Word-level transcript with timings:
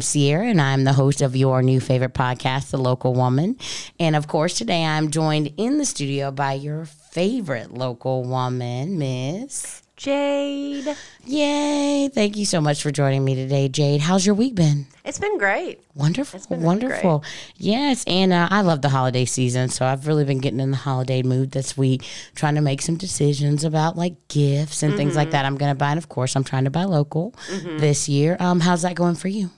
I'm 0.00 0.04
Sierra, 0.04 0.46
and 0.46 0.62
I'm 0.62 0.84
the 0.84 0.94
host 0.94 1.20
of 1.20 1.36
your 1.36 1.60
new 1.60 1.78
favorite 1.78 2.14
podcast, 2.14 2.70
The 2.70 2.78
Local 2.78 3.12
Woman. 3.12 3.58
And 3.98 4.16
of 4.16 4.28
course, 4.28 4.56
today 4.56 4.82
I'm 4.82 5.10
joined 5.10 5.52
in 5.58 5.76
the 5.76 5.84
studio 5.84 6.30
by 6.30 6.54
your 6.54 6.86
favorite 6.86 7.74
local 7.74 8.24
woman, 8.24 8.96
Miss 8.98 9.82
Jade. 9.98 10.96
Yay. 11.26 12.08
Thank 12.08 12.38
you 12.38 12.46
so 12.46 12.62
much 12.62 12.82
for 12.82 12.90
joining 12.90 13.22
me 13.26 13.34
today, 13.34 13.68
Jade. 13.68 14.00
How's 14.00 14.24
your 14.24 14.34
week 14.34 14.54
been? 14.54 14.86
It's 15.04 15.18
been 15.18 15.36
great. 15.36 15.80
Wonderful, 15.94 16.40
been 16.48 16.62
wonderful. 16.62 17.22
Yes, 17.58 18.02
and 18.06 18.32
uh, 18.32 18.48
I 18.50 18.62
love 18.62 18.80
the 18.80 18.88
holiday 18.88 19.26
season, 19.26 19.68
so 19.68 19.84
I've 19.84 20.06
really 20.06 20.24
been 20.24 20.38
getting 20.38 20.60
in 20.60 20.70
the 20.70 20.78
holiday 20.78 21.22
mood 21.22 21.50
this 21.50 21.76
week, 21.76 22.06
trying 22.34 22.54
to 22.54 22.62
make 22.62 22.80
some 22.80 22.96
decisions 22.96 23.64
about 23.64 23.98
like 23.98 24.14
gifts 24.28 24.82
and 24.82 24.96
things 24.96 25.10
Mm-hmm. 25.10 25.18
like 25.18 25.30
that. 25.32 25.44
I'm 25.44 25.58
going 25.58 25.72
to 25.72 25.78
buy, 25.78 25.90
and 25.90 25.98
of 25.98 26.08
course, 26.08 26.36
I'm 26.36 26.44
trying 26.44 26.64
to 26.64 26.70
buy 26.70 26.84
local 26.84 27.34
this 27.50 28.08
year. 28.08 28.38
Um, 28.40 28.60
how's 28.60 28.80
that 28.80 28.94
going 28.94 29.14
for 29.16 29.28
you? 29.28 29.50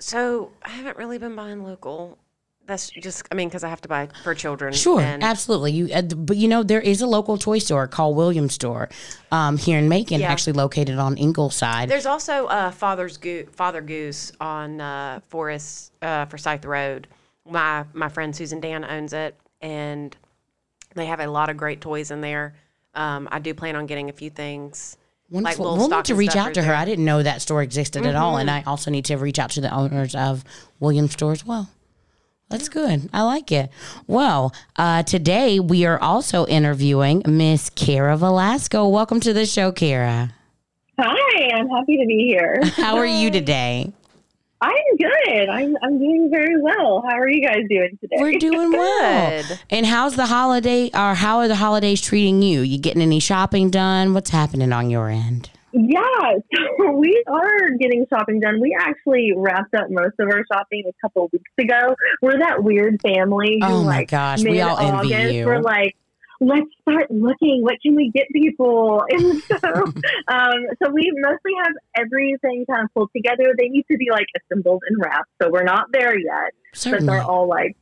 So 0.00 0.50
I 0.62 0.70
haven't 0.70 0.96
really 0.96 1.18
been 1.18 1.36
buying 1.36 1.62
local. 1.62 2.18
That's 2.66 2.88
just, 2.90 3.26
I 3.32 3.34
mean, 3.34 3.48
because 3.48 3.64
I 3.64 3.68
have 3.68 3.80
to 3.80 3.88
buy 3.88 4.08
for 4.22 4.32
children. 4.34 4.72
Sure, 4.72 5.00
and 5.00 5.24
absolutely. 5.24 5.72
You, 5.72 5.88
uh, 5.92 6.02
but 6.02 6.36
you 6.36 6.46
know, 6.46 6.62
there 6.62 6.80
is 6.80 7.00
a 7.02 7.06
local 7.06 7.36
toy 7.36 7.58
store 7.58 7.88
called 7.88 8.16
Williams 8.16 8.54
Store 8.54 8.88
um, 9.32 9.56
here 9.58 9.76
in 9.78 9.88
Macon, 9.88 10.20
Yeah. 10.20 10.30
actually 10.30 10.52
located 10.52 10.96
on 10.98 11.16
Ingleside. 11.16 11.88
There's 11.88 12.06
also 12.06 12.46
uh, 12.46 12.70
Father's 12.70 13.16
Go- 13.16 13.46
Father 13.52 13.80
Goose 13.80 14.30
on 14.40 14.80
uh, 14.80 15.20
Forest 15.28 15.92
uh, 16.00 16.26
Forsyth 16.26 16.64
Road. 16.64 17.08
My 17.48 17.84
my 17.92 18.08
friend 18.08 18.36
Susan 18.36 18.60
Dan 18.60 18.84
owns 18.84 19.12
it, 19.14 19.34
and 19.60 20.16
they 20.94 21.06
have 21.06 21.18
a 21.20 21.26
lot 21.26 21.50
of 21.50 21.56
great 21.56 21.80
toys 21.80 22.12
in 22.12 22.20
there. 22.20 22.54
Um, 22.94 23.28
I 23.32 23.40
do 23.40 23.52
plan 23.52 23.74
on 23.74 23.86
getting 23.86 24.10
a 24.10 24.12
few 24.12 24.30
things. 24.30 24.96
Wonderful. 25.30 25.64
little 25.64 25.88
we'll 25.88 25.96
need 25.96 26.04
to 26.06 26.14
reach 26.16 26.34
out 26.34 26.54
to 26.54 26.62
her. 26.62 26.66
there. 26.66 26.74
Mm-hmm. 26.74 26.82
I 26.82 26.84
didn't 26.84 27.04
know 27.04 27.22
that 27.22 27.40
store 27.40 27.62
existed 27.62 28.04
at 28.04 28.16
all, 28.16 28.36
and 28.36 28.50
I 28.50 28.62
also 28.66 28.90
need 28.90 29.04
to 29.06 29.16
reach 29.16 29.38
out 29.38 29.50
to 29.50 29.60
the 29.60 29.72
owners 29.72 30.14
of 30.14 30.44
Williams 30.80 31.12
Store 31.12 31.32
as 31.32 31.46
well. 31.46 31.70
That's 32.48 32.68
good. 32.68 33.08
I 33.12 33.22
like 33.22 33.52
it. 33.52 33.70
Well, 34.08 34.52
uh, 34.74 35.04
today 35.04 35.60
we 35.60 35.86
are 35.86 36.00
also 36.00 36.46
interviewing 36.46 37.22
Miss 37.24 37.70
Cara 37.70 38.16
Velasco. 38.16 38.88
Welcome 38.88 39.20
to 39.20 39.32
the 39.32 39.46
show, 39.46 39.70
Cara. 39.70 40.34
Hi, 40.98 41.50
I'm 41.54 41.68
happy 41.68 41.96
to 41.96 42.06
be 42.06 42.26
here. 42.26 42.60
How 42.74 42.96
are 42.96 43.06
you 43.06 43.30
today? 43.30 43.92
I'm 44.62 44.96
good. 44.98 45.48
I'm 45.48 45.74
I'm 45.82 45.98
doing 45.98 46.28
very 46.30 46.60
well. 46.60 47.02
How 47.08 47.18
are 47.18 47.28
you 47.28 47.46
guys 47.46 47.62
doing 47.68 47.98
today? 48.00 48.16
We're 48.18 48.38
doing 48.38 48.70
well. 48.72 49.42
Good. 49.48 49.58
And 49.70 49.86
how's 49.86 50.16
the 50.16 50.26
holiday, 50.26 50.90
or 50.92 51.14
how 51.14 51.38
are 51.38 51.48
the 51.48 51.56
holidays 51.56 52.02
treating 52.02 52.42
you? 52.42 52.60
You 52.60 52.78
getting 52.78 53.00
any 53.00 53.20
shopping 53.20 53.70
done? 53.70 54.12
What's 54.12 54.30
happening 54.30 54.72
on 54.72 54.90
your 54.90 55.08
end? 55.08 55.48
yeah, 55.72 56.00
so 56.78 56.90
we 56.92 57.22
are 57.26 57.70
getting 57.78 58.06
shopping 58.10 58.40
done. 58.40 58.60
We 58.60 58.76
actually 58.78 59.32
wrapped 59.36 59.74
up 59.74 59.86
most 59.90 60.14
of 60.18 60.28
our 60.28 60.44
shopping 60.52 60.82
a 60.88 60.92
couple 61.00 61.26
of 61.26 61.32
weeks 61.32 61.50
ago. 61.58 61.94
We're 62.22 62.38
that 62.38 62.62
weird 62.62 63.00
family 63.00 63.58
who 63.60 63.66
Oh 63.66 63.84
my 63.84 63.98
like 63.98 64.10
gosh, 64.10 64.42
we 64.42 64.60
all 64.60 64.78
envy 64.78 65.08
mid-August, 65.08 65.34
you. 65.34 65.46
We're 65.46 65.60
like, 65.60 65.96
let's 66.40 66.66
start 66.80 67.10
looking. 67.10 67.62
What 67.62 67.76
can 67.82 67.94
we 67.94 68.10
get 68.10 68.26
people? 68.32 69.04
And 69.10 69.42
so, 69.42 69.56
um, 70.28 70.60
so 70.82 70.90
we 70.90 71.12
mostly 71.16 71.52
have 71.64 71.74
everything 71.96 72.64
kind 72.70 72.84
of 72.84 72.94
pulled 72.94 73.10
together. 73.14 73.54
They 73.58 73.68
need 73.68 73.84
to 73.90 73.96
be 73.96 74.08
like 74.10 74.26
assembled 74.36 74.82
and 74.88 74.98
wrapped. 75.02 75.30
So 75.42 75.50
we're 75.50 75.64
not 75.64 75.86
there 75.92 76.18
yet. 76.18 76.52
but 76.92 77.06
they're 77.06 77.22
all 77.22 77.48
like 77.48 77.76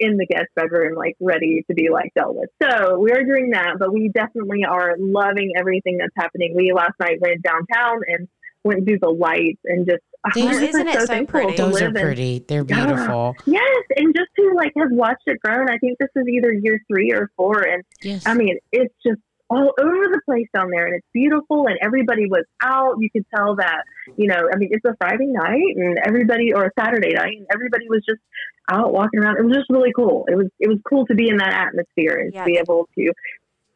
in 0.00 0.16
the 0.16 0.26
guest 0.26 0.48
bedroom, 0.56 0.96
like 0.96 1.16
ready 1.20 1.64
to 1.68 1.74
be 1.74 1.88
like 1.90 2.12
dealt 2.16 2.34
with. 2.34 2.50
So 2.62 2.98
we 2.98 3.12
are 3.12 3.22
doing 3.24 3.50
that, 3.50 3.76
but 3.78 3.92
we 3.92 4.10
definitely 4.12 4.64
are 4.68 4.96
loving 4.98 5.52
everything 5.56 5.98
that's 5.98 6.12
happening. 6.16 6.54
We 6.56 6.72
last 6.74 6.94
night 6.98 7.20
went 7.20 7.42
downtown 7.42 8.00
and 8.08 8.28
went 8.64 8.86
through 8.86 8.98
the 9.00 9.10
lights 9.10 9.60
and 9.64 9.86
just 9.86 10.02
These- 10.34 10.46
I'm 10.46 10.62
Isn't 10.62 10.88
it 10.88 11.00
so 11.00 11.06
thankful 11.06 11.40
pretty? 11.40 11.56
Those 11.56 11.82
are 11.82 11.86
live 11.86 11.96
in- 11.96 12.02
pretty. 12.02 12.44
They're 12.46 12.64
Yeah. 12.68 12.86
beautiful. 12.86 13.34
Yes, 13.46 13.84
and 13.96 14.14
just 14.14 14.28
to 14.36 14.52
like 14.54 14.72
have 14.78 14.90
watched 14.92 15.24
it 15.26 15.40
grown. 15.40 15.68
I 15.68 15.78
think 15.78 15.98
this 15.98 16.10
is 16.14 16.26
either 16.28 16.52
year 16.52 16.78
three 16.88 17.12
or 17.12 17.30
four, 17.36 17.60
and 17.62 17.82
Yes. 18.02 18.22
I 18.26 18.34
mean 18.34 18.58
it's 18.70 18.94
just 19.04 19.20
all 19.50 19.74
over 19.78 20.04
the 20.08 20.20
place 20.24 20.46
down 20.54 20.70
there, 20.70 20.86
and 20.86 20.94
it's 20.94 21.06
beautiful, 21.12 21.66
and 21.66 21.76
everybody 21.82 22.26
was 22.26 22.44
out. 22.62 22.94
You 23.00 23.10
could 23.10 23.26
tell 23.34 23.56
that 23.56 23.82
you 24.16 24.26
know, 24.26 24.48
I 24.52 24.56
mean, 24.56 24.68
it's 24.72 24.84
a 24.84 24.94
Friday 25.00 25.26
night, 25.26 25.76
and 25.76 25.98
everybody 26.04 26.52
or 26.52 26.64
a 26.66 26.70
Saturday 26.78 27.14
night, 27.14 27.36
and 27.38 27.46
everybody 27.52 27.88
was 27.88 28.02
just 28.08 28.20
out 28.70 28.92
walking 28.92 29.20
around. 29.20 29.38
It 29.38 29.44
was 29.44 29.54
just 29.56 29.70
really 29.70 29.92
cool. 29.94 30.24
It 30.30 30.36
was 30.36 30.46
it 30.60 30.68
was 30.68 30.78
cool 30.88 31.04
to 31.06 31.14
be 31.14 31.28
in 31.28 31.36
that 31.38 31.52
atmosphere 31.52 32.16
and 32.18 32.32
Yeah. 32.32 32.44
to 32.44 32.46
be 32.46 32.58
able 32.58 32.88
to 32.96 33.12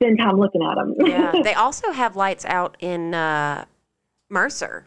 spend 0.01 0.19
time 0.19 0.37
looking 0.39 0.63
at 0.63 0.77
them. 0.77 0.95
Yeah. 0.99 1.33
they 1.43 1.55
also 1.55 1.91
have 1.93 2.15
lights 2.17 2.45
out 2.45 2.77
in 2.81 3.15
uh, 3.15 3.65
Mercer. 4.31 4.85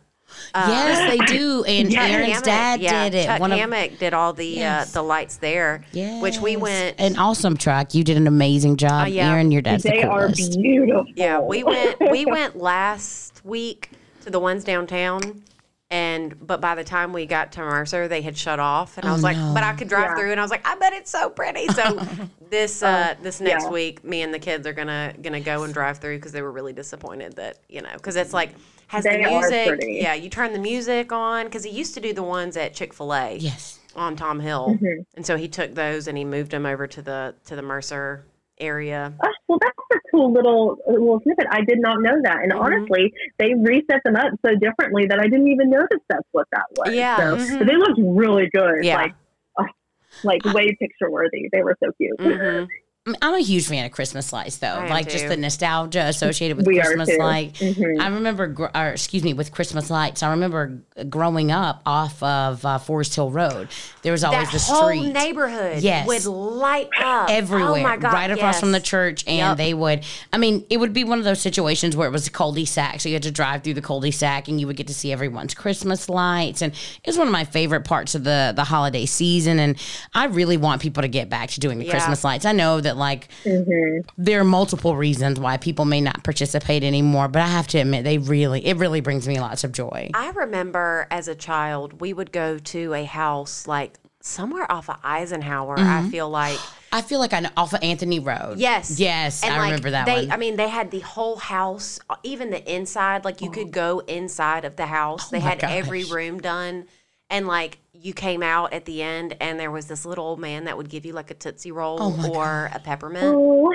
Uh, 0.54 0.66
yes, 0.70 1.10
they 1.12 1.26
do. 1.26 1.64
And 1.68 1.92
Yeah, 1.92 2.04
Aaron's 2.06 2.30
Hammock, 2.32 2.44
dad 2.46 2.82
yeah, 2.82 3.10
did 3.10 3.18
it. 3.20 3.26
Chuck 3.26 3.40
One 3.40 3.52
of 3.52 4.00
did 4.00 4.14
all 4.14 4.34
the 4.34 4.46
Yes. 4.48 4.90
uh, 4.96 5.02
the 5.02 5.04
lights 5.08 5.38
there, 5.38 5.84
which 6.22 6.40
we 6.40 6.56
went. 6.58 7.00
an 7.00 7.18
awesome 7.18 7.56
truck. 7.58 7.94
You 7.94 8.04
did 8.04 8.18
an 8.18 8.28
amazing 8.28 8.78
job, 8.78 9.04
Oh, 9.04 9.10
yeah. 9.10 9.32
Aaron. 9.32 9.52
Your 9.52 9.62
dad's 9.62 9.84
they 9.84 10.02
the 10.02 10.08
are 10.08 10.30
beautiful. 10.30 11.06
yeah, 11.16 11.40
we 11.40 11.64
went. 11.64 11.98
We 12.12 12.26
went 12.26 12.56
last 12.58 13.42
week 13.46 13.92
to 14.24 14.30
the 14.30 14.40
ones 14.40 14.64
downtown, 14.64 15.44
and 15.92 16.36
but 16.46 16.60
by 16.62 16.76
the 16.76 16.84
time 16.84 17.14
we 17.14 17.26
got 17.26 17.52
to 17.54 17.62
Mercer, 17.62 18.08
they 18.08 18.22
had 18.22 18.38
shut 18.38 18.60
off, 18.60 18.98
and 18.98 19.06
I 19.06 19.10
Oh, 19.10 19.14
was 19.14 19.24
like, 19.24 19.38
no. 19.38 19.52
but 19.54 19.64
I 19.64 19.74
could 19.74 19.88
drive 19.90 20.12
Yeah. 20.12 20.16
through, 20.16 20.32
and 20.32 20.40
I 20.40 20.44
was 20.44 20.52
like, 20.52 20.68
I 20.68 20.76
bet 20.76 20.94
it's 20.94 21.12
so 21.12 21.30
pretty. 21.30 21.68
So 21.68 22.00
this 22.50 22.82
uh, 22.84 23.16
this 23.22 23.40
next 23.42 23.66
yeah. 23.66 23.70
week, 23.70 24.04
me 24.04 24.22
and 24.22 24.34
the 24.34 24.40
kids 24.40 24.66
are 24.68 24.74
gonna 24.74 25.14
gonna 25.22 25.40
go 25.42 25.64
and 25.64 25.74
drive 25.74 25.98
through 26.00 26.18
because 26.18 26.32
they 26.32 26.42
were 26.42 26.52
really 26.52 26.74
disappointed 26.74 27.36
that 27.36 27.60
you 27.70 27.82
know 27.82 27.90
because 27.94 28.16
it's 28.16 28.34
like 28.34 28.54
has 28.90 29.04
They 29.06 29.24
the 29.24 29.30
music. 29.30 29.68
pretty. 29.68 29.94
Yeah, 30.02 30.14
you 30.14 30.30
turn 30.30 30.52
the 30.54 30.60
music 30.60 31.12
on 31.12 31.46
because 31.46 31.64
he 31.64 31.72
used 31.72 31.94
to 31.96 32.00
do 32.02 32.14
the 32.14 32.24
ones 32.24 32.58
at 32.58 32.74
Chick 32.74 32.94
Fil 32.94 33.14
A. 33.14 33.38
Yes. 33.38 33.80
on 33.96 34.16
Tom 34.16 34.40
Hill, 34.40 34.78
Mhm. 34.82 35.04
and 35.16 35.26
so 35.26 35.36
he 35.36 35.48
took 35.48 35.74
those 35.74 36.08
and 36.08 36.18
he 36.18 36.24
moved 36.24 36.52
them 36.52 36.66
over 36.66 36.86
to 36.88 37.02
the 37.02 37.34
to 37.46 37.56
the 37.56 37.62
Mercer 37.64 38.24
area. 38.60 39.14
Oh, 39.24 39.30
well, 39.48 39.60
that's 39.62 39.74
a 39.94 40.00
cool 40.12 40.32
little 40.32 40.78
little 40.88 41.20
snippet. 41.24 41.48
I 41.50 41.62
did 41.64 41.80
not 41.80 42.02
know 42.02 42.16
that, 42.24 42.38
and 42.44 42.52
Mhm. 42.52 42.60
honestly, 42.62 43.14
they 43.40 43.54
reset 43.56 44.02
them 44.06 44.16
up 44.16 44.32
so 44.46 44.54
differently 44.56 45.06
that 45.08 45.20
I 45.20 45.24
didn't 45.24 45.48
even 45.48 45.70
notice 45.70 46.00
that's 46.08 46.28
what 46.34 46.48
that 46.52 46.66
was. 46.78 46.94
Yeah, 46.94 47.18
so, 47.18 47.36
mhm. 47.38 47.60
but 47.60 47.68
they 47.68 47.76
looked 47.76 48.00
really 48.00 48.50
good. 48.54 48.84
Yeah. 48.84 48.96
like, 48.98 49.14
oh, 49.60 49.66
like 50.24 50.44
way 50.46 50.76
picture 50.80 51.10
worthy. 51.10 51.50
They 51.52 51.64
were 51.64 51.76
so 51.84 51.92
cute. 51.94 52.20
hmm 52.20 52.28
I 52.32 52.36
mean, 52.60 52.68
I'm 53.22 53.34
a 53.34 53.40
huge 53.40 53.68
fan 53.68 53.86
of 53.86 53.92
Christmas 53.92 54.32
lights, 54.34 54.58
though. 54.58 54.68
I 54.68 54.88
like 54.90 55.10
just 55.10 55.28
the 55.28 55.38
nostalgia 55.38 56.04
associated 56.06 56.58
with 56.58 56.68
We 56.68 56.80
Christmas 56.80 57.10
lights. 57.18 57.62
light. 57.62 57.76
Mhm. 57.76 58.02
I 58.02 58.08
remember, 58.08 58.70
or 58.76 58.88
excuse 58.90 59.24
me, 59.24 59.34
with 59.34 59.52
Christmas 59.52 59.90
lights. 59.90 60.24
I 60.24 60.30
remember 60.32 60.80
growing 61.10 61.52
up 61.52 61.82
off 61.86 62.22
of 62.24 62.66
uh, 62.66 62.78
Forest 62.78 63.16
Hill 63.16 63.32
Road. 63.32 63.68
There 64.02 64.12
was 64.12 64.24
always 64.24 64.52
That 64.52 64.58
the 64.60 64.64
whole 64.74 64.88
street. 64.90 65.12
neighborhood 65.14 65.82
Yes. 65.84 66.08
would 66.08 66.26
light 66.26 66.90
up 67.02 67.30
everywhere, 67.30 67.70
Oh 67.80 67.84
my 67.84 67.98
God, 67.98 68.14
right 68.14 68.32
across 68.32 68.56
yes. 68.56 68.60
from 68.60 68.72
the 68.72 68.80
church, 68.80 69.24
and 69.28 69.38
Yep. 69.38 69.58
they 69.58 69.74
would. 69.74 70.04
I 70.34 70.38
mean, 70.38 70.66
it 70.70 70.78
would 70.78 70.94
be 70.94 71.04
one 71.04 71.20
of 71.20 71.26
those 71.26 71.42
situations 71.42 71.96
where 71.96 72.08
it 72.08 72.12
was 72.12 72.28
a 72.28 72.32
cul-de-sac, 72.32 73.02
so 73.02 73.10
you 73.10 73.16
had 73.16 73.24
to 73.24 73.32
drive 73.32 73.64
through 73.64 73.74
the 73.76 73.82
cul-de-sac, 73.82 74.48
and 74.48 74.60
you 74.60 74.68
would 74.68 74.76
get 74.78 74.88
to 74.88 74.94
see 74.94 75.12
everyone's 75.12 75.54
Christmas 75.54 76.10
lights, 76.10 76.62
and 76.62 76.72
it 76.74 77.08
was 77.08 77.18
one 77.18 77.28
of 77.28 77.32
my 77.34 77.44
favorite 77.46 77.86
parts 77.86 78.16
of 78.16 78.24
the 78.24 78.54
the 78.56 78.64
holiday 78.66 79.06
season. 79.06 79.60
And 79.60 79.76
I 80.14 80.26
really 80.26 80.58
want 80.58 80.82
people 80.82 81.02
to 81.02 81.08
get 81.08 81.30
back 81.30 81.50
to 81.52 81.60
doing 81.60 81.80
the 81.80 81.86
Yeah. 81.86 81.92
Christmas 81.92 82.24
lights. 82.24 82.46
I 82.46 82.52
know 82.52 82.82
that 82.82 82.98
like 83.00 83.30
Mhm. 83.46 84.06
there 84.18 84.40
are 84.42 84.44
multiple 84.44 84.96
reasons 84.96 85.40
why 85.40 85.58
people 85.58 85.86
may 85.86 86.02
not 86.02 86.24
participate 86.24 86.84
anymore, 86.84 87.28
but 87.28 87.42
I 87.42 87.48
have 87.48 87.68
to 87.70 87.80
admit 87.80 88.04
they 88.04 88.18
really 88.20 88.66
it 88.68 88.78
really 88.78 89.02
brings 89.02 89.28
me 89.28 89.40
lots 89.40 89.64
of 89.64 89.72
joy. 89.72 90.12
I 90.14 90.30
remember 90.32 91.08
as 91.10 91.28
a 91.28 91.36
child, 91.36 92.00
we 92.02 92.14
would 92.14 92.32
go 92.32 92.60
to 92.60 92.94
a 92.94 93.06
house 93.06 93.66
like 93.66 93.98
somewhere 94.22 94.70
off 94.72 94.90
of 94.90 94.98
Eisenhower. 95.04 95.78
Mm-hmm. 95.78 96.08
I 96.08 96.10
feel 96.12 96.30
like 96.30 96.60
I 96.92 97.02
feel 97.04 97.20
like 97.20 97.34
I 97.34 97.40
know 97.42 97.50
off 97.56 97.72
of 97.74 97.84
Anthony 97.84 98.20
Road. 98.20 98.58
yes, 98.58 99.00
yes, 99.00 99.44
And, 99.44 99.54
I 99.54 99.58
like, 99.58 99.66
remember 99.68 99.92
that 99.92 100.08
they, 100.08 100.22
one. 100.26 100.32
I 100.32 100.38
mean, 100.38 100.56
they 100.56 100.68
had 100.70 100.90
the 100.90 101.02
whole 101.02 101.36
house, 101.36 102.00
uh, 102.10 102.16
even 102.24 102.50
the 102.50 102.64
inside. 102.76 103.24
Like 103.26 103.42
you 103.42 103.52
could 103.52 103.72
go 103.72 104.00
inside 104.00 104.66
of 104.66 104.76
the 104.76 104.88
house. 104.88 105.30
they 105.30 105.38
Oh 105.38 105.42
my 105.42 105.50
had 105.50 105.64
every 105.64 106.04
room 106.04 106.40
done, 106.40 106.86
and 107.30 107.46
like 107.48 107.78
you 108.02 108.14
came 108.14 108.42
out 108.44 108.74
at 108.74 108.86
the 108.86 109.02
end, 109.02 109.36
and 109.42 109.60
there 109.60 109.72
was 109.72 109.88
this 109.88 110.06
little 110.06 110.26
old 110.26 110.40
man 110.40 110.66
that 110.66 110.78
would 110.78 110.90
give 110.90 111.06
you 111.06 111.14
like 111.14 111.32
a 111.32 111.34
tootsie 111.34 111.72
roll 111.72 111.98
Oh 112.02 112.12
my 112.12 112.28
or 112.30 112.70
a 112.74 112.80
peppermint. 112.80 113.26
Oh, 113.26 113.74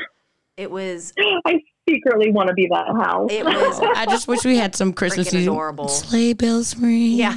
It 0.57 0.71
was 0.71 1.13
I 1.47 1.61
secretly 1.89 2.31
want 2.33 2.49
to 2.49 2.55
be 2.55 2.67
that 2.71 2.87
house. 3.05 3.31
it 3.31 3.45
was 3.45 3.81
I 3.97 4.07
just 4.07 4.27
wish 4.27 4.43
we 4.45 4.57
had 4.57 4.75
some 4.75 4.95
Christmas 4.95 5.29
Freaking 5.29 5.33
music. 5.35 5.51
adorable. 5.51 5.89
Sleigh 5.89 6.33
bells 6.33 6.75
ring. 6.79 7.13
Yeah. 7.13 7.35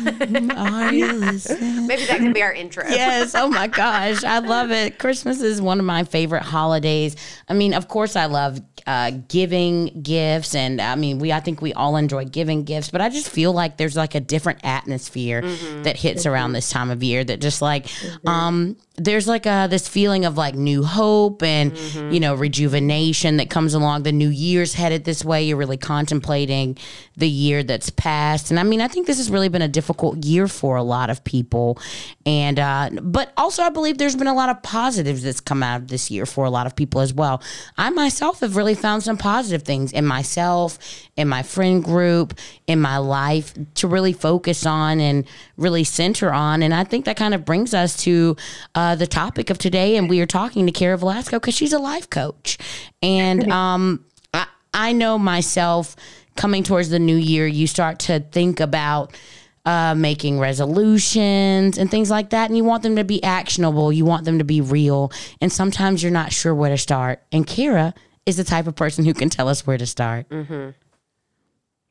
Are 0.55 0.93
you 0.93 1.11
listening? 1.11 1.87
maybe 1.87 2.05
that 2.05 2.17
can 2.19 2.31
be 2.31 2.41
our 2.41 2.53
intro. 2.53 2.85
yes. 2.87 3.35
Oh 3.35 3.49
my 3.49 3.67
gosh. 3.67 4.23
I 4.23 4.39
love 4.39 4.71
it. 4.71 4.99
Christmas 4.99 5.41
is 5.41 5.61
one 5.61 5.79
of 5.79 5.85
my 5.85 6.05
favorite 6.05 6.43
holidays. 6.43 7.17
I 7.49 7.53
mean, 7.55 7.73
of 7.73 7.89
course, 7.89 8.15
I 8.15 8.25
love 8.27 8.61
uh, 8.87 9.11
giving 9.27 10.01
gifts, 10.01 10.55
and 10.55 10.81
I 10.81 10.95
mean, 10.95 11.19
we 11.19 11.31
I 11.33 11.41
think 11.41 11.61
we 11.61 11.73
all 11.73 11.97
enjoy 11.97 12.25
giving 12.25 12.63
gifts, 12.63 12.89
but 12.89 13.01
I 13.01 13.09
just 13.09 13.29
feel 13.29 13.51
like 13.51 13.77
there's 13.77 13.97
like 13.97 14.15
a 14.15 14.21
different 14.21 14.61
atmosphere 14.63 15.41
mm-hmm. 15.41 15.83
that 15.83 15.97
hits 15.97 16.21
mm-hmm. 16.21 16.33
around 16.33 16.53
this 16.53 16.69
time 16.69 16.89
of 16.89 17.03
year 17.03 17.23
that 17.23 17.41
just 17.41 17.61
like 17.61 17.85
mm-hmm. 17.85 18.27
um 18.27 18.77
there's 18.99 19.27
like 19.27 19.45
a 19.45 19.67
this 19.69 19.87
feeling 19.87 20.25
of 20.25 20.37
like 20.37 20.55
new 20.55 20.83
hope 20.83 21.43
and 21.43 21.71
mm-hmm. 21.71 22.11
you 22.11 22.19
know 22.19 22.33
rejuvenation 22.33 23.37
that 23.37 23.47
comes 23.47 23.75
along 23.75 24.01
the 24.01 24.11
new 24.11 24.29
year's 24.29 24.73
headed 24.73 25.03
this 25.03 25.23
way 25.23 25.43
you're 25.43 25.57
really 25.57 25.77
contemplating 25.77 26.75
the 27.15 27.29
year 27.29 27.61
that's 27.61 27.91
passed 27.91 28.49
and 28.49 28.59
i 28.59 28.63
mean 28.63 28.81
i 28.81 28.87
think 28.87 29.05
this 29.05 29.17
has 29.17 29.29
really 29.29 29.49
been 29.49 29.61
a 29.61 29.67
difficult 29.67 30.25
year 30.25 30.47
for 30.47 30.77
a 30.77 30.83
lot 30.83 31.11
of 31.11 31.23
people 31.23 31.77
and 32.25 32.57
uh, 32.57 32.89
but 33.03 33.31
also 33.37 33.61
i 33.61 33.69
believe 33.69 33.99
there's 33.99 34.15
been 34.15 34.25
a 34.25 34.33
lot 34.33 34.49
of 34.49 34.61
positives 34.63 35.21
that's 35.21 35.41
come 35.41 35.61
out 35.61 35.81
of 35.81 35.87
this 35.89 36.09
year 36.09 36.25
for 36.25 36.45
a 36.45 36.49
lot 36.49 36.65
of 36.65 36.75
people 36.75 36.99
as 36.99 37.13
well 37.13 37.41
i 37.77 37.91
myself 37.91 38.39
have 38.39 38.55
really 38.55 38.73
found 38.77 39.03
some 39.03 39.17
positive 39.17 39.63
things 39.63 39.91
in 39.91 40.05
myself 40.05 40.79
in 41.15 41.27
my 41.27 41.43
friend 41.43 41.83
group 41.83 42.33
in 42.67 42.79
my 42.79 42.97
life 42.97 43.53
to 43.75 43.87
really 43.87 44.13
focus 44.13 44.65
on 44.65 44.99
and 44.99 45.25
really 45.57 45.83
center 45.83 46.31
on 46.31 46.63
and 46.63 46.73
i 46.73 46.83
think 46.83 47.05
that 47.05 47.17
kind 47.17 47.33
of 47.33 47.43
brings 47.43 47.73
us 47.73 47.97
to 47.97 48.35
uh, 48.75 48.95
the 48.95 49.07
topic 49.07 49.49
of 49.49 49.57
today, 49.57 49.97
and 49.97 50.09
we 50.09 50.19
are 50.21 50.25
talking 50.25 50.65
to 50.65 50.71
Cara 50.71 50.97
Velasco 50.97 51.39
because 51.39 51.55
she's 51.55 51.73
a 51.73 51.79
life 51.79 52.09
coach, 52.09 52.57
and 53.01 53.51
um, 53.51 54.03
I, 54.33 54.47
I 54.73 54.93
know 54.93 55.17
myself 55.17 55.95
coming 56.35 56.63
towards 56.63 56.89
the 56.89 56.99
new 56.99 57.15
year, 57.15 57.47
you 57.47 57.67
start 57.67 57.99
to 57.99 58.19
think 58.19 58.59
about. 58.59 59.15
Uh, 59.65 59.93
making 59.93 60.39
resolutions 60.39 61.77
and 61.77 61.91
things 61.91 62.09
like 62.09 62.29
that. 62.29 62.49
And 62.49 62.55
you 62.55 62.63
want 62.63 62.83
them 62.83 62.95
to 62.95 63.03
be 63.03 63.21
actionable. 63.21 63.91
You 63.91 64.05
want 64.05 64.23
them 64.23 64.37
to 64.37 64.45
be 64.45 64.61
real. 64.61 65.11
And 65.41 65.51
sometimes 65.51 66.01
you're 66.01 66.09
not 66.09 66.31
sure 66.31 66.55
where 66.55 66.69
to 66.69 66.77
start. 66.77 67.21
And 67.33 67.45
Cara 67.45 67.93
is 68.27 68.37
the 68.37 68.43
type 68.43 68.67
of 68.67 68.75
person 68.75 69.05
who 69.05 69.13
can 69.13 69.29
tell 69.29 69.47
us 69.47 69.65
where 69.65 69.77
to 69.77 69.85
start. 69.87 70.29
Mm-hmm. 70.29 70.71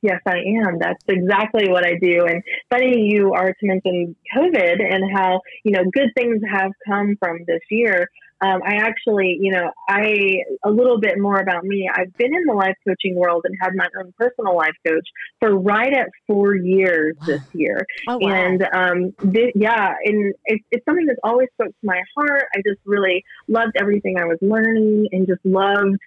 Yes, 0.03 0.21
I 0.27 0.37
am. 0.37 0.79
That's 0.79 1.03
exactly 1.09 1.69
what 1.69 1.85
I 1.85 1.95
do. 2.01 2.27
And 2.27 2.43
funny 2.71 3.09
you 3.11 3.33
are 3.33 3.53
to 3.53 3.67
mention 3.67 4.15
COVID 4.37 4.77
and 4.81 5.03
how, 5.17 5.41
you 5.65 5.73
know, 5.73 5.83
good 5.91 6.11
things 6.17 6.43
have 6.53 6.71
come 6.87 7.17
from 7.19 7.39
this 7.47 7.63
year. 7.71 8.07
Um, 8.43 8.61
I 8.65 8.75
actually, 8.75 9.39
you 9.41 9.51
know, 9.51 9.73
I, 9.89 10.43
a 10.63 10.71
little 10.71 11.01
bit 11.01 11.19
more 11.19 11.41
about 11.41 11.65
me. 11.65 11.89
I've 11.93 12.15
been 12.19 12.35
in 12.35 12.45
the 12.45 12.53
life 12.53 12.77
coaching 12.87 13.17
world 13.17 13.47
and 13.47 13.57
had 13.59 13.75
my 13.75 13.89
own 13.99 14.13
personal 14.19 14.55
life 14.55 14.77
coach 14.87 15.09
for 15.41 15.59
right 15.59 15.93
at 15.95 16.11
four 16.27 16.55
years 16.55 17.17
wow. 17.21 17.27
this 17.27 17.43
year. 17.55 17.87
Oh, 18.07 18.19
wow. 18.19 18.29
And, 18.29 18.69
um, 18.75 19.15
this, 19.25 19.53
yeah, 19.55 19.95
and 20.05 20.35
it's, 20.45 20.65
it's 20.71 20.85
something 20.85 21.07
that's 21.07 21.19
always 21.25 21.49
spoke 21.55 21.71
to 21.71 21.87
my 21.87 22.03
heart. 22.15 22.45
I 22.55 22.59
just 22.59 22.81
really 22.85 23.25
loved 23.49 23.73
everything 23.81 24.19
I 24.19 24.27
was 24.27 24.39
learning 24.43 25.09
and 25.13 25.27
just 25.27 25.45
loved, 25.45 25.99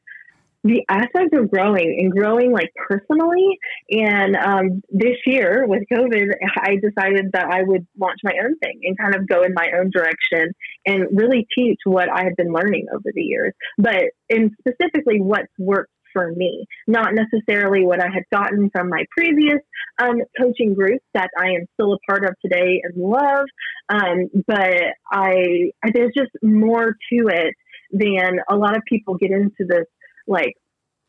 the 0.63 0.83
aspect 0.89 1.33
of 1.33 1.49
growing 1.49 1.97
and 1.99 2.11
growing 2.11 2.51
like 2.51 2.71
personally. 2.87 3.57
And 3.91 4.35
um, 4.35 4.81
this 4.89 5.17
year 5.25 5.65
with 5.65 5.83
COVID, 5.91 6.31
I 6.57 6.75
decided 6.75 7.31
that 7.33 7.47
I 7.49 7.63
would 7.63 7.87
launch 7.99 8.19
my 8.23 8.33
own 8.43 8.57
thing 8.59 8.79
and 8.83 8.97
kind 8.97 9.15
of 9.15 9.27
go 9.27 9.43
in 9.43 9.53
my 9.53 9.69
own 9.77 9.89
direction 9.91 10.53
and 10.85 11.07
really 11.13 11.47
teach 11.57 11.79
what 11.85 12.09
I 12.09 12.23
had 12.23 12.35
been 12.35 12.51
learning 12.51 12.87
over 12.93 13.11
the 13.13 13.21
years, 13.21 13.53
but 13.77 14.03
in 14.29 14.55
specifically 14.59 15.21
what's 15.21 15.53
worked 15.57 15.91
for 16.13 16.31
me, 16.31 16.65
not 16.87 17.13
necessarily 17.13 17.85
what 17.85 18.01
I 18.01 18.07
had 18.07 18.23
gotten 18.31 18.69
from 18.71 18.89
my 18.89 19.05
previous 19.15 19.59
um, 20.01 20.17
coaching 20.39 20.73
groups 20.73 21.05
that 21.13 21.29
I 21.37 21.49
am 21.49 21.65
still 21.73 21.93
a 21.93 21.97
part 22.09 22.25
of 22.25 22.35
today 22.43 22.81
and 22.83 22.95
love. 22.95 23.45
Um, 23.89 24.29
but 24.47 24.95
I, 25.11 25.71
there's 25.93 26.13
just 26.17 26.31
more 26.41 26.95
to 27.13 27.27
it 27.27 27.53
than 27.91 28.39
a 28.49 28.55
lot 28.55 28.75
of 28.75 28.83
people 28.87 29.17
get 29.17 29.31
into 29.31 29.65
this 29.67 29.85
like 30.29 30.53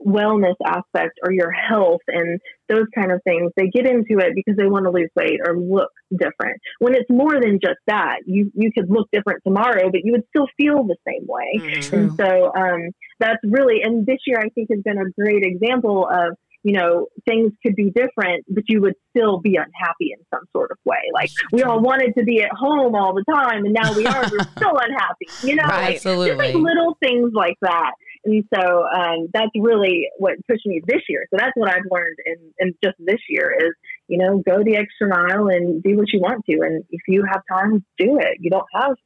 wellness 0.04 0.54
aspect 0.64 1.18
or 1.22 1.30
your 1.30 1.50
health 1.50 2.00
and 2.08 2.40
those 2.68 2.86
kind 2.94 3.12
of 3.12 3.20
things 3.22 3.52
they 3.56 3.68
get 3.68 3.86
into 3.86 4.18
it 4.18 4.32
because 4.34 4.56
they 4.56 4.66
want 4.66 4.84
to 4.86 4.90
lose 4.90 5.10
weight 5.14 5.40
or 5.46 5.58
look 5.58 5.90
different 6.10 6.58
when 6.78 6.94
it's 6.94 7.08
more 7.10 7.38
than 7.38 7.58
just 7.62 7.78
that 7.86 8.16
you 8.24 8.50
you 8.54 8.72
could 8.72 8.88
look 8.88 9.06
different 9.12 9.42
tomorrow 9.46 9.90
but 9.90 10.00
you 10.02 10.12
would 10.12 10.24
still 10.30 10.46
feel 10.56 10.84
the 10.84 10.96
same 11.06 11.26
way 11.26 11.52
mm-hmm. 11.56 11.94
and 11.94 12.16
so 12.16 12.50
um, 12.54 12.88
that's 13.18 13.40
really 13.44 13.82
and 13.82 14.06
this 14.06 14.18
year 14.26 14.38
i 14.38 14.48
think 14.54 14.68
has 14.70 14.80
been 14.82 14.96
a 14.98 15.10
great 15.10 15.42
example 15.44 16.08
of 16.10 16.34
you 16.62 16.74
know, 16.74 17.06
things 17.26 17.52
could 17.64 17.74
be 17.74 17.90
different, 17.90 18.44
but 18.48 18.64
you 18.68 18.82
would 18.82 18.94
still 19.10 19.40
be 19.40 19.56
unhappy 19.56 20.12
in 20.12 20.18
some 20.32 20.42
sort 20.52 20.70
of 20.70 20.76
way. 20.84 20.98
Like 21.12 21.30
we 21.52 21.62
all 21.62 21.80
wanted 21.80 22.12
to 22.18 22.24
be 22.24 22.42
at 22.42 22.50
home 22.52 22.94
all 22.94 23.14
the 23.14 23.24
time, 23.32 23.64
and 23.64 23.72
now 23.72 23.94
we 23.94 24.06
are. 24.06 24.28
we're 24.30 24.44
still 24.56 24.76
unhappy. 24.76 25.26
You 25.42 25.56
know, 25.56 25.64
right, 25.64 25.84
like, 25.84 25.94
absolutely. 25.96 26.28
Just 26.28 26.38
like 26.38 26.54
little 26.54 26.98
things 27.02 27.30
like 27.34 27.56
that. 27.62 27.92
And 28.24 28.44
so 28.54 28.84
um, 28.86 29.28
that's 29.32 29.50
really 29.58 30.08
what 30.18 30.34
pushed 30.48 30.66
me 30.66 30.82
this 30.86 31.02
year. 31.08 31.26
So 31.30 31.36
that's 31.38 31.52
what 31.54 31.70
I've 31.70 31.86
learned 31.90 32.16
in, 32.26 32.36
in 32.58 32.74
just 32.84 32.96
this 32.98 33.20
year 33.28 33.54
is, 33.58 33.72
you 34.08 34.18
know, 34.18 34.42
go 34.46 34.62
the 34.62 34.76
extra 34.76 35.08
mile 35.08 35.48
and 35.48 35.82
do 35.82 35.96
what 35.96 36.12
you 36.12 36.20
want 36.20 36.44
to. 36.46 36.60
And 36.60 36.84
if 36.90 37.02
you 37.08 37.24
have 37.30 37.42
time, 37.50 37.84
do 37.98 38.18
it. 38.18 38.38
You 38.40 38.50
don't 38.50 38.66
have 38.74 38.96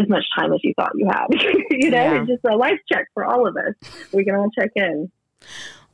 as 0.00 0.08
much 0.08 0.24
time 0.36 0.52
as 0.52 0.60
you 0.62 0.72
thought 0.76 0.92
you 0.94 1.08
had. 1.08 1.26
you 1.70 1.90
know, 1.90 1.96
yeah. 1.96 2.20
it's 2.20 2.28
just 2.28 2.44
a 2.44 2.56
life 2.56 2.80
check 2.90 3.06
for 3.14 3.24
all 3.24 3.46
of 3.46 3.56
us. 3.56 3.74
We 4.12 4.24
can 4.24 4.34
all 4.34 4.50
check 4.50 4.70
in. 4.74 5.10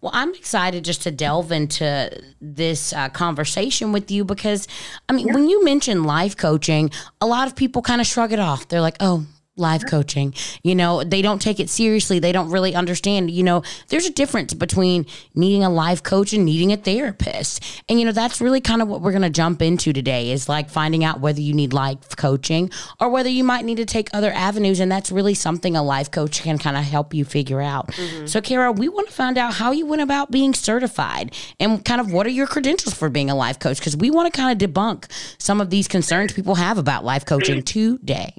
Well, 0.00 0.12
I'm 0.14 0.30
excited 0.34 0.84
just 0.84 1.02
to 1.02 1.10
delve 1.10 1.52
into 1.52 2.10
this 2.40 2.94
uh, 2.94 3.10
conversation 3.10 3.92
with 3.92 4.10
you 4.10 4.24
because, 4.24 4.66
I 5.08 5.12
mean, 5.12 5.26
yeah. 5.26 5.34
when 5.34 5.48
you 5.48 5.62
mention 5.62 6.04
life 6.04 6.36
coaching, 6.36 6.90
a 7.20 7.26
lot 7.26 7.46
of 7.46 7.54
people 7.54 7.82
kind 7.82 8.00
of 8.00 8.06
shrug 8.06 8.32
it 8.32 8.38
off. 8.38 8.68
They're 8.68 8.80
like, 8.80 8.96
oh, 9.00 9.26
life 9.60 9.82
coaching. 9.86 10.34
You 10.62 10.74
know, 10.74 11.04
they 11.04 11.22
don't 11.22 11.40
take 11.40 11.60
it 11.60 11.70
seriously. 11.70 12.18
They 12.18 12.32
don't 12.32 12.50
really 12.50 12.74
understand, 12.74 13.30
you 13.30 13.42
know, 13.42 13.62
there's 13.88 14.06
a 14.06 14.12
difference 14.12 14.54
between 14.54 15.06
needing 15.34 15.62
a 15.62 15.70
life 15.70 16.02
coach 16.02 16.32
and 16.32 16.44
needing 16.44 16.72
a 16.72 16.76
therapist. 16.76 17.82
And, 17.88 18.00
you 18.00 18.06
know, 18.06 18.12
that's 18.12 18.40
really 18.40 18.60
kind 18.60 18.82
of 18.82 18.88
what 18.88 19.00
we're 19.00 19.12
going 19.12 19.22
to 19.22 19.30
jump 19.30 19.62
into 19.62 19.92
today 19.92 20.30
is 20.30 20.48
like 20.48 20.70
finding 20.70 21.04
out 21.04 21.20
whether 21.20 21.40
you 21.40 21.54
need 21.54 21.72
life 21.72 22.16
coaching 22.16 22.70
or 22.98 23.08
whether 23.10 23.28
you 23.28 23.44
might 23.44 23.64
need 23.64 23.76
to 23.76 23.86
take 23.86 24.08
other 24.12 24.32
avenues. 24.32 24.80
And 24.80 24.90
that's 24.90 25.12
really 25.12 25.34
something 25.34 25.76
a 25.76 25.82
life 25.82 26.10
coach 26.10 26.42
can 26.42 26.58
kind 26.58 26.76
of 26.76 26.84
help 26.84 27.14
you 27.14 27.24
figure 27.24 27.60
out. 27.60 27.88
Mm-hmm. 27.88 28.26
So, 28.26 28.40
Cara, 28.40 28.72
we 28.72 28.88
want 28.88 29.08
to 29.08 29.14
find 29.14 29.38
out 29.38 29.54
how 29.54 29.72
you 29.72 29.86
went 29.86 30.02
about 30.02 30.30
being 30.30 30.54
certified 30.54 31.34
and 31.58 31.84
kind 31.84 32.00
of 32.00 32.12
what 32.12 32.26
are 32.26 32.30
your 32.30 32.46
credentials 32.46 32.94
for 32.94 33.08
being 33.08 33.30
a 33.30 33.34
life 33.34 33.58
coach? 33.58 33.78
Because 33.78 33.96
we 33.96 34.10
want 34.10 34.32
to 34.32 34.36
kind 34.36 34.50
of 34.62 34.70
debunk 34.70 35.10
some 35.38 35.60
of 35.60 35.70
these 35.70 35.88
concerns 35.88 36.32
people 36.32 36.54
have 36.54 36.78
about 36.78 37.04
life 37.04 37.24
coaching 37.24 37.62
today. 37.62 38.34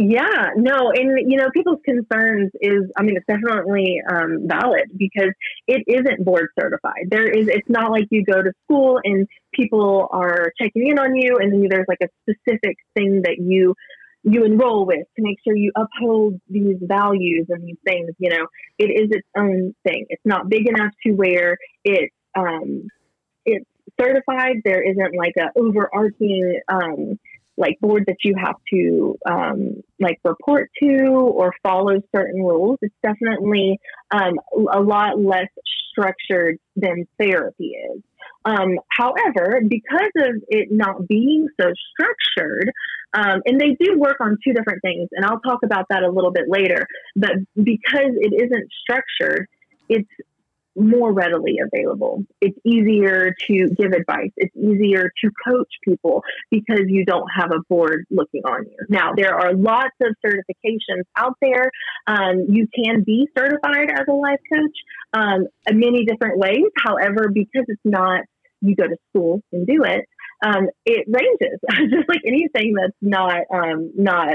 Yeah, 0.00 0.50
no, 0.54 0.92
and 0.94 1.28
you 1.28 1.36
know, 1.38 1.50
people's 1.52 1.80
concerns 1.84 2.52
is, 2.60 2.84
I 2.96 3.02
mean, 3.02 3.16
it's 3.16 3.26
definitely 3.26 4.00
um, 4.08 4.46
valid 4.46 4.84
because 4.96 5.32
it 5.66 5.82
isn't 5.88 6.24
board 6.24 6.50
certified. 6.58 7.08
There 7.10 7.26
is, 7.28 7.48
it's 7.48 7.68
not 7.68 7.90
like 7.90 8.04
you 8.10 8.24
go 8.24 8.40
to 8.40 8.52
school 8.64 9.00
and 9.02 9.26
people 9.52 10.06
are 10.12 10.52
checking 10.56 10.86
in 10.88 11.00
on 11.00 11.16
you, 11.16 11.38
and 11.40 11.52
then 11.52 11.66
there's 11.68 11.86
like 11.88 11.98
a 12.00 12.08
specific 12.22 12.76
thing 12.94 13.22
that 13.24 13.38
you 13.40 13.74
you 14.22 14.44
enroll 14.44 14.86
with 14.86 15.06
to 15.16 15.22
make 15.22 15.38
sure 15.42 15.56
you 15.56 15.72
uphold 15.74 16.40
these 16.48 16.76
values 16.80 17.46
and 17.48 17.66
these 17.66 17.78
things. 17.84 18.10
You 18.18 18.30
know, 18.30 18.46
it 18.78 18.84
is 18.84 19.08
its 19.10 19.26
own 19.36 19.74
thing. 19.84 20.06
It's 20.10 20.24
not 20.24 20.48
big 20.48 20.68
enough 20.68 20.92
to 21.06 21.12
where 21.12 21.56
it 21.82 22.12
um, 22.36 22.86
it's 23.44 23.66
certified. 24.00 24.58
There 24.64 24.80
isn't 24.80 25.16
like 25.16 25.34
a 25.38 25.58
overarching 25.58 26.60
um, 26.68 27.18
like 27.58 27.78
board 27.80 28.04
that 28.06 28.18
you 28.24 28.34
have 28.42 28.56
to 28.72 29.18
um, 29.28 29.82
like 30.00 30.18
report 30.24 30.70
to 30.80 31.08
or 31.10 31.52
follow 31.62 32.00
certain 32.14 32.42
rules. 32.42 32.78
It's 32.80 32.94
definitely 33.02 33.78
um, 34.10 34.38
a 34.72 34.80
lot 34.80 35.18
less 35.20 35.48
structured 35.90 36.58
than 36.76 37.06
therapy 37.18 37.74
is. 37.94 38.02
Um, 38.44 38.78
however, 38.96 39.60
because 39.68 40.10
of 40.16 40.42
it 40.48 40.68
not 40.70 41.06
being 41.08 41.48
so 41.60 41.70
structured, 41.92 42.70
um, 43.12 43.40
and 43.44 43.60
they 43.60 43.76
do 43.80 43.98
work 43.98 44.16
on 44.20 44.38
two 44.44 44.52
different 44.52 44.80
things, 44.82 45.08
and 45.12 45.24
I'll 45.24 45.40
talk 45.40 45.60
about 45.64 45.86
that 45.90 46.02
a 46.02 46.10
little 46.10 46.30
bit 46.30 46.44
later. 46.48 46.86
But 47.16 47.32
because 47.56 48.12
it 48.14 48.32
isn't 48.32 48.68
structured, 48.82 49.48
it's 49.88 50.08
more 50.78 51.12
readily 51.12 51.56
available. 51.64 52.24
It's 52.40 52.58
easier 52.64 53.34
to 53.48 53.68
give 53.76 53.92
advice. 53.92 54.30
It's 54.36 54.54
easier 54.56 55.10
to 55.24 55.30
coach 55.46 55.68
people 55.82 56.22
because 56.50 56.82
you 56.86 57.04
don't 57.04 57.28
have 57.36 57.50
a 57.50 57.60
board 57.68 58.04
looking 58.10 58.42
on 58.44 58.64
you. 58.64 58.76
Now, 58.88 59.12
there 59.16 59.34
are 59.34 59.54
lots 59.54 59.94
of 60.00 60.14
certifications 60.24 61.02
out 61.16 61.34
there. 61.40 61.70
Um, 62.06 62.46
you 62.48 62.68
can 62.74 63.02
be 63.02 63.28
certified 63.36 63.90
as 63.90 64.06
a 64.08 64.12
life 64.12 64.40
coach 64.52 64.76
um, 65.12 65.46
in 65.68 65.78
many 65.78 66.04
different 66.04 66.38
ways. 66.38 66.64
However, 66.84 67.30
because 67.32 67.64
it's 67.68 67.80
not 67.84 68.22
you 68.60 68.74
go 68.74 68.84
to 68.88 68.96
school 69.10 69.40
and 69.52 69.66
do 69.66 69.84
it, 69.84 70.04
um, 70.44 70.68
it 70.84 71.06
ranges. 71.08 71.60
Just 71.96 72.08
like 72.08 72.22
anything 72.26 72.74
that's 72.74 72.96
not 73.00 73.42
um, 73.52 73.92
not 73.96 74.28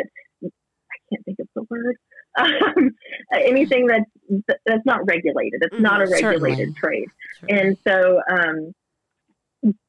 I 0.44 0.98
can't 1.10 1.26
think 1.26 1.40
of 1.40 1.48
the 1.56 1.64
word 1.70 1.98
um, 2.38 2.92
anything 3.34 3.88
that's 3.88 4.56
that's 4.66 4.86
not 4.86 5.06
regulated. 5.06 5.62
It's 5.62 5.74
mm-hmm, 5.74 5.84
not 5.84 6.02
a 6.02 6.08
regulated 6.08 6.74
certainly. 6.74 6.74
trade, 6.74 7.08
and 7.50 7.78
so 7.86 8.22
um, 8.30 8.74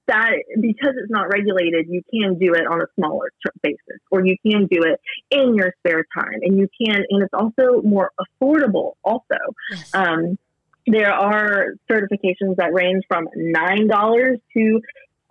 that 0.06 0.32
because 0.60 0.94
it's 0.96 1.10
not 1.10 1.28
regulated, 1.32 1.86
you 1.88 2.02
can 2.12 2.38
do 2.38 2.52
it 2.54 2.66
on 2.66 2.80
a 2.80 2.86
smaller 2.94 3.30
basis, 3.62 4.00
or 4.10 4.24
you 4.24 4.36
can 4.44 4.66
do 4.66 4.82
it 4.82 5.00
in 5.30 5.54
your 5.54 5.72
spare 5.78 6.04
time, 6.16 6.40
and 6.42 6.58
you 6.58 6.68
can, 6.80 7.02
and 7.08 7.22
it's 7.22 7.34
also 7.34 7.82
more 7.82 8.12
affordable. 8.20 8.92
Also, 9.04 9.38
yes. 9.70 9.94
um, 9.94 10.38
there 10.86 11.12
are 11.12 11.74
certifications 11.90 12.56
that 12.56 12.72
range 12.72 13.04
from 13.08 13.28
nine 13.34 13.86
dollars 13.88 14.38
to 14.54 14.80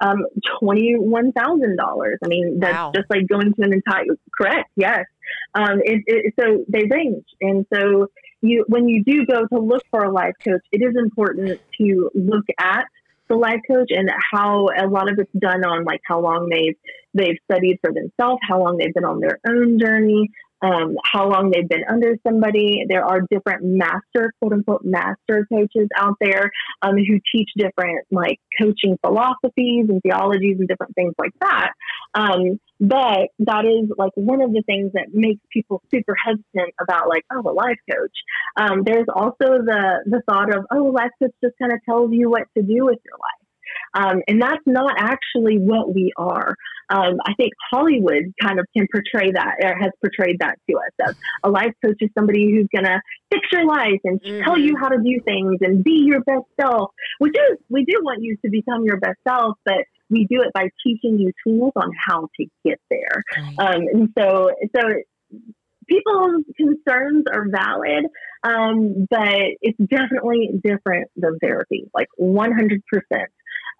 um, 0.01 0.25
twenty 0.59 0.95
one 0.97 1.31
thousand 1.31 1.77
dollars. 1.77 2.19
I 2.23 2.27
mean, 2.27 2.59
that's 2.59 2.73
Wow. 2.73 2.91
just 2.95 3.09
like 3.09 3.27
going 3.27 3.53
to 3.53 3.61
an 3.61 3.73
entire 3.73 4.05
correct. 4.39 4.69
Yes. 4.75 5.05
Um, 5.55 5.79
it, 5.83 6.03
it, 6.05 6.33
so 6.39 6.65
they 6.67 6.83
range, 6.89 7.25
and 7.41 7.65
so 7.73 8.07
you 8.41 8.65
when 8.67 8.87
you 8.87 9.03
do 9.03 9.25
go 9.25 9.45
to 9.47 9.59
look 9.59 9.83
for 9.91 10.03
a 10.03 10.11
life 10.11 10.33
coach, 10.43 10.61
it 10.71 10.81
is 10.81 10.95
important 10.97 11.59
to 11.79 12.09
look 12.13 12.45
at 12.59 12.85
the 13.29 13.35
life 13.35 13.61
coach 13.69 13.89
and 13.89 14.09
how 14.31 14.67
a 14.77 14.87
lot 14.87 15.09
of 15.11 15.17
it's 15.17 15.31
done 15.39 15.63
on 15.63 15.85
like 15.85 16.01
how 16.05 16.19
long 16.19 16.49
they've 16.49 16.75
they've 17.13 17.37
studied 17.49 17.79
for 17.81 17.93
themselves, 17.93 18.39
how 18.47 18.59
long 18.59 18.77
they've 18.77 18.93
been 18.93 19.05
on 19.05 19.19
their 19.19 19.39
own 19.47 19.79
journey, 19.79 20.29
um, 20.63 20.95
how 21.03 21.29
long 21.29 21.51
they've 21.51 21.67
been 21.67 21.83
under 21.89 22.17
somebody. 22.25 22.85
There 22.87 23.05
are 23.05 23.21
different 23.29 23.63
master, 23.63 24.33
quote 24.39 24.53
unquote, 24.53 24.81
master 24.83 25.45
coaches 25.51 25.89
out 25.97 26.15
there 26.21 26.51
um, 26.81 26.95
who 26.95 27.19
teach 27.31 27.49
different 27.57 28.07
like 28.11 28.39
coaching 28.59 28.97
philosophies 29.05 29.87
and 29.89 30.01
theologies 30.01 30.57
and 30.59 30.67
different 30.67 30.95
things 30.95 31.13
like 31.19 31.33
that. 31.41 31.71
Um, 32.15 32.59
but 32.79 33.29
that 33.39 33.65
is 33.65 33.91
like 33.97 34.11
one 34.15 34.41
of 34.41 34.51
the 34.51 34.63
things 34.65 34.91
that 34.93 35.07
makes 35.13 35.41
people 35.51 35.81
super 35.93 36.15
hesitant 36.25 36.73
about 36.81 37.09
like, 37.09 37.23
oh, 37.31 37.41
a 37.49 37.53
life 37.53 37.79
coach. 37.91 38.17
Um, 38.57 38.83
there's 38.85 39.07
also 39.13 39.59
the 39.63 40.03
the 40.05 40.21
thought 40.29 40.55
of, 40.55 40.65
oh, 40.71 40.89
a 40.89 40.91
life 40.91 41.11
coach 41.21 41.33
just 41.43 41.55
kind 41.59 41.73
of 41.73 41.79
tells 41.85 42.11
you 42.11 42.29
what 42.29 42.43
to 42.57 42.63
do 42.63 42.85
with 42.85 42.99
your 43.05 43.17
life. 43.19 43.42
Um, 43.93 44.21
and 44.27 44.41
that's 44.41 44.63
not 44.65 44.95
actually 44.97 45.57
what 45.57 45.93
we 45.93 46.11
are. 46.17 46.55
Um, 46.89 47.17
I 47.25 47.33
think 47.35 47.53
Hollywood 47.71 48.33
kind 48.41 48.59
of 48.59 48.65
can 48.75 48.87
portray 48.91 49.31
that 49.31 49.55
or 49.63 49.75
has 49.75 49.91
portrayed 50.01 50.37
that 50.39 50.57
to 50.69 50.77
us. 50.77 51.09
As 51.09 51.15
a 51.43 51.49
life 51.49 51.73
coach 51.83 51.97
is 51.99 52.09
somebody 52.17 52.51
who's 52.51 52.67
going 52.73 52.85
to 52.85 52.99
fix 53.31 53.47
your 53.51 53.65
life 53.65 53.99
and 54.03 54.21
tell 54.43 54.57
you 54.57 54.75
how 54.79 54.89
to 54.89 54.97
do 54.97 55.19
things 55.23 55.57
and 55.61 55.83
be 55.83 56.03
your 56.05 56.21
best 56.21 56.45
self. 56.59 56.91
We 57.19 57.29
do 57.31 57.57
we 57.69 57.85
do 57.85 57.99
want 58.03 58.21
you 58.21 58.35
to 58.43 58.51
become 58.51 58.83
your 58.83 58.97
best 58.99 59.17
self, 59.27 59.57
but 59.65 59.85
we 60.09 60.27
do 60.29 60.41
it 60.41 60.51
by 60.53 60.69
teaching 60.85 61.17
you 61.19 61.31
tools 61.45 61.73
on 61.75 61.89
how 62.07 62.27
to 62.39 62.45
get 62.65 62.79
there. 62.89 63.23
Right. 63.35 63.59
Um, 63.59 63.81
and 63.91 64.09
so, 64.17 64.51
so 64.75 64.83
people's 65.87 66.43
concerns 66.55 67.25
are 67.31 67.47
valid, 67.49 68.05
um, 68.43 69.07
but 69.09 69.57
it's 69.61 69.77
definitely 69.89 70.51
different 70.63 71.09
than 71.15 71.37
therapy, 71.39 71.89
like 71.93 72.07
100%. 72.19 72.79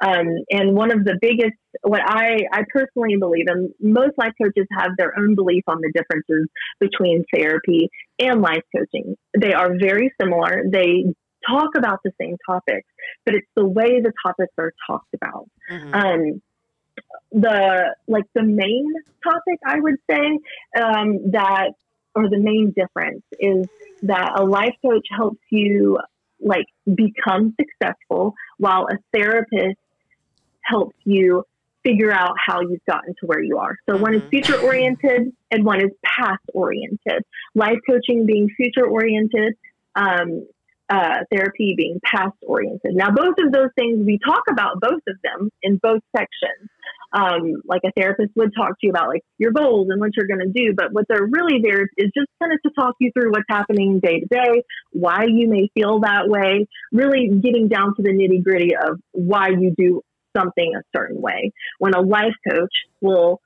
Um, 0.01 0.27
and 0.49 0.75
one 0.75 0.91
of 0.91 1.03
the 1.05 1.17
biggest, 1.21 1.55
what 1.81 2.01
I, 2.03 2.39
I 2.51 2.63
personally 2.69 3.17
believe, 3.19 3.45
and 3.47 3.69
most 3.79 4.17
life 4.17 4.33
coaches 4.41 4.67
have 4.77 4.91
their 4.97 5.17
own 5.17 5.35
belief 5.35 5.63
on 5.67 5.81
the 5.81 5.91
differences 5.93 6.47
between 6.79 7.25
therapy 7.33 7.89
and 8.19 8.41
life 8.41 8.63
coaching. 8.75 9.15
They 9.39 9.53
are 9.53 9.71
very 9.79 10.11
similar. 10.19 10.63
They 10.71 11.05
talk 11.47 11.69
about 11.77 11.99
the 12.03 12.11
same 12.19 12.37
topics, 12.49 12.87
but 13.25 13.35
it's 13.35 13.47
the 13.55 13.65
way 13.65 13.99
the 14.01 14.13
topics 14.25 14.53
are 14.57 14.73
talked 14.87 15.13
about 15.13 15.49
Mhm. 15.69 15.93
um, 15.93 16.41
the 17.31 17.95
like 18.07 18.25
the 18.33 18.43
main 18.43 18.93
topic 19.23 19.59
I 19.65 19.79
would 19.79 19.97
say 20.09 20.39
um, 20.79 21.31
that 21.31 21.71
or 22.15 22.29
the 22.29 22.37
main 22.37 22.73
difference 22.75 23.23
is 23.39 23.67
that 24.03 24.33
a 24.39 24.43
life 24.45 24.75
coach 24.85 25.07
helps 25.15 25.41
you 25.49 25.99
like 26.43 26.65
become 26.85 27.55
successful 27.59 28.33
while 28.57 28.87
a 28.91 28.97
therapist 29.15 29.77
helps 30.63 30.95
you 31.05 31.43
figure 31.83 32.11
out 32.11 32.31
how 32.45 32.61
you've 32.61 32.83
gotten 32.87 33.13
to 33.19 33.25
where 33.25 33.41
you 33.41 33.57
are. 33.57 33.75
So 33.89 33.97
one 33.97 34.13
is 34.13 34.21
Mhm. 34.21 34.29
future 34.29 34.57
oriented 34.57 35.33
and 35.51 35.65
one 35.65 35.81
is 35.81 35.91
past 36.05 36.43
oriented. 36.53 37.23
Life 37.55 37.79
coaching 37.89 38.25
being 38.25 38.49
future 38.55 38.85
oriented, 38.85 39.55
um, 39.95 40.47
uh, 40.89 41.23
therapy 41.31 41.75
being 41.77 41.99
past 42.05 42.35
oriented. 42.45 42.95
Now, 42.95 43.09
both 43.09 43.35
of 43.39 43.51
those 43.51 43.69
things, 43.77 44.05
we 44.05 44.19
talk 44.25 44.43
about 44.49 44.79
both 44.79 45.01
of 45.07 45.15
them 45.23 45.49
in 45.61 45.77
both 45.77 46.01
sections. 46.15 46.69
Um, 47.15 47.61
like 47.65 47.81
a 47.85 47.91
therapist 47.95 48.31
would 48.35 48.55
talk 48.57 48.71
to 48.71 48.87
you 48.87 48.89
about 48.89 49.07
like 49.07 49.21
your 49.37 49.51
goals 49.51 49.89
and 49.91 49.99
what 50.01 50.09
you're 50.17 50.25
going 50.25 50.39
to 50.39 50.51
do, 50.51 50.73
but 50.75 50.93
what 50.93 51.05
they're 51.07 51.27
really 51.29 51.61
there 51.61 51.83
is 51.83 52.09
just 52.17 52.27
kind 52.41 52.51
of 52.51 52.59
to 52.63 52.71
talk 52.73 52.95
you 52.99 53.11
through 53.13 53.29
what's 53.29 53.45
happening 53.47 53.99
day 53.99 54.21
to 54.21 54.25
day, 54.25 54.63
why 54.91 55.25
you 55.27 55.47
may 55.47 55.69
feel 55.75 55.99
that 55.99 56.23
way, 56.27 56.65
really 56.91 57.29
getting 57.39 57.67
down 57.67 57.95
to 57.95 58.01
the 58.01 58.09
nitty 58.09 58.43
gritty 58.43 58.71
of 58.75 58.99
why 59.11 59.49
you 59.49 59.75
do 59.77 60.01
something 60.35 60.73
a 60.75 60.81
certain 60.97 61.21
way. 61.21 61.51
When 61.77 61.93
a 61.93 62.01
life 62.01 62.33
coach 62.49 62.73
will 62.99 63.39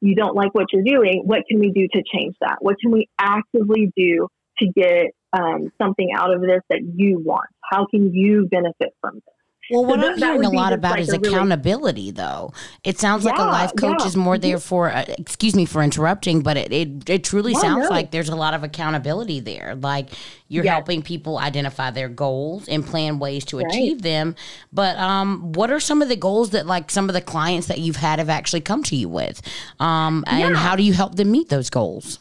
you 0.00 0.14
don't 0.14 0.34
like 0.34 0.54
what 0.54 0.66
you're 0.72 0.84
doing, 0.84 1.22
what 1.24 1.42
can 1.48 1.58
we 1.58 1.70
do 1.70 1.86
to 1.92 2.02
change 2.14 2.34
that? 2.40 2.56
What 2.60 2.76
can 2.80 2.90
we 2.90 3.08
actively 3.18 3.92
do 3.96 4.28
to 4.58 4.66
get 4.74 5.06
um, 5.32 5.70
something 5.80 6.08
out 6.16 6.34
of 6.34 6.40
this 6.40 6.60
that 6.70 6.80
you 6.94 7.18
want? 7.18 7.48
How 7.70 7.86
can 7.86 8.12
you 8.14 8.48
benefit 8.50 8.94
from 9.00 9.16
this? 9.16 9.39
Well, 9.70 9.84
what 9.84 10.00
that- 10.00 10.12
I'm 10.12 10.18
hearing 10.18 10.44
a 10.44 10.50
lot 10.50 10.72
about 10.72 10.92
like 10.92 11.00
is 11.02 11.08
a 11.12 11.18
really- 11.18 11.28
accountability, 11.34 12.10
though. 12.10 12.52
It 12.84 12.98
sounds 12.98 13.24
like 13.24 13.38
a 13.38 13.42
life 13.42 13.72
coach 13.76 14.00
yeah. 14.00 14.06
is 14.06 14.16
more 14.16 14.38
there 14.38 14.58
for, 14.58 14.90
uh, 14.90 15.04
excuse 15.18 15.54
me 15.54 15.64
for 15.64 15.82
interrupting, 15.82 16.42
but 16.42 16.56
it, 16.56 16.72
it, 16.72 17.08
it 17.10 17.24
truly 17.24 17.54
sounds 17.54 17.84
no. 17.84 17.90
like 17.90 18.10
there's 18.10 18.28
a 18.28 18.36
lot 18.36 18.54
of 18.54 18.64
accountability 18.64 19.40
there. 19.40 19.74
Like 19.76 20.10
you're 20.48 20.64
helping 20.64 21.02
people 21.02 21.38
identify 21.38 21.90
their 21.90 22.08
goals 22.08 22.66
and 22.68 22.84
plan 22.84 23.18
ways 23.18 23.44
to 23.46 23.58
Right. 23.58 23.66
achieve 23.68 24.02
them. 24.02 24.34
But 24.72 24.96
um, 24.98 25.52
what 25.52 25.70
are 25.70 25.80
some 25.80 26.02
of 26.02 26.08
the 26.08 26.16
goals 26.16 26.50
that, 26.50 26.66
like, 26.66 26.90
some 26.90 27.08
of 27.08 27.14
the 27.14 27.20
clients 27.20 27.68
that 27.68 27.78
you've 27.78 27.96
had 27.96 28.18
have 28.18 28.28
actually 28.28 28.60
come 28.62 28.82
to 28.84 28.96
you 28.96 29.08
with? 29.08 29.40
Um, 29.78 30.24
And 30.26 30.54
Yeah. 30.54 30.60
how 30.60 30.74
do 30.76 30.82
you 30.82 30.92
help 30.92 31.14
them 31.14 31.30
meet 31.30 31.48
those 31.50 31.70
goals? 31.70 32.18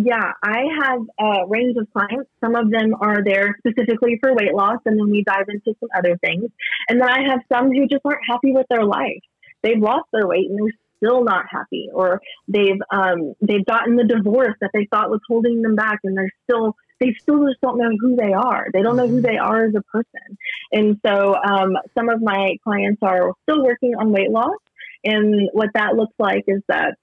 Yeah, 0.00 0.30
I 0.44 0.62
have 0.80 1.00
a 1.18 1.48
range 1.48 1.76
of 1.76 1.88
clients. 1.92 2.30
Some 2.40 2.54
of 2.54 2.70
them 2.70 2.94
are 3.00 3.24
there 3.24 3.56
specifically 3.58 4.16
for 4.20 4.32
weight 4.32 4.54
loss, 4.54 4.78
and 4.86 4.96
then 4.96 5.10
we 5.10 5.24
dive 5.24 5.46
into 5.48 5.76
some 5.80 5.88
other 5.96 6.16
things. 6.18 6.44
And 6.88 7.00
then 7.00 7.08
I 7.08 7.28
have 7.28 7.40
some 7.52 7.72
who 7.72 7.88
just 7.88 8.02
aren't 8.04 8.20
happy 8.28 8.52
with 8.52 8.66
their 8.70 8.84
life. 8.84 9.22
They've 9.64 9.80
lost 9.80 10.04
their 10.12 10.28
weight 10.28 10.48
and 10.48 10.56
they're 10.56 10.78
still 10.98 11.24
not 11.24 11.46
happy, 11.50 11.88
or 11.92 12.20
they've 12.46 12.80
um, 12.92 13.34
they've 13.40 13.66
gotten 13.66 13.96
the 13.96 14.04
divorce 14.04 14.54
that 14.60 14.70
they 14.72 14.86
thought 14.88 15.10
was 15.10 15.20
holding 15.26 15.62
them 15.62 15.74
back, 15.74 15.98
and 16.04 16.16
they're 16.16 16.30
still 16.44 16.76
they 17.00 17.12
still 17.20 17.44
just 17.44 17.60
don't 17.60 17.78
know 17.78 17.90
who 17.98 18.14
they 18.14 18.32
are. 18.32 18.68
They 18.72 18.82
don't 18.82 18.96
know 18.96 19.08
who 19.08 19.20
they 19.20 19.36
are 19.36 19.64
as 19.64 19.74
a 19.74 19.82
person. 19.82 20.38
And 20.70 21.00
so 21.04 21.34
um, 21.34 21.76
some 21.96 22.08
of 22.08 22.22
my 22.22 22.56
clients 22.62 23.00
are 23.02 23.32
still 23.42 23.64
working 23.64 23.96
on 23.98 24.12
weight 24.12 24.30
loss, 24.30 24.58
and 25.02 25.48
what 25.52 25.70
that 25.74 25.96
looks 25.96 26.14
like 26.20 26.44
is 26.46 26.62
that 26.68 26.94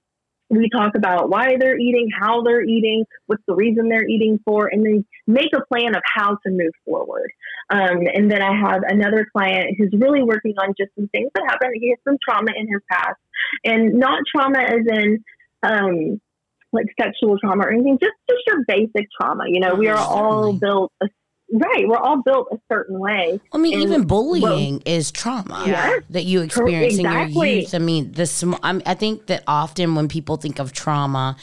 we 0.48 0.68
talk 0.70 0.94
about 0.94 1.28
why 1.28 1.56
they're 1.58 1.78
eating, 1.78 2.08
how 2.18 2.42
they're 2.42 2.62
eating, 2.62 3.04
what's 3.26 3.42
the 3.46 3.54
reason 3.54 3.88
they're 3.88 4.08
eating 4.08 4.38
for, 4.44 4.68
and 4.68 4.84
then 4.84 5.04
make 5.26 5.50
a 5.54 5.64
plan 5.66 5.94
of 5.96 6.02
how 6.04 6.36
to 6.46 6.50
move 6.50 6.72
forward. 6.84 7.30
Um, 7.70 8.06
and 8.12 8.30
then 8.30 8.42
I 8.42 8.54
have 8.54 8.82
another 8.86 9.26
client 9.32 9.76
who's 9.76 9.92
really 9.92 10.22
working 10.22 10.54
on 10.58 10.74
just 10.78 10.90
some 10.94 11.08
things 11.08 11.30
that 11.34 11.44
happened. 11.48 11.72
He 11.80 11.90
has 11.90 11.98
some 12.04 12.16
trauma 12.24 12.52
in 12.56 12.68
his 12.72 12.82
past, 12.90 13.18
and 13.64 13.94
not 13.94 14.20
trauma 14.34 14.60
as 14.60 14.86
in 14.86 15.24
um, 15.62 16.20
like 16.72 16.86
sexual 17.00 17.38
trauma 17.38 17.64
or 17.64 17.72
anything, 17.72 17.98
just 18.00 18.14
just 18.28 18.42
your 18.46 18.64
basic 18.68 19.08
trauma. 19.20 19.44
You 19.48 19.60
know, 19.60 19.74
we 19.74 19.88
are 19.88 19.98
all 19.98 20.52
built 20.52 20.92
a, 21.02 21.06
right. 21.52 21.86
We're 21.88 21.96
all 21.98 22.22
built 22.22 22.48
a 22.52 22.58
certain 22.72 22.98
way. 22.98 23.40
I 23.52 23.58
mean, 23.58 23.74
And 23.74 23.82
even 23.82 24.00
what- 24.02 24.08
bullying 24.08 24.82
is 24.84 25.10
trauma 25.10 25.64
Yeah. 25.66 25.98
that 26.10 26.24
you 26.24 26.40
experience 26.42 26.98
in 26.98 27.04
your 27.04 27.24
youth. 27.26 27.74
I 27.74 27.78
mean, 27.78 28.12
the 28.12 28.26
sm- 28.26 28.54
I'm, 28.62 28.82
I 28.86 28.94
think 28.94 29.26
that 29.26 29.42
often 29.46 29.94
when 29.94 30.08
people 30.08 30.36
think 30.36 30.58
of 30.58 30.72
trauma, 30.72 31.36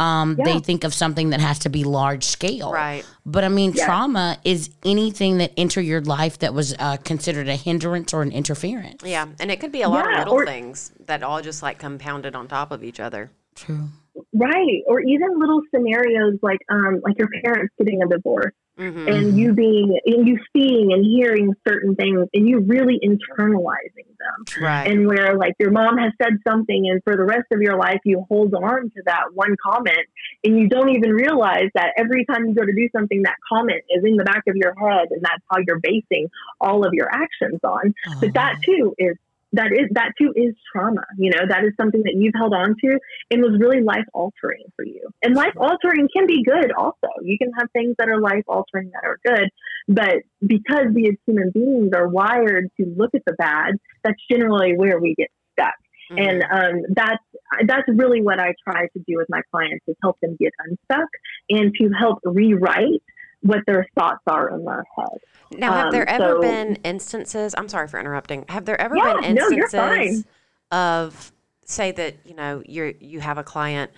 um, 0.00 0.34
Yeah. 0.38 0.44
they 0.54 0.58
think 0.58 0.82
of 0.82 0.92
something 0.92 1.30
that 1.30 1.40
has 1.40 1.60
to 1.60 1.68
be 1.68 1.84
large 1.84 2.24
scale. 2.24 2.72
Right. 2.72 3.04
But 3.24 3.44
I 3.44 3.48
mean, 3.48 3.72
Yeah. 3.76 3.86
trauma 3.86 4.38
is 4.44 4.70
anything 4.84 5.38
that 5.38 5.52
entered 5.56 5.82
your 5.82 6.00
life 6.00 6.38
that 6.40 6.52
was 6.52 6.74
uh, 6.80 6.96
considered 7.04 7.48
a 7.48 7.54
hindrance 7.54 8.12
or 8.12 8.22
an 8.22 8.32
interference. 8.32 9.02
Yeah, 9.04 9.26
and 9.38 9.52
it 9.52 9.60
could 9.60 9.70
be 9.70 9.82
a 9.82 9.88
lot 9.88 10.04
Yeah, 10.10 10.22
of 10.22 10.26
little 10.26 10.34
or- 10.34 10.46
things 10.46 10.90
that 11.06 11.22
all 11.22 11.40
just 11.42 11.62
like 11.62 11.78
compounded 11.78 12.34
on 12.34 12.48
top 12.48 12.72
of 12.72 12.82
each 12.82 12.98
other. 12.98 13.30
True. 13.54 13.88
Right. 14.32 14.82
Or 14.86 15.00
even 15.00 15.38
little 15.38 15.60
scenarios 15.74 16.38
like 16.42 16.60
um 16.68 17.00
like 17.02 17.18
your 17.18 17.28
parents 17.42 17.74
getting 17.78 18.02
a 18.02 18.08
divorce. 18.08 18.52
hmm 18.76 19.06
and 19.06 19.38
you 19.38 19.52
being 19.52 19.98
and 20.06 20.26
you 20.26 20.38
seeing 20.52 20.92
and 20.92 21.04
hearing 21.04 21.52
certain 21.66 21.94
things 21.94 22.26
and 22.34 22.48
you 22.48 22.60
really 22.60 22.98
internalizing 23.04 24.08
them 24.24 24.62
Right. 24.62 24.88
and 24.90 25.06
where 25.06 25.36
like 25.36 25.54
your 25.60 25.70
mom 25.70 25.98
has 25.98 26.12
said 26.20 26.34
something 26.48 26.88
and 26.90 27.00
for 27.04 27.14
the 27.16 27.24
rest 27.24 27.46
of 27.52 27.60
your 27.60 27.76
life 27.78 28.00
you 28.04 28.24
hold 28.28 28.54
on 28.54 28.90
to 28.96 29.02
that 29.06 29.26
one 29.34 29.54
comment 29.62 30.06
and 30.42 30.58
you 30.58 30.68
don't 30.68 30.90
even 30.90 31.10
realize 31.12 31.68
that 31.74 31.92
every 31.96 32.24
time 32.24 32.46
you 32.46 32.54
go 32.54 32.64
to 32.64 32.72
do 32.72 32.88
something 32.96 33.22
that 33.22 33.36
comment 33.48 33.82
is 33.90 34.02
in 34.04 34.16
the 34.16 34.24
back 34.24 34.42
of 34.48 34.56
your 34.56 34.74
head 34.74 35.08
and 35.10 35.22
that's 35.22 35.42
how 35.50 35.58
you're 35.66 35.80
basing 35.80 36.28
all 36.60 36.84
of 36.86 36.92
your 36.94 37.08
actions 37.12 37.60
on 37.62 37.94
but 38.20 38.32
that 38.34 38.56
too 38.64 38.94
is 38.98 39.16
that 39.54 39.72
is 39.72 39.88
that 39.92 40.12
too 40.18 40.32
is 40.36 40.54
trauma 40.70 41.04
you 41.18 41.30
know 41.30 41.42
that 41.48 41.64
is 41.64 41.72
something 41.80 42.02
that 42.02 42.14
you've 42.16 42.34
held 42.36 42.52
on 42.52 42.74
to 42.82 42.98
and 43.30 43.42
was 43.42 43.58
really 43.60 43.82
life 43.82 44.04
altering 44.12 44.64
for 44.76 44.84
you. 44.84 45.08
And 45.22 45.34
life 45.34 45.54
altering 45.56 46.08
can 46.14 46.26
be 46.26 46.42
good 46.44 46.72
also. 46.76 47.08
You 47.22 47.38
can 47.38 47.50
have 47.58 47.68
things 47.72 47.94
that 47.98 48.08
are 48.08 48.20
life 48.20 48.44
altering 48.48 48.90
that 48.94 49.04
are 49.08 49.18
good 49.24 49.50
but 49.88 50.16
because 50.46 50.86
we 50.94 51.08
as 51.08 51.16
human 51.26 51.50
beings 51.52 51.90
are 51.94 52.08
wired 52.08 52.70
to 52.78 52.86
look 52.96 53.14
at 53.14 53.22
the 53.26 53.34
bad 53.34 53.74
that's 54.02 54.20
generally 54.30 54.76
where 54.76 54.98
we 55.00 55.14
get 55.14 55.30
stuck. 55.52 55.74
Mhm. 56.10 56.20
and 56.28 56.42
um, 56.50 56.82
that's 56.94 57.24
that's 57.66 57.88
really 57.88 58.20
what 58.20 58.38
I 58.38 58.54
try 58.66 58.82
to 58.88 58.98
do 59.06 59.16
with 59.16 59.28
my 59.30 59.40
clients 59.50 59.84
is 59.86 59.96
help 60.02 60.18
them 60.20 60.36
get 60.38 60.52
unstuck 60.58 61.08
and 61.48 61.72
to 61.80 61.90
help 61.98 62.18
rewrite 62.24 63.02
what 63.44 63.60
their 63.66 63.86
thoughts 63.96 64.22
are 64.26 64.48
in 64.50 64.64
their 64.64 64.84
head. 64.96 65.18
Now, 65.52 65.72
have 65.72 65.86
Um, 65.86 65.92
there 65.92 66.08
ever 66.08 66.34
so- 66.36 66.40
been 66.40 66.76
instances? 66.76 67.54
I'm 67.56 67.68
sorry 67.68 67.86
for 67.88 68.00
interrupting. 68.00 68.44
Have 68.48 68.64
there 68.64 68.80
ever 68.80 68.96
Yeah, 68.96 69.14
been 69.14 69.24
instances 69.36 69.70
fine. 69.72 70.24
of 70.70 71.32
say 71.64 71.92
that 71.92 72.14
you 72.24 72.34
know 72.34 72.62
you 72.66 72.94
you 73.00 73.20
have 73.20 73.38
a 73.38 73.44
client? 73.44 73.90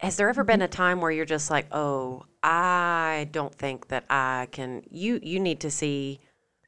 Has 0.00 0.16
there 0.16 0.28
ever 0.28 0.44
been 0.44 0.60
Mm-hmm. 0.60 0.64
a 0.64 0.68
time 0.68 1.00
where 1.00 1.10
you're 1.10 1.24
just 1.24 1.50
like, 1.50 1.66
oh, 1.72 2.24
I 2.42 3.28
don't 3.32 3.54
think 3.54 3.88
that 3.88 4.04
I 4.10 4.48
can. 4.50 4.82
You 4.90 5.20
you 5.22 5.38
need 5.40 5.60
to 5.60 5.70
see 5.70 6.20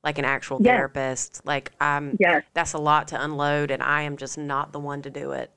like 0.05 0.19
an 0.19 0.25
actual 0.25 0.59
Yes. 0.63 0.77
therapist. 0.77 1.41
Like 1.45 1.73
I'm. 1.81 2.17
Yes. 2.21 2.45
That's 2.55 2.73
a 2.75 2.79
lot 2.79 3.09
to 3.09 3.23
unload, 3.23 3.71
and 3.71 3.83
I 3.83 4.03
am 4.03 4.17
just 4.17 4.39
not 4.39 4.73
the 4.73 4.79
one 4.79 5.03
to 5.03 5.11
do 5.11 5.33
it. 5.33 5.51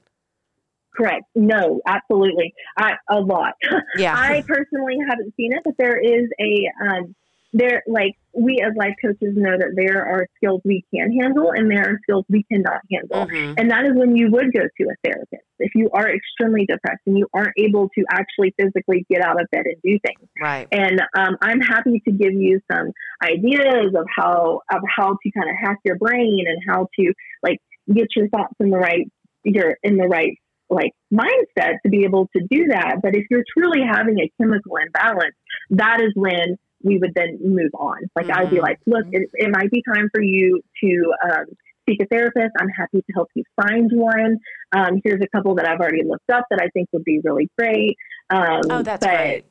Correct. 0.96 1.24
No, 1.36 1.82
absolutely. 1.86 2.54
I, 2.78 2.94
a 3.10 3.20
lot. 3.20 3.54
Yeah. 3.98 4.16
I 4.16 4.44
personally 4.48 4.98
haven't 5.08 5.34
seen 5.36 5.54
it, 5.54 5.62
but 5.64 5.74
there 5.78 5.98
is 5.98 6.30
a 6.40 6.72
um, 6.82 7.16
there 7.54 7.84
like 7.86 8.14
we 8.34 8.64
as 8.66 8.74
life 8.78 8.94
coaches 9.04 9.36
know 9.36 9.58
that 9.58 9.74
there 9.76 10.06
are 10.06 10.26
skills 10.38 10.62
we 10.64 10.86
can 10.94 11.12
handle 11.12 11.52
and 11.52 11.70
there 11.70 11.82
are 11.82 12.00
skills 12.04 12.24
we 12.30 12.44
cannot 12.44 12.80
handle. 12.90 13.28
Mhm. 13.28 13.56
And 13.58 13.70
that 13.72 13.86
is 13.86 13.92
when 13.94 14.16
you 14.16 14.32
would 14.32 14.54
go 14.54 14.62
to 14.62 14.84
a 14.84 14.96
therapist. 15.04 15.44
If 15.60 15.72
you 15.76 15.90
are 15.94 16.10
extremely 16.10 16.66
depressed 16.66 17.02
and 17.06 17.18
you 17.18 17.28
aren't 17.34 17.54
able 17.58 17.90
to 17.90 18.06
actually 18.10 18.54
physically 18.58 19.06
get 19.10 19.22
out 19.22 19.40
of 19.42 19.48
bed 19.52 19.66
and 19.66 19.76
do 19.84 20.00
things. 20.06 20.30
Right. 20.42 20.68
And 20.72 21.02
um, 21.18 21.38
I'm 21.42 21.60
happy 21.60 22.02
to 22.06 22.12
give 22.12 22.34
you 22.34 22.62
some 22.72 22.92
ideas 23.22 23.94
of 23.96 24.06
how 24.16 24.62
of 24.72 24.82
how 24.96 25.18
to 25.22 25.32
kind 25.32 25.50
of 25.50 25.56
hack 25.62 25.80
your 25.84 25.98
brain 25.98 26.46
and 26.48 26.58
how 26.68 26.88
to 27.00 27.14
like 27.44 27.60
get 27.94 28.08
your 28.16 28.30
thoughts 28.30 28.56
in 28.60 28.70
the 28.70 28.78
right 28.78 29.12
you're 29.44 29.78
in 29.84 29.98
the 29.98 30.08
right 30.08 30.38
like 30.72 30.92
mindset 31.14 31.76
to 31.84 31.90
be 31.90 32.04
able 32.06 32.28
to 32.36 32.42
do 32.50 32.68
that. 32.70 32.96
But 33.04 33.16
if 33.16 33.26
you're 33.30 33.44
truly 33.56 33.82
having 33.86 34.20
a 34.20 34.32
chemical 34.42 34.78
imbalance, 34.78 35.36
that 35.72 36.02
is 36.02 36.12
when 36.16 36.58
we 36.84 36.98
would 36.98 37.14
then 37.14 37.38
move 37.44 37.72
on. 37.76 37.98
Like 38.16 38.32
I'd 38.32 38.50
be 38.50 38.56
Mhm. 38.58 38.62
like, 38.64 38.80
look, 38.88 39.06
it, 39.12 39.30
it 39.34 39.52
might 39.52 39.70
be 39.70 39.84
time 39.94 40.10
for 40.14 40.22
you 40.22 40.62
to 40.84 41.14
um, 41.30 41.46
seek 41.88 42.02
a 42.02 42.06
therapist. 42.08 42.52
I'm 42.60 42.70
happy 42.70 43.02
to 43.02 43.14
help 43.14 43.28
you 43.36 43.44
find 43.62 43.92
one. 43.94 44.38
Um, 44.72 45.02
here's 45.04 45.22
a 45.22 45.28
couple 45.36 45.54
that 45.56 45.68
I've 45.68 45.80
already 45.80 46.04
looked 46.04 46.30
up 46.32 46.46
that 46.50 46.60
I 46.62 46.70
think 46.70 46.88
would 46.94 47.04
be 47.04 47.20
really 47.24 47.50
great. 47.58 47.98
Um, 48.30 48.62
Oh, 48.70 48.82
that's 48.82 49.06
but- 49.06 49.16
great. 49.16 49.44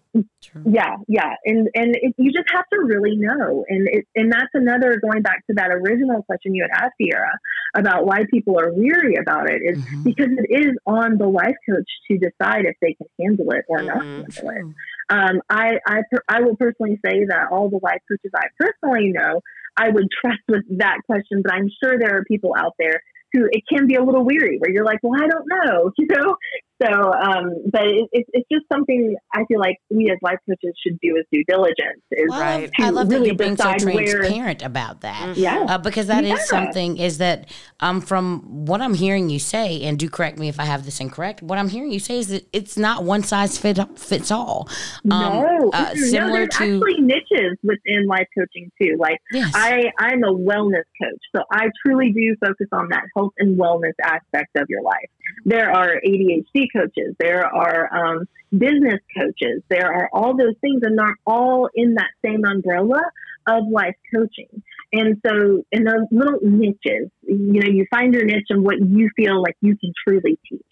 True. 0.43 0.63
yeah, 0.67 0.97
yeah, 1.07 1.35
and 1.45 1.69
and 1.75 1.95
it, 1.95 2.15
you 2.19 2.33
just 2.33 2.49
have 2.53 2.65
to 2.73 2.81
really 2.81 3.17
know, 3.17 3.65
and 3.69 3.89
it, 3.89 4.07
and 4.17 4.33
that's 4.33 4.51
another 4.55 4.99
going 5.01 5.23
back 5.23 5.47
to 5.47 5.55
that 5.55 5.71
original 5.71 6.23
question 6.25 6.55
you 6.55 6.67
had 6.69 6.85
asked 6.85 6.95
Sierra 7.01 7.31
about 7.77 8.07
why 8.07 8.25
people 8.31 8.59
are 8.59 8.73
weary 8.73 9.15
about 9.15 9.49
it 9.49 9.63
is 9.63 9.79
Mhm. 9.79 10.05
because 10.05 10.29
it 10.31 10.67
is 10.67 10.77
on 10.87 11.17
the 11.19 11.29
life 11.29 11.55
coach 11.69 11.89
to 12.11 12.19
decide 12.19 12.65
if 12.65 12.75
they 12.81 12.95
can 12.95 13.07
handle 13.21 13.51
it 13.53 13.65
or 13.69 13.85
not 13.85 14.03
Mhm. 14.05 14.25
handle 14.27 14.51
it. 14.51 14.75
Um, 15.11 15.43
I 15.49 15.79
I 15.87 16.03
I 16.29 16.41
will 16.41 16.57
personally 16.57 16.99
say 17.05 17.25
that 17.27 17.49
all 17.53 17.71
the 17.71 17.79
life 17.83 18.03
coaches 18.09 18.33
I 18.35 18.47
personally 18.59 19.13
know, 19.13 19.43
I 19.77 19.91
would 19.91 20.09
trust 20.21 20.43
with 20.49 20.65
that 20.79 20.99
question, 21.07 21.43
but 21.43 21.53
I'm 21.53 21.71
sure 21.83 21.99
there 21.99 22.17
are 22.17 22.25
people 22.25 22.55
out 22.57 22.75
there 22.79 23.03
who 23.33 23.47
it 23.51 23.63
can 23.73 23.87
be 23.87 23.95
a 23.97 24.03
little 24.03 24.25
weary, 24.25 24.59
where 24.59 24.71
you're 24.71 24.85
like, 24.85 24.99
well, 25.03 25.21
I 25.23 25.27
don't 25.29 25.47
know, 25.47 25.91
you 25.99 26.07
know. 26.07 26.37
So, 26.83 26.89
um, 27.13 27.53
but 27.71 27.83
it, 27.87 28.09
it's 28.11 28.31
it's 28.33 28.49
just 28.51 28.65
something 28.73 29.15
I 29.35 29.45
feel 29.45 29.61
like 29.61 29.77
we 29.91 30.11
as 30.11 30.17
life 30.23 30.39
coaches 30.49 30.73
should 30.83 30.99
do 31.03 31.15
as 31.19 31.27
due 31.31 31.45
diligence. 31.47 32.01
Is 32.11 32.25
Well, 32.31 32.41
Right. 32.41 32.71
I 32.79 32.85
love, 32.85 32.89
I 32.89 32.91
love 32.91 33.09
that 33.11 33.15
really 33.17 33.27
you're 33.27 33.35
being 33.37 33.57
so 33.59 33.65
decide 33.75 33.95
where- 33.95 34.19
transparent 34.21 34.63
about 34.63 35.03
that. 35.03 35.37
yeah, 35.37 35.67
Uh, 35.69 35.77
because 35.77 36.07
that 36.07 36.25
is 36.25 36.31
Yeah. 36.31 36.37
something 36.47 36.97
is 36.97 37.19
that 37.19 37.51
um, 37.81 38.01
from 38.01 38.65
what 38.65 38.81
I'm 38.81 38.95
hearing 38.95 39.29
you 39.29 39.39
say, 39.39 39.83
and 39.83 39.99
do 39.99 40.09
correct 40.09 40.39
me 40.39 40.49
if 40.49 40.59
I 40.59 40.65
have 40.65 40.87
this 40.87 41.01
incorrect. 41.01 41.43
What 41.43 41.59
I'm 41.59 41.69
hearing 41.69 41.93
you 41.93 41.99
say 42.01 42.19
is 42.19 42.29
that 42.29 42.47
it's 42.55 42.79
not 42.79 43.05
one 43.05 43.25
size 43.25 43.59
fit 43.59 43.79
fits 43.99 44.31
all. 44.31 44.67
Um, 45.11 45.11
no, 45.11 45.71
uh, 45.75 45.95
similar 45.95 46.29
no, 46.29 46.33
there's 46.33 46.49
to 46.49 46.65
actually 46.65 47.01
niches 47.01 47.59
within 47.63 48.07
life 48.07 48.27
coaching 48.37 48.73
too. 48.81 48.97
Like 48.99 49.19
yes, 49.33 49.53
I, 49.55 49.91
I'm 49.99 50.25
a 50.25 50.33
wellness 50.33 50.85
coach, 51.03 51.21
so 51.37 51.43
I 51.53 51.69
truly 51.85 52.11
do 52.13 52.35
focus 52.43 52.69
on 52.73 52.89
that 52.91 53.03
health 53.21 53.33
and 53.39 53.59
wellness 53.59 53.95
aspect 54.03 54.57
of 54.57 54.67
your 54.69 54.83
life. 54.83 55.11
There 55.45 55.71
are 55.71 56.01
ADHD 56.07 56.67
coaches, 56.75 57.15
there 57.19 57.47
are 57.47 57.95
um, 57.95 58.29
business 58.51 59.01
coaches, 59.17 59.63
there 59.69 59.93
are 59.93 60.09
all 60.13 60.37
those 60.37 60.55
things, 60.61 60.83
and 60.83 60.99
they're 60.99 61.19
all 61.27 61.69
in 61.75 61.95
that 61.95 62.11
same 62.25 62.45
umbrella 62.45 63.01
of 63.47 63.65
life 63.71 63.95
coaching. 64.15 64.63
And 64.93 65.21
so, 65.25 65.63
in 65.71 65.85
those 65.85 66.07
little 66.11 66.41
niches, 66.43 67.11
you 67.23 67.61
know, 67.61 67.69
you 67.69 67.87
find 67.91 68.13
your 68.13 68.25
niche 68.25 68.47
and 68.51 68.65
what 68.65 68.81
you 68.81 69.09
feel 69.15 69.41
like 69.41 69.57
you 69.61 69.77
can 69.77 69.93
truly 70.05 70.39
teach. 70.49 70.63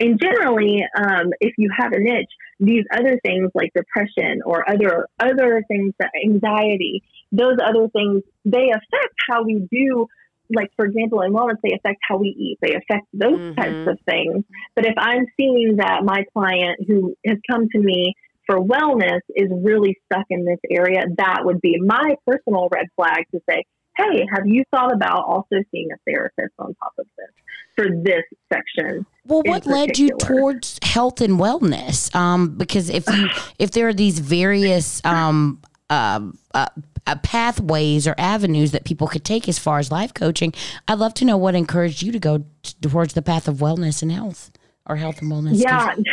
And 0.00 0.20
generally, 0.20 0.84
um, 0.96 1.30
if 1.40 1.54
you 1.58 1.70
have 1.78 1.92
a 1.92 2.00
niche, 2.00 2.30
these 2.58 2.84
other 2.92 3.20
things 3.22 3.50
like 3.54 3.72
depression 3.74 4.40
or 4.44 4.68
other 4.68 5.06
other 5.20 5.64
things 5.68 5.94
that 6.00 6.10
anxiety, 6.24 7.04
those 7.30 7.56
other 7.64 7.88
things, 7.88 8.22
they 8.44 8.70
affect 8.70 9.14
how 9.28 9.44
we 9.44 9.66
do. 9.70 10.08
Like 10.54 10.70
for 10.76 10.86
example, 10.86 11.20
in 11.22 11.32
wellness, 11.32 11.56
they 11.62 11.74
affect 11.74 11.98
how 12.08 12.16
we 12.16 12.28
eat. 12.28 12.58
They 12.60 12.74
affect 12.74 13.06
those 13.12 13.40
Mhm. 13.40 13.56
types 13.56 13.86
of 13.86 13.98
things. 14.08 14.44
But 14.74 14.86
if 14.86 14.94
I'm 14.96 15.26
seeing 15.36 15.76
that 15.76 16.04
my 16.04 16.24
client 16.32 16.80
who 16.86 17.14
has 17.26 17.38
come 17.50 17.68
to 17.68 17.78
me 17.78 18.14
for 18.46 18.58
wellness 18.58 19.20
is 19.36 19.50
really 19.50 19.96
stuck 20.06 20.24
in 20.30 20.44
this 20.44 20.60
area, 20.70 21.04
that 21.18 21.44
would 21.44 21.60
be 21.60 21.78
my 21.80 22.16
personal 22.26 22.68
red 22.72 22.86
flag 22.96 23.24
to 23.32 23.40
say, 23.48 23.64
hey, 23.96 24.26
have 24.32 24.46
you 24.46 24.64
thought 24.70 24.92
about 24.92 25.24
also 25.24 25.56
seeing 25.70 25.88
a 25.92 25.96
therapist 26.10 26.54
on 26.58 26.74
top 26.76 26.92
of 26.98 27.06
this 27.18 27.28
for 27.76 27.86
this 28.02 28.22
section? 28.52 29.04
Well, 29.26 29.42
what 29.44 29.66
led 29.66 29.98
you 29.98 30.10
towards 30.18 30.78
health 30.82 31.20
and 31.20 31.38
wellness? 31.38 32.14
Um, 32.14 32.56
because 32.56 32.88
if 32.88 33.08
you 33.08 33.28
if 33.58 33.72
there 33.72 33.88
are 33.88 33.94
these 33.94 34.18
various 34.20 35.04
um, 35.04 35.60
um, 35.90 36.38
uh, 36.54 36.66
uh, 37.08 37.16
pathways 37.16 38.06
or 38.06 38.14
avenues 38.18 38.72
that 38.72 38.84
people 38.84 39.08
could 39.08 39.24
take 39.24 39.48
as 39.48 39.58
far 39.58 39.78
as 39.78 39.90
life 39.90 40.12
coaching, 40.14 40.52
I'd 40.86 40.98
love 40.98 41.14
to 41.14 41.24
know 41.24 41.36
what 41.36 41.54
encouraged 41.54 42.02
you 42.02 42.12
to 42.12 42.18
go 42.18 42.44
towards 42.80 43.14
the 43.14 43.22
path 43.22 43.48
of 43.48 43.56
wellness 43.56 44.02
and 44.02 44.12
health 44.12 44.50
or 44.86 44.96
health 44.96 45.20
and 45.22 45.30
wellness. 45.30 45.62
Yeah. 45.62 45.94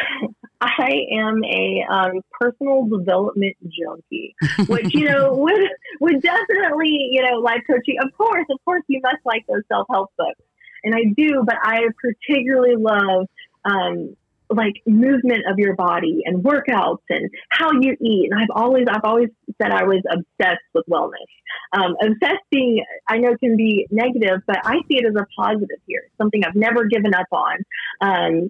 I 0.62 1.01
am 1.12 1.43
a 1.43 1.86
um, 1.91 2.21
personal 2.39 2.86
development 2.86 3.55
junkie, 3.62 4.36
which 4.67 4.93
you 4.95 5.05
know 5.05 5.34
would 5.36 5.69
would 5.99 6.21
definitely 6.21 6.97
you 7.12 7.21
know 7.21 7.38
life 7.39 7.62
coaching. 7.69 7.97
Of 8.01 8.12
course, 8.17 8.45
of 8.49 8.58
course, 8.63 8.81
you 8.88 9.01
must 9.03 9.23
like 9.25 9.45
those 9.47 9.62
self 9.67 9.86
help 9.91 10.12
books, 10.17 10.41
and 10.84 10.95
I 10.95 11.13
do. 11.15 11.43
But 11.45 11.58
I 11.62 11.81
particularly 12.01 12.77
love 12.77 13.27
um, 13.65 14.15
like 14.49 14.73
movement 14.86 15.43
of 15.49 15.58
your 15.58 15.75
body 15.75 16.21
and 16.25 16.43
workouts 16.43 17.01
and 17.10 17.29
how 17.49 17.71
you 17.71 17.95
eat. 18.01 18.29
And 18.31 18.39
I've 18.39 18.55
always 18.55 18.86
I've 18.89 19.03
always 19.03 19.29
said 19.62 19.71
I 19.71 19.84
was 19.84 20.01
obsessed 20.10 20.62
with 20.73 20.86
wellness. 20.89 21.27
Um, 21.73 21.95
obsessed 22.01 22.43
being 22.51 22.84
I 23.08 23.17
know 23.17 23.36
can 23.38 23.58
be 23.58 23.88
negative, 23.91 24.41
but 24.47 24.58
I 24.63 24.75
see 24.88 24.97
it 24.97 25.05
as 25.05 25.15
a 25.15 25.25
positive 25.39 25.79
here. 25.88 26.03
Something 26.17 26.43
I've 26.45 26.55
never 26.55 26.86
given 26.86 27.13
up 27.13 27.27
on. 27.31 27.58
Um, 28.01 28.49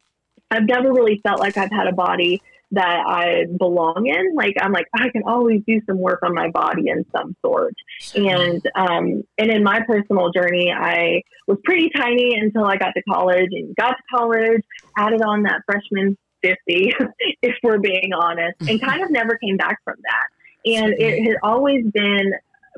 I've 0.52 0.68
never 0.68 0.94
really 0.94 1.22
felt 1.26 1.40
like 1.40 1.58
I've 1.58 1.72
had 1.72 1.88
a 1.88 1.94
body 1.94 2.42
that 2.72 3.04
I 3.08 3.46
belong 3.58 4.08
in. 4.08 4.36
Like 4.36 4.56
I'm 4.60 4.72
like 4.72 4.88
I 4.94 5.10
can 5.10 5.24
always 5.26 5.62
do 5.68 5.80
some 5.88 6.00
work 6.00 6.20
on 6.24 6.34
my 6.34 6.50
body 6.50 6.88
in 6.88 7.06
some 7.16 7.36
sort. 7.44 7.76
And 8.16 8.62
um, 8.76 9.24
and 9.38 9.52
in 9.52 9.64
my 9.64 9.82
personal 9.86 10.32
journey, 10.32 10.72
I 10.72 11.22
was 11.48 11.58
pretty 11.64 11.90
tiny 11.96 12.38
until 12.40 12.66
I 12.66 12.78
got 12.78 12.92
to 12.96 13.02
college, 13.10 13.50
and 13.52 13.76
got 13.76 13.92
to 13.92 14.04
college, 14.14 14.62
added 14.98 15.22
on 15.22 15.44
that 15.44 15.62
freshman 15.66 16.18
fifty, 16.42 16.94
if 17.42 17.56
we're 17.64 17.80
being 17.80 18.12
honest, 18.14 18.56
and 18.68 18.82
kind 18.82 19.04
of 19.04 19.12
never 19.12 19.38
came 19.38 19.58
back 19.58 19.80
from 19.84 19.96
that. 20.04 20.74
And 20.78 20.96
it 20.98 21.24
had 21.28 21.38
always 21.44 21.86
been 21.94 22.34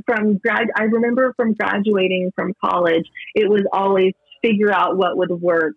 from 0.06 0.38
grad. 0.38 0.67
I 0.76 0.84
remember 0.84 1.34
from 1.38 1.54
graduating 1.54 2.32
from 2.36 2.54
college, 2.63 3.06
it 3.34 3.50
was 3.50 3.63
always 3.71 4.13
figure 4.41 4.71
out 4.71 4.97
what 4.97 5.17
would 5.17 5.32
work 5.32 5.73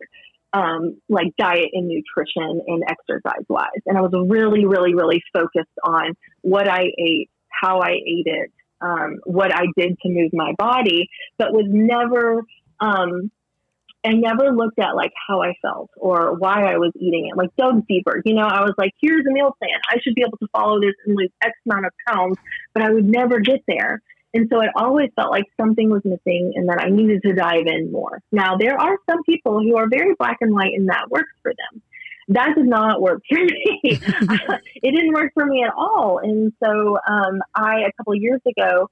um, 0.53 1.01
like 1.09 1.29
diet 1.39 1.71
and 1.73 1.89
nutrition 1.89 2.61
and 2.67 2.83
exercise 2.89 3.45
wise. 3.49 3.69
And 3.87 3.97
I 3.97 4.01
was 4.01 4.13
really, 4.29 4.67
really, 4.67 4.95
really 4.95 5.23
focused 5.33 5.77
on 5.85 6.15
what 6.43 6.69
I 6.69 6.85
ate, 6.99 7.31
how 7.49 7.81
I 7.81 7.93
ate 7.93 8.27
it, 8.27 8.51
um, 8.81 9.19
what 9.25 9.55
I 9.55 9.67
did 9.77 9.99
to 10.01 10.09
move 10.09 10.31
my 10.33 10.53
body, 10.59 11.09
but 11.39 11.53
was 11.53 11.67
never, 11.69 12.43
um, 12.81 13.31
I 14.05 14.13
never 14.13 14.51
looked 14.57 14.79
at 14.79 14.97
like 14.97 15.13
how 15.29 15.43
I 15.43 15.53
felt 15.61 15.91
or 15.97 16.35
why 16.35 16.65
I 16.65 16.79
was 16.79 16.93
eating 16.97 17.29
it. 17.31 17.37
Like 17.37 17.51
Doug 17.57 17.87
Seaberg, 17.87 18.23
you 18.25 18.35
know, 18.35 18.47
I 18.47 18.63
was 18.63 18.73
like, 18.79 18.93
here's 19.01 19.27
a 19.27 19.33
meal 19.33 19.55
plan. 19.59 19.79
I 19.91 19.99
should 20.03 20.15
be 20.15 20.23
able 20.27 20.39
to 20.39 20.47
follow 20.53 20.81
this 20.81 20.95
and 21.05 21.17
lose 21.17 21.31
X 21.45 21.53
amount 21.71 21.87
of 21.87 21.93
pounds, 22.09 22.37
but 22.73 22.83
I 22.83 22.91
would 22.91 23.05
never 23.05 23.41
get 23.41 23.61
there. 23.69 24.01
And 24.33 24.49
so 24.53 24.61
it 24.61 24.71
always 24.77 25.11
felt 25.17 25.31
like 25.31 25.45
something 25.61 25.91
was 25.91 26.03
missing 26.05 26.53
and 26.55 26.69
that 26.69 26.81
I 26.81 26.89
needed 26.89 27.23
to 27.23 27.35
dive 27.35 27.67
in 27.67 27.91
more. 27.91 28.23
Now, 28.31 28.57
there 28.57 28.81
are 28.81 28.97
some 29.09 29.23
people 29.25 29.61
who 29.61 29.77
are 29.77 29.89
very 29.89 30.15
black 30.15 30.37
and 30.41 30.55
white 30.55 30.73
and 30.75 30.89
that 30.89 31.11
works 31.11 31.33
for 31.43 31.53
them. 31.53 31.83
That 32.29 32.55
did 32.57 32.67
not 32.67 33.03
work 33.03 33.23
for 33.29 33.39
me. 33.39 33.81
it 33.83 34.95
didn't 34.95 35.13
work 35.15 35.33
for 35.35 35.45
me 35.45 35.65
at 35.65 35.73
all. 35.77 36.21
And 36.23 36.53
so 36.63 36.97
um, 37.09 37.43
I, 37.55 37.81
a 37.81 37.93
couple 37.97 38.13
of 38.13 38.21
years 38.21 38.41
ago, 38.47 38.89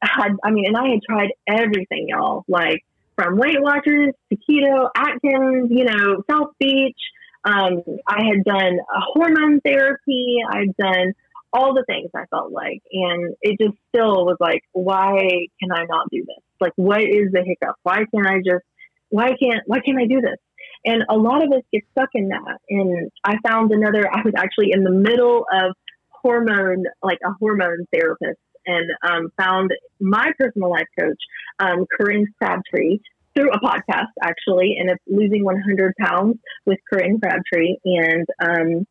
had, 0.00 0.32
I 0.42 0.50
mean, 0.50 0.66
and 0.66 0.76
I 0.76 0.88
had 0.90 1.02
tried 1.02 1.30
everything, 1.46 2.06
y'all, 2.08 2.44
like 2.48 2.84
from 3.16 3.36
Weight 3.36 3.60
Watchers 3.60 4.14
to 4.30 4.38
keto, 4.38 4.88
Atkins, 4.96 5.70
you 5.70 5.84
know, 5.84 6.22
South 6.30 6.52
Beach. 6.58 6.98
Um, 7.44 7.82
I 8.06 8.24
had 8.24 8.44
done 8.44 8.78
a 8.78 9.00
hormone 9.00 9.60
therapy. 9.60 10.38
I'd 10.48 10.76
done 10.76 11.12
all 11.52 11.74
the 11.74 11.84
things 11.86 12.10
I 12.14 12.26
felt 12.26 12.52
like. 12.52 12.82
And 12.92 13.34
it 13.40 13.58
just 13.60 13.78
still 13.88 14.24
was 14.26 14.36
like, 14.40 14.62
why 14.72 15.46
can 15.60 15.72
I 15.72 15.84
not 15.84 16.10
do 16.10 16.20
this? 16.20 16.42
Like, 16.60 16.72
what 16.76 17.02
is 17.02 17.32
the 17.32 17.42
hiccup? 17.44 17.76
Why 17.82 18.04
can't 18.12 18.26
I 18.26 18.38
just, 18.38 18.64
why 19.10 19.28
can't, 19.28 19.62
why 19.66 19.80
can't 19.80 19.98
I 19.98 20.06
do 20.06 20.20
this? 20.20 20.36
And 20.84 21.02
a 21.08 21.16
lot 21.16 21.42
of 21.44 21.52
us 21.52 21.62
get 21.72 21.82
stuck 21.92 22.10
in 22.14 22.28
that. 22.28 22.58
And 22.68 23.10
I 23.24 23.36
found 23.46 23.72
another, 23.72 24.08
I 24.12 24.22
was 24.24 24.34
actually 24.36 24.72
in 24.72 24.84
the 24.84 24.90
middle 24.90 25.46
of 25.52 25.74
hormone, 26.10 26.84
like 27.02 27.18
a 27.24 27.32
hormone 27.38 27.86
therapist, 27.92 28.40
and 28.66 28.90
um, 29.02 29.30
found 29.40 29.70
my 29.98 30.30
personal 30.38 30.70
life 30.70 30.86
coach, 30.98 31.18
um, 31.58 31.86
Corinne 31.98 32.26
Crabtree, 32.38 32.98
through 33.34 33.50
a 33.52 33.60
podcast 33.60 34.10
actually, 34.22 34.76
and 34.78 34.90
it's 34.90 35.02
losing 35.06 35.44
100 35.44 35.94
pounds 35.98 36.38
with 36.66 36.78
Corinne 36.90 37.20
Crabtree. 37.20 37.76
And 37.84 38.26
um, 38.40 38.86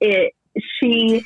it, 0.00 0.34
she, 0.78 1.24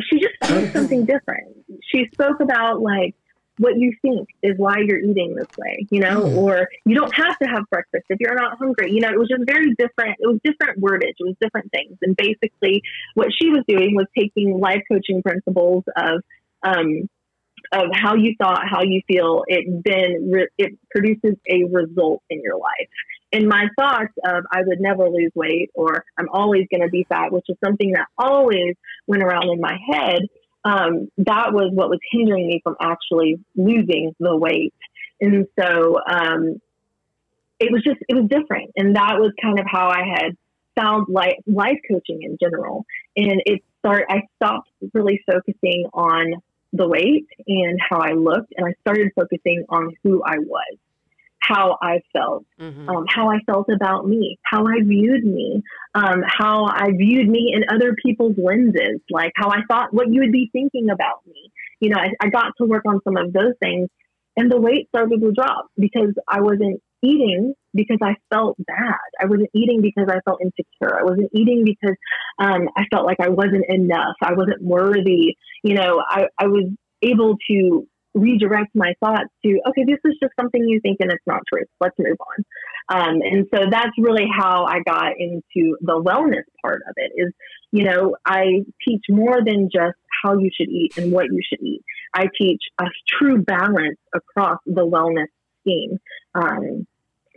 she 0.00 0.20
just 0.20 0.34
spoke 0.42 0.72
something 0.72 1.04
different. 1.04 1.56
She 1.82 2.08
spoke 2.12 2.40
about 2.40 2.80
like 2.80 3.14
what 3.58 3.76
you 3.76 3.94
think 4.02 4.28
is 4.42 4.54
why 4.56 4.76
you're 4.78 4.98
eating 4.98 5.34
this 5.34 5.48
way, 5.58 5.86
you 5.90 6.00
know, 6.00 6.22
mm. 6.22 6.36
or 6.36 6.68
you 6.84 6.94
don't 6.94 7.14
have 7.14 7.38
to 7.38 7.46
have 7.46 7.64
breakfast 7.70 8.04
if 8.08 8.18
you're 8.18 8.34
not 8.34 8.58
hungry. 8.58 8.90
You 8.90 9.00
know, 9.00 9.10
it 9.10 9.18
was 9.18 9.28
just 9.28 9.42
very 9.46 9.74
different. 9.74 10.16
It 10.20 10.26
was 10.26 10.40
different 10.42 10.80
wordage. 10.80 11.14
It 11.18 11.26
was 11.26 11.36
different 11.40 11.70
things. 11.70 11.96
And 12.02 12.16
basically, 12.16 12.82
what 13.14 13.28
she 13.38 13.50
was 13.50 13.62
doing 13.68 13.94
was 13.94 14.06
taking 14.18 14.58
life 14.58 14.82
coaching 14.90 15.22
principles 15.22 15.84
of, 15.96 16.22
um, 16.62 17.08
of 17.72 17.88
how 17.92 18.14
you 18.14 18.34
thought, 18.40 18.62
how 18.68 18.82
you 18.82 19.02
feel, 19.06 19.44
it 19.46 19.66
then 19.84 20.30
re- 20.30 20.48
it 20.58 20.78
produces 20.90 21.36
a 21.48 21.64
result 21.64 22.22
in 22.30 22.40
your 22.42 22.56
life. 22.56 22.88
And 23.32 23.48
my 23.48 23.68
thoughts 23.78 24.12
of 24.24 24.44
I 24.52 24.62
would 24.64 24.80
never 24.80 25.08
lose 25.08 25.32
weight 25.34 25.70
or 25.74 26.04
I'm 26.18 26.28
always 26.30 26.66
going 26.70 26.82
to 26.82 26.90
be 26.90 27.06
fat, 27.08 27.32
which 27.32 27.46
is 27.48 27.56
something 27.64 27.92
that 27.92 28.06
always 28.18 28.74
went 29.06 29.22
around 29.22 29.48
in 29.50 29.60
my 29.60 29.78
head 29.90 30.22
um, 30.64 31.08
that 31.18 31.52
was 31.52 31.70
what 31.72 31.88
was 31.88 31.98
hindering 32.10 32.46
me 32.46 32.60
from 32.62 32.76
actually 32.80 33.40
losing 33.56 34.14
the 34.20 34.36
weight. 34.36 34.74
And 35.20 35.46
so 35.58 35.98
um, 36.08 36.60
it 37.58 37.72
was 37.72 37.82
just, 37.82 37.98
it 38.08 38.14
was 38.14 38.28
different. 38.28 38.70
And 38.76 38.96
that 38.96 39.18
was 39.18 39.32
kind 39.40 39.58
of 39.58 39.66
how 39.70 39.88
I 39.88 40.02
had 40.04 40.36
found 40.76 41.06
life, 41.08 41.38
life 41.46 41.78
coaching 41.90 42.22
in 42.22 42.38
general. 42.40 42.84
And 43.16 43.42
it 43.44 43.62
started, 43.80 44.06
I 44.08 44.22
stopped 44.36 44.70
really 44.94 45.20
focusing 45.30 45.86
on 45.92 46.34
the 46.72 46.88
weight 46.88 47.26
and 47.46 47.78
how 47.90 47.98
I 47.98 48.12
looked, 48.12 48.54
and 48.56 48.66
I 48.66 48.72
started 48.80 49.12
focusing 49.14 49.66
on 49.68 49.94
who 50.02 50.22
I 50.24 50.38
was 50.38 50.78
how 51.42 51.76
I 51.82 52.00
felt, 52.12 52.44
mm-hmm. 52.60 52.88
um, 52.88 53.04
how 53.08 53.30
I 53.30 53.38
felt 53.46 53.68
about 53.68 54.06
me, 54.06 54.38
how 54.44 54.64
I 54.66 54.82
viewed 54.84 55.24
me, 55.24 55.62
um, 55.94 56.22
how 56.26 56.66
I 56.66 56.90
viewed 56.96 57.28
me 57.28 57.52
in 57.54 57.64
other 57.74 57.94
people's 58.04 58.36
lenses, 58.38 59.00
like 59.10 59.32
how 59.34 59.50
I 59.50 59.60
thought 59.68 59.92
what 59.92 60.08
you 60.08 60.20
would 60.20 60.32
be 60.32 60.50
thinking 60.52 60.88
about 60.90 61.26
me. 61.26 61.50
You 61.80 61.90
know, 61.90 61.98
I, 61.98 62.10
I 62.20 62.28
got 62.28 62.52
to 62.58 62.64
work 62.64 62.84
on 62.86 63.00
some 63.04 63.16
of 63.16 63.32
those 63.32 63.54
things, 63.60 63.88
and 64.36 64.50
the 64.50 64.60
weight 64.60 64.88
started 64.88 65.20
to 65.20 65.32
drop 65.32 65.66
because 65.76 66.14
I 66.28 66.40
wasn't 66.40 66.80
eating 67.02 67.54
because 67.74 67.98
I 68.02 68.14
felt 68.32 68.56
bad. 68.64 68.94
I 69.20 69.26
wasn't 69.26 69.50
eating 69.54 69.82
because 69.82 70.08
I 70.08 70.20
felt 70.24 70.40
insecure. 70.40 70.98
I 70.98 71.02
wasn't 71.02 71.30
eating 71.34 71.64
because 71.64 71.96
um, 72.38 72.68
I 72.76 72.84
felt 72.92 73.04
like 73.04 73.18
I 73.20 73.28
wasn't 73.28 73.64
enough. 73.68 74.14
I 74.22 74.34
wasn't 74.34 74.62
worthy. 74.62 75.36
You 75.64 75.74
know, 75.74 76.02
I, 76.08 76.26
I 76.38 76.46
was 76.46 76.70
able 77.02 77.36
to 77.50 77.88
redirect 78.14 78.70
my 78.74 78.94
thoughts 79.00 79.28
to, 79.44 79.60
okay, 79.68 79.84
this 79.86 79.98
is 80.04 80.16
just 80.22 80.32
something 80.38 80.62
you 80.66 80.80
think 80.80 80.98
and 81.00 81.10
it's 81.10 81.26
not 81.26 81.40
true. 81.52 81.64
Let's 81.80 81.96
move 81.98 82.16
on. 82.20 82.44
Um, 82.88 83.20
and 83.22 83.46
so 83.54 83.64
that's 83.70 83.92
really 83.98 84.26
how 84.30 84.66
I 84.66 84.80
got 84.84 85.12
into 85.18 85.76
the 85.80 86.02
wellness 86.02 86.44
part 86.62 86.82
of 86.88 86.94
it 86.96 87.12
is, 87.16 87.32
you 87.70 87.84
know, 87.84 88.16
I 88.26 88.64
teach 88.86 89.04
more 89.08 89.38
than 89.44 89.70
just 89.72 89.96
how 90.22 90.38
you 90.38 90.50
should 90.54 90.68
eat 90.68 90.98
and 90.98 91.12
what 91.12 91.26
you 91.26 91.40
should 91.48 91.62
eat. 91.62 91.82
I 92.14 92.26
teach 92.38 92.60
a 92.78 92.84
true 93.08 93.42
balance 93.42 93.98
across 94.14 94.58
the 94.66 94.86
wellness 94.86 95.28
scheme. 95.62 95.98
Um, 96.34 96.86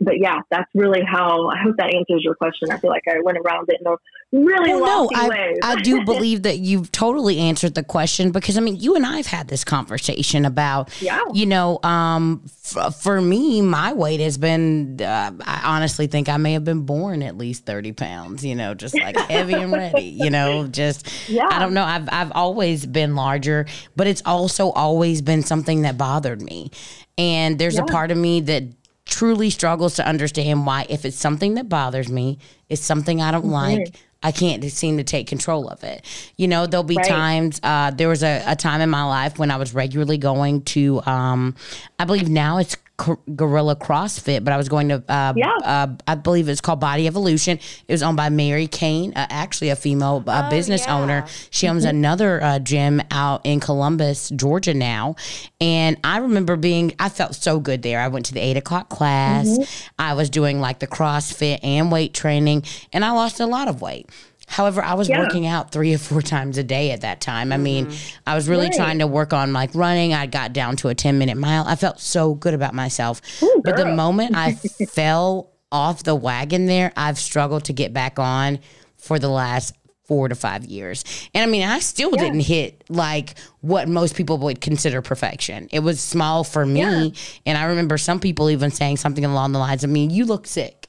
but 0.00 0.18
yeah, 0.18 0.40
that's 0.50 0.70
really 0.74 1.02
how 1.02 1.48
I 1.48 1.62
hope 1.62 1.76
that 1.78 1.94
answers 1.94 2.22
your 2.22 2.34
question. 2.34 2.70
I 2.70 2.78
feel 2.78 2.90
like 2.90 3.04
I 3.08 3.20
went 3.22 3.38
around 3.38 3.68
it 3.68 3.80
in 3.80 3.86
a 3.86 3.96
really 4.32 4.74
well, 4.74 5.08
no, 5.10 5.10
I. 5.14 5.54
I 5.62 5.82
do 5.82 6.04
believe 6.04 6.42
that 6.42 6.58
you've 6.58 6.92
totally 6.92 7.38
answered 7.38 7.74
the 7.74 7.82
question 7.82 8.30
because 8.30 8.56
I 8.56 8.60
mean, 8.60 8.76
you 8.76 8.94
and 8.94 9.06
I 9.06 9.16
have 9.16 9.26
had 9.26 9.48
this 9.48 9.64
conversation 9.64 10.44
about, 10.44 10.90
yeah. 11.00 11.20
you 11.32 11.46
know, 11.46 11.78
um, 11.82 12.42
f- 12.64 12.96
for 12.96 13.20
me, 13.20 13.62
my 13.62 13.92
weight 13.92 14.20
has 14.20 14.36
been, 14.36 15.00
uh, 15.00 15.32
I 15.44 15.62
honestly 15.64 16.06
think 16.06 16.28
I 16.28 16.36
may 16.36 16.52
have 16.52 16.64
been 16.64 16.82
born 16.82 17.22
at 17.22 17.38
least 17.38 17.64
30 17.66 17.92
pounds, 17.92 18.44
you 18.44 18.54
know, 18.54 18.74
just 18.74 18.94
like 18.94 19.16
heavy 19.16 19.54
and 19.54 19.72
ready, 19.72 20.02
you 20.02 20.30
know, 20.30 20.66
just, 20.66 21.08
yeah. 21.28 21.48
I 21.50 21.58
don't 21.58 21.74
know. 21.74 21.84
I've, 21.84 22.08
I've 22.12 22.32
always 22.32 22.84
been 22.84 23.14
larger, 23.14 23.66
but 23.94 24.06
it's 24.06 24.22
also 24.26 24.70
always 24.70 25.22
been 25.22 25.42
something 25.42 25.82
that 25.82 25.96
bothered 25.96 26.42
me. 26.42 26.70
And 27.18 27.58
there's 27.58 27.76
yeah. 27.76 27.82
a 27.82 27.86
part 27.86 28.10
of 28.10 28.18
me 28.18 28.40
that 28.42 28.75
truly 29.06 29.50
struggles 29.50 29.94
to 29.94 30.06
understand 30.06 30.66
why, 30.66 30.86
if 30.88 31.04
it's 31.04 31.16
something 31.16 31.54
that 31.54 31.68
bothers 31.68 32.10
me, 32.10 32.38
it's 32.68 32.82
something 32.82 33.22
I 33.22 33.30
don't 33.30 33.42
mm-hmm. 33.42 33.52
like. 33.52 33.94
I 34.22 34.32
can't 34.32 34.64
seem 34.64 34.96
to 34.96 35.04
take 35.04 35.28
control 35.28 35.68
of 35.68 35.84
it. 35.84 36.04
You 36.36 36.48
know, 36.48 36.66
there'll 36.66 36.82
be 36.82 36.96
right. 36.96 37.06
times. 37.06 37.60
Uh, 37.62 37.92
there 37.92 38.08
was 38.08 38.24
a, 38.24 38.42
a, 38.46 38.56
time 38.56 38.80
in 38.80 38.90
my 38.90 39.04
life 39.04 39.38
when 39.38 39.50
I 39.50 39.56
was 39.56 39.72
regularly 39.72 40.18
going 40.18 40.62
to. 40.62 41.00
Um, 41.06 41.54
I 41.98 42.06
believe 42.06 42.28
now 42.28 42.58
it's 42.58 42.76
Gorilla 42.96 43.76
CrossFit, 43.76 44.42
but 44.42 44.52
I 44.52 44.56
was 44.56 44.68
going 44.68 44.88
to, 44.88 45.02
uh, 45.08 45.34
yeah. 45.36 45.52
Uh, 45.62 45.88
I 46.06 46.14
believe 46.14 46.48
it's 46.48 46.60
called 46.60 46.80
Body 46.80 47.06
Evolution. 47.06 47.58
It 47.86 47.92
was 47.92 48.02
owned 48.02 48.16
by 48.16 48.30
Mary 48.30 48.66
Kane, 48.66 49.12
uh, 49.14 49.26
actually 49.28 49.68
a 49.68 49.76
female 49.76 50.24
uh, 50.26 50.44
oh, 50.46 50.50
business 50.50 50.86
yeah. 50.86 50.98
owner. 50.98 51.26
She 51.50 51.68
owns 51.68 51.84
mm-hmm. 51.84 51.96
another 51.96 52.42
uh, 52.42 52.58
gym 52.58 53.02
out 53.10 53.44
in 53.44 53.60
Columbus, 53.60 54.30
Georgia 54.30 54.72
now. 54.72 55.16
And 55.60 55.98
I 56.04 56.18
remember 56.18 56.56
being, 56.56 56.94
I 56.98 57.10
felt 57.10 57.34
so 57.34 57.60
good 57.60 57.82
there. 57.82 58.00
I 58.00 58.08
went 58.08 58.26
to 58.26 58.34
the 58.34 58.40
eight 58.40 58.56
o'clock 58.56 58.88
class. 58.88 59.46
Mm-hmm. 59.46 59.90
I 59.98 60.14
was 60.14 60.30
doing 60.30 60.60
like 60.60 60.78
the 60.78 60.86
CrossFit 60.86 61.60
and 61.62 61.92
weight 61.92 62.14
training, 62.14 62.64
and 62.92 63.04
I 63.04 63.10
lost 63.10 63.40
a 63.40 63.46
lot 63.46 63.68
of 63.68 63.82
weight. 63.82 64.08
However, 64.46 64.82
I 64.82 64.94
was 64.94 65.08
yeah. 65.08 65.20
working 65.20 65.46
out 65.46 65.72
three 65.72 65.94
or 65.94 65.98
four 65.98 66.22
times 66.22 66.56
a 66.56 66.64
day 66.64 66.92
at 66.92 67.00
that 67.00 67.20
time. 67.20 67.52
I 67.52 67.56
mean, 67.56 67.86
mm-hmm. 67.86 68.18
I 68.26 68.34
was 68.34 68.48
really 68.48 68.66
right. 68.66 68.76
trying 68.76 69.00
to 69.00 69.06
work 69.06 69.32
on 69.32 69.52
like 69.52 69.74
running. 69.74 70.14
I 70.14 70.26
got 70.26 70.52
down 70.52 70.76
to 70.76 70.88
a 70.88 70.94
10 70.94 71.18
minute 71.18 71.36
mile. 71.36 71.64
I 71.66 71.76
felt 71.76 72.00
so 72.00 72.34
good 72.34 72.54
about 72.54 72.74
myself. 72.74 73.20
Ooh, 73.42 73.60
but 73.64 73.76
the 73.76 73.86
moment 73.86 74.36
I 74.36 74.54
fell 74.88 75.50
off 75.72 76.04
the 76.04 76.14
wagon 76.14 76.66
there, 76.66 76.92
I've 76.96 77.18
struggled 77.18 77.64
to 77.64 77.72
get 77.72 77.92
back 77.92 78.18
on 78.18 78.60
for 78.96 79.18
the 79.18 79.28
last 79.28 79.74
four 80.06 80.28
to 80.28 80.34
five 80.34 80.64
years. 80.64 81.04
And 81.34 81.42
I 81.42 81.50
mean, 81.50 81.64
I 81.64 81.80
still 81.80 82.12
yeah. 82.14 82.22
didn't 82.22 82.40
hit 82.40 82.84
like 82.88 83.34
what 83.60 83.88
most 83.88 84.14
people 84.14 84.38
would 84.38 84.60
consider 84.60 85.02
perfection. 85.02 85.68
It 85.72 85.80
was 85.80 86.00
small 86.00 86.44
for 86.44 86.64
me. 86.64 86.80
Yeah. 86.80 87.10
And 87.44 87.58
I 87.58 87.64
remember 87.64 87.98
some 87.98 88.20
people 88.20 88.48
even 88.50 88.70
saying 88.70 88.98
something 88.98 89.24
along 89.24 89.52
the 89.52 89.58
lines 89.58 89.82
of, 89.82 89.90
I 89.90 89.92
mean, 89.92 90.10
you 90.10 90.24
look 90.24 90.46
sick. 90.46 90.85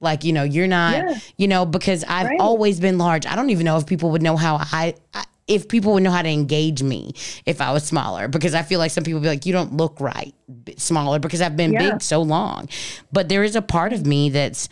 Like, 0.00 0.24
you 0.24 0.32
know, 0.32 0.44
you're 0.44 0.66
not, 0.66 0.94
yeah. 0.94 1.18
you 1.36 1.46
know, 1.46 1.66
because 1.66 2.04
I've 2.04 2.28
right. 2.28 2.40
always 2.40 2.80
been 2.80 2.96
large. 2.96 3.26
I 3.26 3.36
don't 3.36 3.50
even 3.50 3.66
know 3.66 3.76
if 3.76 3.86
people 3.86 4.10
would 4.12 4.22
know 4.22 4.36
how 4.36 4.56
I, 4.56 4.94
I, 5.12 5.24
if 5.46 5.68
people 5.68 5.92
would 5.92 6.02
know 6.02 6.10
how 6.10 6.22
to 6.22 6.28
engage 6.28 6.82
me 6.82 7.12
if 7.44 7.60
I 7.60 7.72
was 7.72 7.84
smaller, 7.84 8.28
because 8.28 8.54
I 8.54 8.62
feel 8.62 8.78
like 8.78 8.92
some 8.92 9.04
people 9.04 9.20
be 9.20 9.28
like, 9.28 9.44
you 9.44 9.52
don't 9.52 9.76
look 9.76 10.00
right 10.00 10.32
smaller 10.76 11.18
because 11.18 11.40
I've 11.40 11.56
been 11.56 11.72
yeah. 11.72 11.90
big 11.90 12.02
so 12.02 12.22
long. 12.22 12.68
But 13.12 13.28
there 13.28 13.44
is 13.44 13.56
a 13.56 13.62
part 13.62 13.92
of 13.92 14.06
me 14.06 14.30
that's, 14.30 14.68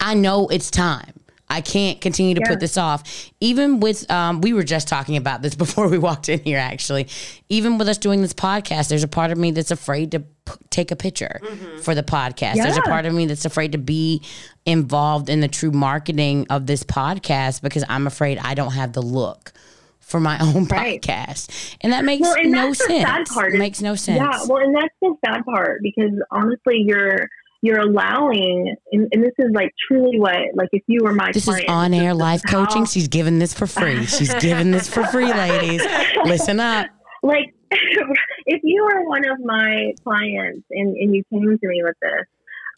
I 0.00 0.14
know 0.14 0.48
it's 0.48 0.70
time. 0.70 1.14
I 1.48 1.60
can't 1.60 2.00
continue 2.00 2.34
to 2.34 2.40
yeah. 2.40 2.48
put 2.48 2.60
this 2.60 2.76
off. 2.76 3.30
Even 3.40 3.78
with, 3.78 4.10
um, 4.10 4.40
we 4.40 4.52
were 4.52 4.64
just 4.64 4.88
talking 4.88 5.16
about 5.16 5.42
this 5.42 5.54
before 5.64 5.86
we 5.86 5.98
walked 5.98 6.28
in 6.28 6.40
here, 6.40 6.58
actually. 6.58 7.08
Even 7.48 7.78
with 7.78 7.88
us 7.88 7.98
doing 7.98 8.20
this 8.20 8.34
podcast, 8.34 8.88
there's 8.88 9.04
a 9.04 9.08
part 9.08 9.30
of 9.30 9.38
me 9.38 9.52
that's 9.52 9.70
afraid 9.70 10.10
to 10.10 10.24
p- 10.44 10.54
take 10.70 10.90
a 10.90 10.96
picture 10.96 11.40
mm-hmm. 11.42 11.78
for 11.78 11.94
the 11.94 12.02
podcast. 12.02 12.56
Yeah. 12.56 12.64
There's 12.64 12.76
a 12.76 12.82
part 12.82 13.06
of 13.06 13.14
me 13.14 13.26
that's 13.26 13.44
afraid 13.44 13.72
to 13.72 13.78
be 13.78 14.22
involved 14.66 15.28
in 15.28 15.40
the 15.40 15.48
true 15.48 15.70
marketing 15.70 16.46
of 16.50 16.66
this 16.66 16.84
podcast 16.84 17.62
because 17.62 17.84
I'm 17.88 18.06
afraid 18.06 18.38
I 18.38 18.54
don't 18.54 18.72
have 18.72 18.92
the 18.92 19.02
look 19.02 19.52
for 20.00 20.20
my 20.20 20.38
own 20.40 20.66
right. 20.66 21.00
podcast. 21.00 21.76
And 21.80 21.92
that 21.92 22.04
makes 22.04 22.22
well, 22.22 22.36
and 22.36 22.52
no 22.52 22.72
sense. 22.72 23.02
Sad 23.02 23.26
part. 23.26 23.54
It 23.54 23.58
makes 23.58 23.80
no 23.80 23.94
sense. 23.94 24.18
Yeah, 24.20 24.46
well, 24.46 24.62
and 24.62 24.74
that's 24.74 24.94
the 25.00 25.14
sad 25.24 25.44
part 25.44 25.80
because 25.82 26.12
honestly, 26.30 26.84
you're 26.86 27.28
you're 27.64 27.78
allowing, 27.78 28.74
and, 28.90 29.08
and, 29.12 29.22
this 29.22 29.32
is 29.38 29.52
like 29.54 29.70
truly 29.86 30.18
what, 30.18 30.34
like 30.54 30.68
if 30.72 30.82
you 30.88 30.98
were 31.04 31.14
my 31.14 31.30
this 31.30 31.44
client, 31.44 31.62
is 31.62 31.70
on 31.70 31.94
air 31.94 32.12
live 32.12 32.42
coaching. 32.44 32.84
She's 32.86 33.06
giving 33.06 33.38
this 33.38 33.54
for 33.54 33.68
free. 33.68 34.04
She's 34.04 34.34
giving 34.34 34.72
this 34.72 34.88
for 34.88 35.04
free, 35.06 35.32
ladies. 35.32 35.80
Listen 36.24 36.58
up. 36.58 36.88
Like 37.22 37.54
if 38.46 38.60
you 38.62 38.84
were 38.84 39.08
one 39.08 39.28
of 39.28 39.38
my 39.40 39.92
clients 40.04 40.66
and, 40.70 40.96
and 40.96 41.14
you 41.14 41.22
came 41.30 41.58
to 41.58 41.68
me 41.68 41.82
with 41.82 41.96
this, 42.00 42.26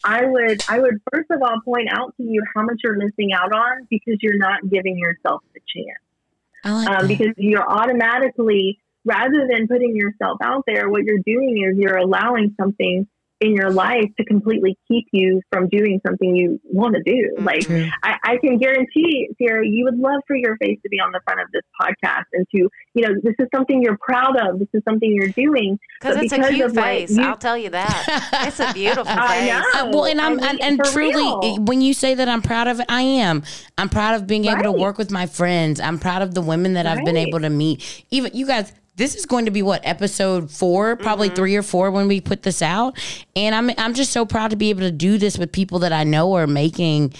I 0.03 0.25
would 0.25 0.63
I 0.67 0.79
would 0.79 1.01
first 1.11 1.31
of 1.31 1.41
all 1.41 1.59
point 1.63 1.89
out 1.91 2.15
to 2.17 2.23
you 2.23 2.43
how 2.55 2.63
much 2.63 2.81
you're 2.83 2.97
missing 2.97 3.31
out 3.33 3.51
on 3.51 3.87
because 3.89 4.17
you're 4.21 4.37
not 4.37 4.67
giving 4.69 4.97
yourself 4.97 5.41
the 5.53 5.61
chance. 5.67 6.85
Like 6.87 7.01
um, 7.01 7.07
because 7.07 7.33
you're 7.37 7.67
automatically 7.67 8.79
rather 9.05 9.47
than 9.49 9.67
putting 9.67 9.95
yourself 9.95 10.39
out 10.41 10.63
there, 10.67 10.89
what 10.89 11.03
you're 11.03 11.23
doing 11.25 11.63
is 11.69 11.77
you're 11.77 11.97
allowing 11.97 12.55
something 12.59 13.07
in 13.41 13.53
your 13.53 13.69
life 13.69 14.05
to 14.17 14.25
completely 14.25 14.77
keep 14.87 15.05
you 15.11 15.41
from 15.51 15.67
doing 15.67 15.99
something 16.07 16.35
you 16.35 16.59
want 16.63 16.95
to 16.95 17.03
do. 17.03 17.35
Like 17.43 17.61
True. 17.61 17.87
I, 18.01 18.15
I 18.23 18.37
can 18.37 18.57
guarantee, 18.57 19.27
Sierra, 19.37 19.65
you 19.67 19.83
would 19.85 19.97
love 19.99 20.21
for 20.25 20.35
your 20.37 20.55
face 20.57 20.79
to 20.83 20.89
be 20.89 20.97
on 20.99 21.11
the 21.11 21.19
front 21.25 21.41
of 21.41 21.47
this 21.51 21.61
podcast 21.81 22.23
and 22.33 22.45
to, 22.55 22.69
you 22.93 23.01
know, 23.07 23.09
this 23.23 23.33
is 23.39 23.47
something 23.53 23.81
you're 23.83 23.97
proud 24.01 24.35
of. 24.39 24.59
This 24.59 24.69
is 24.73 24.81
something 24.87 25.11
you're 25.11 25.29
doing. 25.29 25.77
Because 25.99 26.15
But 26.15 26.23
it's 26.25 26.33
a 26.33 26.49
cute 26.49 26.65
of, 26.65 26.73
like, 26.75 27.07
face. 27.07 27.17
you- 27.17 27.23
I'll 27.23 27.37
tell 27.37 27.57
you 27.57 27.69
that. 27.71 28.31
It's 28.47 28.59
a 28.59 28.71
beautiful 28.73 29.05
I 29.07 29.39
face. 29.39 29.49
know. 29.49 29.63
Uh, 29.81 29.89
well, 29.91 30.05
and 30.05 30.21
I'm 30.21 30.39
I 30.39 30.49
and, 30.49 30.57
mean, 30.59 30.63
and 30.63 30.77
for 30.85 30.91
truly, 30.93 31.13
real. 31.15 31.57
when 31.65 31.81
you 31.81 31.93
say 31.93 32.13
that 32.15 32.29
I'm 32.29 32.41
proud 32.41 32.67
of 32.67 32.79
it, 32.79 32.85
I 32.89 33.01
am. 33.01 33.43
I'm 33.77 33.89
proud 33.89 34.15
of 34.15 34.27
being 34.27 34.45
able 34.45 34.63
to 34.63 34.71
work 34.71 34.97
with 34.97 35.11
my 35.11 35.25
friends. 35.25 35.79
I'm 35.79 35.99
proud 35.99 36.21
of 36.21 36.33
the 36.35 36.41
women 36.41 36.73
that 36.73 36.85
I've 36.85 37.03
been 37.03 37.17
able 37.17 37.39
to 37.41 37.49
meet. 37.49 38.05
Even 38.11 38.31
you 38.33 38.45
guys. 38.47 38.71
This 38.97 39.15
is 39.15 39.25
going 39.25 39.45
to 39.45 39.51
be 39.51 39.61
what 39.61 39.81
episode 39.85 40.49
four, 40.49 40.95
probably 40.95 41.27
Mm-hmm. 41.27 41.35
three 41.35 41.55
or 41.55 41.63
four 41.63 41.91
when 41.91 42.07
we 42.07 42.21
put 42.21 42.43
this 42.43 42.61
out, 42.61 42.97
and 43.35 43.53
I'm 43.53 43.69
I'm 43.77 43.93
just 43.93 44.11
so 44.11 44.25
proud 44.25 44.51
to 44.51 44.55
be 44.55 44.69
able 44.69 44.81
to 44.81 44.91
do 44.91 45.17
this 45.17 45.37
with 45.37 45.51
people 45.51 45.79
that 45.79 45.91
I 45.91 46.03
know 46.05 46.33
are 46.35 46.47
making 46.47 47.13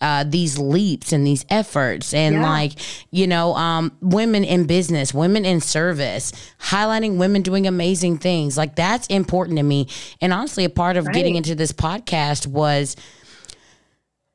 uh, 0.00 0.24
these 0.26 0.58
leaps 0.58 1.12
and 1.12 1.26
these 1.26 1.44
efforts. 1.50 2.14
And 2.14 2.36
Yeah. 2.36 2.42
like 2.50 2.72
you 3.10 3.26
know 3.26 3.54
um, 3.56 3.92
women 4.00 4.42
in 4.44 4.64
business 4.66 5.12
women 5.12 5.44
in 5.44 5.60
service 5.60 6.32
highlighting 6.60 7.16
women 7.18 7.42
doing 7.42 7.66
amazing 7.66 8.18
things. 8.18 8.56
Like 8.56 8.74
that's 8.76 9.06
important 9.08 9.58
to 9.58 9.62
me. 9.64 9.88
And 10.22 10.32
honestly 10.32 10.64
a 10.64 10.70
part 10.70 10.96
of 10.96 11.12
getting 11.12 11.34
into 11.34 11.54
this 11.54 11.72
podcast 11.72 12.46
was 12.46 12.96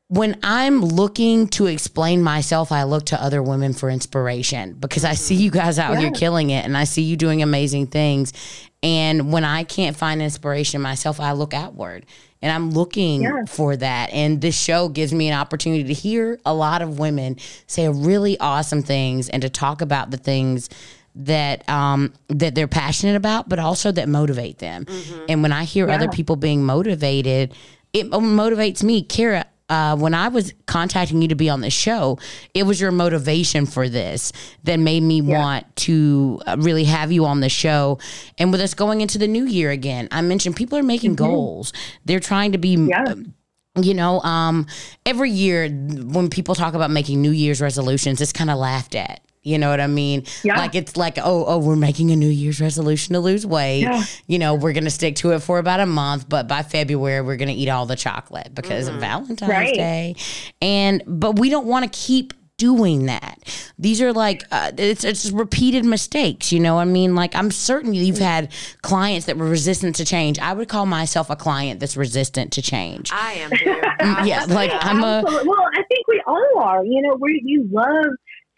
when 0.10 0.38
I'm 0.44 0.82
looking 0.82 1.48
to 1.50 1.66
explain 1.68 2.22
myself, 2.22 2.72
I 2.72 2.84
look 2.84 3.06
to 3.08 3.22
other 3.22 3.42
women 3.42 3.74
for 3.74 3.90
inspiration 3.90 4.74
because 4.80 5.04
I 5.06 5.14
see 5.14 5.36
you 5.36 5.50
guys 5.50 5.80
out 5.80 5.98
here 5.98 6.08
Yeah. 6.08 6.12
killing 6.20 6.50
it 6.50 6.66
and 6.66 6.78
I 6.78 6.84
see 6.84 7.02
you 7.02 7.16
doing 7.16 7.42
amazing 7.42 7.88
things. 7.88 8.34
And 8.84 9.32
when 9.32 9.44
I 9.46 9.64
can't 9.64 9.96
find 9.96 10.22
inspiration 10.22 10.82
myself, 10.82 11.20
I 11.20 11.32
look 11.32 11.54
outward 11.54 12.06
and 12.42 12.52
I'm 12.52 12.72
looking 12.72 13.24
Yeah. 13.24 13.46
for 13.48 13.76
that. 13.78 14.12
And 14.12 14.42
this 14.42 14.60
show 14.60 14.90
gives 14.90 15.14
me 15.14 15.30
an 15.30 15.40
opportunity 15.40 15.86
to 15.86 15.94
hear 15.94 16.38
a 16.46 16.54
lot 16.54 16.82
of 16.82 17.00
women 17.00 17.38
say 17.66 17.88
really 17.88 18.38
awesome 18.40 18.84
things 18.84 19.30
and 19.30 19.42
to 19.42 19.50
talk 19.50 19.82
about 19.82 20.12
the 20.12 20.18
things 20.18 20.70
that 21.16 21.68
um 21.70 22.12
that 22.28 22.56
they're 22.56 22.68
passionate 22.68 23.16
about 23.16 23.48
but 23.48 23.60
also 23.60 23.92
that 23.92 24.10
motivate 24.10 24.58
them 24.58 24.84
and 25.30 25.44
when 25.44 25.52
i 25.52 25.64
hear 25.64 25.88
other 25.92 26.08
people 26.08 26.36
being 26.36 26.64
motivated 26.66 27.54
it 27.94 28.10
motivates 28.10 28.82
me 28.82 29.04
cara 29.04 29.46
uh, 29.70 29.96
when 29.96 30.14
I 30.14 30.28
was 30.28 30.54
contacting 30.66 31.22
you 31.22 31.28
to 31.30 31.36
be 31.36 31.50
on 31.50 31.62
the 31.62 31.70
show, 31.70 32.20
it 32.54 32.64
was 32.64 32.80
your 32.82 32.92
motivation 32.92 33.66
for 33.66 33.88
this 33.90 34.32
that 34.64 34.78
made 34.78 35.02
me 35.04 35.22
want 35.22 35.74
to 35.78 36.42
uh, 36.46 36.58
really 36.60 36.84
have 36.84 37.12
you 37.12 37.26
on 37.26 37.40
the 37.40 37.50
show. 37.50 37.98
And 38.38 38.52
with 38.52 38.62
us 38.62 38.74
going 38.74 39.02
into 39.02 39.18
the 39.18 39.28
new 39.28 39.46
year 39.46 39.72
again, 39.72 40.08
I 40.12 40.22
mentioned 40.22 40.56
people 40.56 40.78
are 40.78 40.84
making 40.84 41.16
goals. 41.16 41.74
They're 42.06 42.20
trying 42.20 42.52
to 42.52 42.58
be 42.58 42.76
Yeah. 42.76 43.16
you 43.82 43.94
know, 43.94 44.20
um, 44.22 44.68
every 45.06 45.32
year 45.32 45.70
when 45.70 46.30
people 46.30 46.56
talk 46.56 46.74
about 46.74 46.92
making 46.92 47.22
New 47.22 47.32
Year's 47.32 47.62
resolutions, 47.62 48.22
it's 48.22 48.34
kind 48.34 48.50
of 48.50 48.58
laughed 48.60 48.96
at. 48.96 49.22
You 49.44 49.58
know 49.58 49.70
what 49.70 49.80
I 49.82 49.88
mean? 49.88 50.26
Yeah. 50.44 50.58
Like 50.58 50.74
it's 50.74 50.96
like, 50.98 51.18
oh, 51.18 51.46
oh, 51.46 51.58
we're 51.58 51.76
making 51.76 52.12
a 52.12 52.16
New 52.16 52.30
Year's 52.30 52.62
resolution 52.62 53.14
to 53.14 53.20
lose 53.20 53.46
weight. 53.46 53.82
Yeah. 53.82 54.04
You 54.28 54.40
know, 54.40 54.56
we're 54.56 54.74
gonna 54.74 54.90
stick 54.90 55.16
to 55.18 55.32
it 55.32 55.40
for 55.40 55.60
about 55.60 55.80
a 55.80 55.86
month, 55.86 56.30
but 56.30 56.48
by 56.48 56.64
February 56.64 57.22
we're 57.22 57.38
gonna 57.38 57.52
eat 57.52 57.70
all 57.70 57.86
the 57.86 57.96
chocolate 57.96 58.56
because 58.56 58.88
of 58.88 58.96
Valentine's 58.96 59.50
Right. 59.50 59.76
Day. 59.76 60.16
And 60.62 61.04
but 61.06 61.38
we 61.38 61.50
don't 61.50 61.66
want 61.68 61.92
to 61.92 61.98
keep 61.98 62.34
doing 62.58 63.08
that. 63.08 63.40
These 63.78 64.02
are 64.02 64.14
like 64.14 64.44
uh, 64.52 64.72
it's 64.78 65.04
it's 65.04 65.32
repeated 65.32 65.84
mistakes. 65.84 66.52
You 66.52 66.60
know, 66.60 66.76
what 66.76 66.82
I 66.82 66.86
mean, 66.86 67.16
like 67.16 67.36
I'm 67.36 67.52
certain 67.52 67.94
you've 67.94 68.20
had 68.20 68.52
clients 68.82 69.26
that 69.26 69.38
were 69.38 69.48
resistant 69.50 69.96
to 69.98 70.06
change. 70.06 70.40
I 70.40 70.54
would 70.54 70.70
call 70.70 70.86
myself 70.86 71.30
a 71.30 71.36
client 71.36 71.80
that's 71.80 71.98
resistant 71.98 72.54
to 72.54 72.62
change. 72.62 73.10
I 73.12 73.34
am 73.34 73.50
too. 73.50 73.66
yeah, 74.30 74.46
like 74.48 74.72
I'm 74.74 75.04
a 75.04 75.24
Absolutely. 75.26 75.50
Well, 75.50 75.68
I 75.74 75.84
think 75.84 76.08
we 76.08 76.22
all 76.28 76.60
are. 76.60 76.86
You 76.86 77.02
know, 77.02 77.18
we 77.20 77.42
you 77.44 77.68
love 77.72 78.06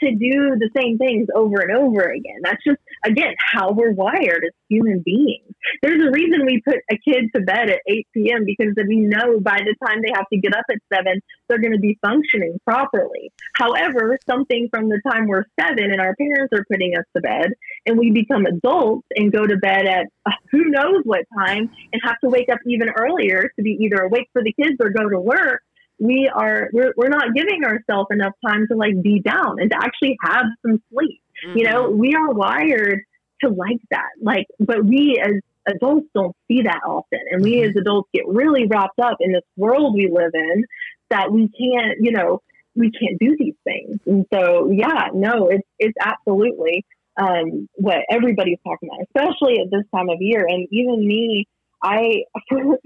to 0.02 0.12
do 0.12 0.56
the 0.60 0.70
same 0.76 0.98
things 0.98 1.28
over 1.36 1.62
and 1.62 1.76
over 1.76 2.02
again. 2.02 2.40
That's 2.44 2.64
just 2.64 2.80
again 3.06 3.36
how 3.40 3.72
we're 3.72 3.92
wired 3.92 4.44
as 4.46 4.52
human 4.70 5.02
beings. 5.06 5.54
There's 5.82 6.02
a 6.02 6.12
reason 6.12 6.46
we 6.46 6.62
put 6.66 6.78
a 6.92 6.98
kid 6.98 7.30
to 7.36 7.42
bed 7.42 7.70
at 7.70 7.80
8 7.88 8.08
p.m. 8.14 8.46
because 8.46 8.74
we 8.88 8.98
know 8.98 9.40
by 9.40 9.60
the 9.60 9.76
time 9.86 10.02
they 10.02 10.12
have 10.14 10.28
to 10.32 10.40
get 10.40 10.56
up 10.56 10.66
at 10.70 10.78
seven, 10.94 11.22
they're 11.48 11.62
going 11.62 11.74
to 11.74 11.80
be 11.80 11.98
functioning 12.06 12.60
properly. 12.66 13.32
However, 13.56 14.20
something 14.28 14.68
from 14.72 14.90
the 14.90 15.02
time 15.10 15.28
we're 15.28 15.46
seven 15.60 15.92
and 15.92 16.02
our 16.02 16.16
parents 16.16 16.54
are 16.54 16.66
putting 16.72 16.96
us 16.98 17.06
to 17.16 17.22
bed, 17.22 17.52
and 17.86 17.98
we 17.98 18.12
become 18.12 18.46
adults 18.46 19.08
and 19.16 19.32
go 19.32 19.46
to 19.46 19.58
bed 19.58 19.86
at 19.86 20.08
uh, 20.26 20.32
who 20.52 20.66
knows 20.66 21.02
what 21.04 21.26
time 21.38 21.70
and 21.94 22.02
have 22.04 22.20
to 22.24 22.30
wake 22.30 22.50
up 22.50 22.60
even 22.68 22.90
earlier 22.90 23.50
to 23.56 23.64
be 23.64 23.78
either 23.82 24.04
awake 24.04 24.30
for 24.34 24.44
the 24.44 24.54
kids 24.54 24.76
or 24.80 24.90
go 24.90 25.10
to 25.10 25.20
work 25.20 25.62
we 26.00 26.30
are 26.34 26.70
we're, 26.74 26.94
we're 26.98 27.10
not 27.10 27.34
giving 27.36 27.64
ourselves 27.64 28.08
enough 28.12 28.34
time 28.46 28.68
to 28.70 28.78
like 28.78 29.02
be 29.02 29.20
down 29.20 29.60
and 29.60 29.72
to 29.72 29.78
actually 29.78 30.18
have 30.24 30.46
some 30.66 30.82
sleep. 30.92 31.22
You 31.56 31.64
know 31.64 31.90
we 31.90 32.16
are 32.16 32.32
wired 32.32 33.02
to 33.44 33.50
like 33.50 33.82
that. 33.92 34.10
Like 34.22 34.48
but 34.60 34.84
we 34.86 35.22
as 35.24 35.42
adults 35.68 36.08
don't 36.14 36.36
see 36.48 36.64
that 36.64 36.82
often. 36.86 37.20
And 37.32 37.44
we 37.44 37.64
as 37.64 37.76
adults 37.76 38.10
get 38.14 38.28
really 38.28 38.66
wrapped 38.68 39.00
up 39.00 39.18
in 39.20 39.32
this 39.32 39.44
world 39.56 39.96
we 39.96 40.10
live 40.12 40.32
in 40.34 40.66
that 41.10 41.32
we 41.32 41.50
can't 41.50 41.98
you 42.00 42.12
know 42.12 42.42
we 42.76 42.92
can't 42.92 43.20
do 43.20 43.36
these 43.38 43.56
things. 43.64 44.00
And 44.06 44.26
so 44.34 44.72
yeah 44.72 45.10
no 45.14 45.48
it's 45.50 45.68
it's 45.80 45.98
absolutely 46.02 46.86
um, 47.18 47.70
what 47.76 48.00
everybody's 48.10 48.60
talking 48.66 48.90
about 48.90 49.06
especially 49.08 49.60
at 49.60 49.72
this 49.72 49.84
time 49.94 50.10
of 50.10 50.18
year. 50.20 50.46
And 50.48 50.68
even 50.72 51.08
me 51.08 51.48
I 51.86 52.24
for, 52.50 52.80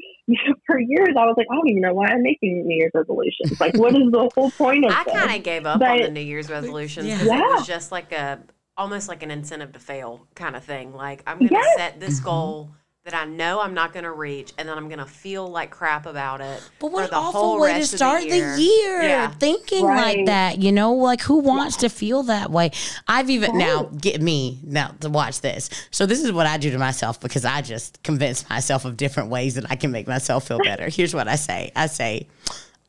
for 0.67 0.79
years 0.79 1.15
I 1.17 1.25
was 1.25 1.35
like, 1.37 1.47
I 1.49 1.55
don't 1.55 1.69
even 1.69 1.81
know 1.81 1.93
why 1.93 2.07
I'm 2.07 2.21
making 2.21 2.67
New 2.67 2.75
Year's 2.75 2.91
resolutions. 2.93 3.59
Like, 3.59 3.75
what 3.77 3.95
is 3.95 4.11
the 4.11 4.29
whole 4.35 4.51
point 4.51 4.85
of 4.85 4.91
I 4.95 5.03
kind 5.05 5.35
of 5.35 5.43
gave 5.43 5.65
up 5.65 5.81
on 5.81 6.01
the 6.01 6.09
New 6.09 6.19
Year's 6.19 6.49
resolutions 6.49 7.07
Yeah. 7.07 7.17
because 7.17 7.39
it 7.39 7.55
was 7.55 7.67
just 7.67 7.91
like 7.91 8.11
a 8.11 8.39
almost 8.77 9.09
like 9.09 9.23
an 9.23 9.31
incentive 9.31 9.73
to 9.73 9.79
fail 9.79 10.27
kind 10.35 10.55
of 10.55 10.63
thing. 10.63 10.93
Like 10.93 11.23
I'm 11.25 11.39
gonna 11.39 11.49
Yes. 11.51 11.77
set 11.77 11.99
this 11.99 12.17
mm-hmm. 12.17 12.25
goal 12.25 12.71
that 13.09 13.19
I 13.19 13.25
know 13.25 13.59
I'm 13.59 13.73
not 13.73 13.93
gonna 13.93 14.11
reach, 14.11 14.53
and 14.57 14.69
then 14.69 14.77
I'm 14.77 14.87
gonna 14.89 15.05
feel 15.05 15.47
like 15.47 15.71
crap 15.71 16.05
about 16.05 16.41
it. 16.41 16.61
But 16.79 16.91
what 16.91 16.99
for 16.99 17.03
an 17.05 17.09
the 17.11 17.15
awful 17.15 17.41
whole 17.41 17.59
way 17.59 17.79
to 17.79 17.85
start 17.85 18.21
the 18.21 18.29
the 18.29 18.37
year. 18.37 18.55
year, 18.57 19.01
Yeah. 19.01 19.29
thinking 19.31 19.83
like 19.85 20.25
that. 20.27 20.59
You 20.59 20.71
know, 20.71 20.93
like 20.93 21.21
who 21.21 21.39
wants 21.39 21.77
to 21.77 21.89
feel 21.89 22.23
that 22.23 22.51
way? 22.51 22.71
I've 23.07 23.29
even 23.29 23.57
now 23.57 23.83
get 23.83 24.21
me 24.21 24.59
now 24.63 24.95
to 24.99 25.09
watch 25.09 25.41
this. 25.41 25.69
So 25.91 26.05
this 26.05 26.23
is 26.23 26.31
what 26.31 26.45
I 26.45 26.57
do 26.57 26.69
to 26.71 26.77
myself 26.77 27.19
because 27.19 27.45
I 27.45 27.61
just 27.61 28.01
convince 28.03 28.47
myself 28.49 28.85
of 28.85 28.97
different 28.97 29.29
ways 29.29 29.55
that 29.55 29.65
I 29.71 29.75
can 29.75 29.91
make 29.91 30.07
myself 30.07 30.47
feel 30.47 30.59
better. 30.59 30.87
Here's 30.89 31.13
what 31.15 31.27
I 31.27 31.35
say: 31.35 31.71
I 31.75 31.87
say. 31.87 32.27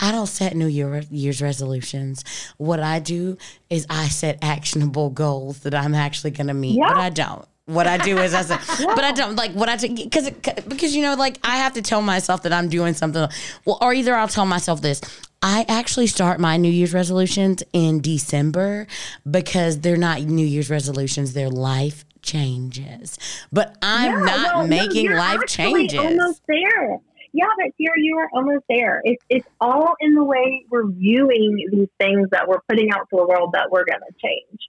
I 0.03 0.13
don't 0.13 0.27
set 0.29 0.57
New 0.57 0.67
Year, 0.67 1.03
Year's 1.11 1.43
resolutions. 1.43 2.25
What 2.57 2.81
I 2.81 3.01
do 3.01 3.37
is 3.69 3.87
I 3.91 4.09
set 4.09 4.39
actionable 4.43 5.11
goals 5.11 5.59
that 5.61 5.75
I'm 5.75 5.95
actually 5.95 6.31
going 6.31 6.47
to 6.47 6.55
meet, 6.55 6.79
but 6.81 6.97
I 6.97 7.11
don't. 7.11 7.45
What 7.67 7.87
I 7.87 7.99
do 7.99 8.19
is 8.19 8.35
I 8.35 8.43
say, 8.43 8.85
but 8.85 9.05
I 9.05 9.13
don't 9.13 9.37
like 9.37 9.53
what 9.53 9.69
I 9.69 9.77
do 9.77 9.95
because 9.95 10.31
because 10.31 10.95
you 10.97 11.03
know 11.03 11.15
like 11.15 11.39
I 11.45 11.57
have 11.57 11.75
to 11.75 11.83
tell 11.83 12.03
myself 12.03 12.43
that 12.43 12.53
I'm 12.53 12.69
doing 12.69 12.95
something. 12.95 13.29
Well, 13.65 13.79
or 13.81 13.93
either 13.95 14.15
I'll 14.15 14.29
tell 14.29 14.47
myself 14.47 14.81
this. 14.83 15.01
I 15.43 15.65
actually 15.69 16.07
start 16.09 16.39
my 16.41 16.57
New 16.57 16.71
Year's 16.71 16.93
resolutions 16.93 17.63
in 17.73 18.01
December 18.01 18.87
because 19.31 19.81
they're 19.81 19.97
not 19.97 20.21
New 20.23 20.47
Year's 20.47 20.69
resolutions; 20.69 21.33
they're 21.33 21.49
life 21.49 22.05
changes. 22.23 23.19
But 23.53 23.77
I'm 23.83 24.13
Yeah, 24.13 24.25
not 24.25 24.55
no, 24.55 24.63
no, 24.63 24.67
making 24.67 25.05
you're 25.05 25.17
life 25.17 25.41
changes. 25.47 25.99
Almost 25.99 26.43
there. 26.49 26.99
Yeah, 27.33 27.47
but 27.57 27.73
here 27.79 27.93
you 27.97 28.19
are 28.19 28.29
almost 28.33 28.65
there. 28.69 29.01
It's 29.05 29.25
it's 29.29 29.47
all 29.61 29.95
in 30.01 30.15
the 30.15 30.25
way 30.25 30.65
we're 30.69 30.89
viewing 30.91 31.57
these 31.71 31.89
things 32.01 32.29
that 32.33 32.49
we're 32.49 32.61
putting 32.69 32.91
out 32.91 33.09
to 33.11 33.17
the 33.17 33.27
world 33.27 33.51
that 33.53 33.71
we're 33.71 33.85
going 33.85 34.01
to 34.01 34.15
change. 34.21 34.61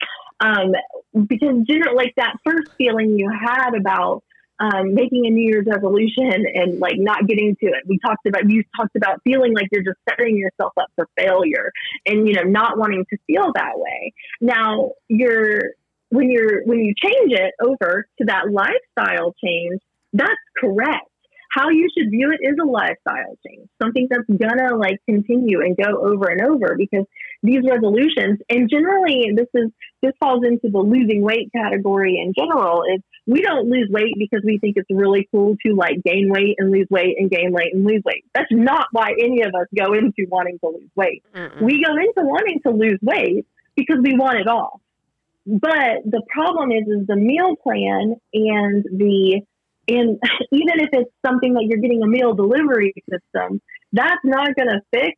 Um, 0.42 0.74
because 1.28 1.66
generally, 1.68 1.96
like 1.96 2.14
that 2.18 2.36
first 2.44 2.72
feeling 2.78 3.18
you 3.18 3.30
had 3.30 3.76
about 3.76 4.24
um, 4.62 4.94
making 4.94 5.26
a 5.26 5.30
New 5.30 5.50
Year's 5.50 5.66
resolution 5.66 6.46
and 6.54 6.80
like 6.80 6.96
not 6.98 7.28
getting 7.28 7.56
to 7.62 7.66
it. 7.68 7.84
We 7.88 8.00
talked 8.00 8.28
about 8.28 8.50
you 8.50 8.64
talked 8.78 8.96
about 8.96 9.20
feeling 9.24 9.54
like 9.56 9.68
you're 9.72 9.84
just 9.84 9.98
setting 10.08 10.38
yourself 10.38 10.74
up 10.80 10.88
for 10.96 11.08
failure 11.18 11.72
and 12.06 12.28
you 12.28 12.36
know 12.36 12.44
not 12.44 12.78
wanting 12.78 13.06
to 13.10 13.18
feel 13.28 13.52
that 13.56 13.74
way. 13.78 14.14
Now 14.40 14.92
you're 15.08 15.72
when 16.10 16.30
you're 16.30 16.64
when 16.66 16.80
you 16.80 16.94
change 17.02 17.32
it 17.32 17.54
over 17.62 18.06
to 18.20 18.26
that 18.26 18.52
lifestyle 18.52 19.34
change, 19.44 19.82
that's 20.14 20.34
correct. 20.60 21.08
How 21.52 21.70
you 21.70 21.90
should 21.96 22.10
view 22.10 22.32
it 22.32 22.40
is 22.42 22.56
a 22.62 22.66
lifestyle 22.66 23.38
change, 23.46 23.68
something 23.82 24.08
that's 24.10 24.24
gonna 24.30 24.78
like 24.78 25.00
continue 25.06 25.60
and 25.60 25.76
go 25.76 26.00
over 26.02 26.28
and 26.28 26.42
over 26.42 26.76
because 26.78 27.06
these 27.44 27.60
resolutions, 27.70 28.40
and 28.50 28.70
generally 28.70 29.32
this 29.36 29.48
is 29.54 29.70
this 30.02 30.14
falls 30.20 30.46
into 30.46 30.70
the 30.70 30.80
losing 30.80 31.22
weight 31.22 31.52
category 31.54 32.22
in 32.24 32.34
general. 32.34 32.84
Is 32.96 33.02
we 33.28 33.42
don't 33.42 33.70
lose 33.70 33.90
weight 33.90 34.14
because 34.18 34.42
we 34.46 34.60
think 34.60 34.78
it's 34.78 34.90
really 34.90 35.28
cool 35.32 35.58
to 35.66 35.74
like 35.76 36.02
gain 36.06 36.30
weight 36.30 36.56
and 36.58 36.72
lose 36.72 36.88
weight 36.90 37.18
and 37.20 37.30
gain 37.30 37.52
weight 37.52 37.74
and 37.74 37.84
lose 37.86 38.02
weight. 38.06 38.24
That's 38.34 38.52
not 38.52 38.88
why 38.92 39.12
any 39.20 39.42
of 39.42 39.54
us 39.54 39.68
go 39.78 39.94
into 39.94 40.30
wanting 40.30 40.58
to 40.60 40.68
lose 40.70 40.90
weight. 40.96 41.24
Mm-mm. 41.36 41.62
We 41.62 41.84
go 41.84 41.96
into 41.98 42.28
wanting 42.28 42.62
to 42.66 42.72
lose 42.72 43.00
weight 43.02 43.46
because 43.76 43.98
we 44.02 44.16
want 44.16 44.40
it 44.40 44.48
all. 44.48 44.82
But 45.46 46.06
the 46.06 46.22
problem 46.30 46.72
is, 46.72 46.88
is 46.88 47.08
the 47.08 47.16
meal 47.16 47.56
plan 47.56 48.16
and 48.34 48.86
the 48.86 49.42
And 49.88 50.20
even 50.52 50.80
if 50.80 50.90
it's 50.94 51.12
something 51.26 51.54
that 51.54 51.66
you're 51.68 51.80
getting 51.80 52.04
a 52.04 52.08
meal 52.08 52.34
delivery 52.34 52.94
system, 53.10 53.62
that's 53.92 54.22
not 54.24 54.56
going 54.56 54.70
to 54.70 54.82
fix 54.94 55.18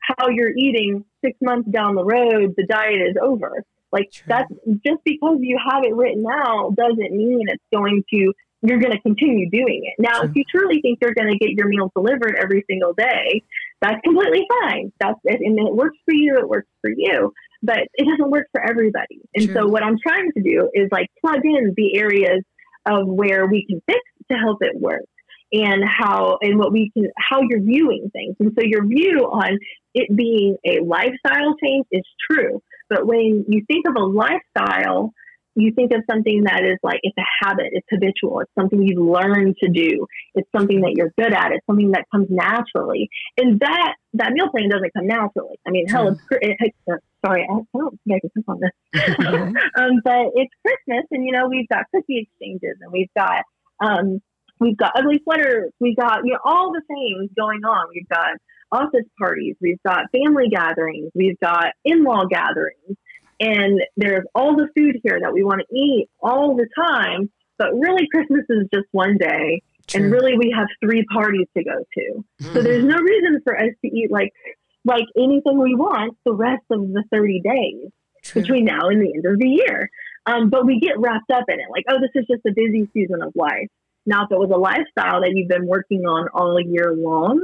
how 0.00 0.28
you're 0.28 0.56
eating 0.56 1.04
six 1.24 1.36
months 1.40 1.68
down 1.70 1.94
the 1.94 2.04
road. 2.04 2.54
The 2.56 2.66
diet 2.66 3.00
is 3.08 3.16
over. 3.22 3.64
Like 3.92 4.10
True. 4.12 4.26
that's 4.28 4.50
just 4.86 5.00
because 5.04 5.38
you 5.40 5.58
have 5.58 5.84
it 5.84 5.94
written 5.94 6.24
out 6.28 6.74
doesn't 6.76 7.12
mean 7.12 7.46
it's 7.48 7.62
going 7.72 8.04
to 8.10 8.32
you're 8.62 8.78
going 8.78 8.92
to 8.92 9.00
continue 9.00 9.48
doing 9.48 9.82
it. 9.84 9.94
Now, 9.98 10.22
if 10.22 10.32
you 10.34 10.44
truly 10.50 10.82
think 10.82 10.98
you're 11.00 11.14
going 11.14 11.32
to 11.32 11.38
get 11.38 11.50
your 11.50 11.66
meals 11.66 11.90
delivered 11.96 12.36
every 12.38 12.62
single 12.68 12.92
day, 12.92 13.42
that's 13.80 13.98
completely 14.04 14.46
fine. 14.62 14.92
That's 15.00 15.18
it, 15.24 15.40
and 15.40 15.58
it 15.58 15.74
works 15.74 15.96
for 16.04 16.12
you. 16.12 16.36
It 16.36 16.46
works 16.46 16.68
for 16.82 16.90
you, 16.94 17.32
but 17.62 17.78
it 17.94 18.06
doesn't 18.06 18.30
work 18.30 18.48
for 18.52 18.60
everybody. 18.60 19.22
And 19.34 19.46
True. 19.46 19.54
so, 19.54 19.66
what 19.66 19.82
I'm 19.82 19.96
trying 20.06 20.30
to 20.36 20.42
do 20.42 20.70
is 20.74 20.88
like 20.92 21.08
plug 21.20 21.40
in 21.42 21.72
the 21.74 21.98
areas 21.98 22.42
of 22.86 23.06
where 23.06 23.46
we 23.46 23.66
can 23.68 23.80
fix 23.86 24.00
to 24.30 24.38
help 24.38 24.58
it 24.60 24.80
work 24.80 25.04
and 25.52 25.82
how 25.84 26.38
and 26.42 26.58
what 26.58 26.72
we 26.72 26.90
can 26.92 27.10
how 27.18 27.40
you're 27.48 27.62
viewing 27.62 28.10
things. 28.12 28.36
And 28.38 28.52
so 28.58 28.64
your 28.64 28.86
view 28.86 29.18
on 29.32 29.58
it 29.94 30.14
being 30.14 30.56
a 30.64 30.80
lifestyle 30.84 31.56
change 31.62 31.86
is 31.90 32.04
true. 32.30 32.62
But 32.88 33.06
when 33.06 33.44
you 33.48 33.64
think 33.66 33.86
of 33.88 33.96
a 33.96 34.04
lifestyle 34.04 35.12
you 35.60 35.72
think 35.72 35.92
of 35.92 36.02
something 36.10 36.44
that 36.44 36.62
is 36.64 36.78
like 36.82 37.00
it's 37.02 37.16
a 37.18 37.44
habit 37.44 37.66
it's 37.72 37.86
habitual 37.90 38.40
it's 38.40 38.50
something 38.58 38.82
you've 38.82 39.02
learned 39.02 39.54
to 39.62 39.68
do 39.68 40.06
it's 40.34 40.48
something 40.56 40.80
that 40.80 40.92
you're 40.96 41.12
good 41.18 41.32
at 41.32 41.52
it's 41.52 41.64
something 41.66 41.90
that 41.92 42.04
comes 42.10 42.26
naturally 42.30 43.08
and 43.36 43.60
that 43.60 43.94
that 44.14 44.32
meal 44.32 44.48
plan 44.48 44.68
doesn't 44.68 44.92
come 44.92 45.06
naturally. 45.06 45.58
I 45.66 45.70
mean 45.70 45.88
hell 45.88 46.08
it's 46.08 46.20
it, 46.30 46.56
it, 46.60 47.00
sorry 47.24 47.46
i 47.48 47.78
don't 47.78 48.00
think 48.06 48.16
i 48.16 48.20
can 48.20 48.30
cook 48.34 48.44
on 48.48 48.60
this. 48.60 48.70
Um, 49.78 50.00
but 50.04 50.32
it's 50.34 50.52
christmas 50.64 51.06
and 51.10 51.24
you 51.24 51.32
know 51.32 51.48
we've 51.48 51.68
got 51.68 51.84
cookie 51.94 52.28
exchanges 52.28 52.76
and 52.80 52.92
we've 52.92 53.12
got 53.16 53.44
um, 53.80 54.20
we've 54.58 54.76
got 54.76 54.92
ugly 54.96 55.20
sweaters 55.22 55.70
we've 55.80 55.96
got 55.96 56.24
you 56.24 56.32
know 56.32 56.38
all 56.44 56.72
the 56.72 56.82
things 56.86 57.30
going 57.38 57.64
on. 57.64 57.86
We've 57.94 58.08
got 58.08 58.36
office 58.72 59.06
parties 59.18 59.56
we've 59.60 59.82
got 59.84 60.04
family 60.12 60.48
gatherings 60.48 61.10
we've 61.14 61.38
got 61.40 61.72
in-law 61.84 62.24
gatherings 62.26 62.96
and 63.40 63.80
there's 63.96 64.24
all 64.34 64.54
the 64.56 64.68
food 64.76 64.96
here 65.02 65.18
that 65.22 65.32
we 65.32 65.42
want 65.42 65.60
to 65.68 65.74
eat 65.76 66.06
all 66.22 66.56
the 66.56 66.68
time 66.86 67.30
but 67.58 67.72
really 67.74 68.06
christmas 68.12 68.44
is 68.48 68.66
just 68.72 68.86
one 68.92 69.16
day 69.18 69.62
and 69.94 70.12
really 70.12 70.36
we 70.38 70.54
have 70.56 70.68
three 70.82 71.04
parties 71.12 71.46
to 71.56 71.64
go 71.64 71.76
to 71.94 72.24
so 72.40 72.60
Mhm. 72.60 72.62
there's 72.64 72.84
no 72.84 72.98
reason 72.98 73.40
for 73.44 73.58
us 73.58 73.70
to 73.84 73.88
eat 73.88 74.10
like 74.10 74.30
like 74.84 75.04
anything 75.16 75.58
we 75.58 75.74
want 75.74 76.16
the 76.24 76.32
rest 76.32 76.62
of 76.70 76.80
the 76.92 77.02
30 77.12 77.40
days 77.40 77.90
True. 78.22 78.42
between 78.42 78.64
now 78.66 78.88
and 78.88 79.00
the 79.02 79.12
end 79.14 79.26
of 79.26 79.38
the 79.38 79.48
year 79.48 79.90
um, 80.26 80.50
but 80.50 80.66
we 80.66 80.78
get 80.80 80.98
wrapped 80.98 81.30
up 81.32 81.44
in 81.48 81.58
it 81.58 81.66
like 81.70 81.84
oh 81.90 81.98
this 82.00 82.10
is 82.14 82.26
just 82.30 82.42
a 82.46 82.52
busy 82.54 82.88
season 82.92 83.22
of 83.22 83.32
life 83.34 83.68
now 84.06 84.24
if 84.24 84.30
it 84.30 84.38
was 84.38 84.50
a 84.54 84.58
lifestyle 84.58 85.20
that 85.22 85.32
you've 85.34 85.48
been 85.48 85.66
working 85.66 86.02
on 86.06 86.28
all 86.34 86.58
year 86.60 86.94
long 86.94 87.42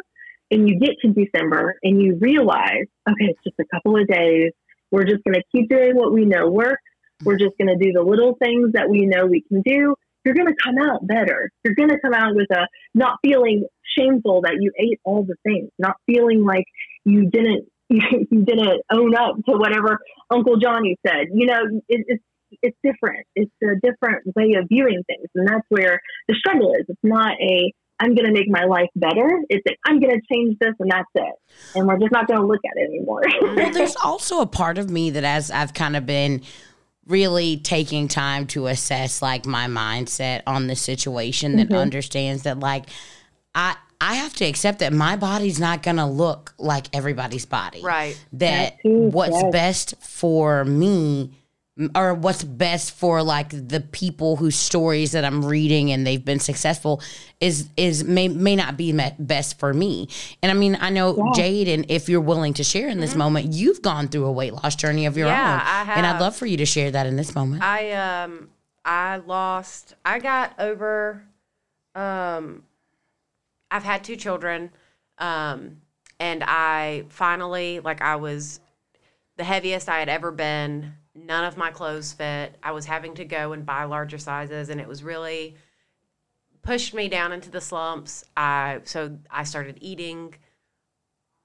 and 0.50 0.68
you 0.68 0.78
get 0.78 0.94
to 1.02 1.08
december 1.08 1.76
and 1.82 2.00
you 2.02 2.16
realize 2.20 2.84
okay 3.08 3.26
it's 3.32 3.40
just 3.44 3.56
a 3.58 3.64
couple 3.74 3.96
of 4.00 4.06
days 4.08 4.52
we're 4.96 5.04
just 5.04 5.22
going 5.24 5.34
to 5.34 5.42
keep 5.52 5.68
doing 5.68 5.94
what 5.94 6.10
we 6.10 6.24
know 6.24 6.48
works. 6.48 6.80
We're 7.22 7.34
mm-hmm. 7.34 7.44
just 7.44 7.58
going 7.58 7.68
to 7.68 7.84
do 7.84 7.92
the 7.92 8.02
little 8.02 8.34
things 8.42 8.72
that 8.72 8.88
we 8.88 9.04
know 9.04 9.26
we 9.26 9.42
can 9.42 9.60
do. 9.60 9.94
You're 10.24 10.34
going 10.34 10.48
to 10.48 10.56
come 10.60 10.76
out 10.78 11.06
better. 11.06 11.50
You're 11.62 11.74
going 11.74 11.90
to 11.90 12.00
come 12.00 12.14
out 12.14 12.34
with 12.34 12.50
a 12.50 12.66
not 12.94 13.18
feeling 13.22 13.66
shameful 13.96 14.40
that 14.42 14.56
you 14.58 14.72
ate 14.78 14.98
all 15.04 15.24
the 15.24 15.36
things 15.42 15.70
not 15.78 15.96
feeling 16.06 16.44
like 16.44 16.64
you 17.04 17.30
didn't 17.30 17.66
you 17.88 18.44
didn't 18.44 18.82
own 18.90 19.14
up 19.14 19.36
to 19.48 19.56
whatever 19.56 19.98
uncle 20.30 20.56
johnny 20.56 20.96
said. 21.06 21.26
You 21.32 21.46
know 21.46 21.60
it, 21.88 22.04
it's 22.08 22.24
it's 22.62 22.76
different. 22.82 23.26
It's 23.34 23.52
a 23.62 23.76
different 23.82 24.24
way 24.34 24.54
of 24.58 24.66
viewing 24.68 25.02
things 25.06 25.28
and 25.34 25.46
that's 25.46 25.66
where 25.68 26.00
the 26.28 26.34
struggle 26.34 26.72
is. 26.72 26.86
It's 26.88 26.98
not 27.02 27.32
a 27.40 27.72
i'm 28.00 28.14
going 28.14 28.26
to 28.26 28.32
make 28.32 28.48
my 28.48 28.64
life 28.64 28.88
better 28.96 29.42
it's 29.48 29.62
that 29.64 29.76
I'm 29.86 30.00
going 30.00 30.12
to 30.12 30.22
change 30.32 30.56
this 30.60 30.74
and 30.78 30.90
that's 30.90 31.08
it 31.14 31.34
and 31.74 31.86
we're 31.86 31.98
just 31.98 32.12
not 32.12 32.26
going 32.26 32.40
to 32.40 32.46
look 32.46 32.60
at 32.64 32.72
it 32.76 32.90
anymore 32.90 33.22
well, 33.40 33.70
there's 33.72 33.96
also 34.04 34.40
a 34.40 34.46
part 34.46 34.78
of 34.78 34.90
me 34.90 35.10
that 35.10 35.24
as 35.24 35.50
I've 35.50 35.74
kind 35.74 35.96
of 35.96 36.06
been 36.06 36.42
really 37.06 37.56
taking 37.56 38.08
time 38.08 38.46
to 38.48 38.66
assess 38.66 39.22
like 39.22 39.46
my 39.46 39.66
mindset 39.66 40.42
on 40.46 40.66
the 40.66 40.76
situation 40.76 41.56
that 41.56 41.68
mm-hmm. 41.68 41.76
understands 41.76 42.42
that 42.42 42.58
like 42.60 42.86
I 43.54 43.76
I 44.00 44.16
have 44.16 44.34
to 44.34 44.44
accept 44.44 44.80
that 44.80 44.92
my 44.92 45.16
body's 45.16 45.58
not 45.58 45.82
going 45.82 45.96
to 45.96 46.04
look 46.04 46.54
like 46.58 46.94
everybody's 46.94 47.46
body. 47.46 47.80
Right. 47.82 48.22
That 48.34 48.74
That 48.74 48.82
too, 48.82 49.08
what's 49.08 49.32
yes. 49.32 49.52
best 49.52 49.94
for 50.00 50.64
me 50.64 51.30
or 51.94 52.14
what's 52.14 52.42
best 52.42 52.92
for 52.92 53.22
like 53.22 53.50
the 53.50 53.80
people 53.80 54.36
whose 54.36 54.56
stories 54.56 55.12
that 55.12 55.24
I'm 55.24 55.44
reading 55.44 55.92
and 55.92 56.06
they've 56.06 56.24
been 56.24 56.40
successful 56.40 57.02
is 57.38 57.68
is 57.76 58.02
may 58.02 58.28
may 58.28 58.56
not 58.56 58.78
be 58.78 58.98
best 59.18 59.58
for 59.58 59.74
me. 59.74 60.08
And 60.42 60.50
I 60.50 60.54
mean, 60.54 60.78
I 60.80 60.88
know 60.88 61.32
Jade, 61.34 61.68
and 61.68 61.84
if 61.90 62.08
you're 62.08 62.20
willing 62.22 62.54
to 62.54 62.64
share 62.64 62.88
in 62.88 63.00
this 63.00 63.14
moment, 63.14 63.52
you've 63.52 63.82
gone 63.82 64.08
through 64.08 64.24
a 64.24 64.32
weight 64.32 64.54
loss 64.54 64.74
journey 64.74 65.04
of 65.04 65.18
your 65.18 65.26
Yeah, 65.26 65.54
own, 65.54 65.60
I 65.90 65.94
and 65.98 66.06
I'd 66.06 66.20
love 66.20 66.34
for 66.34 66.46
you 66.46 66.56
to 66.56 66.66
share 66.66 66.90
that 66.90 67.06
in 67.06 67.16
this 67.16 67.34
moment. 67.34 67.62
I 67.62 67.92
um 67.92 68.48
I 68.84 69.16
lost 69.18 69.94
I 70.04 70.18
got 70.18 70.54
over 70.58 71.24
um 71.94 72.62
I've 73.70 73.84
had 73.84 74.02
two 74.02 74.16
children 74.16 74.70
um 75.18 75.82
and 76.18 76.42
I 76.42 77.04
finally 77.10 77.80
like 77.80 78.00
I 78.00 78.16
was 78.16 78.60
the 79.36 79.44
heaviest 79.44 79.90
I 79.90 79.98
had 79.98 80.08
ever 80.08 80.30
been. 80.30 80.94
None 81.16 81.44
of 81.44 81.56
my 81.56 81.70
clothes 81.70 82.12
fit. 82.12 82.56
I 82.62 82.72
was 82.72 82.84
having 82.84 83.14
to 83.14 83.24
go 83.24 83.52
and 83.52 83.64
buy 83.64 83.84
larger 83.84 84.18
sizes 84.18 84.68
and 84.68 84.80
it 84.80 84.86
was 84.86 85.02
really 85.02 85.56
pushed 86.62 86.92
me 86.94 87.08
down 87.08 87.32
into 87.32 87.50
the 87.50 87.60
slumps. 87.60 88.24
I 88.36 88.80
so 88.84 89.18
I 89.30 89.44
started 89.44 89.78
eating 89.80 90.34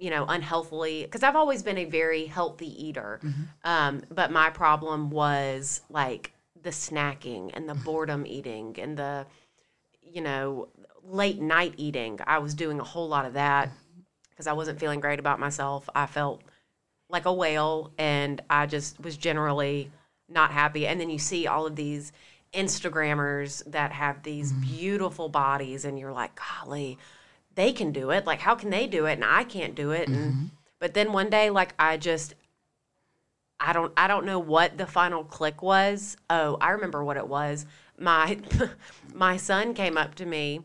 you 0.02 0.10
know, 0.10 0.26
unhealthily 0.28 1.04
because 1.04 1.22
I've 1.22 1.36
always 1.36 1.62
been 1.62 1.78
a 1.78 1.86
very 1.86 2.26
healthy 2.26 2.88
eater. 2.88 3.20
Mm-hmm. 3.24 3.42
Um, 3.64 4.02
but 4.10 4.32
my 4.32 4.50
problem 4.50 5.12
was 5.12 5.82
like 5.92 6.34
the 6.64 6.72
snacking 6.72 7.52
and 7.54 7.70
the 7.70 7.74
mm-hmm. 7.74 7.84
boredom 7.84 8.26
eating 8.26 8.76
and 8.80 8.98
the, 8.98 9.28
you 10.02 10.22
know, 10.22 10.70
late 11.04 11.40
night 11.40 11.76
eating. 11.78 12.20
I 12.26 12.40
was 12.40 12.56
doing 12.56 12.80
a 12.80 12.84
whole 12.84 13.08
lot 13.10 13.26
of 13.26 13.34
that 13.34 13.70
mm-hmm. 13.70 14.02
because 14.32 14.48
I 14.48 14.54
wasn't 14.54 14.80
feeling 14.80 15.02
great 15.02 15.20
about 15.20 15.40
myself. 15.40 15.88
I 15.94 16.08
felt 16.08 16.42
like 17.12 17.26
a 17.26 17.34
whale 17.34 17.92
and 17.98 18.42
I 18.50 18.66
just 18.66 19.00
was 19.00 19.18
generally 19.18 19.92
not 20.30 20.52
happy. 20.52 20.88
And 20.88 21.00
then 21.00 21.10
you 21.10 21.20
see 21.20 21.48
all 21.48 21.66
of 21.66 21.76
these 21.76 22.12
Instagrammers 22.54 23.64
that 23.72 23.92
have 23.92 24.24
these 24.24 24.52
mm-hmm. 24.52 24.62
beautiful 24.62 25.30
bodies 25.30 25.86
and 25.86 26.00
you're 26.00 26.14
like, 26.14 26.32
golly, 26.36 26.98
they 27.56 27.74
can 27.74 27.92
do 27.92 28.12
it. 28.12 28.26
Like, 28.26 28.40
how 28.40 28.56
can 28.56 28.70
they 28.70 28.88
do 28.88 29.06
it 29.06 29.14
and 29.14 29.26
I 29.26 29.44
can't 29.44 29.76
do 29.76 29.92
it? 29.92 30.08
And 30.08 30.18
mm-hmm. 30.18 30.46
but 30.80 30.94
then 30.94 31.14
one 31.14 31.30
day, 31.30 31.50
like, 31.50 31.74
I 31.78 31.98
just 31.98 32.34
I 33.62 33.74
don't 33.74 33.94
I 33.96 34.08
don't 34.08 34.26
know 34.26 34.40
what 34.40 34.78
the 34.78 34.88
final 34.88 35.24
click 35.24 35.62
was. 35.62 36.18
Oh, 36.30 36.58
I 36.60 36.72
remember 36.72 37.04
what 37.04 37.18
it 37.18 37.28
was. 37.28 37.66
My 37.98 38.40
my 39.14 39.38
son 39.38 39.74
came 39.74 39.98
up 39.98 40.16
to 40.16 40.26
me 40.26 40.62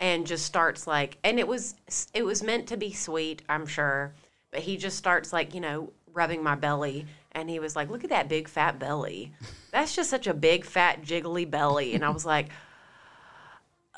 and 0.00 0.26
just 0.26 0.44
starts 0.44 0.86
like 0.86 1.18
and 1.22 1.38
it 1.38 1.46
was 1.46 1.74
it 2.12 2.24
was 2.24 2.42
meant 2.42 2.66
to 2.68 2.76
be 2.76 2.92
sweet, 2.92 3.42
I'm 3.48 3.66
sure. 3.66 4.14
But 4.50 4.60
he 4.60 4.76
just 4.76 4.96
starts 4.98 5.32
like, 5.32 5.54
you 5.54 5.60
know, 5.60 5.92
rubbing 6.12 6.42
my 6.42 6.54
belly. 6.54 7.06
And 7.32 7.48
he 7.48 7.58
was 7.60 7.76
like, 7.76 7.88
"Look 7.90 8.04
at 8.04 8.10
that 8.10 8.28
big 8.28 8.48
fat 8.48 8.78
belly. 8.78 9.32
That's 9.72 9.94
just 9.94 10.10
such 10.10 10.26
a 10.26 10.34
big 10.34 10.64
fat 10.64 11.02
jiggly 11.02 11.48
belly." 11.48 11.94
And 11.94 12.04
I 12.04 12.10
was 12.10 12.26
like, 12.26 12.48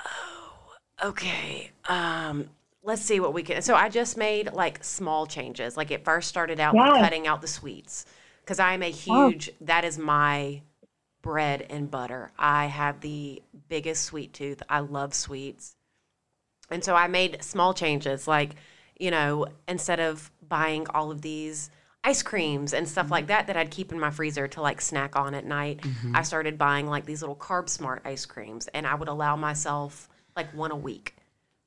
oh, 0.06 0.74
okay 1.04 1.70
um 1.88 2.48
let's 2.82 3.02
see 3.02 3.20
what 3.20 3.32
we 3.34 3.42
can 3.42 3.62
so 3.62 3.74
i 3.74 3.88
just 3.88 4.16
made 4.16 4.52
like 4.52 4.82
small 4.84 5.26
changes. 5.26 5.76
Like 5.76 5.90
it 5.90 6.04
first 6.04 6.28
started 6.28 6.60
out 6.60 6.74
Yeah. 6.74 6.98
cutting 6.98 7.26
out 7.26 7.40
the 7.40 7.48
sweets. 7.48 8.04
Because 8.40 8.58
i 8.58 8.72
am 8.74 8.82
a 8.82 8.90
huge 8.90 9.50
that 9.60 9.84
is 9.84 9.98
my 9.98 10.62
bread 11.22 11.66
and 11.70 11.88
butter. 11.90 12.32
I 12.36 12.66
have 12.66 13.00
the 13.00 13.40
biggest 13.68 14.02
sweet 14.02 14.32
tooth. 14.32 14.60
I 14.68 14.80
love 14.80 15.14
sweets. 15.14 15.76
And 16.70 16.82
so 16.82 16.96
i 16.96 17.06
made 17.06 17.42
small 17.44 17.72
changes 17.74 18.26
like 18.26 18.56
you 18.98 19.10
know 19.12 19.46
instead 19.68 20.00
of 20.00 20.31
buying 20.52 20.86
all 20.94 21.10
of 21.10 21.22
these 21.22 21.70
ice 22.04 22.22
creams 22.22 22.74
and 22.74 22.86
stuff 22.86 23.10
like 23.10 23.28
that 23.28 23.46
that 23.46 23.56
i'd 23.56 23.70
keep 23.70 23.90
in 23.90 23.98
my 23.98 24.10
freezer 24.10 24.46
to 24.46 24.60
like 24.60 24.80
snack 24.82 25.16
on 25.16 25.34
at 25.34 25.46
night 25.46 25.80
i 26.12 26.20
started 26.20 26.58
buying 26.58 26.86
like 26.86 27.06
these 27.06 27.22
little 27.22 27.36
carb 27.36 27.68
smart 27.70 28.02
ice 28.04 28.26
creams 28.26 28.68
and 28.74 28.86
i 28.86 28.94
would 28.94 29.08
allow 29.08 29.34
myself 29.34 30.08
like 30.36 30.52
one 30.52 30.70
a 30.70 30.76
week 30.76 31.14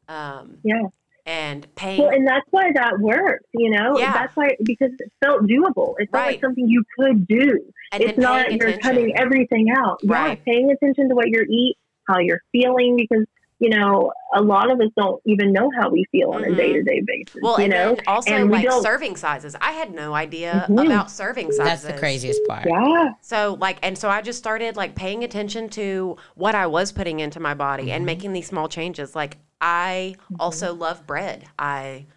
um, 0.07 0.57
yeah 0.63 0.81
and 1.25 1.65
paying 1.73 1.99
Well, 2.03 2.11
and 2.11 2.27
that's 2.27 2.45
why 2.51 2.71
that 2.75 2.99
works, 2.99 3.45
you 3.55 3.71
know? 3.71 3.97
Yeah. 3.97 4.13
That's 4.13 4.36
why, 4.36 4.49
because 4.63 4.91
it 4.99 5.11
felt 5.23 5.41
doable. 5.47 5.95
It's 5.97 6.11
felt 6.11 6.21
Right. 6.21 6.27
like 6.33 6.41
something 6.41 6.67
you 6.69 6.83
could 6.99 7.25
do. 7.27 7.49
and 7.91 8.03
it's 8.03 8.19
not 8.19 8.51
you're 8.53 8.67
attention. 8.67 8.81
cutting 8.83 9.13
everything 9.17 9.71
out. 9.75 9.97
Yeah, 10.03 10.13
Right. 10.13 10.45
paying 10.45 10.69
attention 10.69 11.09
to 11.09 11.15
what 11.15 11.25
you 11.29 11.41
eat, 11.49 11.77
how 12.07 12.19
you're 12.19 12.43
feeling, 12.51 12.95
because 12.95 13.25
you 13.59 13.69
know, 13.69 14.11
a 14.35 14.41
lot 14.41 14.69
of 14.69 14.79
us 14.81 14.89
don't 14.97 15.21
even 15.25 15.53
know 15.53 15.69
how 15.79 15.89
we 15.89 16.05
feel 16.11 16.31
on 16.31 16.43
a 16.43 16.53
day 16.53 16.73
to 16.73 16.83
day 16.83 17.01
basis. 17.05 17.39
Well, 17.41 17.57
you 17.57 17.63
and 17.65 17.71
know, 17.71 17.95
then 17.95 18.03
also 18.07 18.31
and 18.31 18.49
we 18.49 18.57
like 18.57 18.65
don't- 18.65 18.83
serving 18.83 19.15
sizes. 19.15 19.55
I 19.61 19.71
had 19.71 19.93
no 19.93 20.13
idea 20.13 20.65
Mhm. 20.69 20.85
about 20.87 21.09
serving 21.09 21.51
sizes. 21.53 21.83
That's 21.83 21.93
the 21.93 21.99
craziest 21.99 22.41
part. 22.47 22.65
yeah, 22.67 23.11
So 23.21 23.57
like, 23.61 23.77
and 23.81 23.97
so 23.97 24.09
I 24.09 24.21
just 24.21 24.39
started 24.39 24.75
like 24.75 24.93
paying 24.95 25.23
attention 25.23 25.69
to 25.69 26.17
what 26.35 26.53
I 26.53 26.67
was 26.67 26.91
putting 26.91 27.21
into 27.21 27.39
my 27.39 27.53
body 27.53 27.83
Mm-hmm. 27.83 27.91
and 27.93 28.05
making 28.05 28.33
these 28.33 28.47
small 28.47 28.67
changes. 28.67 29.15
Like 29.15 29.37
I 29.61 30.15
also 30.39 30.73
love 30.73 31.07
bread. 31.07 31.45
I 31.57 32.07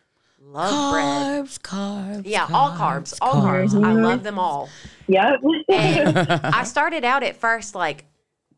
love 0.43 0.93
bread. 0.93 1.45
Carbs, 1.45 1.59
carbs. 1.61 2.22
Yeah, 2.24 2.49
all 2.53 2.70
carbs, 2.70 3.16
all 3.20 3.43
carbs. 3.43 3.74
I 3.74 3.93
Mhm. 3.93 4.03
love 4.03 4.22
them 4.24 4.39
all. 4.41 4.68
yep. 5.07 5.34
And 5.68 6.18
I 6.45 6.64
started 6.64 7.05
out 7.05 7.22
at 7.22 7.36
first 7.36 7.74
like 7.76 8.07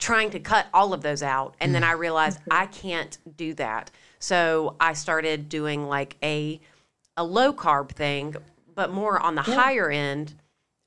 trying 0.00 0.30
to 0.30 0.40
cut 0.40 0.66
all 0.74 0.92
of 0.92 1.02
those 1.02 1.22
out, 1.22 1.54
and 1.60 1.72
then 1.74 1.84
I 1.84 1.92
realized 1.92 2.40
I 2.50 2.66
can't 2.66 3.16
do 3.36 3.54
that. 3.54 3.90
So 4.18 4.74
I 4.80 4.94
started 4.94 5.48
doing 5.48 5.86
like 5.86 6.16
a 6.22 6.60
a 7.16 7.24
low 7.24 7.52
carb 7.52 7.90
thing, 7.90 8.34
but 8.74 8.90
more 8.90 9.20
on 9.20 9.34
the 9.36 9.42
higher 9.42 9.90
end. 9.90 10.34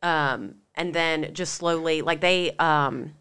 Um, 0.01 0.55
and 0.76 0.93
then 0.93 1.34
just 1.34 1.53
slowly, 1.53 2.01
like 2.01 2.20
they 2.20 2.51
um, 2.57 3.14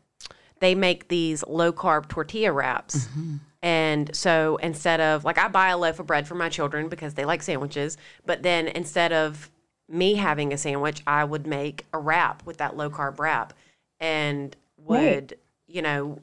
they 0.61 0.75
make 0.75 1.09
these 1.09 1.45
low 1.47 1.73
carb 1.73 2.09
tortilla 2.09 2.53
wraps. 2.53 3.09
And 3.63 4.15
so 4.17 4.57
instead 4.57 5.01
of 5.01 5.25
like 5.25 5.39
I 5.39 5.47
buy 5.49 5.69
a 5.69 5.79
loaf 5.79 6.01
of 6.01 6.07
bread 6.07 6.27
for 6.27 6.35
my 6.35 6.49
children 6.49 6.89
because 6.89 7.15
they 7.15 7.25
like 7.25 7.43
sandwiches, 7.43 7.97
but 8.27 8.43
then 8.43 8.67
instead 8.69 9.13
of 9.13 9.51
me 9.89 10.15
having 10.15 10.53
a 10.53 10.59
sandwich, 10.59 11.03
I 11.07 11.23
would 11.25 11.47
make 11.47 11.87
a 11.93 11.99
wrap 11.99 12.45
with 12.47 12.57
that 12.57 12.77
low 12.77 12.91
carb 12.91 13.19
wrap 13.21 13.53
and 14.01 14.57
would, 14.79 15.39
you 15.73 15.83
know, 15.83 16.19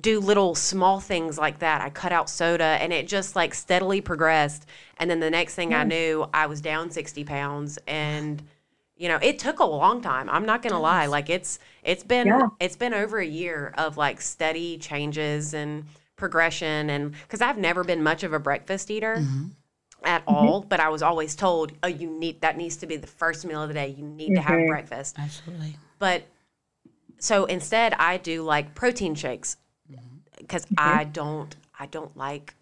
do 0.00 0.20
little 0.20 0.54
small 0.54 1.00
things 1.00 1.38
like 1.38 1.58
that. 1.58 1.80
I 1.80 1.90
cut 1.90 2.12
out 2.12 2.30
soda 2.30 2.78
and 2.80 2.92
it 2.92 3.08
just 3.08 3.36
like 3.36 3.54
steadily 3.54 4.00
progressed. 4.00 4.66
And 4.98 5.10
then 5.10 5.20
the 5.20 5.30
next 5.30 5.54
thing 5.54 5.74
I 5.74 5.84
knew, 5.84 6.28
I 6.32 6.46
was 6.46 6.60
down 6.60 6.90
60 6.90 7.24
pounds 7.24 7.78
and 7.86 8.42
you 8.96 9.06
know, 9.06 9.18
it 9.22 9.38
took 9.38 9.60
a 9.60 9.64
long 9.64 10.00
time. 10.00 10.28
I'm 10.28 10.44
not 10.44 10.60
going 10.60 10.72
to 10.72 10.78
lie. 10.78 11.06
Like 11.06 11.30
it's 11.30 11.60
it's 11.84 12.02
been 12.02 12.26
Yeah. 12.26 12.48
it's 12.58 12.76
been 12.76 12.94
over 12.94 13.18
a 13.18 13.26
year 13.26 13.72
of 13.78 13.96
like 13.96 14.20
steady 14.20 14.78
changes 14.78 15.54
and 15.54 15.84
progression 16.16 16.90
and 16.90 17.14
cuz 17.28 17.40
I've 17.40 17.58
never 17.58 17.84
been 17.84 18.02
much 18.02 18.24
of 18.24 18.32
a 18.32 18.40
breakfast 18.40 18.90
eater 18.90 19.16
mm-hmm. 19.18 19.46
at 20.04 20.24
mm-hmm. 20.26 20.34
all, 20.34 20.60
but 20.62 20.80
I 20.80 20.88
was 20.88 21.02
always 21.02 21.36
told, 21.36 21.72
"Oh, 21.82 21.88
you 21.88 22.10
need 22.10 22.40
that 22.40 22.56
needs 22.56 22.76
to 22.78 22.86
be 22.86 22.96
the 22.96 23.06
first 23.06 23.44
meal 23.44 23.62
of 23.62 23.68
the 23.68 23.74
day. 23.74 23.88
You 23.96 24.04
need 24.04 24.34
to 24.34 24.40
have 24.40 24.66
breakfast." 24.66 25.16
Absolutely. 25.16 25.76
But 26.00 26.24
so 27.18 27.44
instead, 27.46 27.94
I 27.94 28.16
do 28.16 28.42
like 28.42 28.74
protein 28.74 29.14
shakes 29.14 29.56
mm-hmm. 29.90 30.16
because 30.38 30.66
I 30.76 31.04
don't 31.04 31.54
I 31.78 31.86
don't 31.86 32.16
like 32.16 32.54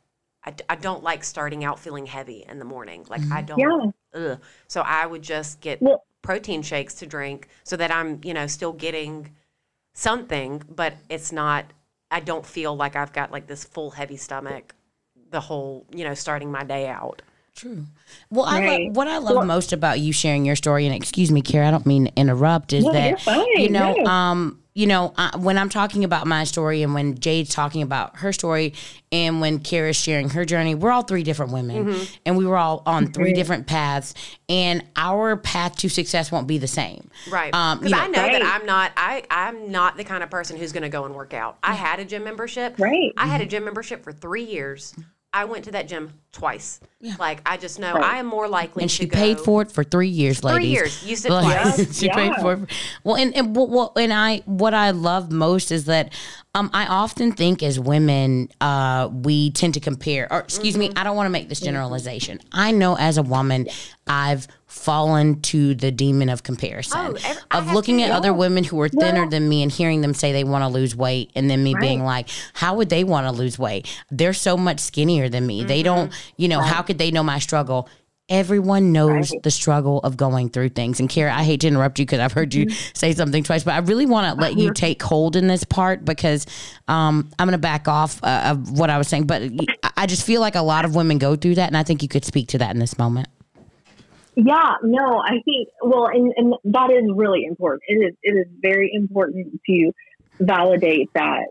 I, 0.45 0.55
I 0.69 0.77
don't 0.77 1.03
like 1.03 1.25
starting 1.25 1.65
out 1.65 1.79
feeling 1.79 2.07
heavy 2.07 2.45
in 2.49 2.59
the 2.59 2.65
morning. 2.65 3.05
Like 3.09 3.21
I 3.23 3.43
mm-hmm. 3.43 3.47
don't. 3.47 3.95
Yeah. 4.15 4.31
Ugh. 4.33 4.41
So 4.69 4.81
I 4.83 5.07
would 5.07 5.23
just 5.23 5.61
get 5.61 5.83
Well- 5.83 6.05
protein 6.23 6.63
shakes 6.63 6.95
to 6.95 7.07
drink 7.07 7.49
so 7.65 7.77
that 7.77 7.91
I'm 7.91 8.21
you 8.25 8.35
know 8.35 8.47
still 8.47 8.73
getting 8.73 9.35
something, 9.95 10.63
but 10.69 10.95
it's 11.09 11.33
not. 11.33 11.67
I 12.11 12.21
don't 12.21 12.47
feel 12.47 12.77
like 12.77 12.95
I've 12.95 13.13
got 13.13 13.33
like 13.33 13.49
this 13.49 13.65
full 13.65 13.91
heavy 13.91 14.17
stomach 14.17 14.75
the 15.31 15.41
whole 15.41 15.85
you 15.91 16.05
know 16.05 16.15
starting 16.15 16.51
my 16.51 16.65
day 16.65 16.89
out. 16.89 17.23
True. 17.57 17.85
Well, 18.31 18.45
I 18.45 18.61
Right. 18.61 18.87
love, 18.89 18.97
what 18.97 19.09
I 19.09 19.19
love 19.19 19.37
Well- 19.37 19.45
most 19.47 19.73
about 19.73 19.99
you 19.99 20.13
sharing 20.13 20.45
your 20.45 20.57
story, 20.57 20.87
and 20.87 20.95
excuse 20.95 21.31
me, 21.33 21.41
Cara, 21.43 21.69
I 21.69 21.71
don't 21.71 21.87
mean 21.87 22.05
to 22.07 22.13
interrupt, 22.15 22.73
is 22.75 22.85
No, 22.85 22.93
that 22.93 23.09
you're 23.09 23.19
fine. 23.19 23.47
you 23.57 23.71
know, 23.71 23.95
No. 23.95 24.05
um, 24.11 24.59
you 24.75 24.87
know, 24.87 25.15
uh, 25.17 25.31
when 25.39 25.57
I'm 25.57 25.71
talking 25.71 26.05
about 26.05 26.27
my 26.27 26.45
story, 26.45 26.83
and 26.83 26.93
when 26.93 27.19
Jade's 27.19 27.49
talking 27.49 27.81
about 27.81 28.19
her 28.19 28.31
story, 28.31 28.75
and 29.11 29.41
when 29.41 29.59
Cara's 29.61 29.97
sharing 29.97 30.29
her 30.31 30.45
journey, 30.45 30.75
we're 30.75 30.91
all 30.91 31.01
three 31.01 31.23
different 31.23 31.51
women, 31.51 31.87
Mm-hmm. 31.87 32.05
and 32.27 32.37
we 32.37 32.45
were 32.45 32.59
all 32.59 32.83
on 32.85 33.11
three 33.11 33.33
different 33.33 33.67
paths, 33.67 34.13
and 34.51 34.85
our 34.95 35.35
path 35.39 35.77
to 35.77 35.89
success 35.89 36.31
won't 36.31 36.47
be 36.47 36.59
the 36.59 36.67
same. 36.67 37.09
Right. 37.31 37.55
Um, 37.55 37.79
Because 37.79 37.91
you 37.93 37.97
know- 37.97 38.03
I 38.03 38.07
know 38.09 38.23
Right. 38.23 38.33
that 38.33 38.43
I'm 38.61 38.67
not 38.67 38.93
I 38.99 39.23
I'm 39.31 39.71
not 39.73 39.97
the 39.97 40.05
kind 40.05 40.23
of 40.23 40.29
person 40.29 40.59
who's 40.59 40.73
going 40.73 40.83
to 40.83 40.91
go 40.91 41.07
and 41.07 41.15
work 41.15 41.33
out. 41.33 41.57
I 41.63 41.73
had 41.73 41.99
a 41.99 42.05
gym 42.05 42.23
membership. 42.25 42.75
Right. 42.79 43.13
I 43.17 43.29
had 43.29 43.41
a 43.41 43.47
gym 43.47 43.65
membership 43.65 44.05
for 44.05 44.13
3 44.13 44.45
years. 44.45 44.93
I 45.37 45.45
went 45.45 45.67
to 45.67 45.73
that 45.73 45.87
gym 45.87 46.15
twice. 46.33 46.81
Like 47.19 47.43
I 47.45 47.59
just 47.59 47.79
know 47.79 47.93
Right. 47.93 48.15
I 48.15 48.19
am 48.19 48.27
more 48.27 48.49
likely 48.49 48.83
and 48.85 48.91
to 48.91 48.97
she 48.97 49.07
go 49.07 49.17
paid 49.19 49.39
for 49.39 49.61
it 49.61 49.71
for 49.71 49.85
three 49.85 50.09
years, 50.09 50.43
ladies. 50.43 50.59
Three 50.59 50.69
years. 50.73 51.05
Used 51.07 51.27
it 51.27 51.31
Like, 51.31 51.61
twice. 51.75 51.99
she 52.01 52.09
paid 52.09 52.35
for 52.37 52.55
it. 52.55 52.61
Well, 53.05 53.17
and 53.17 53.37
and 53.37 53.55
what, 53.55 53.69
what 53.69 53.93
and 53.99 54.15
I 54.15 54.39
what 54.47 54.73
I 54.73 54.91
love 54.93 55.31
most 55.31 55.71
is 55.71 55.85
that 55.85 56.13
um 56.57 56.71
I 56.73 56.87
often 56.87 57.33
think 57.33 57.63
as 57.63 57.79
women 57.79 58.49
uh 58.61 59.09
we 59.13 59.51
tend 59.53 59.75
to 59.75 59.81
compare. 59.81 60.27
Or 60.33 60.41
excuse 60.41 60.75
Mm-hmm. 60.75 60.81
me, 60.81 60.93
I 60.97 61.05
don't 61.05 61.17
want 61.17 61.27
to 61.27 61.31
make 61.31 61.49
this 61.49 61.61
generalization. 61.61 62.41
I 62.53 62.71
know 62.73 62.97
as 62.97 63.19
a 63.19 63.23
woman, 63.23 63.69
I've 64.07 64.49
fallen 64.67 65.41
to 65.43 65.75
the 65.75 65.91
demon 65.91 66.29
of 66.29 66.43
comparison 66.43 66.99
Oh, 67.17 67.17
of 67.59 67.73
looking 67.73 68.03
at 68.03 68.11
other 68.11 68.33
women 68.33 68.63
who 68.65 68.81
are 68.81 68.89
thinner 68.89 69.23
Well- 69.23 69.31
than 69.31 69.49
me 69.49 69.63
and 69.63 69.71
hearing 69.71 70.01
them 70.01 70.13
say 70.13 70.33
they 70.33 70.45
want 70.45 70.63
to 70.63 70.69
lose 70.69 70.95
weight 70.97 71.31
and 71.37 71.49
then 71.49 71.63
me 71.63 71.75
being 71.81 72.03
like 72.05 72.29
how 72.55 72.75
would 72.77 72.89
they 72.89 73.05
want 73.05 73.27
to 73.27 73.33
lose 73.33 73.59
weight? 73.59 73.87
They're 74.11 74.33
so 74.35 74.57
much 74.57 74.81
skinnier 74.81 75.29
than 75.29 75.47
me. 75.47 75.65
They 75.65 75.83
don't 75.83 76.13
you 76.37 76.49
know 76.49 76.61
how 76.61 76.83
could 76.83 76.99
they 76.99 77.11
know 77.11 77.23
my 77.23 77.39
struggle 77.39 77.89
everyone 78.29 78.91
knows 78.93 79.31
Right. 79.33 79.43
the 79.43 79.51
struggle 79.51 80.01
of 80.01 80.17
going 80.17 80.49
through 80.49 80.71
things 80.71 80.99
and 80.99 81.09
Cara 81.09 81.33
I 81.33 81.45
hate 81.45 81.61
to 81.61 81.69
interrupt 81.69 81.99
you 82.01 82.07
because 82.07 82.19
I've 82.19 82.33
heard 82.33 82.55
you 82.55 82.69
say 82.95 83.13
something 83.13 83.43
twice 83.45 83.63
but 83.63 83.75
I 83.75 83.79
really 83.79 84.07
want 84.07 84.35
to 84.35 84.41
let 84.41 84.57
you 84.59 84.73
take 84.73 85.01
hold 85.03 85.37
in 85.37 85.47
this 85.47 85.63
part 85.63 86.05
because 86.05 86.45
um, 86.89 87.29
I'm 87.39 87.47
going 87.47 87.53
to 87.53 87.59
back 87.59 87.87
off 87.87 88.23
uh, 88.25 88.43
of 88.47 88.79
what 88.79 88.91
I 88.91 88.99
was 88.99 89.07
saying 89.09 89.27
but 89.27 89.43
I- 89.43 89.91
I 89.99 90.07
just 90.07 90.27
feel 90.27 90.41
like 90.41 90.57
a 90.57 90.63
lot 90.63 90.85
of 90.85 90.95
women 90.97 91.19
go 91.19 91.37
through 91.37 91.55
that 91.55 91.69
and 91.69 91.77
I 91.77 91.83
think 91.85 92.03
you 92.03 92.09
could 92.09 92.25
speak 92.25 92.49
to 92.49 92.59
that 92.59 92.75
in 92.75 92.81
this 92.81 92.99
moment 92.99 93.29
Yeah, 94.35 94.75
no, 94.83 95.19
I 95.21 95.41
think 95.45 95.69
well, 95.83 96.07
and, 96.07 96.33
and 96.37 96.55
that 96.65 96.91
is 96.91 97.05
really 97.15 97.45
important. 97.47 97.83
It 97.89 97.95
is 98.07 98.15
it 98.23 98.33
is 98.33 98.47
very 98.61 98.91
important 98.93 99.61
to 99.67 99.93
validate 100.41 101.09
that 101.15 101.47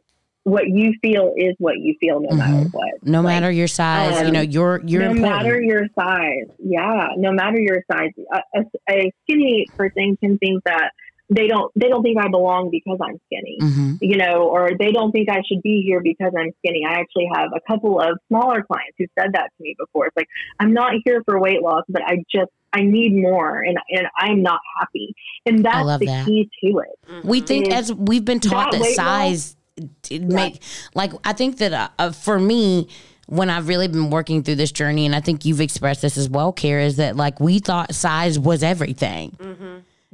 what 0.46 0.68
you 0.68 0.93
feel 1.02 1.34
is 1.36 1.56
what 1.58 1.80
you 1.80 1.96
feel, 2.00 2.22
no 2.22 2.36
matter 2.36 2.70
what. 2.72 2.93
no 3.04 3.22
Like, 3.22 3.34
matter 3.34 3.52
your 3.52 3.68
size 3.68 4.22
you 4.22 4.28
um, 4.28 4.34
know 4.34 4.41
you're 4.41 4.80
you're 4.86 5.02
no 5.02 5.10
important 5.12 5.36
matter 5.36 5.62
your 5.62 5.88
size, 5.98 6.48
yeah, 6.60 7.08
no 7.18 7.32
matter 7.32 7.60
your 7.60 7.84
size, 7.91 8.12
a, 8.32 8.60
a, 8.60 8.64
a 8.89 9.12
skinny 9.24 9.66
person 9.76 10.16
can 10.18 10.38
think 10.38 10.64
that 10.66 10.91
they 11.32 11.48
don't 11.48 11.72
they 11.76 11.89
don't 11.89 12.04
think 12.04 12.20
I 12.20 12.28
belong 12.28 12.70
because 12.70 13.00
I'm 13.02 13.20
skinny. 13.26 13.58
hmm 13.60 13.93
you 14.02 14.18
know, 14.18 14.43
or 14.43 14.72
they 14.78 14.91
don't 14.91 15.12
think 15.12 15.30
I 15.30 15.41
should 15.48 15.62
be 15.64 15.82
here 15.82 16.02
because 16.02 16.34
I'm 16.38 16.52
skinny. 16.60 16.84
I 16.88 17.00
actually 17.00 17.28
have 17.34 17.50
a 17.56 17.62
couple 17.68 18.00
of 18.00 18.20
smaller 18.28 18.62
clients 18.62 18.96
who 19.00 19.06
said 19.18 19.32
that 19.34 19.50
to 19.58 19.64
me 19.64 19.74
before. 19.80 20.08
It's 20.08 20.16
like, 20.18 20.28
I'm 20.60 20.74
not 20.74 20.93
here 21.06 21.24
for 21.26 21.39
weight 21.39 21.62
loss, 21.62 21.84
but 21.89 22.04
I 22.06 22.18
just, 22.30 22.52
I 22.74 22.82
need 22.82 23.16
more 23.16 23.62
and, 23.62 23.78
and 23.89 24.08
I'm 24.18 24.43
not 24.43 24.60
happy. 24.80 25.16
And 25.46 25.64
that's 25.66 26.00
the 26.00 26.06
that. 26.06 26.26
key 26.26 26.50
to 26.66 26.80
it. 26.80 27.26
We 27.26 27.39
think 27.41 27.68
is 27.70 27.74
as 27.74 27.93
we've 27.93 28.26
been 28.26 28.41
taught 28.41 28.72
that 28.74 28.78
that, 28.78 28.82
weight 28.84 28.98
loss- 28.98 29.08
size 29.08 29.56
t- 30.01 30.19
make 30.19 30.61
like 30.93 31.11
I 31.23 31.34
think 31.34 31.57
that 31.57 31.73
uh, 31.73 31.89
uh, 31.99 32.11
for 32.11 32.39
me 32.39 32.88
when 33.28 33.49
I've 33.49 33.67
really 33.67 33.88
been 33.88 34.09
working 34.11 34.43
through 34.43 34.55
this 34.55 34.71
journey 34.71 35.05
and 35.05 35.15
I 35.15 35.19
think 35.19 35.45
you've 35.45 35.61
expressed 35.61 36.01
this 36.03 36.15
as 36.17 36.30
well, 36.30 36.51
Cara, 36.53 36.84
is 36.84 36.97
that 36.97 37.15
like 37.15 37.39
we 37.39 37.59
thought 37.59 37.95
size 37.95 38.38
was 38.38 38.61
everything. 38.63 39.36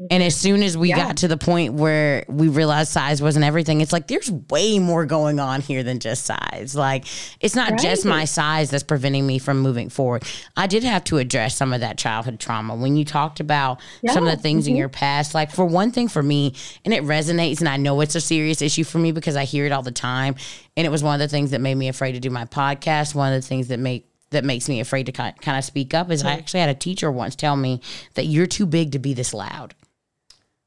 And 0.09 0.23
as 0.23 0.35
soon 0.35 0.63
as 0.63 0.77
we 0.77 0.89
Yeah. 0.89 0.97
got 0.97 1.17
to 1.17 1.27
the 1.27 1.37
point 1.37 1.73
where 1.73 2.25
we 2.27 2.47
realized 2.47 2.91
size 2.91 3.21
wasn't 3.21 3.45
everything, 3.45 3.81
it's 3.81 3.93
like 3.93 4.07
there's 4.07 4.31
way 4.49 4.79
more 4.79 5.05
going 5.05 5.39
on 5.39 5.61
here 5.61 5.83
than 5.83 5.99
just 5.99 6.25
size. 6.25 6.75
Like 6.75 7.05
it's 7.39 7.55
not 7.55 7.79
just 7.79 8.05
my 8.05 8.25
size 8.25 8.69
that's 8.69 8.83
preventing 8.83 9.27
me 9.27 9.37
from 9.37 9.59
moving 9.59 9.89
forward. 9.89 10.23
I 10.57 10.67
did 10.67 10.83
have 10.83 11.03
to 11.05 11.17
address 11.17 11.55
some 11.55 11.73
of 11.73 11.81
that 11.81 11.97
childhood 11.97 12.39
trauma 12.39 12.75
when 12.75 12.97
you 12.97 13.05
talked 13.05 13.39
about 13.39 13.79
some 14.07 14.25
of 14.25 14.35
the 14.35 14.41
things 14.41 14.67
in 14.67 14.73
mm-hmm. 14.73 14.79
your 14.79 14.89
past. 14.89 15.35
Like 15.35 15.51
for 15.51 15.65
one 15.65 15.91
thing, 15.91 16.07
for 16.07 16.23
me, 16.23 16.53
and 16.83 16.93
it 16.93 17.03
resonates, 17.03 17.59
and 17.59 17.69
I 17.69 17.77
know 17.77 18.01
it's 18.01 18.15
a 18.15 18.21
serious 18.21 18.61
issue 18.61 18.83
for 18.83 18.97
me 18.97 19.11
because 19.11 19.35
I 19.35 19.43
hear 19.43 19.65
it 19.65 19.71
all 19.71 19.83
the 19.83 19.91
time. 19.91 20.35
And 20.77 20.87
it 20.87 20.89
was 20.89 21.03
one 21.03 21.13
of 21.13 21.19
the 21.19 21.27
things 21.27 21.51
that 21.51 21.61
made 21.61 21.75
me 21.75 21.89
afraid 21.89 22.13
to 22.13 22.19
do 22.19 22.29
my 22.29 22.45
podcast. 22.45 23.13
One 23.13 23.33
of 23.33 23.41
the 23.41 23.47
things 23.47 23.67
that 23.67 23.79
make 23.79 24.07
that 24.31 24.45
makes 24.45 24.67
me 24.69 24.79
afraid 24.79 25.05
to 25.05 25.11
kind 25.11 25.39
kind 25.41 25.57
of 25.57 25.63
speak 25.63 25.93
up 25.93 26.09
is 26.09 26.23
I 26.23 26.31
actually 26.31 26.61
had 26.61 26.69
a 26.69 26.73
teacher 26.73 27.11
once 27.11 27.35
tell 27.35 27.55
me 27.55 27.81
that 28.15 28.25
you're 28.25 28.47
too 28.47 28.65
big 28.65 28.93
to 28.93 28.99
be 28.99 29.13
this 29.13 29.33
loud. 29.33 29.75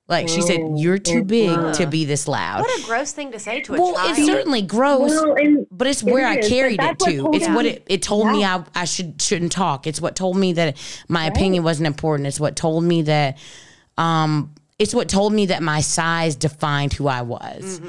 Like 0.07 0.29
she 0.29 0.43
said, 0.43 0.61
you're 0.77 0.99
too 0.99 1.25
big 1.25 1.49
Ugh. 1.51 1.75
to 1.77 1.87
be 1.87 2.05
this 2.05 2.29
loud. 2.29 2.61
What 2.61 2.79
a 2.79 2.85
gross 2.85 3.13
thing 3.13 3.33
to 3.33 3.39
say 3.39 3.63
to 3.63 3.75
a 3.75 3.81
Well, 3.81 3.95
child. 3.95 4.19
it's 4.19 4.27
certainly 4.27 4.61
gross. 4.61 5.11
Well, 5.11 5.33
and 5.35 5.67
But 5.71 5.87
it's 5.87 6.03
It 6.03 6.13
where 6.13 6.27
I 6.27 6.37
is, 6.37 6.47
but 6.47 6.55
carried 6.55 6.75
it 6.75 6.77
that's 6.79 7.03
what 7.05 7.11
to. 7.11 7.17
told 7.23 7.35
It's 7.37 7.49
me- 7.49 7.55
what 7.55 7.65
it, 7.67 7.87
it 7.89 8.03
told 8.03 8.27
me 8.31 8.45
I, 8.45 8.63
I 8.75 8.85
should 8.85 9.21
shouldn't 9.23 9.53
talk. 9.53 9.87
It's 9.87 10.03
what 10.03 10.15
told 10.15 10.37
me 10.37 10.53
that 10.55 10.77
my 11.09 11.25
opinion 11.27 11.63
wasn't 11.65 11.87
important. 11.87 12.27
It's 12.27 12.39
what 12.39 12.55
told 12.55 12.85
me 12.85 13.01
that 13.03 13.39
um 13.97 14.53
it's 14.79 14.93
what 14.93 15.09
told 15.09 15.33
me 15.33 15.47
that 15.47 15.63
my 15.63 15.81
size 15.81 16.35
defined 16.35 16.93
who 16.95 17.07
I 17.07 17.23
was. 17.23 17.81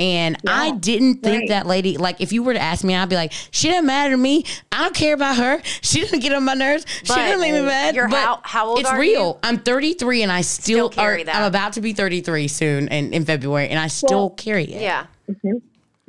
And 0.00 0.36
I 0.48 0.72
didn't 0.72 1.22
think 1.22 1.40
right. 1.42 1.48
that 1.50 1.66
lady 1.66 1.96
like 1.98 2.20
if 2.20 2.32
you 2.32 2.42
were 2.42 2.52
to 2.52 2.60
ask 2.60 2.82
me, 2.82 2.96
I'd 2.96 3.08
be 3.08 3.14
like, 3.14 3.32
she 3.52 3.68
doesn't 3.68 3.86
matter 3.86 4.10
to 4.10 4.16
me. 4.16 4.44
I 4.72 4.82
don't 4.82 4.94
care 4.94 5.14
about 5.14 5.36
her. 5.36 5.62
She 5.82 6.00
didn't 6.00 6.18
get 6.20 6.32
on 6.32 6.44
my 6.44 6.54
nerves. 6.54 6.84
she 6.88 7.06
But 7.06 7.16
doesn't 7.16 7.40
make 7.40 7.52
me 7.52 7.60
mad. 7.62 7.94
you're 7.94 8.08
but 8.08 8.16
how- 8.24 8.40
how 8.42 8.66
old 8.70 8.78
are 8.78 8.80
you? 8.80 8.80
it's 8.80 8.90
are 8.90 8.98
real. 8.98 9.26
you? 9.28 9.38
I'm 9.48 9.58
33 9.58 10.22
and 10.24 10.32
I 10.32 10.40
still, 10.40 10.62
Still 10.62 10.88
carry 10.90 11.22
are, 11.22 11.24
that. 11.26 11.36
I'm 11.36 11.44
about 11.44 11.74
to 11.74 11.80
be 11.80 11.92
33 11.92 12.48
soon 12.48 12.88
in, 12.88 13.12
in 13.14 13.24
February 13.24 13.68
and 13.68 13.78
I 13.78 13.86
still 13.86 14.18
Well, 14.18 14.30
carry 14.30 14.64
it. 14.64 14.82
yeah. 14.82 15.06
Well, 15.44 15.60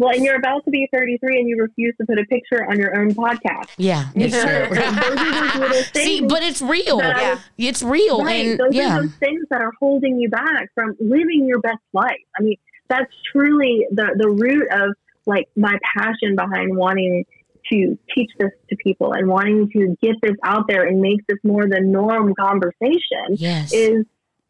Well, 0.03 0.13
and 0.13 0.23
you're 0.23 0.35
about 0.37 0.65
to 0.65 0.71
be 0.71 0.87
33 0.93 1.39
and 1.39 1.47
you 1.49 1.57
refuse 1.61 1.95
to 1.99 2.05
put 2.05 2.19
a 2.19 2.25
picture 2.25 2.65
on 2.69 2.77
your 2.77 2.99
own 2.99 3.13
podcast. 3.13 3.69
Yeah, 3.77 4.09
it's 4.15 4.33
true. 4.35 4.51
are 4.51 4.69
those 4.69 5.55
little 5.55 5.83
See, 5.95 6.21
but 6.21 6.43
it's 6.43 6.61
real. 6.61 6.99
Yeah. 6.99 7.39
It's 7.57 7.81
real, 7.83 8.23
Right. 8.23 8.45
and 8.47 8.59
Those 8.59 8.73
yeah, 8.75 8.97
are 8.97 9.01
those 9.03 9.15
things 9.15 9.43
that 9.49 9.61
are 9.61 9.71
holding 9.79 10.19
you 10.19 10.29
back 10.29 10.69
from 10.75 10.95
living 10.99 11.45
your 11.47 11.59
best 11.61 11.81
life. 11.93 12.11
I 12.37 12.43
mean, 12.43 12.57
that's 12.89 13.11
truly 13.31 13.87
the, 13.91 14.15
the 14.17 14.29
root 14.29 14.67
of 14.71 14.95
like 15.25 15.47
my 15.55 15.77
passion 15.97 16.35
behind 16.35 16.75
wanting 16.75 17.25
to 17.71 17.97
teach 18.13 18.29
this 18.37 18.51
to 18.69 18.75
people 18.75 19.13
and 19.13 19.27
wanting 19.27 19.69
to 19.69 19.95
get 20.01 20.15
this 20.21 20.35
out 20.43 20.67
there 20.67 20.85
and 20.85 20.99
make 20.99 21.25
this 21.27 21.37
more 21.43 21.63
the 21.63 21.79
norm 21.79 22.33
conversation 22.37 23.37
yes, 23.37 23.71
is 23.73 24.05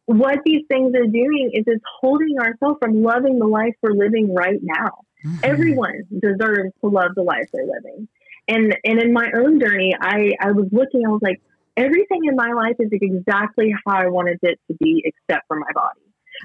what 0.06 0.40
these 0.46 0.64
things 0.68 0.96
are 0.96 1.06
doing 1.06 1.52
is 1.54 1.64
it's 1.68 1.84
holding 2.02 2.38
ourselves 2.40 2.78
from 2.82 3.04
loving 3.04 3.38
the 3.40 3.46
life 3.46 3.74
we're 3.82 3.92
living 3.94 4.34
right 4.34 4.60
now. 4.62 4.90
Mhm. 5.26 5.40
Everyone 5.44 6.04
deserves 6.12 6.74
to 6.82 6.88
love 6.90 7.12
the 7.16 7.24
life 7.24 7.46
they're 7.54 7.66
living. 7.66 8.08
And 8.48 8.76
and 8.84 9.02
in 9.02 9.14
my 9.14 9.32
own 9.36 9.60
journey, 9.60 9.94
I, 10.00 10.32
I 10.42 10.52
was 10.52 10.68
looking, 10.72 11.06
I 11.06 11.10
was 11.10 11.22
like, 11.22 11.42
everything 11.78 12.26
in 12.26 12.36
my 12.36 12.52
life 12.54 12.76
is 12.80 12.90
exactly 12.92 13.74
how 13.86 13.94
I 13.94 14.08
wanted 14.08 14.40
it 14.44 14.60
to 14.68 14.76
be, 14.80 15.04
except 15.06 15.48
for 15.48 15.58
my 15.58 15.72
body. 15.74 16.02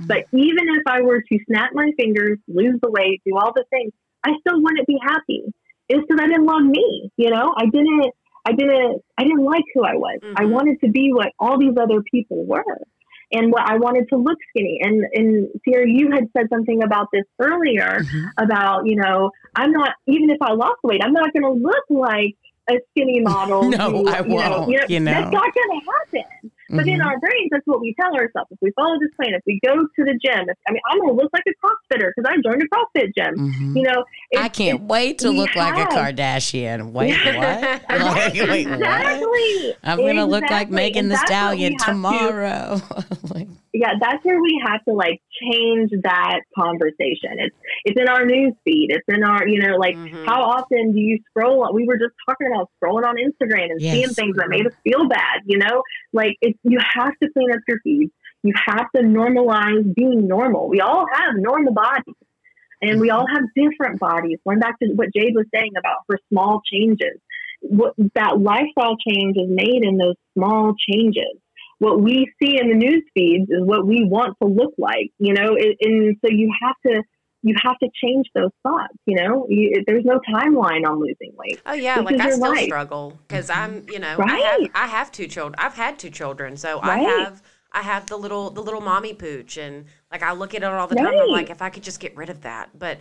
But 0.06 0.24
even 0.32 0.68
if 0.68 0.82
I 0.86 1.02
were 1.02 1.20
to 1.20 1.38
snap 1.48 1.70
my 1.74 1.90
fingers, 1.98 2.38
lose 2.46 2.78
the 2.82 2.90
weight, 2.90 3.22
do 3.26 3.36
all 3.36 3.52
the 3.54 3.64
things, 3.70 3.92
I 4.24 4.32
still 4.40 4.62
wouldn't 4.62 4.86
be 4.86 4.98
happy. 5.02 5.42
It's 5.88 6.02
because 6.06 6.20
I 6.22 6.26
didn't 6.28 6.46
love 6.46 6.62
me. 6.62 7.10
You 7.16 7.30
know, 7.30 7.52
I 7.56 7.64
didn't, 7.66 8.12
I 8.46 8.52
didn't, 8.52 9.02
I 9.18 9.24
didn't 9.24 9.44
like 9.44 9.64
who 9.74 9.84
I 9.84 9.94
was. 9.94 10.20
I 10.36 10.44
Mhm. 10.44 10.50
wanted 10.50 10.80
to 10.84 10.90
be 10.90 11.12
what 11.12 11.32
all 11.38 11.58
these 11.58 11.76
other 11.80 12.02
people 12.02 12.44
were, 12.46 12.78
and 13.32 13.52
what 13.52 13.62
I 13.68 13.76
wanted 13.76 14.08
to 14.10 14.16
look 14.16 14.38
skinny. 14.50 14.80
And 14.82 15.04
and 15.14 15.48
Sierra, 15.64 15.86
you 15.88 16.10
had 16.10 16.24
said 16.36 16.46
something 16.50 16.82
about 16.82 17.08
this 17.12 17.24
earlier 17.38 18.00
Mhm. 18.00 18.24
about 18.38 18.86
you 18.86 18.96
know, 18.96 19.30
I'm 19.54 19.72
not 19.72 19.92
even 20.06 20.30
if 20.30 20.38
I 20.40 20.52
lost 20.52 20.78
weight, 20.82 21.00
I'm 21.04 21.12
not 21.12 21.32
going 21.32 21.44
to 21.44 21.52
look 21.62 21.84
like 21.90 22.34
a 22.70 22.74
skinny 22.90 23.20
model. 23.20 23.70
No, 23.78 23.90
who, 23.90 24.08
I 24.08 24.20
you 24.20 24.28
know, 24.28 24.66
won't, 24.66 24.90
you 24.90 25.00
know. 25.00 25.10
that's 25.12 25.32
not 25.32 25.54
going 25.54 25.80
to 25.80 25.86
happen. 26.20 26.50
But 26.70 26.86
in 26.86 26.98
Mhm. 27.00 27.06
our 27.06 27.18
brains, 27.18 27.48
that's 27.50 27.66
what 27.66 27.80
we 27.80 27.94
tell 27.98 28.14
ourselves. 28.14 28.50
If 28.50 28.58
we 28.60 28.70
follow 28.72 28.98
this 29.00 29.10
plan, 29.16 29.32
if 29.34 29.42
we 29.46 29.58
go 29.64 29.74
to 29.74 30.04
the 30.04 30.18
gym, 30.22 30.48
if, 30.48 30.56
I 30.68 30.72
mean, 30.72 30.82
I'm 30.90 30.98
going 31.00 31.16
to 31.16 31.22
look 31.22 31.30
like 31.32 31.44
a 31.48 31.54
CrossFitter 31.64 32.10
because 32.14 32.30
I 32.30 32.36
joined 32.44 32.62
a 32.62 32.68
CrossFit 32.68 33.14
gym. 33.16 33.34
Mhm. 33.36 33.76
You 33.76 33.82
know, 33.84 34.04
I 34.36 34.48
can't 34.48 34.82
wait 34.82 35.18
to 35.20 35.30
we 35.30 35.38
look 35.38 35.56
like 35.56 35.76
a 35.78 35.86
Kardashian. 35.88 36.92
Wait, 36.92 37.14
what? 37.24 37.38
Like, 37.88 38.34
wait, 38.34 38.68
what? 38.68 38.78
exactly. 38.80 39.74
I'm 39.84 39.98
gonna 39.98 40.26
look 40.26 40.44
like 40.50 40.70
Megan 40.70 41.06
And 41.06 41.12
Thee 41.12 41.16
Stallion 41.26 41.70
we 41.72 41.74
have 41.74 41.86
to- 41.86 41.92
tomorrow. 41.92 42.80
Like, 43.34 43.48
yeah, 43.74 43.92
that's 44.00 44.24
where 44.24 44.40
we 44.40 44.62
have 44.66 44.82
to 44.86 44.92
like 44.92 45.20
change 45.42 45.90
that 46.02 46.40
conversation. 46.56 47.32
It's 47.38 47.56
it's 47.84 48.00
in 48.00 48.08
our 48.08 48.24
news 48.24 48.54
feed. 48.64 48.88
It's 48.90 49.04
in 49.08 49.24
our 49.24 49.46
you 49.46 49.60
know 49.60 49.76
like 49.76 49.96
Mhm. 49.96 50.24
how 50.26 50.42
often 50.42 50.92
do 50.92 51.00
you 51.00 51.18
scroll? 51.30 51.64
on 51.64 51.74
We 51.74 51.84
were 51.86 51.98
just 51.98 52.14
talking 52.28 52.46
about 52.48 52.70
scrolling 52.82 53.06
on 53.06 53.16
Instagram 53.16 53.70
and 53.70 53.80
Yes. 53.80 53.92
seeing 53.94 54.08
things 54.14 54.36
that 54.36 54.48
made 54.48 54.66
us 54.66 54.72
feel 54.84 55.08
bad. 55.08 55.42
You 55.46 55.58
know, 55.58 55.82
like 56.12 56.36
it's 56.40 56.58
you 56.64 56.78
have 56.94 57.12
to 57.22 57.28
clean 57.32 57.52
up 57.52 57.60
your 57.68 57.78
feed. 57.84 58.10
You 58.42 58.52
have 58.66 58.86
to 58.94 59.02
normalize 59.02 59.94
being 59.94 60.26
normal. 60.28 60.68
We 60.68 60.80
all 60.80 61.06
have 61.12 61.34
normal 61.36 61.72
bodies. 61.74 62.14
And 62.80 63.00
we 63.00 63.10
all 63.10 63.26
have 63.26 63.42
different 63.56 63.98
bodies. 63.98 64.38
Going 64.46 64.60
back 64.60 64.78
to 64.78 64.86
what 64.94 65.08
Jade 65.12 65.34
was 65.34 65.46
saying 65.52 65.72
about 65.76 65.96
her 66.08 66.16
small 66.28 66.62
changes, 66.72 67.18
what 67.60 67.94
that 68.14 68.38
lifestyle 68.40 68.96
change 68.96 69.36
is 69.36 69.48
made 69.48 69.82
in 69.82 69.96
those 69.98 70.14
small 70.34 70.74
changes 70.88 71.34
what 71.78 72.00
we 72.02 72.32
see 72.42 72.58
in 72.60 72.68
the 72.68 72.74
news 72.74 73.04
feeds 73.14 73.48
is 73.50 73.62
what 73.62 73.86
we 73.86 74.04
want 74.04 74.36
to 74.42 74.48
look 74.48 74.74
like, 74.78 75.10
you 75.18 75.32
know, 75.34 75.56
and, 75.56 75.74
and 75.80 76.16
so 76.24 76.30
you 76.30 76.52
have 76.62 76.74
to 76.86 77.02
you 77.42 77.54
have 77.62 77.78
to 77.78 77.88
change 78.04 78.26
those 78.34 78.50
thoughts, 78.64 78.94
you 79.06 79.16
know. 79.16 79.46
You, 79.48 79.84
there's 79.86 80.04
no 80.04 80.18
timeline 80.34 80.84
on 80.84 80.98
losing 80.98 81.32
weight. 81.36 81.60
Oh 81.66 81.72
yeah, 81.72 82.02
This 82.02 82.12
like 82.12 82.20
I 82.20 82.30
still 82.30 82.50
life. 82.50 82.64
struggle 82.64 83.18
because 83.28 83.48
I'm, 83.48 83.84
you 83.88 84.00
know, 84.00 84.08
I 84.08 84.16
Right. 84.16 84.44
have 84.44 84.70
I 84.74 84.86
have 84.88 85.12
two 85.12 85.28
children. 85.28 85.54
I've 85.58 85.74
had 85.74 85.98
two 86.00 86.10
children, 86.10 86.56
so 86.56 86.80
I 86.82 86.98
have 86.98 87.42
I 87.70 87.82
have 87.82 88.06
the 88.06 88.16
little 88.16 88.50
the 88.50 88.60
little 88.62 88.80
mommy 88.80 89.14
pooch, 89.14 89.56
and 89.56 89.84
like 90.10 90.22
I 90.24 90.32
look 90.32 90.52
at 90.54 90.62
it 90.62 90.66
all 90.66 90.88
the 90.88 90.96
time. 90.96 91.06
I'm 91.06 91.28
like, 91.30 91.50
if 91.50 91.62
I 91.62 91.70
could 91.70 91.84
just 91.84 92.00
get 92.00 92.16
rid 92.16 92.28
of 92.30 92.40
that, 92.42 92.70
but. 92.78 92.98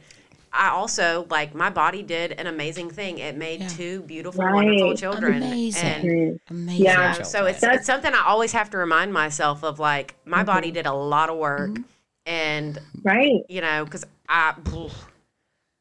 I 0.58 0.70
also 0.70 1.28
like 1.30 1.54
my 1.54 1.70
body 1.70 2.02
did 2.04 2.32
an 2.34 2.48
amazing 2.48 2.90
thing. 2.90 3.20
It 3.20 3.38
made 3.38 3.62
Yeah. 3.62 3.68
two 3.70 4.02
beautiful, 4.02 4.44
Right. 4.44 4.54
wonderful 4.56 4.96
children. 4.96 5.44
Amazing. 5.44 5.86
And 6.10 6.40
amazing. 6.50 6.86
Yeah. 6.86 7.06
children. 7.10 7.26
so 7.26 7.46
it's, 7.46 7.64
it's 7.64 7.86
something 7.86 8.12
I 8.14 8.24
always 8.26 8.52
have 8.54 8.70
to 8.72 8.78
remind 8.78 9.14
myself 9.14 9.64
of. 9.64 9.80
Like 9.80 10.16
my 10.26 10.38
Mm-hmm. 10.38 10.46
body 10.46 10.72
did 10.72 10.86
a 10.86 10.94
lot 10.94 11.30
of 11.30 11.38
work, 11.38 11.72
and 12.26 12.78
Right. 13.04 13.42
you 13.50 13.62
know, 13.62 13.86
because 13.86 14.04
I, 14.28 14.56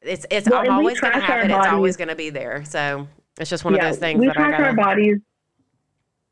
it's 0.02 0.26
it's 0.30 0.48
Well, 0.48 0.60
I'm 0.60 0.70
always 0.70 1.00
gonna 1.00 1.14
trash 1.14 1.22
have 1.28 1.38
our 1.38 1.44
it. 1.44 1.50
It's 1.50 1.66
always 1.68 1.96
gonna 1.96 2.14
be 2.14 2.30
there. 2.30 2.64
So 2.64 3.08
it's 3.40 3.50
just 3.50 3.64
one 3.64 3.74
yeah, 3.74 3.86
of 3.86 3.92
those 3.92 3.98
things 3.98 4.20
we 4.20 4.26
that 4.26 4.36
I 4.36 4.40
trash 4.40 4.50
gotta. 4.52 4.64
our 4.64 4.74
bodies. 4.74 5.16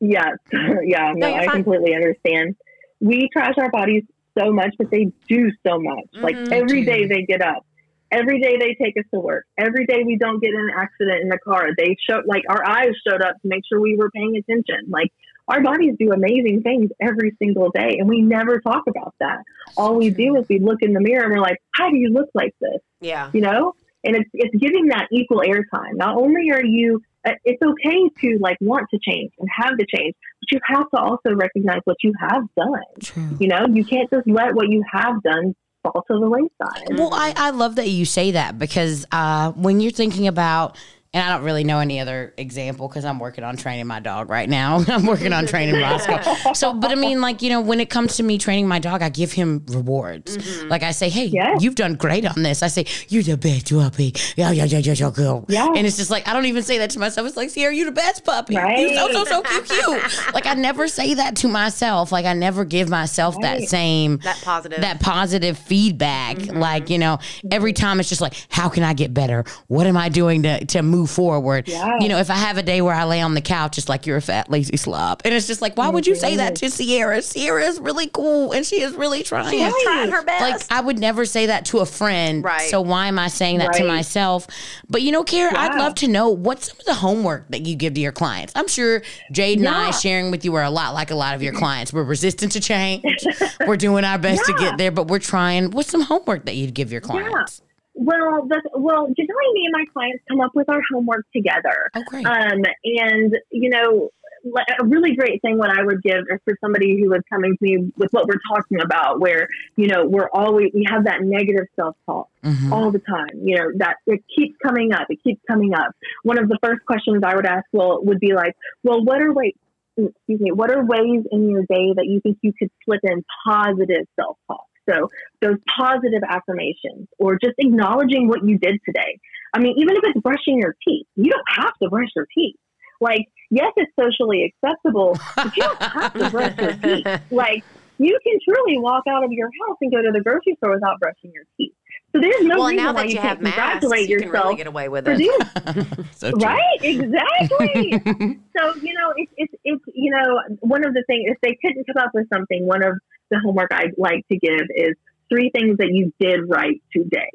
Yes, 0.01 0.32
yeah, 0.53 1.12
no, 1.14 1.28
you're 1.28 1.38
I 1.40 1.47
fine. 1.47 1.64
completely 1.64 1.95
understand. 1.95 2.57
We 3.01 3.28
trash 3.32 3.55
our 3.59 3.70
bodies 3.70 4.05
so 4.38 4.53
much, 4.53 4.74
but 4.78 4.90
they 4.90 5.11
do 5.28 5.51
so 5.66 5.78
much. 5.78 6.05
Like 6.12 6.36
Mhm. 6.36 6.53
every 6.53 6.84
They 6.84 6.92
day 6.92 7.03
do. 7.03 7.09
they 7.09 7.22
get 7.22 7.42
up. 7.42 7.64
Every 8.11 8.40
day 8.40 8.57
they 8.59 8.74
take 8.74 8.96
us 8.98 9.05
to 9.12 9.20
work. 9.20 9.44
Every 9.59 9.86
day 9.86 10.02
we 10.05 10.16
don't 10.16 10.40
get 10.40 10.55
in 10.55 10.61
an 10.61 10.70
accident 10.76 11.22
in 11.22 11.28
the 11.28 11.38
car. 11.38 11.68
They 11.76 11.96
show 12.09 12.20
like 12.26 12.42
our 12.48 12.64
eyes 12.66 12.92
showed 13.07 13.22
up 13.22 13.40
to 13.42 13.48
make 13.48 13.62
sure 13.68 13.80
we 13.80 13.96
were 13.96 14.11
paying 14.11 14.36
attention. 14.36 14.86
Like 14.88 15.12
our 15.48 15.62
bodies 15.62 15.96
do 15.98 16.12
amazing 16.12 16.62
things 16.62 16.90
every 17.00 17.36
single 17.38 17.70
day, 17.70 17.96
and 17.98 18.09
we 18.09 18.22
never 18.22 18.61
talk 18.61 18.84
about 18.88 19.14
that. 19.20 19.38
All 19.76 19.96
we 19.96 20.11
do 20.11 20.36
is 20.36 20.46
we 20.48 20.59
look 20.59 20.80
in 20.80 20.92
the 20.92 21.00
mirror 21.00 21.24
and 21.24 21.32
we're 21.32 21.40
like, 21.40 21.59
"How 21.74 21.90
do 21.90 21.96
you 21.96 22.09
look 22.09 22.28
like 22.34 22.55
this?" 22.61 22.80
Yeah. 23.00 23.30
you 23.34 23.40
know 23.40 23.74
and 24.05 24.16
it's 24.16 24.30
it's 24.32 24.55
giving 24.57 24.86
that 24.86 25.09
equal 25.11 25.40
airtime 25.40 25.94
not 25.94 26.16
only 26.16 26.50
are 26.52 26.64
you 26.64 27.00
uh, 27.26 27.32
it's 27.44 27.62
okay 27.62 28.09
to 28.20 28.38
like 28.40 28.57
want 28.61 28.86
to 28.90 28.98
change 29.02 29.32
and 29.38 29.48
have 29.50 29.72
the 29.78 29.86
change 29.94 30.14
but 30.40 30.52
you 30.52 30.61
have 30.66 30.88
to 30.90 31.00
also 31.00 31.34
recognize 31.34 31.80
what 31.84 31.96
you 32.02 32.12
have 32.20 32.42
done 32.57 32.82
True. 33.00 33.36
you 33.40 33.48
know 33.48 33.66
you 33.72 33.84
can't 33.84 34.11
just 34.11 34.26
let 34.26 34.55
what 34.55 34.68
you 34.68 34.84
have 34.92 35.22
done 35.22 35.55
fall 35.85 36.05
to 36.11 36.18
the 36.18 36.28
wayside. 36.28 36.99
Well, 36.99 37.11
I, 37.12 37.32
I 37.37 37.51
love 37.51 37.76
that 37.76 37.89
you 37.89 38.05
say 38.05 38.32
that 38.32 38.59
because 38.59 39.07
uh, 39.12 39.53
when 39.53 39.80
you're 39.80 39.93
thinking 39.93 40.26
about, 40.26 40.76
and 41.15 41.23
I 41.23 41.33
don't 41.33 41.45
really 41.45 41.62
know 41.62 41.79
any 41.79 42.01
other 42.01 42.35
example 42.37 42.89
because 42.89 43.05
I'm 43.05 43.21
working 43.21 43.45
on 43.45 43.57
training 43.57 43.87
my 43.87 44.01
dog 44.01 44.29
right 44.29 44.49
now. 44.49 44.85
I'm 44.89 45.07
working 45.07 45.33
on 45.33 45.47
training 45.47 45.81
Roscoe. 45.81 46.53
So, 46.55 46.75
but 46.75 46.91
I 46.91 46.97
mean, 46.97 47.21
like, 47.21 47.41
you 47.41 47.51
know, 47.51 47.61
when 47.61 47.79
it 47.79 47.89
comes 47.89 48.17
to 48.17 48.25
me 48.25 48.37
training 48.37 48.67
my 48.67 48.81
dog, 48.81 49.01
I 49.01 49.11
give 49.11 49.31
him 49.33 49.65
rewards. 49.69 50.37
Mm-hmm. 50.37 50.69
Like 50.69 50.83
I 50.83 50.91
say, 50.91 51.09
hey, 51.09 51.27
Yes. 51.27 51.62
you've 51.62 51.77
done 51.77 51.95
great 51.95 52.27
on 52.27 52.43
this. 52.43 52.65
I 52.65 52.67
say, 52.67 52.87
you're 53.09 53.23
the 53.23 53.37
best 53.37 53.71
puppy. 53.71 54.12
Yeah, 54.37 54.51
yeah, 54.51 54.65
yeah, 54.65 54.79
yeah, 54.79 54.93
yeah, 54.93 55.11
girl. 55.11 55.45
Yeah. 55.49 55.69
And 55.69 55.87
it's 55.87 55.97
just 55.97 56.11
like, 56.11 56.27
I 56.27 56.33
don't 56.33 56.47
even 56.47 56.65
say 56.65 56.79
that 56.79 56.91
to 56.91 56.99
myself. 56.99 57.29
It's 57.29 57.37
like, 57.37 57.51
Sierra, 57.51 57.73
you're 57.73 57.87
the 57.87 57.93
best 57.93 58.25
puppy. 58.25 58.55
You're 58.55 58.95
so, 58.95 59.12
so, 59.12 59.25
so 59.25 59.43
cute, 59.43 59.69
cute. 59.69 60.35
like, 60.35 60.47
I 60.47 60.55
never 60.55 60.89
say 60.89 61.15
that 61.15 61.37
to 61.37 61.49
myself. 61.49 62.11
Like, 62.11 62.25
I 62.27 62.33
never 62.33 62.65
give 62.65 62.89
myself 62.89 63.41
that 63.41 63.62
same 63.62 64.19
That 64.19 64.41
positive. 64.43 64.81
that 64.81 64.99
positive 65.01 65.59
feedback. 65.59 66.39
Mm-hmm. 66.39 66.59
Like, 66.59 66.91
you 66.91 66.99
know, 66.99 67.19
every 67.53 67.73
mm-hmm. 67.73 67.85
time 67.85 68.01
it's 68.01 68.09
just 68.09 68.21
like, 68.21 68.35
how 68.49 68.69
can 68.69 68.83
I 68.83 68.95
get 68.95 69.15
better? 69.15 69.45
What 69.69 69.87
am 69.87 69.97
I 69.97 70.09
doing 70.09 70.43
to, 70.43 70.65
to 70.67 70.83
move 70.83 71.03
forward? 71.07 71.68
Yeah. 71.68 71.98
You 72.00 72.09
know, 72.09 72.18
if 72.18 72.30
I 72.30 72.34
have 72.34 72.59
a 72.59 72.62
day 72.62 72.80
where 72.80 72.94
I 72.94 73.05
lay 73.05 73.20
on 73.20 73.34
the 73.34 73.40
couch, 73.40 73.78
it's 73.78 73.88
like, 73.88 74.07
you're 74.07 74.16
a 74.16 74.22
fat, 74.22 74.50
lazy 74.50 74.76
slob. 74.76 75.22
And 75.24 75.34
it's 75.34 75.46
just 75.46 75.62
like, 75.62 75.76
why 75.76 75.88
would 75.88 76.07
you 76.07 76.14
say 76.14 76.36
that 76.36 76.57
to 76.57 76.70
Sierra? 76.70 77.22
Sierra 77.22 77.64
is 77.64 77.80
really 77.80 78.09
cool 78.09 78.52
and 78.52 78.64
she 78.64 78.80
is 78.80 78.94
really 78.94 79.22
trying. 79.22 79.50
She's 79.50 79.82
trying 79.82 80.11
her 80.11 80.24
best. 80.24 80.70
Like, 80.70 80.78
I 80.78 80.80
would 80.80 80.98
never 80.98 81.24
say 81.24 81.46
that 81.46 81.64
to 81.66 81.78
a 81.78 81.86
friend. 81.86 82.44
Right. 82.44 82.70
So 82.70 82.80
why 82.80 83.07
am 83.09 83.18
I 83.18 83.28
saying 83.28 83.59
that 83.59 83.72
to 83.74 83.84
myself? 83.86 84.46
But, 84.88 85.02
you 85.02 85.12
know, 85.12 85.24
Cara, 85.24 85.57
I'd 85.57 85.78
love 85.78 85.94
to 85.96 86.09
know 86.09 86.28
what's 86.30 86.68
some 86.68 86.78
of 86.78 86.86
the 86.86 86.94
homework 86.94 87.48
that 87.50 87.62
you 87.62 87.76
give 87.76 87.94
to 87.94 88.00
your 88.00 88.12
clients. 88.12 88.52
I'm 88.57 88.68
sure 88.68 89.02
Jade 89.32 89.59
and 89.59 89.68
I 89.68 89.90
sharing 89.90 90.30
with 90.30 90.44
you 90.44 90.55
are 90.55 90.62
a 90.62 90.70
lot 90.70 90.94
like 90.94 91.11
a 91.11 91.14
lot 91.14 91.34
of 91.34 91.42
your 91.42 91.52
clients. 91.52 91.92
We're 91.92 92.05
resistant 92.05 92.52
to 92.52 92.61
change. 92.61 93.05
we're 93.66 93.76
doing 93.76 94.05
our 94.05 94.18
best 94.18 94.44
to 94.46 94.55
get 94.55 94.78
there, 94.78 94.90
but 94.90 95.09
we're 95.09 95.18
trying. 95.18 95.70
What's 95.70 95.90
some 95.90 96.02
homework 96.02 96.46
that 96.46 96.55
you'd 96.55 96.74
give 96.74 96.92
your 96.92 97.00
clients? 97.00 97.62
Well 97.95 98.47
the, 98.49 98.61
well 98.74 99.07
generally 99.16 99.53
me 99.55 99.66
and 99.66 99.72
my 99.72 99.84
clients 99.92 100.22
come 100.28 100.40
up 100.40 100.51
with 100.55 100.68
our 100.68 100.80
homework 100.92 101.24
together 101.34 101.90
Okay. 101.97 102.22
Um, 102.24 102.62
and 102.84 103.36
you 103.51 103.70
know, 103.70 104.11
like, 104.45 104.66
a 104.78 104.84
really 104.84 105.14
great 105.16 105.40
thing 105.40 105.57
what 105.59 105.70
I 105.70 105.82
would 105.82 106.03
give 106.03 106.22
is 106.28 106.38
for 106.45 106.55
somebody 106.61 107.01
who 107.01 107.12
is 107.14 107.22
coming 107.32 107.57
to 107.57 107.64
me 107.64 107.92
with 107.97 108.11
what 108.12 108.26
we're 108.26 108.40
talking 108.53 108.80
about, 108.82 109.20
where 109.20 109.49
you 109.76 109.86
know 109.86 110.05
we're 110.07 110.28
always 110.32 110.70
we 110.74 110.84
have 110.88 111.05
that 111.05 111.22
negative 111.22 111.66
self 111.76 111.97
talk 112.05 112.28
Mhm. 112.45 112.70
all 112.72 112.90
the 112.90 112.99
time. 112.99 113.30
You 113.42 113.57
know 113.57 113.66
that 113.78 113.97
it 114.07 114.22
keeps 114.36 114.57
coming 114.62 114.92
up. 114.92 115.07
It 115.09 115.22
keeps 115.24 115.40
coming 115.49 115.72
up. 115.74 115.92
One 116.24 116.38
of 116.38 116.49
the 116.49 116.59
first 116.62 116.84
questions 116.84 117.22
I 117.24 117.34
would 117.36 117.47
ask 117.47 117.64
will 117.72 118.05
would 118.05 118.20
be 118.20 118.34
like, 118.34 118.55
well, 118.82 119.03
what 119.05 119.22
are 119.22 119.32
ways? 119.32 119.55
Excuse 119.97 120.40
me. 120.40 120.51
What 120.53 120.70
are 120.70 120.84
ways 120.84 121.22
in 121.30 121.49
your 121.49 121.62
day 121.62 121.92
that 121.97 122.05
you 122.07 122.20
think 122.20 122.38
you 122.42 122.53
could 122.59 122.70
slip 122.84 123.01
in 123.05 123.24
positive 123.47 124.07
self 124.16 124.36
talk? 124.49 124.66
So 124.89 125.09
those 125.41 125.57
positive 125.76 126.22
affirmations, 126.28 127.09
or 127.18 127.39
just 127.43 127.55
acknowledging 127.59 128.28
what 128.28 128.45
you 128.45 128.59
did 128.59 128.80
today. 128.85 129.18
I 129.55 129.61
mean, 129.61 129.74
even 129.78 129.97
if 129.97 130.03
it's 130.05 130.20
brushing 130.20 130.59
your 130.59 130.74
teeth, 130.87 131.07
you 131.16 131.30
don't 131.30 131.64
have 131.64 131.72
to 131.82 131.89
brush 131.89 132.09
your 132.16 132.26
teeth. 132.35 132.57
Like, 133.01 133.26
yes, 133.51 133.72
it's 133.76 133.93
socially 133.99 134.53
acceptable, 134.62 135.18
but 135.37 135.57
you 135.57 135.62
don't 135.62 135.82
have 135.82 136.14
to 136.14 136.30
brush 136.30 136.59
your 136.59 136.72
teeth. 136.72 137.07
Like, 137.30 137.64
you 137.99 138.18
can 138.22 138.39
truly 138.45 138.78
walk 138.78 139.05
out 139.09 139.24
of 139.24 139.30
your 139.30 139.49
house 139.66 139.76
and 139.80 139.93
go 139.93 140.03
to 140.03 140.11
the 140.12 140.20
grocery 140.20 140.57
store 140.57 140.74
without 140.74 140.99
brushing 140.99 141.30
your 141.32 141.45
teeth. 141.57 141.72
So 142.14 142.20
there's 142.20 142.43
no 142.43 142.59
well, 142.59 142.68
reason 142.68 142.85
now 142.85 142.95
why 142.95 143.03
that 143.03 143.09
you, 143.09 143.14
you 143.16 143.20
can't 143.20 143.28
have 143.28 143.41
masks, 143.41 143.80
congratulate 143.80 144.09
you 144.09 144.18
can 144.20 144.30
really 144.30 144.55
get 144.55 144.66
away 144.68 144.89
with 144.89 145.09
it. 145.09 146.07
so. 146.12 146.30
Right, 146.30 146.78
exactly. 146.80 147.91
so 148.57 148.74
you 148.76 148.95
know, 148.95 149.12
it's 149.16 149.32
it's 149.37 149.55
it's 149.64 149.85
you 149.93 150.12
know, 150.12 150.41
one 150.61 150.85
of 150.87 150.95
the 150.95 151.03
things 151.09 151.24
if 151.26 151.39
they 151.43 151.59
couldn't 151.61 151.85
come 151.87 152.01
up 152.01 152.12
with 152.14 152.28
something, 152.32 152.66
one 152.66 152.85
of 152.85 152.95
the 153.31 153.41
homework 153.45 153.70
I'd 153.72 153.95
like 153.97 154.27
to 154.31 154.39
give 154.39 154.66
is 154.75 154.95
three 155.29 155.51
things 155.51 155.79
that 155.79 155.89
you 155.91 156.12
did 156.18 156.41
right 156.49 156.83
today. 156.93 157.31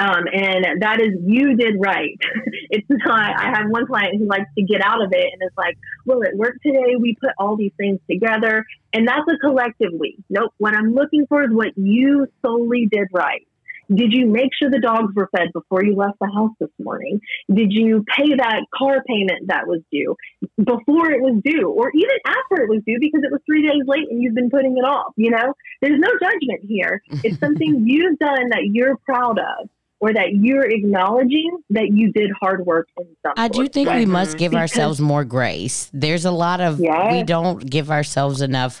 Um, 0.00 0.26
and 0.32 0.80
that 0.82 1.00
is 1.00 1.18
you 1.26 1.56
did 1.56 1.74
right. 1.80 2.16
it's 2.70 2.86
not. 2.88 3.36
I 3.36 3.50
have 3.56 3.66
one 3.68 3.86
client 3.86 4.16
who 4.18 4.26
likes 4.26 4.48
to 4.56 4.62
get 4.62 4.80
out 4.80 5.02
of 5.02 5.10
it 5.12 5.32
and 5.32 5.42
it's 5.42 5.56
like, 5.56 5.76
well, 6.06 6.22
it 6.22 6.36
work 6.36 6.54
today 6.64 6.94
we 7.00 7.16
put 7.20 7.30
all 7.36 7.56
these 7.56 7.72
things 7.76 7.98
together, 8.08 8.64
and 8.92 9.08
that's 9.08 9.26
a 9.28 9.36
collective 9.38 9.90
we. 9.98 10.18
Nope. 10.30 10.54
What 10.58 10.74
I'm 10.74 10.94
looking 10.94 11.26
for 11.26 11.42
is 11.42 11.50
what 11.50 11.76
you 11.76 12.28
solely 12.46 12.86
did 12.86 13.08
right. 13.12 13.47
Did 13.94 14.12
you 14.12 14.26
make 14.26 14.50
sure 14.60 14.70
the 14.70 14.80
dogs 14.80 15.14
were 15.14 15.28
fed 15.34 15.48
before 15.52 15.82
you 15.84 15.94
left 15.96 16.18
the 16.20 16.30
house 16.34 16.50
this 16.60 16.68
morning? 16.78 17.20
Did 17.52 17.72
you 17.72 18.04
pay 18.16 18.28
that 18.36 18.62
car 18.74 19.02
payment 19.06 19.46
that 19.48 19.66
was 19.66 19.80
due 19.90 20.14
before 20.62 21.10
it 21.10 21.22
was 21.22 21.40
due 21.44 21.70
or 21.70 21.90
even 21.94 22.16
after 22.26 22.62
it 22.62 22.68
was 22.68 22.82
due 22.86 22.98
because 23.00 23.22
it 23.24 23.32
was 23.32 23.40
three 23.46 23.62
days 23.66 23.82
late 23.86 24.06
and 24.10 24.22
you've 24.22 24.34
been 24.34 24.50
putting 24.50 24.76
it 24.76 24.82
off? 24.84 25.12
You 25.16 25.30
know, 25.30 25.54
there's 25.80 25.98
no 25.98 26.10
judgment 26.20 26.60
here. 26.68 27.02
It's 27.24 27.38
something 27.40 27.84
you've 27.86 28.18
done 28.18 28.50
that 28.50 28.68
you're 28.72 28.96
proud 28.98 29.38
of 29.38 29.68
or 30.00 30.12
that 30.12 30.32
you're 30.32 30.64
acknowledging 30.70 31.50
that 31.70 31.88
you 31.92 32.12
did 32.12 32.30
hard 32.40 32.64
work 32.66 32.88
in 32.98 33.06
some 33.22 33.32
I 33.36 33.48
do 33.48 33.66
think 33.68 33.88
way. 33.88 34.00
we 34.00 34.06
must 34.06 34.36
give 34.38 34.52
Because- 34.52 34.70
ourselves 34.72 35.00
more 35.00 35.24
grace. 35.24 35.90
There's 35.92 36.24
a 36.24 36.30
lot 36.30 36.60
of 36.60 36.78
we 36.78 37.22
don't 37.24 37.68
give 37.68 37.90
ourselves 37.90 38.40
enough 38.42 38.80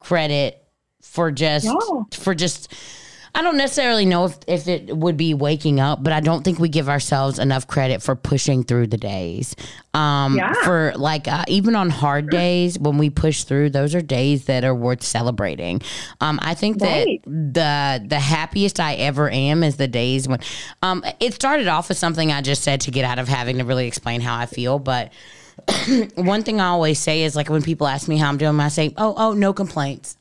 credit 0.00 0.62
for 1.02 1.30
just 1.30 1.66
No. 1.66 2.06
for 2.12 2.34
just 2.34 2.72
I 3.34 3.42
don't 3.42 3.56
necessarily 3.56 4.04
know 4.06 4.24
if, 4.26 4.38
if 4.46 4.66
it 4.68 4.96
would 4.96 5.16
be 5.16 5.34
waking 5.34 5.78
up, 5.80 6.02
but 6.02 6.12
I 6.12 6.20
don't 6.20 6.42
think 6.44 6.58
we 6.58 6.68
give 6.68 6.88
ourselves 6.88 7.38
enough 7.38 7.66
credit 7.66 8.02
for 8.02 8.16
pushing 8.16 8.64
through 8.64 8.88
the 8.88 8.96
days. 8.96 9.54
Um, 9.94 10.36
Yeah. 10.36 10.52
For 10.64 10.92
like 10.96 11.28
uh, 11.28 11.44
even 11.48 11.76
on 11.76 11.90
hard 11.90 12.30
days 12.30 12.78
when 12.78 12.98
we 12.98 13.10
push 13.10 13.44
through, 13.44 13.70
those 13.70 13.94
are 13.94 14.00
days 14.00 14.44
that 14.46 14.64
are 14.64 14.74
worth 14.74 15.02
celebrating. 15.02 15.80
Um, 16.20 16.38
I 16.42 16.54
think 16.54 16.80
Right. 16.80 17.20
that 17.26 18.00
the 18.02 18.08
the 18.08 18.18
happiest 18.20 18.80
I 18.80 18.94
ever 18.94 19.30
am 19.30 19.62
is 19.62 19.76
the 19.76 19.88
days 19.88 20.26
when 20.28 20.40
um, 20.82 21.04
it 21.20 21.34
started 21.34 21.68
off 21.68 21.88
with 21.88 21.98
something 21.98 22.32
I 22.32 22.40
just 22.42 22.62
said 22.62 22.80
to 22.82 22.90
get 22.90 23.04
out 23.04 23.18
of 23.18 23.28
having 23.28 23.58
to 23.58 23.64
really 23.64 23.86
explain 23.86 24.20
how 24.20 24.36
I 24.36 24.46
feel, 24.46 24.78
but 24.78 25.12
one 26.14 26.42
thing 26.42 26.60
I 26.60 26.66
always 26.68 26.98
say 26.98 27.22
is 27.22 27.36
like 27.36 27.48
when 27.50 27.62
people 27.62 27.86
ask 27.86 28.08
me 28.08 28.16
how 28.16 28.28
I'm 28.28 28.38
doing, 28.38 28.58
I 28.60 28.68
say, 28.68 28.94
"Oh, 28.96 29.14
oh, 29.16 29.32
no 29.34 29.52
complaints." 29.52 30.16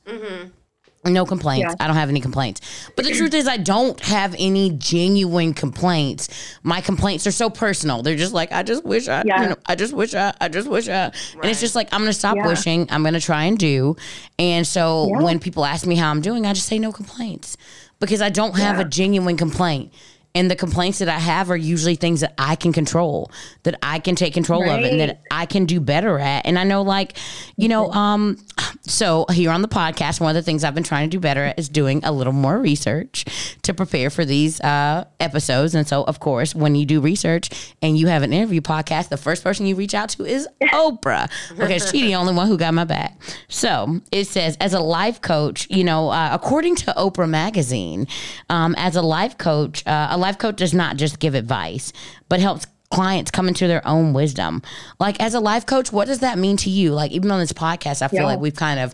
No 1.06 1.26
complaints. 1.26 1.68
Yeah. 1.80 1.84
I 1.84 1.88
don't 1.88 1.96
have 1.96 2.10
any 2.10 2.20
complaints. 2.20 2.60
But 2.96 3.06
the 3.06 3.12
truth 3.14 3.34
is, 3.34 3.48
I 3.48 3.56
don't 3.56 4.00
have 4.02 4.36
any 4.38 4.72
genuine 4.72 5.54
complaints. 5.54 6.58
My 6.62 6.82
complaints 6.82 7.26
are 7.26 7.32
so 7.32 7.50
personal. 7.50 8.04
They're 8.04 8.18
just 8.18 8.34
like, 8.34 8.52
I 8.52 8.64
just 8.64 8.84
wish 8.84 9.08
I, 9.08 9.24
Yeah. 9.26 9.42
you 9.44 9.50
know, 9.50 9.56
I 9.66 9.76
just 9.76 9.94
wish 9.94 10.14
I, 10.14 10.34
I 10.42 10.50
just 10.50 10.68
wish 10.68 10.90
I. 10.90 11.06
And 11.06 11.46
it's 11.46 11.62
just 11.62 11.74
like, 11.74 11.88
I'm 11.94 12.02
going 12.02 12.10
to 12.12 12.14
stop 12.18 12.36
Yeah. 12.36 12.48
wishing. 12.48 12.86
I'm 12.92 13.02
going 13.02 13.14
to 13.14 13.22
try 13.22 13.46
and 13.46 13.58
do. 13.58 13.96
And 14.38 14.68
so 14.68 15.08
when 15.22 15.40
people 15.40 15.64
ask 15.64 15.88
me 15.88 15.96
how 15.96 16.12
I'm 16.12 16.22
doing, 16.22 16.46
I 16.46 16.52
just 16.54 16.68
say 16.68 16.80
no 16.80 16.92
complaints 16.92 17.56
because 18.00 18.22
I 18.22 18.30
don't 18.30 18.58
have 18.58 18.78
a 18.80 18.86
genuine 18.86 19.38
complaint. 19.38 19.94
And 20.40 20.50
the 20.50 20.56
complaints 20.56 21.00
that 21.00 21.10
I 21.10 21.20
have 21.20 21.52
are 21.52 21.58
usually 21.58 21.96
things 21.96 22.22
that 22.22 22.34
I 22.38 22.56
can 22.56 22.72
control, 22.72 23.30
that 23.64 23.78
I 23.84 24.00
can 24.00 24.16
take 24.16 24.34
control 24.34 24.64
of, 24.70 24.86
and 24.86 24.98
that 25.02 25.22
I 25.30 25.46
can 25.46 25.66
do 25.66 25.82
better 25.82 26.18
at. 26.18 26.46
And 26.46 26.58
I 26.58 26.64
know, 26.64 26.82
like, 26.82 27.18
you 27.58 27.68
know, 27.68 27.92
um, 27.92 28.38
so 28.84 29.26
here 29.32 29.52
on 29.52 29.62
the 29.62 29.68
podcast, 29.68 30.22
one 30.22 30.30
of 30.30 30.36
the 30.36 30.42
things 30.42 30.64
I've 30.64 30.74
been 30.74 30.84
trying 30.84 31.10
to 31.10 31.18
do 31.18 31.20
better 31.20 31.44
at 31.44 31.60
is 31.60 31.68
doing 31.68 32.00
a 32.06 32.14
little 32.14 32.32
more 32.32 32.58
research 32.58 33.26
to 33.64 33.74
prepare 33.74 34.10
for 34.10 34.24
these 34.24 34.62
uh, 34.62 35.04
episodes. 35.20 35.76
And 35.76 35.86
so, 35.86 36.04
of 36.04 36.22
course, 36.22 36.56
when 36.56 36.74
you 36.74 36.86
do 36.86 37.02
research 37.02 37.76
and 37.82 37.98
you 37.98 38.08
have 38.08 38.24
an 38.24 38.32
interview 38.32 38.62
podcast, 38.62 39.10
the 39.10 39.18
first 39.18 39.44
person 39.44 39.66
you 39.66 39.76
reach 39.76 39.94
out 39.94 40.08
to 40.12 40.24
is 40.24 40.48
Oprah 40.72 41.30
because 41.58 41.90
she's 41.90 42.04
the 42.04 42.16
only 42.16 42.34
one 42.34 42.48
who 42.48 42.58
got 42.58 42.74
my 42.74 42.86
back. 42.86 43.20
So 43.50 44.00
it 44.14 44.26
says, 44.26 44.56
as 44.62 44.74
a 44.74 44.80
life 44.80 45.20
coach, 45.20 45.68
you 45.70 45.84
know, 45.84 46.10
uh, 46.10 46.30
according 46.32 46.78
to 46.78 46.94
Oprah 46.96 47.30
Magazine, 47.30 48.08
um, 48.50 48.74
as 48.78 48.96
a 48.96 49.02
life 49.02 49.38
coach, 49.38 49.86
uh, 49.86 50.08
a 50.12 50.18
life 50.18 50.29
coach 50.38 50.58
does 50.58 50.74
not 50.74 50.98
just 50.98 51.20
give 51.20 51.34
advice, 51.34 51.92
but 52.28 52.40
helps 52.40 52.68
clients 52.92 53.32
come 53.32 53.48
into 53.48 53.68
their 53.68 53.86
own 53.88 54.14
wisdom. 54.14 54.62
Like 55.00 55.20
as 55.20 55.34
a 55.34 55.40
life 55.40 55.66
coach, 55.66 55.92
what 55.92 56.08
does 56.08 56.20
that 56.20 56.38
mean 56.38 56.58
to 56.58 56.70
you? 56.70 56.92
Like 56.94 57.12
even 57.12 57.32
on 57.32 57.40
this 57.40 57.54
podcast, 57.54 58.02
I 58.02 58.08
feel 58.08 58.22
Yeah. 58.22 58.26
like 58.28 58.40
we've 58.40 58.56
kind 58.56 58.80
of 58.80 58.94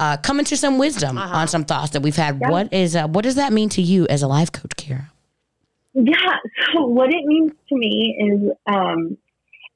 uh, 0.00 0.16
come 0.18 0.38
into 0.38 0.56
some 0.56 0.78
wisdom 0.78 1.18
on 1.18 1.48
some 1.48 1.64
thoughts 1.64 1.90
that 1.90 2.02
we've 2.02 2.14
had. 2.16 2.38
Yeah. 2.40 2.50
What 2.50 2.72
is 2.72 2.94
uh, 2.94 3.08
what 3.08 3.22
does 3.22 3.34
that 3.34 3.52
mean 3.52 3.68
to 3.70 3.82
you 3.82 4.06
as 4.08 4.22
a 4.22 4.28
life 4.28 4.52
coach, 4.52 4.76
Cara? 4.76 5.10
Yeah. 5.94 6.14
So 6.74 6.86
what 6.86 7.08
it 7.12 7.24
means 7.24 7.52
to 7.70 7.76
me 7.76 8.16
is 8.20 8.50
um, 8.66 9.16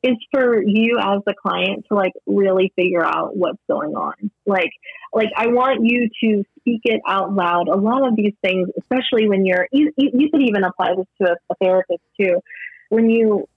is 0.02 0.16
for 0.32 0.62
you 0.62 0.98
as 0.98 1.20
the 1.26 1.34
client 1.34 1.86
to 1.88 1.94
like 1.94 2.12
really 2.26 2.72
figure 2.76 3.04
out 3.04 3.36
what's 3.36 3.60
going 3.68 3.94
on. 3.94 4.30
Like 4.46 4.70
like 5.12 5.28
I 5.36 5.48
want 5.48 5.80
you 5.84 6.08
to 6.24 6.44
speak 6.58 6.82
it 6.84 7.00
out 7.06 7.32
loud. 7.32 7.68
A 7.68 7.76
lot 7.76 8.06
of 8.06 8.16
these 8.16 8.34
things, 8.42 8.68
especially 8.78 9.28
when 9.28 9.46
you're 9.46 9.68
you, 9.72 9.92
you, 9.96 10.10
you 10.12 10.30
could 10.30 10.42
even 10.42 10.64
apply 10.64 10.94
this 10.96 11.06
to 11.20 11.32
a, 11.32 11.36
a 11.50 11.54
therapist 11.62 12.02
too. 12.20 12.40
When 12.88 13.08
you 13.10 13.48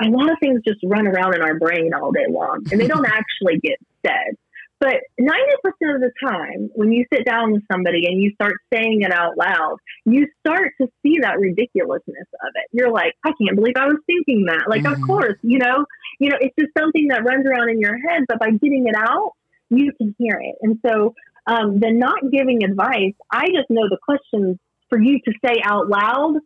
a 0.00 0.08
lot 0.08 0.30
of 0.30 0.36
things 0.40 0.60
just 0.66 0.80
run 0.84 1.06
around 1.06 1.34
in 1.34 1.42
our 1.42 1.58
brain 1.58 1.92
all 1.94 2.12
day 2.12 2.26
long 2.28 2.66
and 2.70 2.80
they 2.80 2.86
don't 2.86 3.06
actually 3.10 3.58
get 3.58 3.78
said. 4.04 4.36
But 4.78 4.96
90% 5.18 5.94
of 5.94 6.00
the 6.02 6.10
time, 6.22 6.70
when 6.74 6.92
you 6.92 7.06
sit 7.12 7.24
down 7.24 7.52
with 7.52 7.62
somebody 7.72 8.06
and 8.06 8.20
you 8.20 8.32
start 8.34 8.56
saying 8.72 9.02
it 9.02 9.12
out 9.12 9.36
loud, 9.38 9.78
you 10.04 10.26
start 10.40 10.72
to 10.80 10.88
see 11.02 11.18
that 11.22 11.38
ridiculousness 11.38 12.28
of 12.44 12.50
it. 12.54 12.68
You're 12.72 12.90
like, 12.90 13.14
I 13.24 13.32
can't 13.40 13.56
believe 13.56 13.74
I 13.76 13.86
was 13.86 13.96
thinking 14.06 14.44
that. 14.46 14.68
Like, 14.68 14.82
Mhm. 14.82 14.92
of 14.92 15.00
course, 15.06 15.38
you 15.42 15.58
know, 15.58 15.86
you 16.18 16.28
know, 16.28 16.36
it's 16.40 16.54
just 16.58 16.72
something 16.78 17.08
that 17.08 17.24
runs 17.24 17.46
around 17.46 17.70
in 17.70 17.80
your 17.80 17.96
head, 17.96 18.24
but 18.28 18.38
by 18.38 18.50
getting 18.50 18.86
it 18.86 18.94
out, 18.96 19.32
you 19.70 19.92
can 19.94 20.14
hear 20.18 20.38
it. 20.42 20.56
And 20.60 20.78
so, 20.86 21.14
um, 21.46 21.78
the 21.80 21.90
not 21.90 22.30
giving 22.30 22.62
advice, 22.62 23.14
I 23.30 23.46
just 23.46 23.70
know 23.70 23.88
the 23.88 23.98
questions 24.02 24.58
for 24.90 25.00
you 25.00 25.20
to 25.20 25.32
say 25.44 25.60
out 25.64 25.88
loud 25.88 26.36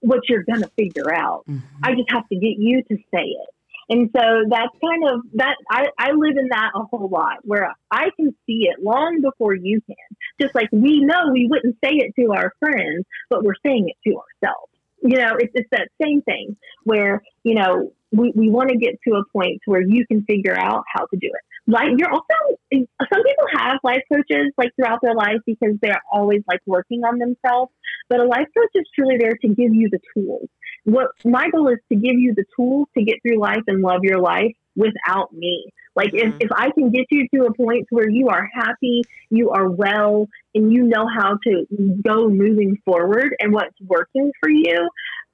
what 0.00 0.20
you're 0.28 0.44
going 0.44 0.62
to 0.62 0.70
figure 0.76 1.12
out. 1.14 1.44
I 1.82 1.94
just 1.94 2.10
have 2.10 2.28
to 2.28 2.36
get 2.36 2.56
you 2.56 2.82
to 2.82 2.96
say 3.12 3.24
it. 3.24 3.48
And 3.90 4.08
so 4.16 4.22
that's 4.48 4.72
kind 4.80 5.02
of 5.10 5.20
that 5.34 5.56
I, 5.68 5.88
I 5.98 6.12
live 6.12 6.36
in 6.38 6.48
that 6.50 6.70
a 6.76 6.84
whole 6.84 7.08
lot 7.08 7.38
where 7.42 7.74
I 7.90 8.10
can 8.16 8.30
see 8.46 8.68
it 8.70 8.82
long 8.82 9.20
before 9.20 9.54
you 9.54 9.80
can. 9.84 9.96
Just 10.40 10.54
like 10.54 10.68
we 10.72 11.00
know 11.00 11.32
we 11.32 11.48
wouldn't 11.50 11.76
say 11.84 11.94
it 11.94 12.14
to 12.20 12.32
our 12.32 12.52
friends, 12.60 13.04
but 13.28 13.42
we're 13.42 13.58
saying 13.66 13.88
it 13.88 13.96
to 14.08 14.16
ourselves. 14.16 14.70
You 15.02 15.18
know, 15.18 15.34
it's, 15.38 15.52
it's 15.54 15.68
that 15.72 15.88
same 16.00 16.22
thing 16.22 16.56
where, 16.84 17.22
you 17.42 17.56
know, 17.56 17.92
we, 18.12 18.32
we 18.36 18.50
want 18.50 18.70
to 18.70 18.76
get 18.76 18.94
to 19.08 19.14
a 19.14 19.22
point 19.32 19.60
where 19.66 19.82
you 19.82 20.06
can 20.06 20.24
figure 20.24 20.56
out 20.56 20.84
how 20.94 21.06
to 21.06 21.16
do 21.16 21.26
it. 21.26 21.40
Like 21.66 21.90
you're 21.96 22.10
also 22.10 22.58
some 22.72 23.22
people 23.22 23.46
have 23.52 23.78
life 23.82 24.02
coaches 24.12 24.52
like 24.56 24.70
throughout 24.76 25.00
their 25.02 25.14
life 25.14 25.38
because 25.46 25.74
they're 25.82 26.02
always 26.12 26.42
like 26.48 26.60
working 26.66 27.02
on 27.04 27.18
themselves. 27.18 27.72
But 28.10 28.20
a 28.20 28.24
life 28.24 28.48
coach 28.54 28.70
is 28.74 28.86
truly 28.94 29.16
there 29.16 29.32
to 29.40 29.48
give 29.48 29.72
you 29.72 29.88
the 29.90 30.00
tools 30.12 30.50
what 30.84 31.08
my 31.24 31.50
goal 31.50 31.68
is 31.68 31.78
to 31.90 31.94
give 31.94 32.14
you 32.14 32.34
the 32.34 32.44
tools 32.56 32.88
to 32.96 33.04
get 33.04 33.16
through 33.22 33.38
life 33.38 33.62
and 33.66 33.82
love 33.82 34.00
your 34.02 34.18
life 34.18 34.52
without 34.76 35.32
me. 35.32 35.66
Like 35.96 36.14
if, 36.14 36.32
Mhm. 36.32 36.36
if 36.40 36.50
I 36.52 36.70
can 36.70 36.90
get 36.90 37.06
you 37.10 37.26
to 37.34 37.46
a 37.46 37.54
point 37.54 37.86
where 37.90 38.08
you 38.08 38.28
are 38.28 38.48
happy, 38.52 39.02
you 39.28 39.50
are 39.50 39.68
well, 39.68 40.28
and 40.54 40.72
you 40.72 40.84
know 40.84 41.06
how 41.06 41.36
to 41.44 41.66
go 42.02 42.28
moving 42.28 42.76
forward 42.84 43.34
and 43.40 43.52
what's 43.52 43.78
working 43.80 44.32
for 44.40 44.48
you, 44.48 44.88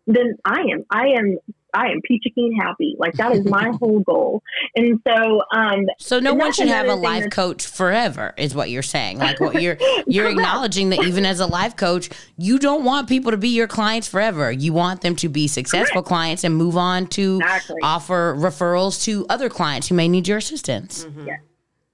then 0.07 0.35
I 0.45 0.62
am 0.72 0.85
I 0.91 1.09
am 1.09 1.39
I 1.77 1.89
am 1.89 2.01
peachy 2.03 2.31
keen 2.35 2.57
happy. 2.59 2.97
Like 2.99 3.12
that 3.14 3.33
is 3.33 3.45
my 3.45 3.70
whole 3.81 4.01
goal. 4.01 4.43
And 4.74 5.01
so 5.07 5.43
um 5.53 5.85
So 5.99 6.18
no 6.18 6.33
one 6.35 6.53
should 6.53 6.68
have 6.68 6.89
a 6.89 6.95
life 6.95 7.29
coach 7.31 7.66
forever, 7.66 8.33
is 8.39 8.55
what 8.55 8.70
you're 8.70 8.83
saying. 8.83 9.18
Like 9.18 9.41
what 9.41 9.61
you're 9.61 9.77
you're 10.07 10.29
acknowledging 10.29 10.91
that 10.91 11.05
even 11.05 11.27
as 11.27 11.41
a 11.41 11.47
life 11.47 11.77
coach, 11.77 12.09
you 12.39 12.59
don't 12.59 12.85
want 12.85 13.09
people 13.09 13.31
to 13.31 13.37
be 13.37 13.51
your 13.51 13.68
clients 13.68 14.09
forever. 14.09 14.51
You 14.51 14.72
want 14.72 15.03
them 15.03 15.14
to 15.16 15.29
be 15.29 15.47
successful 15.47 16.03
clients 16.03 16.45
and 16.45 16.57
move 16.57 16.77
on 16.77 17.07
to 17.09 17.37
Exactly. 17.43 17.77
offer 17.83 18.35
referrals 18.39 19.03
to 19.05 19.27
other 19.29 19.49
clients 19.49 19.89
who 19.89 19.95
may 19.95 20.09
need 20.09 20.27
your 20.27 20.39
assistance. 20.39 21.05
Mhm. 21.05 21.29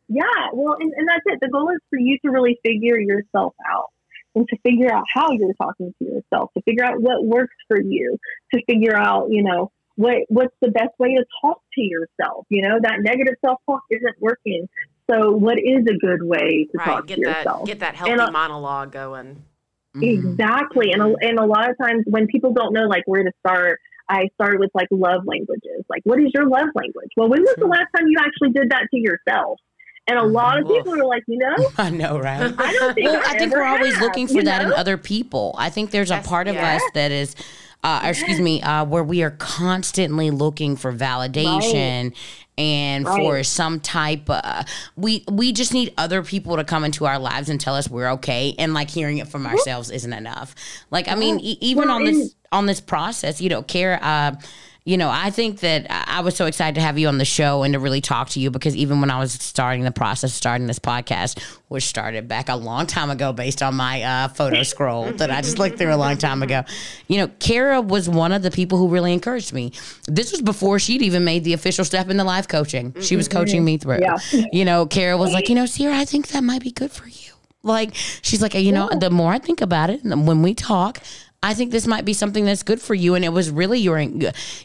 Yeah, 0.09 0.24
well, 0.53 0.76
and, 0.78 0.93
and 0.95 1.09
that's 1.09 1.22
it. 1.26 1.41
The 1.41 1.49
goal 1.49 1.70
is 1.70 1.80
for 1.89 1.99
you 1.99 2.18
to 2.24 2.30
really 2.30 2.59
figure 2.62 2.99
yourself 2.99 3.55
out 3.72 3.87
and 4.35 4.47
to 4.49 4.57
figure 4.59 4.93
out 4.93 5.05
how 5.12 5.30
you're 5.33 5.55
talking 5.55 5.95
to 5.99 6.05
yourself, 6.05 6.51
to 6.57 6.62
figure 6.62 6.85
out 6.85 7.01
what 7.01 7.24
works 7.24 7.55
for 7.68 7.80
you, 7.80 8.16
to 8.55 8.62
figure 8.66 8.97
out, 8.97 9.26
you 9.30 9.43
know, 9.43 9.70
what 9.97 10.16
what's 10.28 10.55
the 10.62 10.70
best 10.70 10.99
way 10.99 11.14
to 11.14 11.24
talk 11.43 11.61
to 11.74 11.80
yourself. 11.83 12.47
You 12.49 12.62
know, 12.62 12.78
that 12.83 13.01
negative 13.01 13.35
self 13.45 13.61
talk 13.68 13.83
isn't 13.91 14.16
working. 14.20 14.68
So, 15.11 15.33
what 15.33 15.59
is 15.59 15.85
a 15.89 15.99
good 15.99 16.22
way 16.22 16.66
to 16.70 16.78
Right. 16.78 16.85
talk 16.87 17.07
Get 17.07 17.16
to 17.16 17.22
that 17.24 17.37
yourself? 17.45 17.66
get 17.66 17.80
that 17.80 17.95
healthy 17.97 18.12
And, 18.12 18.20
uh, 18.20 18.30
monologue 18.30 18.93
going. 18.93 19.43
Exactly. 20.01 20.93
And 20.93 21.03
a, 21.03 21.14
and 21.20 21.39
a 21.39 21.45
lot 21.45 21.68
of 21.68 21.76
times 21.76 22.05
when 22.07 22.26
people 22.26 22.55
don't 22.55 22.72
know 22.72 22.85
like 22.87 23.03
where 23.07 23.22
to 23.22 23.30
start, 23.47 23.78
I 24.09 24.28
start 24.35 24.59
with 24.59 24.70
like 24.74 24.89
love 24.91 25.22
languages. 25.26 25.85
Like, 25.89 26.01
what 26.05 26.18
is 26.20 26.30
your 26.35 26.47
love 26.49 26.68
language? 26.74 27.11
Well, 27.16 27.28
when 27.28 27.43
was 27.43 27.55
the 27.59 27.66
last 27.66 27.87
time 27.97 28.07
you 28.09 28.16
actually 28.18 28.51
did 28.53 28.70
that 28.70 28.87
to 28.93 28.99
yourself? 28.99 29.59
And 30.09 30.19
a 30.19 30.25
lot 30.25 30.59
of 30.59 30.67
people 30.67 30.95
are 30.95 31.05
like, 31.05 31.23
you 31.29 31.39
know, 31.39 31.71
I 31.79 31.91
know, 31.91 32.19
right? 32.19 32.53
I 32.59 32.73
don't 32.73 32.95
think 32.95 33.09
Well, 33.09 33.23
I, 33.25 33.35
I 33.35 33.39
think 33.39 33.53
we're 33.53 33.63
always 33.63 33.95
have, 33.95 34.03
looking 34.03 34.27
for 34.27 34.35
you 34.35 34.43
that 34.45 34.63
in 34.63 34.73
other 34.73 34.97
people. 34.97 35.55
I 35.59 35.71
think 35.71 35.91
there's 35.91 36.11
a 36.11 36.19
part 36.21 36.49
of 36.49 36.57
yeah. 36.57 36.77
us 36.77 36.83
that 36.95 37.13
is, 37.13 37.37
uh, 37.85 38.01
or 38.05 38.11
excuse 38.11 38.41
me, 38.41 38.61
uh, 38.63 38.85
where 38.85 39.05
we 39.05 39.23
are 39.23 39.31
constantly 39.31 40.31
looking 40.31 40.77
for 40.77 40.93
validation 40.93 42.15
and 42.59 43.07
for 43.07 43.43
some 43.45 43.81
type. 43.81 44.23
Uh, 44.29 44.65
we 44.97 45.25
we 45.31 45.53
just 45.53 45.73
need 45.73 45.95
other 45.97 46.23
people 46.23 46.57
to 46.57 46.65
come 46.65 46.85
into 46.85 47.07
our 47.07 47.19
lives 47.19 47.49
and 47.49 47.61
tell 47.61 47.75
us 47.75 47.89
we're 47.89 48.11
okay, 48.11 48.55
and 48.59 48.75
like 48.75 48.91
hearing 48.91 49.19
it 49.19 49.29
from 49.29 49.47
ourselves 49.47 49.91
isn't 49.91 50.13
enough. 50.13 50.55
Like 50.91 51.09
I 51.09 51.15
mean, 51.15 51.39
e- 51.41 51.59
even 51.61 51.89
Well, 51.89 51.97
on 51.97 52.05
this 52.05 52.35
on 52.51 52.67
this 52.67 52.81
process, 52.81 53.41
you 53.41 53.49
know, 53.49 53.63
Cara. 53.63 54.39
You 54.85 54.97
know, 54.97 55.11
I 55.11 55.30
think 55.30 55.61
that 55.61 55.87
I 55.89 56.22
was 56.22 56.35
so 56.35 56.47
excited 56.47 56.74
to 56.74 56.80
have 56.80 56.99
you 56.99 57.07
on 57.07 57.18
the 57.18 57.24
show 57.24 57.62
and 57.62 57.72
to 57.74 57.78
really 57.78 58.01
talk 58.01 58.30
to 58.30 58.41
you 58.41 58.51
because 58.51 58.74
even 58.74 59.01
when 59.01 59.12
I 59.12 59.18
was 59.20 59.33
starting 59.33 59.85
the 59.85 59.93
process, 59.93 60.35
starting 60.35 60.66
this 60.66 60.80
podcast, 60.80 61.41
which 61.68 61.85
started 61.85 62.26
back 62.26 62.49
a 62.49 62.57
long 62.57 62.89
time 62.89 63.09
ago 63.09 63.33
based 63.33 63.62
on 63.62 63.76
my 63.76 64.03
uh, 64.03 64.28
photo 64.28 64.64
scroll 64.64 65.12
that 65.12 65.30
I 65.30 65.41
just 65.41 65.59
looked 65.59 65.78
through 65.78 65.95
a 65.95 65.97
long 65.97 66.18
time 66.18 66.43
ago, 66.43 66.64
you 67.07 67.18
know, 67.18 67.28
Cara 67.39 67.80
was 67.80 68.09
one 68.09 68.33
of 68.33 68.43
the 68.43 68.51
people 68.51 68.76
who 68.76 68.89
really 68.89 69.12
encouraged 69.12 69.53
me. 69.53 69.72
This 70.09 70.33
was 70.33 70.43
before 70.43 70.80
she'd 70.80 71.03
even 71.03 71.24
made 71.24 71.45
the 71.45 71.53
official 71.53 71.85
step 71.85 72.11
into 72.11 72.24
life 72.24 72.49
coaching. 72.49 72.93
She 73.01 73.14
was 73.14 73.28
coaching 73.28 73.64
me 73.64 73.78
through. 73.78 74.01
Yeah. 74.01 74.18
You 74.53 74.64
know, 74.64 74.87
Cara 74.87 75.16
was 75.16 75.33
like, 75.33 75.49
you 75.49 75.55
know, 75.55 75.66
Sierra, 75.66 75.97
I 75.97 76.05
think 76.05 76.28
that 76.28 76.43
might 76.43 76.62
be 76.62 76.72
good 76.72 76.91
for 76.91 77.07
you. 77.07 77.33
Like, 77.62 77.95
she's 77.95 78.43
like, 78.43 78.55
you 78.55 78.72
know, 78.72 78.89
the 78.89 79.11
more 79.11 79.33
I 79.33 79.39
think 79.39 79.61
about 79.61 79.91
it, 79.91 80.03
and 80.03 80.26
when 80.26 80.43
we 80.43 80.55
talk, 80.55 81.01
I 81.43 81.55
think 81.55 81.72
this 81.72 81.86
might 81.86 82.05
be 82.05 82.12
something 82.12 82.45
that's 82.45 82.62
good 82.62 82.80
for 82.80 82.95
you. 82.95 83.14
And 83.14 83.24
it 83.24 83.30
was 83.32 83.51
really 83.51 83.80
your, 83.80 83.99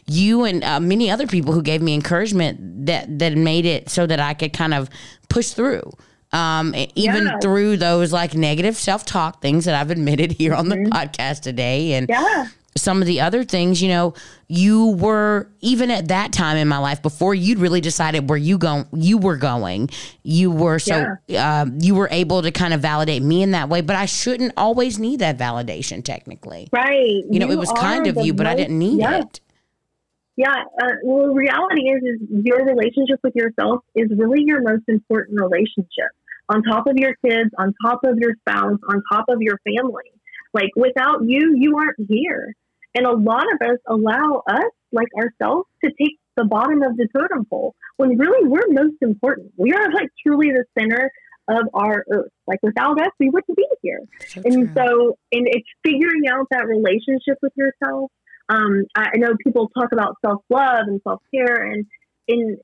you 0.06 0.44
and 0.44 0.62
uh, 0.62 0.78
many 0.80 1.10
other 1.10 1.26
people 1.26 1.52
who 1.52 1.62
gave 1.62 1.82
me 1.82 1.92
encouragement 1.94 2.86
that 2.86 3.18
that 3.18 3.36
made 3.36 3.66
it 3.66 3.88
so 3.90 4.06
that 4.06 4.20
I 4.20 4.34
could 4.34 4.52
kind 4.52 4.72
of 4.74 4.88
push 5.28 5.50
through. 5.50 5.90
Um, 6.32 6.74
even 6.94 7.24
Yeah. 7.24 7.38
through 7.40 7.78
those 7.78 8.12
like 8.12 8.34
negative 8.34 8.76
self 8.76 9.04
talk 9.06 9.40
things 9.42 9.64
that 9.64 9.74
I've 9.74 9.90
admitted 9.90 10.32
here 10.32 10.54
on 10.54 10.68
the 10.68 10.76
podcast 10.76 11.40
today, 11.40 11.94
and 11.94 12.06
Yeah. 12.08 12.46
Some 12.78 13.00
of 13.00 13.06
the 13.06 13.20
other 13.20 13.44
things, 13.44 13.82
you 13.82 13.88
know, 13.88 14.14
you 14.48 14.92
were 14.92 15.50
even 15.60 15.90
at 15.90 16.08
that 16.08 16.32
time 16.32 16.56
in 16.56 16.68
my 16.68 16.78
life 16.78 17.02
before 17.02 17.34
you'd 17.34 17.58
really 17.58 17.80
decided 17.80 18.28
where 18.28 18.38
you 18.38 18.58
go, 18.58 18.84
you 18.92 19.18
were 19.18 19.36
going. 19.36 19.90
You 20.22 20.50
were 20.50 20.78
so 20.78 21.06
um, 21.38 21.78
you 21.80 21.94
were 21.94 22.08
able 22.10 22.42
to 22.42 22.50
kind 22.50 22.72
of 22.72 22.80
validate 22.80 23.22
me 23.22 23.42
in 23.42 23.50
that 23.52 23.68
way, 23.68 23.80
but 23.80 23.96
I 23.96 24.06
shouldn't 24.06 24.52
always 24.56 24.98
need 24.98 25.20
that 25.20 25.38
validation. 25.38 26.04
Technically, 26.04 26.68
Right. 26.72 27.24
you 27.30 27.38
know, 27.38 27.50
it 27.50 27.58
was 27.58 27.70
kind 27.72 28.06
of 28.06 28.16
you, 28.24 28.32
but 28.32 28.46
I 28.46 28.54
didn't 28.54 28.78
need 28.78 29.00
yeah. 29.00 29.20
it. 29.20 29.40
Yeah. 30.36 30.54
Uh, 30.80 30.92
well, 31.02 31.34
reality 31.34 31.82
is, 31.88 32.02
is 32.02 32.28
your 32.44 32.64
relationship 32.64 33.18
with 33.24 33.34
yourself 33.34 33.82
is 33.96 34.08
really 34.16 34.44
your 34.46 34.62
most 34.62 34.84
important 34.86 35.40
relationship. 35.40 36.14
On 36.48 36.62
top 36.62 36.86
of 36.86 36.96
your 36.96 37.14
kids, 37.26 37.50
on 37.58 37.74
top 37.84 38.00
of 38.04 38.16
your 38.18 38.34
spouse, 38.40 38.78
on 38.88 39.02
top 39.12 39.24
of 39.28 39.42
your 39.42 39.58
family. 39.64 40.12
Like 40.54 40.70
without 40.76 41.24
you, 41.24 41.54
you 41.56 41.76
aren't 41.76 41.96
here. 42.08 42.54
And 42.98 43.06
a 43.06 43.12
lot 43.16 43.44
of 43.52 43.68
us 43.70 43.78
allow 43.86 44.42
us, 44.48 44.72
like 44.90 45.06
ourselves, 45.16 45.68
to 45.84 45.90
take 46.00 46.18
the 46.36 46.44
bottom 46.44 46.82
of 46.82 46.96
the 46.96 47.06
totem 47.16 47.44
pole 47.44 47.74
when 47.96 48.18
really 48.18 48.48
we're 48.48 48.66
most 48.70 48.96
important. 49.02 49.52
We 49.56 49.72
are 49.72 49.92
like 49.92 50.08
truly 50.26 50.48
the 50.50 50.64
center 50.78 51.10
of 51.48 51.68
our 51.74 52.04
earth. 52.10 52.30
Like 52.48 52.58
without 52.62 53.00
us, 53.00 53.10
we 53.20 53.30
wouldn't 53.30 53.56
be 53.56 53.66
here. 53.82 54.00
So 54.26 54.42
and 54.44 54.70
so 54.76 55.16
and 55.30 55.46
it's 55.46 55.68
figuring 55.84 56.24
out 56.28 56.46
that 56.50 56.66
relationship 56.66 57.38
with 57.40 57.52
yourself 57.56 58.10
um, 58.48 58.84
I 58.96 59.10
know 59.16 59.34
people 59.44 59.68
talk 59.78 59.92
about 59.92 60.16
self 60.24 60.42
love 60.48 60.86
and 60.86 61.00
self 61.06 61.20
care, 61.34 61.70
and 61.70 61.84
in 62.26 62.56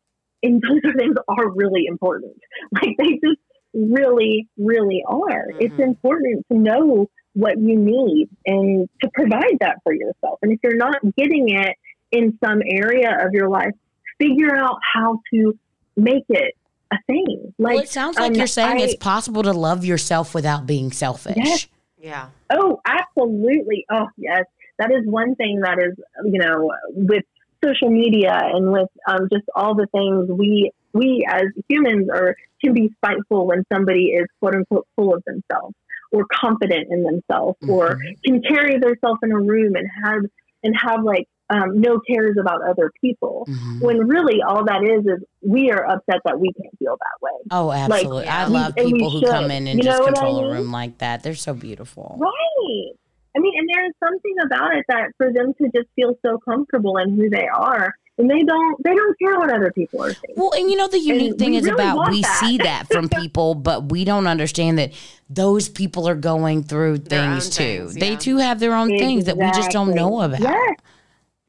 and 0.42 0.62
those 0.62 0.80
are 0.84 0.94
things 0.98 1.14
are 1.28 1.50
really 1.54 1.84
important. 1.86 2.34
Like 2.72 2.96
they 2.98 3.12
just 3.22 3.40
really, 3.74 4.48
really 4.56 5.02
are. 5.06 5.46
It's 5.58 5.76
Mhm. 5.78 5.84
important 5.88 6.46
to 6.50 6.58
know 6.58 7.08
what 7.34 7.58
you 7.58 7.76
need 7.76 8.28
and 8.46 8.88
to 9.02 9.10
provide 9.12 9.58
that 9.60 9.76
for 9.82 9.92
yourself. 9.92 10.38
And 10.42 10.52
if 10.52 10.60
you're 10.62 10.76
not 10.76 10.96
getting 11.16 11.50
it 11.50 11.76
in 12.10 12.38
some 12.44 12.62
area 12.64 13.10
of 13.20 13.32
your 13.32 13.48
life, 13.48 13.72
figure 14.18 14.56
out 14.56 14.78
how 14.94 15.20
to 15.32 15.58
make 15.96 16.24
it 16.28 16.54
a 16.92 16.96
thing. 17.06 17.52
Like 17.58 17.74
well, 17.74 17.82
it 17.84 17.88
sounds 17.88 18.16
like 18.16 18.30
um, 18.30 18.34
you're 18.34 18.46
saying 18.46 18.80
it's 18.80 18.94
possible 18.94 19.42
to 19.42 19.52
love 19.52 19.84
yourself 19.84 20.34
without 20.34 20.66
being 20.66 20.92
selfish. 20.92 21.36
Yes. 21.36 21.66
Yeah. 21.98 22.28
Oh, 22.50 22.80
absolutely. 22.84 23.84
Oh, 23.90 24.08
yes. 24.16 24.44
That 24.78 24.90
is 24.90 25.06
one 25.06 25.34
thing 25.36 25.60
that 25.60 25.78
is, 25.78 25.94
you 26.24 26.38
know, 26.38 26.72
with 26.90 27.24
social 27.64 27.90
media 27.90 28.38
and 28.38 28.70
with 28.70 28.88
um, 29.08 29.28
just 29.32 29.44
all 29.54 29.74
the 29.74 29.86
things 29.86 30.28
we 30.30 30.70
we 30.92 31.26
as 31.28 31.44
humans 31.68 32.08
are 32.12 32.36
can 32.62 32.74
be 32.74 32.90
spiteful 32.96 33.46
when 33.46 33.64
somebody 33.72 34.08
is 34.08 34.26
quote 34.40 34.54
unquote 34.54 34.86
full 34.96 35.14
of 35.14 35.22
themselves 35.24 35.74
or 36.14 36.24
confident 36.32 36.86
in 36.90 37.02
themselves 37.02 37.58
or 37.68 37.98
can 38.24 38.40
carry 38.42 38.78
themselves 38.78 39.18
in 39.22 39.32
a 39.32 39.38
room 39.38 39.74
and 39.74 39.88
have 40.04 40.22
and 40.62 40.74
have 40.80 41.02
like 41.02 41.26
um, 41.50 41.80
no 41.80 42.00
cares 42.08 42.36
about 42.40 42.62
other 42.66 42.90
people. 43.00 43.46
Mhm. 43.48 43.82
When 43.82 43.98
really 44.08 44.40
all 44.46 44.64
that 44.64 44.82
is 44.82 45.04
is 45.04 45.24
we 45.42 45.70
are 45.70 45.84
upset 45.84 46.20
that 46.24 46.40
we 46.40 46.52
can't 46.52 46.78
feel 46.78 46.96
that 46.96 47.20
way. 47.20 47.38
Oh, 47.50 47.70
absolutely. 47.70 48.26
I 48.26 48.42
yeah. 48.42 48.46
love 48.46 48.74
people 48.76 49.10
who 49.10 49.20
should. 49.20 49.28
come 49.28 49.50
in 49.50 49.66
and 49.66 49.78
You 49.78 49.82
just 49.84 50.00
what 50.00 50.16
I 50.16 50.20
control 50.20 50.44
a 50.44 50.52
room 50.52 50.72
like 50.72 50.98
that. 50.98 51.22
They're 51.22 51.34
so 51.34 51.52
beautiful. 51.52 52.16
Right. 52.18 52.92
I 53.36 53.40
mean, 53.40 53.52
and 53.58 53.68
there's 53.74 53.92
something 54.02 54.34
about 54.46 54.76
it 54.76 54.84
that 54.88 55.10
for 55.18 55.32
them 55.32 55.52
to 55.60 55.64
just 55.74 55.88
feel 55.96 56.14
so 56.24 56.38
comfortable 56.38 56.96
in 56.98 57.16
who 57.16 57.28
they 57.28 57.48
are, 57.48 57.92
and 58.18 58.30
they 58.30 58.42
don't 58.42 58.82
they 58.84 58.94
don't 58.94 59.18
care 59.18 59.38
what 59.38 59.52
other 59.52 59.72
people 59.72 60.02
are 60.02 60.12
saying. 60.12 60.34
Well, 60.36 60.52
and 60.54 60.70
you 60.70 60.76
know 60.76 60.88
the 60.88 60.98
unique 60.98 61.30
And 61.30 61.38
thing 61.38 61.54
is 61.54 61.64
really 61.64 61.74
about 61.74 62.10
we 62.10 62.22
that. 62.22 62.40
see 62.40 62.58
that 62.58 62.86
from 62.92 63.08
people, 63.08 63.54
but 63.54 63.90
we 63.90 64.04
don't 64.04 64.26
understand 64.26 64.78
that 64.78 64.92
those 65.28 65.68
people 65.68 66.08
are 66.08 66.14
going 66.14 66.62
through 66.62 66.98
things 66.98 67.50
too. 67.50 67.88
things, 67.88 67.94
They 67.94 68.16
too 68.16 68.36
have 68.38 68.60
their 68.60 68.74
own 68.74 68.88
things 68.88 69.24
that 69.24 69.36
we 69.36 69.46
just 69.52 69.70
don't 69.70 69.94
know 69.94 70.20
about. 70.20 70.40
Yes, 70.40 70.76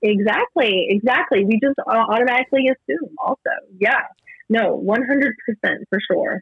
exactly, 0.01 0.87
exactly. 0.89 1.45
We 1.45 1.59
just 1.61 1.77
uh, 1.79 1.91
automatically 1.91 2.67
assume. 2.69 3.09
Also, 3.23 3.39
yeah, 3.79 4.01
no, 4.49 4.75
one 4.75 5.03
hundred 5.03 5.35
percent 5.45 5.83
for 5.89 5.99
sure. 6.11 6.41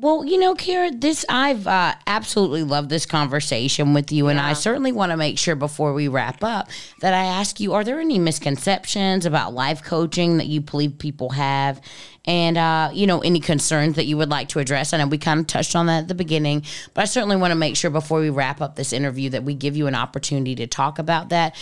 Well, 0.00 0.24
you 0.24 0.38
know, 0.38 0.54
Cara, 0.54 0.92
this 0.92 1.24
I've 1.28 1.66
uh, 1.66 1.92
absolutely 2.06 2.62
loved 2.62 2.88
this 2.88 3.04
conversation 3.04 3.94
with 3.94 4.12
you, 4.12 4.28
and 4.28 4.38
I 4.38 4.52
certainly 4.52 4.92
want 4.92 5.10
to 5.10 5.16
make 5.16 5.38
sure 5.38 5.56
before 5.56 5.92
we 5.92 6.06
wrap 6.06 6.44
up 6.44 6.68
that 7.00 7.14
I 7.14 7.24
ask 7.24 7.58
you: 7.58 7.74
Are 7.74 7.82
there 7.82 7.98
any 7.98 8.20
misconceptions 8.20 9.26
about 9.26 9.54
life 9.54 9.82
coaching 9.82 10.36
that 10.36 10.46
you 10.46 10.60
believe 10.60 10.98
people 10.98 11.30
have, 11.30 11.80
and 12.26 12.56
uh, 12.56 12.90
you 12.92 13.08
know, 13.08 13.18
any 13.22 13.40
concerns 13.40 13.96
that 13.96 14.06
you 14.06 14.16
would 14.16 14.28
like 14.28 14.50
to 14.50 14.60
address? 14.60 14.92
I 14.92 14.98
know 14.98 15.08
we 15.08 15.18
kind 15.18 15.40
of 15.40 15.48
touched 15.48 15.74
on 15.74 15.86
that 15.86 16.02
at 16.02 16.08
the 16.08 16.14
beginning, 16.14 16.62
but 16.94 17.02
I 17.02 17.04
certainly 17.06 17.34
want 17.34 17.50
to 17.50 17.56
make 17.56 17.74
sure 17.74 17.90
before 17.90 18.20
we 18.20 18.30
wrap 18.30 18.60
up 18.60 18.76
this 18.76 18.92
interview 18.92 19.30
that 19.30 19.42
we 19.42 19.54
give 19.54 19.76
you 19.76 19.88
an 19.88 19.96
opportunity 19.96 20.54
to 20.54 20.68
talk 20.68 21.00
about 21.00 21.30
that. 21.30 21.56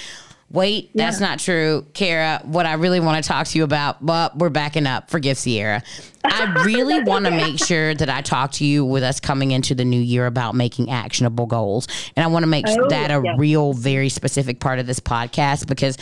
Wait, 0.49 0.91
that's 0.95 1.19
not 1.19 1.41
true, 1.41 1.85
Cara. 1.93 2.41
What 2.45 2.67
I 2.67 2.75
really 2.75 3.01
want 3.01 3.23
to 3.23 3.27
talk 3.29 3.49
to 3.49 3.59
you 3.59 3.65
about, 3.65 4.01
well, 4.03 4.31
we're 4.37 4.49
backing 4.49 4.87
up. 4.87 5.11
Forgive 5.11 5.37
Sierra. 5.37 5.83
I 6.25 6.63
really 6.65 7.03
want 7.03 7.25
to 7.25 7.33
make 7.33 7.59
sure 7.59 7.95
that 7.95 8.09
I 8.09 8.21
talk 8.23 8.53
to 8.53 8.65
you 8.65 8.85
with 8.85 9.03
us 9.03 9.19
coming 9.19 9.51
into 9.51 9.75
the 9.75 9.85
new 9.85 10.01
year 10.01 10.25
about 10.27 10.55
making 10.55 10.89
actionable 10.91 11.47
goals, 11.47 11.89
and 12.15 12.23
I 12.25 12.29
want 12.29 12.45
to 12.45 12.47
make 12.47 12.65
Oh, 12.69 12.89
that 12.91 13.11
a 13.11 13.21
yeah. 13.25 13.35
real, 13.37 13.73
very 13.73 14.09
specific 14.09 14.61
part 14.61 14.79
of 14.79 14.87
this 14.87 15.01
podcast 15.01 15.67
because. 15.67 15.99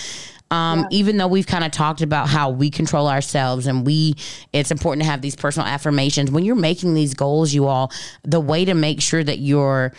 Um, 0.51 0.87
Even 0.91 1.17
though 1.17 1.27
we've 1.27 1.47
kind 1.47 1.65
of 1.65 1.73
talked 1.73 2.01
about 2.01 2.29
how 2.29 2.51
we 2.51 2.71
control 2.71 3.09
ourselves 3.09 3.67
and 3.67 3.85
we, 3.85 4.15
it's 4.53 4.71
important 4.71 5.03
to 5.03 5.11
have 5.11 5.21
these 5.21 5.35
personal 5.35 5.67
affirmations. 5.67 6.31
When 6.31 6.45
you're 6.45 6.55
making 6.55 6.95
these 6.95 7.15
goals, 7.15 7.53
you 7.53 7.67
all, 7.67 7.91
the 8.23 8.39
way 8.39 8.65
to 8.67 8.75
make 8.75 9.01
sure 9.01 9.25
that 9.25 9.39
you're 9.39 9.93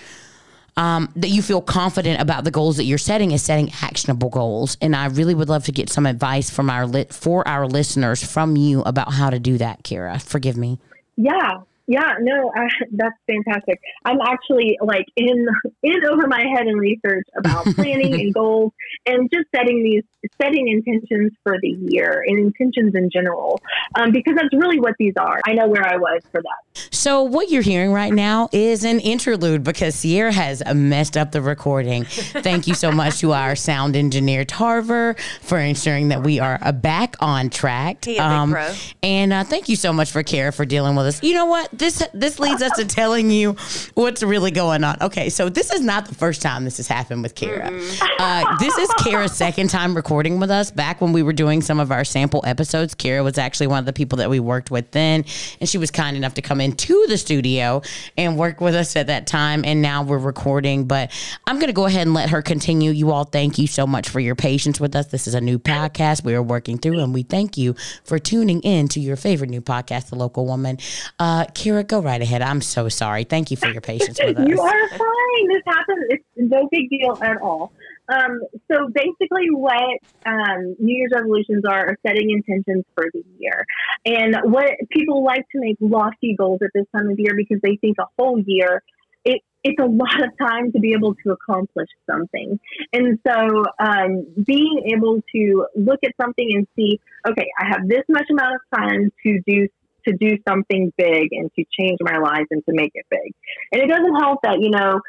um, 0.78 1.12
that 1.16 1.30
you 1.30 1.42
feel 1.42 1.62
confident 1.62 2.22
about 2.22 2.44
the 2.44 2.52
goals 2.52 2.78
that 2.78 2.84
you're 2.84 2.98
setting 2.98 3.32
is 3.32 3.42
setting 3.42 3.72
actionable 3.82 4.30
goals. 4.30 4.78
And 4.82 4.96
I 4.96 5.06
really 5.08 5.34
would 5.34 5.50
love 5.50 5.66
to 5.66 5.72
get 5.72 5.90
some 5.90 6.06
advice 6.06 6.50
from 6.50 6.70
our 6.70 7.06
for 7.06 7.48
our 7.48 7.68
listeners 7.68 8.24
from 8.24 8.58
you 8.58 8.82
about 8.82 9.14
how 9.14 9.30
to 9.30 9.40
do 9.40 9.58
that, 9.58 9.84
Cara. 9.84 10.20
Forgive 10.20 10.58
me. 10.58 10.80
Yeah, 11.18 11.60
yeah, 11.88 12.16
no, 12.20 12.52
I, 12.56 12.68
that's 12.92 13.18
fantastic. 13.28 13.80
I'm 14.04 14.20
actually 14.22 14.78
like 14.82 15.06
in 15.16 15.48
in 15.84 16.06
over 16.06 16.28
my 16.28 16.44
head 16.56 16.68
in 16.68 16.78
research 16.78 17.26
about 17.38 17.66
planning 17.76 18.14
and 18.14 18.34
goals 18.34 18.74
and 19.06 19.30
just 19.32 19.48
setting 19.56 19.84
these 19.84 20.04
setting 20.42 20.68
intentions 20.68 21.32
for 21.44 21.58
the 21.62 21.70
year 21.70 22.24
and 22.26 22.40
intentions 22.40 22.96
in 22.96 23.10
general 23.12 23.62
um, 23.96 24.12
because 24.12 24.36
that's 24.36 24.54
really 24.54 24.80
what 24.80 24.94
these 24.98 25.14
are. 25.18 25.40
I 25.46 25.54
know 25.54 25.68
where 25.68 25.86
I 25.86 25.98
was 25.98 26.22
for 26.32 26.42
that. 26.42 26.90
So 26.92 27.24
what 27.24 27.50
you're 27.50 27.62
hearing 27.62 27.92
right 27.92 28.14
now 28.14 28.50
is 28.52 28.84
an 28.84 29.00
interlude 29.00 29.64
because 29.64 29.96
Sierra 29.96 30.32
has 30.32 30.64
messed 30.74 31.16
up 31.18 31.32
the 31.32 31.42
recording. 31.42 32.06
Thank 32.06 32.68
you 32.68 32.74
so 32.74 32.92
much 32.92 33.20
to 33.20 33.34
our 33.34 33.56
sound 33.56 33.96
engineer 33.96 34.46
Tarver 34.46 35.16
for 35.42 35.60
ensuring 35.60 36.08
that 36.08 36.24
we 36.24 36.40
are 36.40 36.58
uh, 36.62 36.72
back 36.72 37.16
on 37.20 37.50
track. 37.50 38.04
He 38.04 38.18
a 38.18 38.46
big 38.46 38.54
pro. 38.54 38.74
And 39.04 39.34
uh, 39.34 39.44
thank 39.44 39.70
you 39.70 39.76
so 39.76 39.94
much 39.94 40.12
for 40.12 40.24
Cara 40.24 40.52
for 40.52 40.66
dealing 40.66 40.96
with 40.96 41.06
us. 41.06 41.22
You 41.22 41.36
know 41.36 41.46
what? 41.46 41.75
This 41.78 42.02
this 42.14 42.40
leads 42.40 42.62
us 42.62 42.78
to 42.78 42.86
telling 42.86 43.30
you 43.32 43.56
what's 43.94 44.24
really 44.24 44.52
going 44.52 44.84
on. 44.84 44.98
Okay, 45.02 45.30
so 45.30 45.50
this 45.50 45.72
is 45.72 45.82
not 45.82 46.08
the 46.08 46.16
first 46.16 46.42
time 46.42 46.64
this 46.64 46.78
has 46.78 46.88
happened 46.88 47.24
with 47.24 47.36
Cara. 47.36 47.72
Uh, 48.20 48.58
this 48.58 48.78
is 48.78 48.90
Cara's 49.00 49.34
second 49.34 49.70
time 49.70 49.96
recording 49.96 50.40
with 50.40 50.52
us. 50.52 50.72
Back 50.72 51.02
when 51.02 51.12
we 51.14 51.24
were 51.24 51.34
doing 51.34 51.62
some 51.62 51.80
of 51.80 51.92
our 51.92 52.06
sample 52.06 52.42
episodes, 52.46 52.94
Cara 52.96 53.24
was 53.24 53.38
actually 53.38 53.68
one 53.68 53.80
of 53.80 53.86
the 53.86 53.94
people 53.94 54.18
that 54.18 54.30
we 54.30 54.40
worked 54.40 54.72
with 54.72 54.92
then, 54.92 55.26
and 55.60 55.70
she 55.70 55.78
was 55.78 55.92
kind 55.92 56.16
enough 56.16 56.36
to 56.36 56.42
come 56.42 56.62
into 56.62 57.06
the 57.08 57.18
studio 57.18 57.82
and 58.18 58.38
work 58.38 58.62
with 58.62 58.76
us 58.76 58.96
at 58.96 59.08
that 59.08 59.28
time. 59.28 59.64
And 59.66 59.82
now 59.82 60.04
we're 60.04 60.18
recording, 60.18 60.86
but 60.86 61.12
I'm 61.46 61.56
going 61.58 61.68
to 61.68 61.74
go 61.74 61.86
ahead 61.86 62.04
and 62.04 62.14
let 62.14 62.30
her 62.30 62.42
continue. 62.42 62.92
You 62.92 63.12
all, 63.12 63.26
thank 63.26 63.58
you 63.58 63.68
so 63.68 63.86
much 63.86 64.10
for 64.10 64.20
your 64.20 64.36
patience 64.36 64.80
with 64.80 64.96
us. 64.96 65.08
This 65.08 65.28
is 65.28 65.34
a 65.34 65.42
new 65.42 65.60
podcast 65.60 66.24
we 66.24 66.36
are 66.36 66.44
working 66.44 66.78
through, 66.78 67.00
and 67.00 67.14
we 67.14 67.24
thank 67.24 67.58
you 67.58 67.76
for 68.04 68.20
tuning 68.20 68.62
in 68.62 68.88
to 68.90 69.00
your 69.00 69.16
favorite 69.16 69.50
new 69.50 69.62
podcast, 69.62 70.10
The 70.10 70.16
Local 70.16 70.46
Woman. 70.46 70.78
Uh, 71.20 71.46
Kira, 71.66 71.88
go 71.88 72.00
right 72.00 72.22
ahead. 72.22 72.44
I'm 72.44 72.62
so 72.62 72.90
sorry. 72.90 73.24
Thank 73.24 73.50
you 73.50 73.58
for 73.58 73.68
your 73.68 73.82
patience 73.82 74.20
with 74.24 74.38
us. 74.40 74.48
you 74.48 74.62
are 74.62 74.90
fine. 74.90 75.48
This 75.50 75.64
happens. 75.66 76.06
It's 76.10 76.24
no 76.38 76.68
big 76.72 76.90
deal 76.92 77.18
at 77.24 77.42
all. 77.42 77.74
Um, 78.08 78.40
so 78.72 78.88
basically, 78.94 79.50
what 79.50 80.00
um, 80.28 80.76
New 80.78 80.96
Year's 80.96 81.12
resolutions 81.16 81.64
are 81.68 81.90
are 81.90 81.98
setting 82.06 82.30
intentions 82.30 82.86
for 82.94 83.06
the 83.12 83.24
year, 83.40 83.66
and 84.06 84.36
what 84.44 84.70
people 84.92 85.24
like 85.24 85.44
to 85.54 85.60
make 85.60 85.78
lofty 85.80 86.36
goals 86.38 86.60
at 86.64 86.70
this 86.76 86.86
time 86.96 87.10
of 87.10 87.18
year 87.18 87.34
because 87.36 87.60
they 87.64 87.78
think 87.78 87.98
a 88.00 88.06
whole 88.20 88.40
year. 88.46 88.84
It, 89.24 89.42
it's 89.64 89.82
a 89.82 89.88
lot 89.88 90.24
of 90.24 90.30
time 90.40 90.72
to 90.74 90.80
be 90.80 90.94
able 90.94 91.16
to 91.26 91.32
accomplish 91.32 91.90
something. 92.08 92.60
And 92.94 93.18
so 93.26 93.64
um, 93.80 94.28
being 94.46 94.92
able 94.96 95.24
to 95.34 95.66
look 95.76 96.00
at 96.06 96.12
something 96.22 96.48
and 96.54 96.68
see, 96.76 97.00
okay, 97.28 97.48
I 97.60 97.70
have 97.70 97.88
this 97.88 98.04
much 98.08 98.28
amount 98.30 98.54
of 98.54 98.80
time 98.80 99.12
to 99.24 99.40
do 99.48 99.68
to 100.08 100.14
do 100.14 100.38
something 100.48 100.92
big 100.98 101.30
and 101.32 101.52
to 101.56 101.66
change 101.78 102.00
my 102.02 102.18
life 102.18 102.46
and 102.52 102.64
to 102.66 102.74
make 102.74 102.92
it 102.94 103.06
big. 103.10 103.34
And 103.72 103.82
it 103.82 103.88
doesn't 103.88 104.16
help 104.16 104.40
that, 104.44 104.62
you 104.62 104.70
know, 104.70 105.02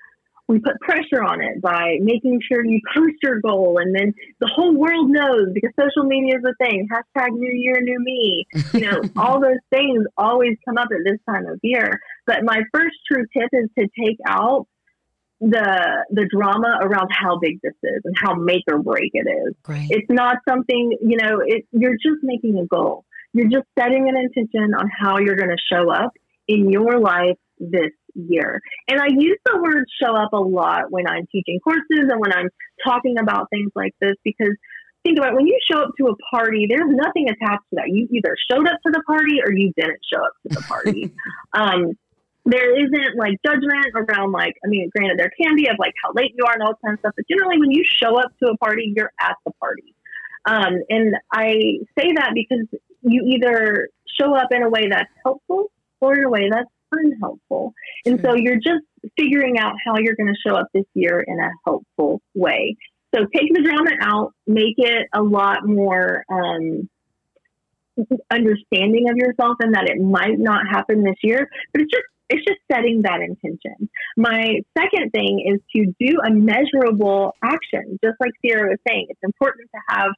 we 0.48 0.60
put 0.60 0.80
pressure 0.80 1.22
on 1.24 1.42
it 1.42 1.60
by 1.60 1.96
making 2.00 2.40
sure 2.46 2.64
you 2.64 2.80
post 2.94 3.16
your 3.22 3.40
goal 3.40 3.78
and 3.80 3.94
then 3.94 4.14
the 4.38 4.50
whole 4.54 4.76
world 4.76 5.10
knows 5.10 5.48
because 5.52 5.72
social 5.78 6.08
media 6.08 6.36
is 6.38 6.44
a 6.44 6.64
thing. 6.64 6.86
Hashtag 6.92 7.32
new 7.32 7.52
year, 7.52 7.80
new 7.80 7.98
me. 7.98 8.46
You 8.72 8.80
know, 8.80 9.02
all 9.16 9.40
those 9.40 9.58
things 9.70 10.06
always 10.16 10.56
come 10.64 10.78
up 10.78 10.88
at 10.92 11.04
this 11.04 11.18
time 11.28 11.46
of 11.46 11.58
year. 11.62 12.00
But 12.26 12.44
my 12.44 12.62
first 12.72 12.94
true 13.10 13.24
tip 13.36 13.50
is 13.52 13.68
to 13.78 13.88
take 13.98 14.18
out 14.26 14.68
the 15.40 16.04
the 16.10 16.26
drama 16.30 16.78
around 16.80 17.10
how 17.10 17.38
big 17.38 17.60
this 17.62 17.74
is 17.82 18.00
and 18.04 18.14
how 18.16 18.34
make 18.34 18.62
or 18.70 18.78
break 18.78 19.10
it 19.12 19.28
is. 19.28 19.54
Great. 19.64 19.88
It's 19.90 20.08
not 20.08 20.38
something, 20.48 20.96
you 21.00 21.16
know, 21.16 21.40
it, 21.44 21.66
you're 21.72 21.96
just 21.96 22.22
making 22.22 22.58
a 22.58 22.66
goal. 22.66 23.04
You're 23.36 23.50
just 23.50 23.66
setting 23.78 24.08
an 24.08 24.16
intention 24.16 24.72
on 24.72 24.88
how 24.98 25.18
you're 25.18 25.36
going 25.36 25.50
to 25.50 25.62
show 25.70 25.92
up 25.92 26.12
in 26.48 26.70
your 26.70 26.98
life 26.98 27.36
this 27.58 27.92
year. 28.14 28.62
And 28.88 28.98
I 28.98 29.08
use 29.08 29.36
the 29.44 29.60
word 29.60 29.84
show 30.02 30.16
up 30.16 30.32
a 30.32 30.40
lot 30.40 30.90
when 30.90 31.06
I'm 31.06 31.26
teaching 31.30 31.60
courses 31.62 32.08
and 32.08 32.18
when 32.18 32.32
I'm 32.32 32.48
talking 32.82 33.16
about 33.20 33.50
things 33.50 33.70
like 33.74 33.92
this 34.00 34.14
because 34.24 34.56
think 35.04 35.18
about 35.18 35.32
it, 35.32 35.36
when 35.36 35.46
you 35.46 35.58
show 35.70 35.80
up 35.82 35.90
to 35.98 36.06
a 36.06 36.16
party, 36.30 36.66
there's 36.66 36.88
nothing 36.88 37.28
attached 37.28 37.68
to 37.68 37.76
that. 37.76 37.88
You 37.88 38.08
either 38.10 38.34
showed 38.50 38.66
up 38.66 38.80
to 38.86 38.90
the 38.90 39.02
party 39.06 39.42
or 39.44 39.52
you 39.52 39.70
didn't 39.76 40.00
show 40.10 40.24
up 40.24 40.32
to 40.48 40.56
the 40.56 40.62
party. 40.62 41.12
um, 41.52 41.92
there 42.46 42.72
isn't 42.72 43.18
like 43.18 43.36
judgment 43.44 43.92
around 43.94 44.32
like 44.32 44.54
I 44.64 44.68
mean, 44.68 44.88
granted 44.96 45.18
there 45.18 45.32
can 45.36 45.56
be 45.56 45.68
of 45.68 45.76
like 45.78 45.92
how 46.02 46.12
late 46.14 46.32
you 46.34 46.44
are 46.46 46.54
and 46.54 46.62
all 46.62 46.72
that 46.72 46.80
kind 46.82 46.94
of 46.94 47.00
stuff, 47.00 47.12
but 47.16 47.28
generally 47.28 47.58
when 47.58 47.70
you 47.70 47.84
show 47.84 48.16
up 48.16 48.32
to 48.42 48.48
a 48.48 48.56
party, 48.56 48.94
you're 48.96 49.12
at 49.20 49.36
the 49.44 49.52
party. 49.60 49.94
Um, 50.46 50.74
and 50.88 51.16
I 51.32 51.54
say 51.98 52.12
that 52.14 52.30
because 52.34 52.66
you 53.02 53.22
either 53.26 53.88
show 54.18 54.34
up 54.34 54.48
in 54.50 54.62
a 54.62 54.70
way 54.70 54.88
that's 54.88 55.10
helpful 55.24 55.70
or 56.00 56.14
in 56.14 56.24
a 56.24 56.30
way 56.30 56.48
that's 56.50 56.70
unhelpful. 56.92 57.74
And 58.04 58.20
so 58.20 58.34
you're 58.34 58.56
just 58.56 58.84
figuring 59.16 59.58
out 59.58 59.74
how 59.84 59.98
you're 59.98 60.14
going 60.14 60.32
to 60.32 60.48
show 60.48 60.54
up 60.54 60.68
this 60.72 60.84
year 60.94 61.20
in 61.20 61.38
a 61.38 61.50
helpful 61.64 62.20
way. 62.34 62.76
So 63.14 63.22
take 63.34 63.52
the 63.52 63.62
drama 63.62 63.90
out, 64.00 64.34
make 64.46 64.74
it 64.78 65.08
a 65.12 65.22
lot 65.22 65.66
more 65.66 66.24
um, 66.30 66.88
understanding 68.30 69.08
of 69.08 69.16
yourself 69.16 69.56
and 69.60 69.74
that 69.74 69.88
it 69.88 70.00
might 70.00 70.38
not 70.38 70.66
happen 70.70 71.02
this 71.02 71.16
year, 71.22 71.48
but 71.72 71.82
it's 71.82 71.90
just 71.90 72.04
it's 72.28 72.44
just 72.44 72.58
setting 72.70 73.02
that 73.02 73.20
intention. 73.20 73.88
My 74.16 74.60
second 74.76 75.12
thing 75.12 75.46
is 75.46 75.60
to 75.76 75.94
do 76.00 76.18
a 76.26 76.30
measurable 76.30 77.36
action. 77.42 78.00
Just 78.02 78.16
like 78.20 78.32
Sierra 78.42 78.70
was 78.70 78.78
saying, 78.88 79.06
it's 79.10 79.20
important 79.22 79.70
to 79.72 79.80
have 79.88 80.10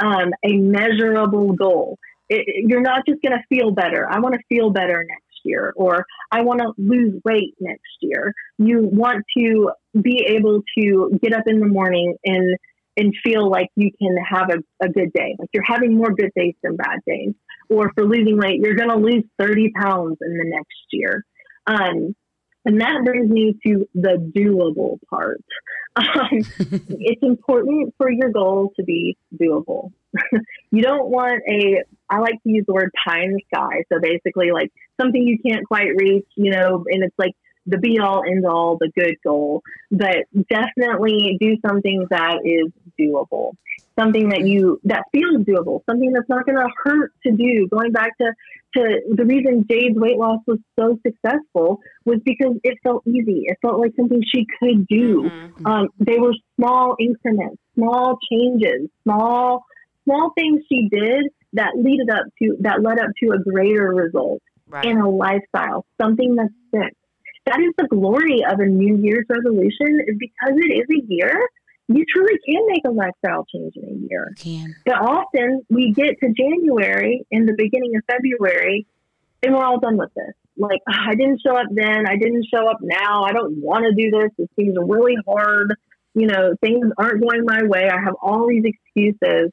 um, 0.00 0.30
a 0.44 0.56
measurable 0.56 1.52
goal. 1.52 1.98
It, 2.28 2.66
you're 2.68 2.82
not 2.82 3.02
just 3.08 3.22
going 3.22 3.38
to 3.38 3.44
feel 3.48 3.70
better. 3.70 4.06
I 4.10 4.18
want 4.18 4.34
to 4.34 4.40
feel 4.48 4.70
better 4.70 5.04
next 5.08 5.40
year, 5.44 5.72
or 5.76 6.04
I 6.32 6.42
want 6.42 6.60
to 6.60 6.72
lose 6.76 7.20
weight 7.24 7.54
next 7.60 7.82
year. 8.00 8.34
You 8.58 8.80
want 8.80 9.24
to 9.38 9.70
be 10.00 10.26
able 10.28 10.62
to 10.78 11.18
get 11.22 11.32
up 11.32 11.44
in 11.46 11.60
the 11.60 11.66
morning 11.66 12.16
and 12.24 12.56
and 12.98 13.12
feel 13.22 13.50
like 13.50 13.68
you 13.76 13.90
can 13.98 14.16
have 14.16 14.48
a, 14.50 14.84
a 14.84 14.88
good 14.88 15.12
day. 15.12 15.36
Like 15.38 15.50
you're 15.52 15.62
having 15.62 15.94
more 15.94 16.12
good 16.14 16.30
days 16.34 16.54
than 16.62 16.76
bad 16.76 17.00
days. 17.06 17.34
Or 17.68 17.92
for 17.94 18.06
losing 18.06 18.38
weight, 18.38 18.60
you're 18.60 18.74
going 18.74 18.88
to 18.88 18.96
lose 18.96 19.24
30 19.38 19.72
pounds 19.72 20.16
in 20.22 20.38
the 20.38 20.44
next 20.46 20.86
year. 20.92 21.24
Um, 21.66 22.14
and 22.66 22.80
that 22.80 23.02
brings 23.04 23.30
me 23.30 23.56
to 23.64 23.88
the 23.94 24.32
doable 24.36 24.98
part. 25.08 25.40
Um, 25.94 26.40
it's 26.60 27.22
important 27.22 27.94
for 27.96 28.10
your 28.10 28.30
goal 28.30 28.72
to 28.76 28.82
be 28.82 29.16
doable. 29.40 29.92
you 30.72 30.82
don't 30.82 31.08
want 31.08 31.42
a, 31.48 31.84
I 32.10 32.18
like 32.18 32.42
to 32.42 32.50
use 32.50 32.64
the 32.66 32.74
word 32.74 32.90
pie 33.06 33.22
in 33.22 33.34
the 33.34 33.40
sky. 33.54 33.84
So 33.90 34.00
basically, 34.00 34.50
like 34.52 34.72
something 35.00 35.22
you 35.22 35.38
can't 35.46 35.64
quite 35.66 35.90
reach, 35.96 36.26
you 36.34 36.50
know, 36.50 36.84
and 36.90 37.04
it's 37.04 37.18
like 37.18 37.32
the 37.66 37.78
be 37.78 37.98
all 38.00 38.22
end 38.28 38.44
all, 38.46 38.78
the 38.78 38.90
good 38.98 39.14
goal. 39.24 39.62
But 39.90 40.26
definitely 40.50 41.38
do 41.40 41.56
something 41.64 42.06
that 42.10 42.40
is 42.44 42.72
doable 43.00 43.52
something 43.98 44.28
that 44.28 44.46
you 44.46 44.80
that 44.84 45.04
feels 45.12 45.44
doable, 45.44 45.80
something 45.88 46.12
that's 46.12 46.28
not 46.28 46.46
going 46.46 46.56
to 46.56 46.68
hurt 46.84 47.12
to 47.26 47.32
do. 47.32 47.68
Going 47.68 47.92
back 47.92 48.16
to 48.18 48.32
to 48.76 49.00
the 49.10 49.24
reason 49.24 49.66
Jade's 49.70 49.98
weight 49.98 50.18
loss 50.18 50.40
was 50.46 50.58
so 50.78 50.98
successful 51.06 51.80
was 52.04 52.18
because 52.24 52.56
it 52.62 52.78
felt 52.82 53.02
easy. 53.06 53.44
It 53.46 53.58
felt 53.62 53.80
like 53.80 53.92
something 53.96 54.22
she 54.34 54.46
could 54.58 54.86
do. 54.86 55.30
Mm-hmm. 55.30 55.66
Um, 55.66 55.88
they 55.98 56.18
were 56.18 56.34
small 56.56 56.96
increments, 57.00 57.56
small 57.74 58.18
changes, 58.30 58.88
small 59.04 59.64
small 60.04 60.32
things 60.38 60.62
she 60.70 60.88
did 60.90 61.26
that 61.54 61.72
leaded 61.76 62.10
up 62.10 62.26
to 62.42 62.56
that 62.60 62.82
led 62.82 62.98
up 62.98 63.10
to 63.22 63.30
a 63.30 63.38
greater 63.38 63.88
result 63.88 64.42
right. 64.68 64.84
in 64.84 64.98
a 64.98 65.08
lifestyle, 65.08 65.86
something 66.00 66.36
that 66.36 66.48
sticks. 66.68 66.96
That 67.46 67.60
is 67.60 67.72
the 67.78 67.86
glory 67.86 68.42
of 68.44 68.58
a 68.58 68.66
New 68.66 68.96
Year's 68.96 69.24
resolution, 69.28 70.00
is 70.06 70.16
because 70.18 70.56
it 70.56 70.72
is 70.72 70.86
a 70.90 71.06
year 71.06 71.48
you 71.88 72.04
truly 72.12 72.38
can 72.44 72.66
make 72.68 72.82
a 72.86 72.90
lifestyle 72.90 73.46
change 73.52 73.74
in 73.76 73.84
a 73.84 74.08
year. 74.08 74.34
Can. 74.38 74.74
But 74.84 74.96
often 74.96 75.62
we 75.70 75.92
get 75.92 76.18
to 76.20 76.32
January 76.32 77.24
in 77.30 77.46
the 77.46 77.54
beginning 77.56 77.94
of 77.96 78.02
February 78.10 78.86
and 79.42 79.54
we're 79.54 79.64
all 79.64 79.78
done 79.78 79.96
with 79.96 80.12
this. 80.14 80.34
Like, 80.56 80.80
I 80.88 81.14
didn't 81.14 81.40
show 81.46 81.56
up 81.56 81.66
then. 81.70 82.06
I 82.08 82.16
didn't 82.16 82.46
show 82.52 82.68
up 82.68 82.78
now. 82.80 83.24
I 83.24 83.32
don't 83.32 83.60
want 83.60 83.84
to 83.84 83.94
do 83.94 84.10
this. 84.10 84.30
It 84.38 84.50
seems 84.56 84.74
really 84.80 85.16
hard. 85.26 85.74
You 86.14 86.26
know, 86.26 86.54
things 86.60 86.86
aren't 86.98 87.20
going 87.20 87.44
my 87.44 87.62
way. 87.64 87.88
I 87.88 88.00
have 88.02 88.14
all 88.22 88.48
these 88.48 88.64
excuses. 88.64 89.52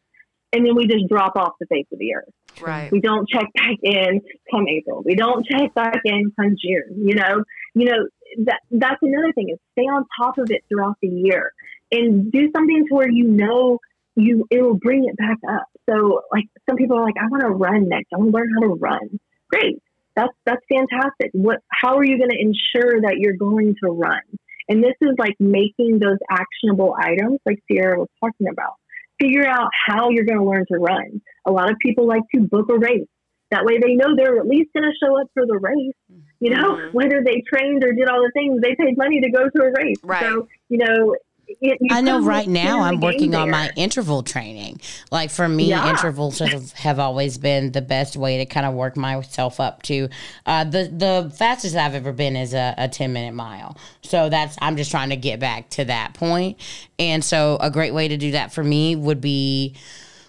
And 0.53 0.65
then 0.65 0.75
we 0.75 0.87
just 0.87 1.09
drop 1.09 1.35
off 1.35 1.53
the 1.59 1.65
face 1.65 1.87
of 1.91 1.99
the 1.99 2.15
earth. 2.15 2.61
Right. 2.61 2.91
We 2.91 3.01
don't 3.01 3.27
check 3.27 3.47
back 3.55 3.75
in 3.81 4.21
come 4.51 4.67
April. 4.67 5.03
We 5.03 5.15
don't 5.15 5.45
check 5.45 5.73
back 5.73 5.99
in 6.05 6.31
come 6.39 6.55
June. 6.63 7.05
You 7.05 7.15
know, 7.15 7.43
you 7.73 7.85
know 7.85 8.07
that 8.45 8.59
that's 8.71 9.01
another 9.01 9.33
thing 9.33 9.49
is 9.49 9.59
stay 9.73 9.83
on 9.83 10.05
top 10.17 10.37
of 10.37 10.51
it 10.51 10.63
throughout 10.69 10.95
the 11.01 11.07
year 11.07 11.51
and 11.93 12.31
do 12.31 12.49
something 12.55 12.85
to 12.89 12.95
where 12.95 13.09
you 13.09 13.25
know 13.25 13.79
you 14.15 14.45
it 14.49 14.61
will 14.61 14.77
bring 14.77 15.05
it 15.05 15.15
back 15.17 15.37
up. 15.47 15.67
So 15.89 16.21
like 16.31 16.45
some 16.69 16.77
people 16.77 16.97
are 16.97 17.03
like, 17.03 17.15
I 17.19 17.27
want 17.27 17.41
to 17.41 17.49
run 17.49 17.89
next. 17.89 18.07
I 18.13 18.17
want 18.17 18.31
to 18.31 18.37
learn 18.37 18.49
how 18.53 18.67
to 18.67 18.73
run. 18.75 19.19
Great. 19.49 19.81
That's 20.15 20.33
that's 20.45 20.61
fantastic. 20.71 21.31
What 21.33 21.59
how 21.69 21.97
are 21.97 22.03
you 22.03 22.17
going 22.17 22.29
to 22.29 22.39
ensure 22.39 23.01
that 23.01 23.17
you're 23.17 23.37
going 23.37 23.75
to 23.83 23.91
run? 23.91 24.21
And 24.69 24.83
this 24.83 24.95
is 25.01 25.15
like 25.17 25.35
making 25.39 25.99
those 25.99 26.17
actionable 26.29 26.95
items 26.97 27.39
like 27.45 27.59
Sierra 27.67 27.99
was 27.99 28.09
talking 28.19 28.47
about. 28.47 28.73
Figure 29.19 29.45
out 29.45 29.69
how 29.87 30.09
you're 30.09 30.25
going 30.25 30.39
to 30.39 30.45
learn 30.45 30.65
to 30.71 30.77
run. 30.77 31.21
A 31.45 31.51
lot 31.51 31.69
of 31.69 31.77
people 31.79 32.07
like 32.07 32.23
to 32.33 32.41
book 32.41 32.69
a 32.69 32.77
race. 32.77 33.07
That 33.51 33.65
way 33.65 33.77
they 33.77 33.93
know 33.93 34.15
they're 34.15 34.39
at 34.39 34.47
least 34.47 34.71
going 34.73 34.83
to 34.83 35.05
show 35.05 35.19
up 35.19 35.27
for 35.33 35.45
the 35.45 35.57
race. 35.57 35.93
You 36.39 36.51
know, 36.51 36.75
mm-hmm. 36.75 36.97
whether 36.97 37.21
they 37.23 37.43
trained 37.47 37.83
or 37.83 37.93
did 37.93 38.09
all 38.09 38.21
the 38.21 38.31
things, 38.33 38.61
they 38.61 38.75
paid 38.75 38.97
money 38.97 39.21
to 39.21 39.29
go 39.29 39.49
to 39.49 39.63
a 39.63 39.71
race. 39.71 39.97
Right. 40.03 40.23
So, 40.23 40.47
you 40.69 40.77
know, 40.79 41.15
I 41.91 42.01
know 42.01 42.21
right 42.21 42.47
now 42.47 42.81
I'm 42.81 42.99
working 42.99 43.35
on 43.35 43.49
my 43.49 43.71
interval 43.75 44.23
training. 44.23 44.81
Like 45.11 45.29
for 45.29 45.47
me, 45.47 45.69
yeah. 45.69 45.89
intervals 45.89 46.39
have, 46.39 46.71
have 46.73 46.99
always 46.99 47.37
been 47.37 47.71
the 47.71 47.81
best 47.81 48.15
way 48.15 48.37
to 48.37 48.45
kind 48.45 48.65
of 48.65 48.73
work 48.73 48.97
myself 48.97 49.59
up 49.59 49.81
to 49.83 50.09
uh, 50.45 50.63
the 50.63 50.89
the 50.91 51.33
fastest 51.35 51.75
I've 51.75 51.95
ever 51.95 52.11
been 52.11 52.35
is 52.35 52.53
a, 52.53 52.73
a 52.77 52.87
10 52.87 53.13
minute 53.13 53.33
mile. 53.33 53.77
So 54.01 54.29
that's 54.29 54.57
I'm 54.61 54.77
just 54.77 54.91
trying 54.91 55.09
to 55.09 55.15
get 55.15 55.39
back 55.39 55.69
to 55.71 55.85
that 55.85 56.13
point. 56.13 56.59
And 56.99 57.23
so 57.23 57.57
a 57.59 57.69
great 57.69 57.93
way 57.93 58.07
to 58.07 58.17
do 58.17 58.31
that 58.31 58.53
for 58.53 58.63
me 58.63 58.95
would 58.95 59.21
be 59.21 59.75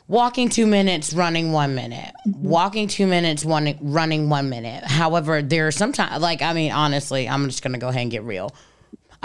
walking 0.08 0.48
two 0.48 0.66
minutes, 0.66 1.12
running 1.12 1.52
one 1.52 1.74
minute, 1.74 2.12
walking 2.26 2.88
two 2.88 3.06
minutes, 3.06 3.44
one 3.44 3.76
running 3.80 4.28
one 4.28 4.50
minute. 4.50 4.84
However, 4.84 5.42
there 5.42 5.66
are 5.66 5.72
sometimes, 5.72 6.20
like 6.22 6.42
I 6.42 6.52
mean, 6.52 6.72
honestly, 6.72 7.28
I'm 7.28 7.46
just 7.48 7.62
gonna 7.62 7.78
go 7.78 7.88
ahead 7.88 8.02
and 8.02 8.10
get 8.10 8.22
real. 8.24 8.54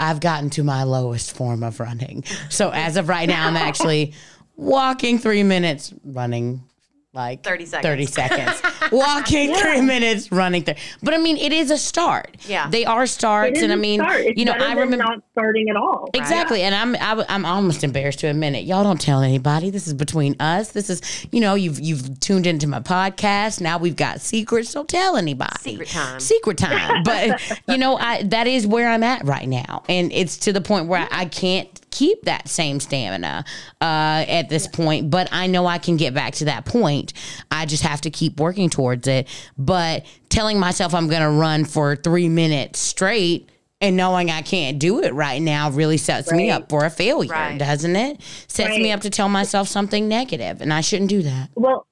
I've 0.00 0.20
gotten 0.20 0.50
to 0.50 0.64
my 0.64 0.82
lowest 0.82 1.36
form 1.36 1.62
of 1.62 1.78
running. 1.78 2.24
So 2.48 2.70
as 2.70 2.96
of 2.96 3.08
right 3.08 3.28
now, 3.28 3.46
I'm 3.46 3.56
actually 3.56 4.14
walking 4.56 5.18
three 5.18 5.42
minutes, 5.42 5.92
running 6.04 6.64
like 7.12 7.42
30 7.42 7.66
seconds. 7.66 7.88
30 7.88 8.06
seconds. 8.06 8.62
Walking 8.92 9.54
three 9.54 9.80
minutes, 9.80 10.30
running 10.30 10.62
three. 10.62 10.76
But 11.02 11.14
I 11.14 11.18
mean, 11.18 11.36
it 11.36 11.52
is 11.52 11.70
a 11.70 11.78
start. 11.78 12.36
Yeah. 12.46 12.68
They 12.70 12.84
are 12.84 13.06
starts. 13.06 13.60
And 13.62 13.72
i 13.72 13.76
mean, 13.76 14.00
you 14.36 14.44
know, 14.44 14.52
I 14.52 14.74
remember. 14.74 14.96
not 14.96 15.22
starting 15.32 15.68
at 15.68 15.76
all. 15.76 16.08
Exactly, 16.14 16.62
and 16.62 16.74
I'm 16.74 16.94
I, 16.96 17.24
I'm 17.28 17.44
almost 17.44 17.82
embarrassed 17.82 18.20
to 18.20 18.28
admit 18.28 18.54
it. 18.54 18.64
Y'all 18.64 18.84
don't 18.84 19.00
tell 19.00 19.22
anybody. 19.22 19.70
This 19.70 19.86
is 19.86 19.94
between 19.94 20.36
us. 20.40 20.72
This 20.72 20.90
is 20.90 21.26
you 21.32 21.40
know 21.40 21.54
you've 21.54 21.80
you've 21.80 22.20
tuned 22.20 22.46
into 22.46 22.66
my 22.66 22.80
podcast. 22.80 23.60
Now 23.60 23.78
we've 23.78 23.96
got 23.96 24.20
secrets. 24.20 24.72
Don't 24.72 24.88
tell 24.88 25.16
anybody. 25.16 25.56
Secret 25.60 25.88
time. 25.88 26.20
Secret 26.20 26.58
time. 26.58 27.02
But 27.04 27.60
you 27.68 27.78
know 27.78 27.96
I 27.96 28.22
that 28.24 28.46
is 28.46 28.66
where 28.66 28.88
I'm 28.88 29.02
at 29.02 29.24
right 29.24 29.48
now, 29.48 29.82
and 29.88 30.12
it's 30.12 30.36
to 30.38 30.52
the 30.52 30.60
point 30.60 30.86
where 30.86 31.00
I, 31.00 31.08
I 31.10 31.24
can't 31.24 31.79
keep 31.90 32.22
that 32.22 32.48
same 32.48 32.80
stamina 32.80 33.44
uh, 33.80 34.24
at 34.28 34.48
this 34.48 34.66
point. 34.66 35.10
But 35.10 35.28
I 35.32 35.46
know 35.46 35.66
I 35.66 35.78
can 35.78 35.96
get 35.96 36.14
back 36.14 36.34
to 36.34 36.44
that 36.46 36.64
point. 36.64 37.12
I 37.50 37.66
just 37.66 37.82
have 37.82 38.00
to 38.02 38.10
keep 38.10 38.38
working 38.40 38.70
towards 38.70 39.06
it. 39.08 39.28
But 39.58 40.06
telling 40.28 40.58
myself 40.58 40.94
I'm 40.94 41.08
going 41.08 41.22
to 41.22 41.30
run 41.30 41.64
for 41.64 41.96
three 41.96 42.28
minutes 42.28 42.78
straight 42.78 43.48
and 43.82 43.96
knowing 43.96 44.30
I 44.30 44.42
can't 44.42 44.78
do 44.78 45.02
it 45.02 45.14
right 45.14 45.40
now 45.40 45.70
really 45.70 45.96
sets 45.96 46.30
me 46.30 46.50
up 46.50 46.68
for 46.68 46.84
a 46.84 46.90
failure, 46.90 47.30
Right. 47.32 47.58
doesn't 47.58 47.96
it? 47.96 48.20
Sets 48.46 48.76
me 48.76 48.92
up 48.92 49.00
to 49.00 49.10
tell 49.10 49.30
myself 49.30 49.68
something 49.68 50.06
negative, 50.06 50.60
and 50.60 50.70
I 50.70 50.82
shouldn't 50.82 51.08
do 51.08 51.22
that. 51.22 51.48
Well, 51.54 51.86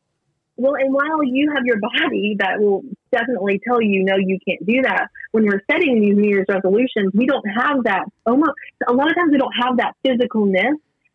well, 0.58 0.74
and 0.74 0.92
while 0.92 1.22
you 1.22 1.52
have 1.54 1.64
your 1.64 1.78
body 1.78 2.36
that 2.40 2.60
will 2.60 2.82
definitely 3.12 3.60
tell 3.66 3.80
you, 3.80 4.04
no, 4.04 4.16
you 4.16 4.38
can't 4.46 4.66
do 4.66 4.82
that. 4.82 5.06
When 5.30 5.44
we're 5.44 5.62
setting 5.70 6.00
these 6.00 6.16
New 6.16 6.28
Year's 6.28 6.46
resolutions, 6.48 7.12
we 7.14 7.26
don't 7.26 7.46
have 7.46 7.84
that. 7.84 8.04
Almost 8.26 8.50
a 8.86 8.92
lot 8.92 9.08
of 9.08 9.14
times 9.14 9.30
we 9.30 9.38
don't 9.38 9.54
have 9.62 9.76
that 9.76 9.94
physicalness 10.04 10.74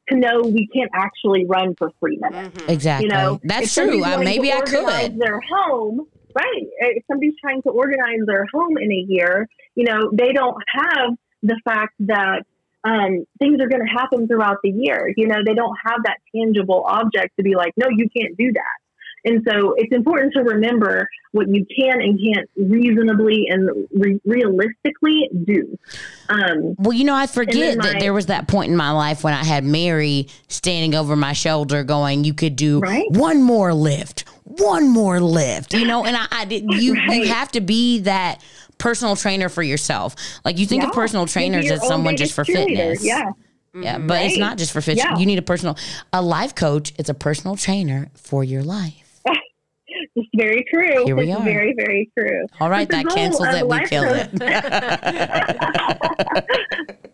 to 0.09 0.15
know 0.15 0.41
we 0.41 0.67
can't 0.73 0.89
actually 0.93 1.45
run 1.45 1.75
for 1.77 1.91
three 1.99 2.17
minutes. 2.21 2.57
Mhm. 2.57 2.69
Exactly. 2.69 3.05
You 3.05 3.11
know, 3.13 3.39
That's 3.43 3.73
true. 3.73 3.97
Uh, 3.97 4.09
wanting 4.11 4.25
maybe 4.25 4.47
to 4.47 4.53
I 4.53 4.57
organize 4.59 5.09
could. 5.09 5.19
Their 5.19 5.41
home, 5.41 6.07
right? 6.33 6.67
If 6.79 7.03
somebody's 7.11 7.35
trying 7.41 7.61
to 7.63 7.69
organize 7.69 8.25
their 8.25 8.45
home 8.53 8.77
in 8.77 8.91
a 8.91 9.05
year, 9.07 9.47
you 9.75 9.83
know, 9.83 10.09
they 10.13 10.31
don't 10.31 10.57
have 10.67 11.11
the 11.41 11.59
fact 11.65 11.95
that 11.99 12.43
um, 12.85 13.25
things 13.39 13.61
are 13.61 13.67
going 13.67 13.85
to 13.85 13.91
happen 13.91 14.27
throughout 14.27 14.57
the 14.63 14.69
year. 14.69 15.13
You 15.15 15.27
know, 15.27 15.37
they 15.45 15.53
don't 15.53 15.75
have 15.85 15.99
that 16.05 16.17
tangible 16.35 16.83
object 16.87 17.35
to 17.37 17.43
be 17.43 17.55
like, 17.55 17.73
no, 17.77 17.87
you 17.89 18.09
can't 18.15 18.35
do 18.37 18.51
that. 18.53 18.82
And 19.25 19.41
so 19.49 19.73
it's 19.77 19.93
important 19.95 20.33
to 20.33 20.41
remember 20.41 21.07
what 21.31 21.47
you 21.47 21.65
can 21.65 22.01
and 22.01 22.19
can't 22.19 22.49
reasonably 22.57 23.45
and 23.49 23.69
re- 23.93 24.19
realistically 24.25 25.29
do. 25.45 25.77
Um, 26.29 26.75
Well, 26.77 26.93
you 26.93 27.03
know, 27.05 27.15
I 27.15 27.27
forget 27.27 27.77
my- 27.77 27.85
that 27.93 27.99
there 27.99 28.13
was 28.13 28.27
that 28.27 28.47
point 28.47 28.69
in 28.69 28.77
my 28.77 28.91
life 28.91 29.23
when 29.23 29.33
I 29.33 29.43
had 29.43 29.63
Mary 29.63 30.27
standing 30.47 30.93
over 30.95 31.15
my 31.15 31.33
shoulder 31.33 31.83
going, 31.83 32.23
you 32.23 32.33
could 32.33 32.55
do 32.55 32.79
Right. 32.79 33.09
one 33.11 33.41
more 33.41 33.73
lift, 33.73 34.25
one 34.43 34.89
more 34.89 35.19
lift, 35.19 35.73
you 35.73 35.85
know, 35.85 36.05
and 36.05 36.15
I, 36.17 36.25
I 36.31 36.45
did, 36.45 36.63
you, 36.69 36.93
you 36.95 37.07
Right. 37.07 37.27
have 37.27 37.51
to 37.53 37.61
be 37.61 37.99
that 37.99 38.41
personal 38.77 39.15
trainer 39.15 39.47
for 39.49 39.63
yourself. 39.63 40.15
Like 40.43 40.57
you 40.59 40.65
think 40.65 40.83
of 40.83 40.91
personal 40.91 41.25
trainers 41.25 41.71
as 41.71 41.85
someone 41.87 42.17
just 42.17 42.33
for 42.33 42.43
fitness. 42.45 43.03
Yeah. 43.05 43.31
Yeah, 43.75 43.97
but 43.97 44.21
it's 44.23 44.37
not 44.37 44.59
just 44.59 44.71
for 44.71 44.81
fitness. 44.81 45.03
Yeah. 45.03 45.17
You 45.17 45.25
need 45.25 45.39
a 45.39 45.43
personal, 45.43 45.75
a 46.11 46.21
life 46.21 46.53
coach. 46.53 46.93
It's 46.99 47.09
a 47.09 47.13
personal 47.15 47.55
trainer 47.55 48.09
for 48.13 48.43
your 48.43 48.61
life. 48.61 49.02
It's 50.15 50.29
very 50.35 50.63
true. 50.71 51.05
Here 51.05 51.15
we 51.15 51.29
it's 51.29 51.39
are. 51.39 51.43
very, 51.43 51.73
very 51.75 52.11
true. 52.17 52.45
All 52.59 52.69
right, 52.69 52.87
that 52.89 53.07
cancels 53.09 53.47
it. 53.47 53.67
We 53.67 53.79
killed 53.85 54.15
it. 54.15 54.31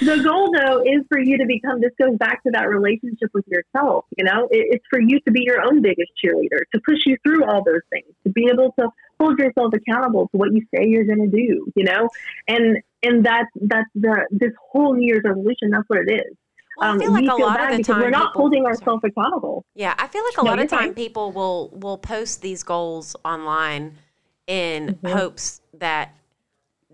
the 0.00 0.22
goal 0.22 0.52
though 0.52 0.80
is 0.82 1.04
for 1.08 1.18
you 1.18 1.38
to 1.38 1.46
become 1.46 1.80
this 1.80 1.90
goes 2.00 2.16
back 2.18 2.42
to 2.44 2.50
that 2.52 2.68
relationship 2.68 3.30
with 3.34 3.44
yourself 3.48 4.04
you 4.16 4.24
know 4.24 4.46
it, 4.50 4.66
it's 4.70 4.84
for 4.90 5.00
you 5.00 5.18
to 5.20 5.30
be 5.32 5.42
your 5.42 5.60
own 5.62 5.82
biggest 5.82 6.10
cheerleader 6.24 6.60
to 6.72 6.80
push 6.86 6.98
you 7.06 7.16
through 7.24 7.44
all 7.44 7.62
those 7.64 7.82
things 7.90 8.06
to 8.24 8.30
be 8.30 8.46
able 8.52 8.72
to 8.78 8.88
hold 9.18 9.38
yourself 9.38 9.72
accountable 9.74 10.28
to 10.28 10.36
what 10.36 10.52
you 10.52 10.62
say 10.74 10.86
you're 10.86 11.04
going 11.04 11.30
to 11.30 11.36
do 11.36 11.66
you 11.74 11.84
know 11.84 12.08
and 12.46 12.78
and 13.02 13.24
that's 13.24 13.50
that's 13.62 13.90
the 13.94 14.26
this 14.30 14.52
whole 14.70 14.94
new 14.94 15.06
year's 15.06 15.22
resolution 15.24 15.70
that's 15.70 15.88
what 15.88 16.00
it 16.06 16.12
is 16.12 16.36
Well, 16.78 16.90
I 16.90 16.92
Um, 16.92 16.98
feel 17.00 17.12
like 17.12 17.24
a 17.28 17.34
lot 17.34 17.60
of 17.72 17.76
the 17.76 17.82
time 17.82 18.00
we're 18.00 18.10
not 18.10 18.28
people- 18.28 18.42
holding 18.42 18.62
sorry. 18.62 18.74
ourselves 18.76 19.04
accountable 19.04 19.64
Yeah, 19.74 19.94
I 19.98 20.06
feel 20.06 20.22
like 20.24 20.38
a 20.38 20.44
No, 20.44 20.50
lot 20.50 20.58
of 20.60 20.68
time 20.68 20.94
people 20.94 21.32
will 21.32 21.70
will 21.72 21.98
post 21.98 22.40
these 22.40 22.62
goals 22.62 23.16
online 23.24 23.98
in 24.46 24.94
Mm-hmm. 25.02 25.08
hopes 25.18 25.60
that 25.74 26.14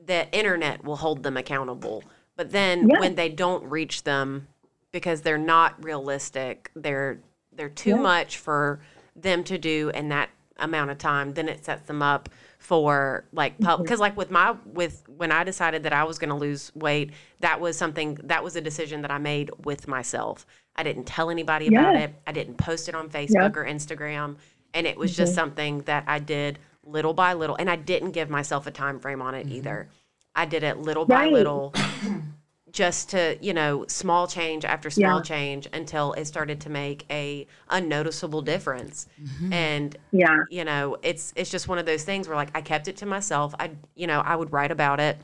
the 0.06 0.30
internet 0.36 0.84
will 0.84 0.96
hold 0.96 1.22
them 1.22 1.36
accountable. 1.36 2.02
But 2.36 2.50
then 2.50 2.88
Yeah. 2.88 3.00
when 3.00 3.14
they 3.14 3.28
don't 3.28 3.64
reach 3.64 4.04
them 4.04 4.48
because 4.90 5.22
they're 5.22 5.38
not 5.38 5.82
realistic, 5.84 6.70
they're 6.74 7.18
they're 7.52 7.68
too 7.68 7.90
Yeah. 7.90 7.96
much 7.96 8.36
for 8.38 8.80
them 9.14 9.44
to 9.44 9.58
do 9.58 9.90
in 9.94 10.08
that 10.08 10.30
amount 10.58 10.90
of 10.90 10.98
time, 10.98 11.34
then 11.34 11.48
it 11.48 11.64
sets 11.64 11.82
them 11.86 12.02
up 12.02 12.28
for 12.64 13.24
like 13.32 13.58
Mm-hmm. 13.58 13.82
because 13.82 14.00
like 14.00 14.16
with 14.16 14.30
my 14.30 14.56
with 14.64 15.02
when 15.18 15.30
I 15.30 15.44
decided 15.44 15.82
that 15.82 15.92
I 15.92 16.04
was 16.04 16.18
going 16.18 16.30
to 16.30 16.34
lose 16.36 16.72
weight, 16.74 17.10
that 17.40 17.60
was 17.60 17.76
something 17.76 18.14
that 18.24 18.42
was 18.42 18.56
a 18.56 18.60
decision 18.62 19.02
that 19.02 19.10
I 19.10 19.18
made 19.18 19.50
with 19.64 19.86
myself. 19.86 20.46
I 20.74 20.82
didn't 20.82 21.04
tell 21.04 21.28
anybody 21.30 21.66
about 21.68 21.94
it. 21.96 22.14
I 22.26 22.32
didn't 22.32 22.56
post 22.56 22.88
it 22.88 22.94
on 22.94 23.10
Facebook 23.10 23.54
or 23.56 23.64
Instagram, 23.66 24.36
and 24.72 24.86
it 24.86 24.96
was 24.96 25.14
just 25.14 25.32
Mm-hmm. 25.32 25.40
something 25.40 25.78
that 25.82 26.04
I 26.06 26.18
did 26.20 26.58
little 26.84 27.12
by 27.12 27.34
little, 27.34 27.56
and 27.56 27.68
I 27.70 27.76
didn't 27.76 28.12
give 28.12 28.30
myself 28.30 28.66
a 28.66 28.70
time 28.70 28.98
frame 28.98 29.20
on 29.20 29.34
it 29.34 29.46
either. 29.48 29.88
I 30.34 30.46
did 30.46 30.62
it 30.64 30.78
little 30.78 31.04
by 31.04 31.26
little, 31.26 31.74
just 32.74 33.10
to 33.10 33.38
you 33.40 33.54
know 33.54 33.86
small 33.88 34.26
change 34.26 34.64
after 34.64 34.90
small 34.90 35.18
Yeah. 35.18 35.22
change 35.22 35.68
until 35.72 36.12
it 36.14 36.24
started 36.26 36.60
to 36.62 36.70
make 36.70 37.06
a 37.08 37.46
unnoticeable 37.70 38.42
difference. 38.42 39.06
And 39.52 39.96
yeah 40.12 40.38
you 40.50 40.64
know 40.64 40.96
it's 41.02 41.32
it's 41.36 41.50
just 41.50 41.68
one 41.68 41.78
of 41.78 41.86
those 41.86 42.04
things 42.04 42.26
where 42.28 42.36
like 42.36 42.50
i 42.54 42.60
kept 42.60 42.88
it 42.88 42.96
to 42.98 43.06
myself 43.06 43.54
i 43.60 43.70
you 43.94 44.06
know 44.06 44.20
i 44.20 44.34
would 44.34 44.52
write 44.52 44.72
about 44.72 44.98
it 45.00 45.16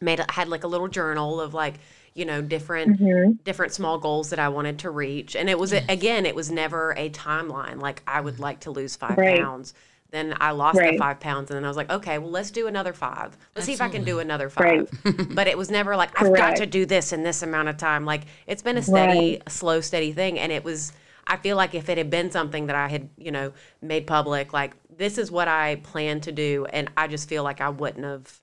made 0.00 0.20
had 0.30 0.48
like 0.48 0.64
a 0.64 0.66
little 0.68 0.88
journal 0.88 1.40
of 1.40 1.52
like 1.54 1.74
you 2.14 2.24
know 2.24 2.40
different 2.42 2.92
Mm-hmm. 3.00 3.32
different 3.44 3.72
small 3.72 3.98
goals 3.98 4.30
that 4.30 4.38
i 4.38 4.48
wanted 4.48 4.78
to 4.80 4.90
reach 4.90 5.34
and 5.36 5.48
it 5.50 5.58
was 5.58 5.72
again 5.72 6.26
it 6.26 6.34
was 6.34 6.50
never 6.50 6.92
a 6.96 7.10
timeline 7.10 7.80
like 7.80 8.02
i 8.06 8.20
would 8.20 8.38
like 8.38 8.60
to 8.60 8.70
lose 8.70 8.94
five 8.96 9.16
Right. 9.18 9.36
pounds 9.38 9.74
then 10.14 10.34
i 10.40 10.50
lost 10.50 10.78
the 10.78 10.96
five 10.98 11.18
pounds 11.20 11.50
and 11.50 11.56
then 11.56 11.64
i 11.64 11.68
was 11.68 11.76
like 11.76 11.90
okay 11.90 12.18
well 12.18 12.30
let's 12.30 12.50
do 12.50 12.66
another 12.66 12.92
five. 12.92 13.36
Let's 13.54 13.66
see 13.66 13.72
if 13.72 13.80
i 13.80 13.88
can 13.88 14.04
do 14.04 14.18
another 14.20 14.50
Right. 14.58 14.88
five 14.88 15.28
but 15.34 15.46
it 15.46 15.58
was 15.58 15.70
never 15.70 15.96
like 15.96 16.20
i've 16.20 16.34
got 16.34 16.56
to 16.56 16.66
do 16.66 16.86
this 16.86 17.12
in 17.12 17.22
this 17.22 17.42
amount 17.42 17.68
of 17.68 17.76
time. 17.76 18.04
Like 18.04 18.22
it's 18.46 18.62
been 18.62 18.76
a 18.78 18.82
steady 18.82 19.40
slow 19.48 19.80
steady 19.80 20.12
thing 20.12 20.38
and 20.38 20.52
it 20.52 20.62
was 20.64 20.92
i 21.26 21.36
feel 21.36 21.56
like 21.56 21.74
if 21.74 21.88
it 21.88 21.98
had 21.98 22.10
been 22.10 22.30
something 22.30 22.66
that 22.66 22.76
i 22.76 22.88
had 22.88 23.08
you 23.16 23.30
know 23.30 23.52
made 23.82 24.06
public 24.06 24.52
like 24.52 24.74
this 24.96 25.18
is 25.18 25.30
what 25.30 25.48
i 25.48 25.76
plan 25.76 26.20
to 26.20 26.32
do 26.32 26.66
and 26.66 26.90
i 26.96 27.06
just 27.08 27.28
feel 27.28 27.42
like 27.42 27.60
i 27.60 27.68
wouldn't 27.68 28.04
have. 28.04 28.40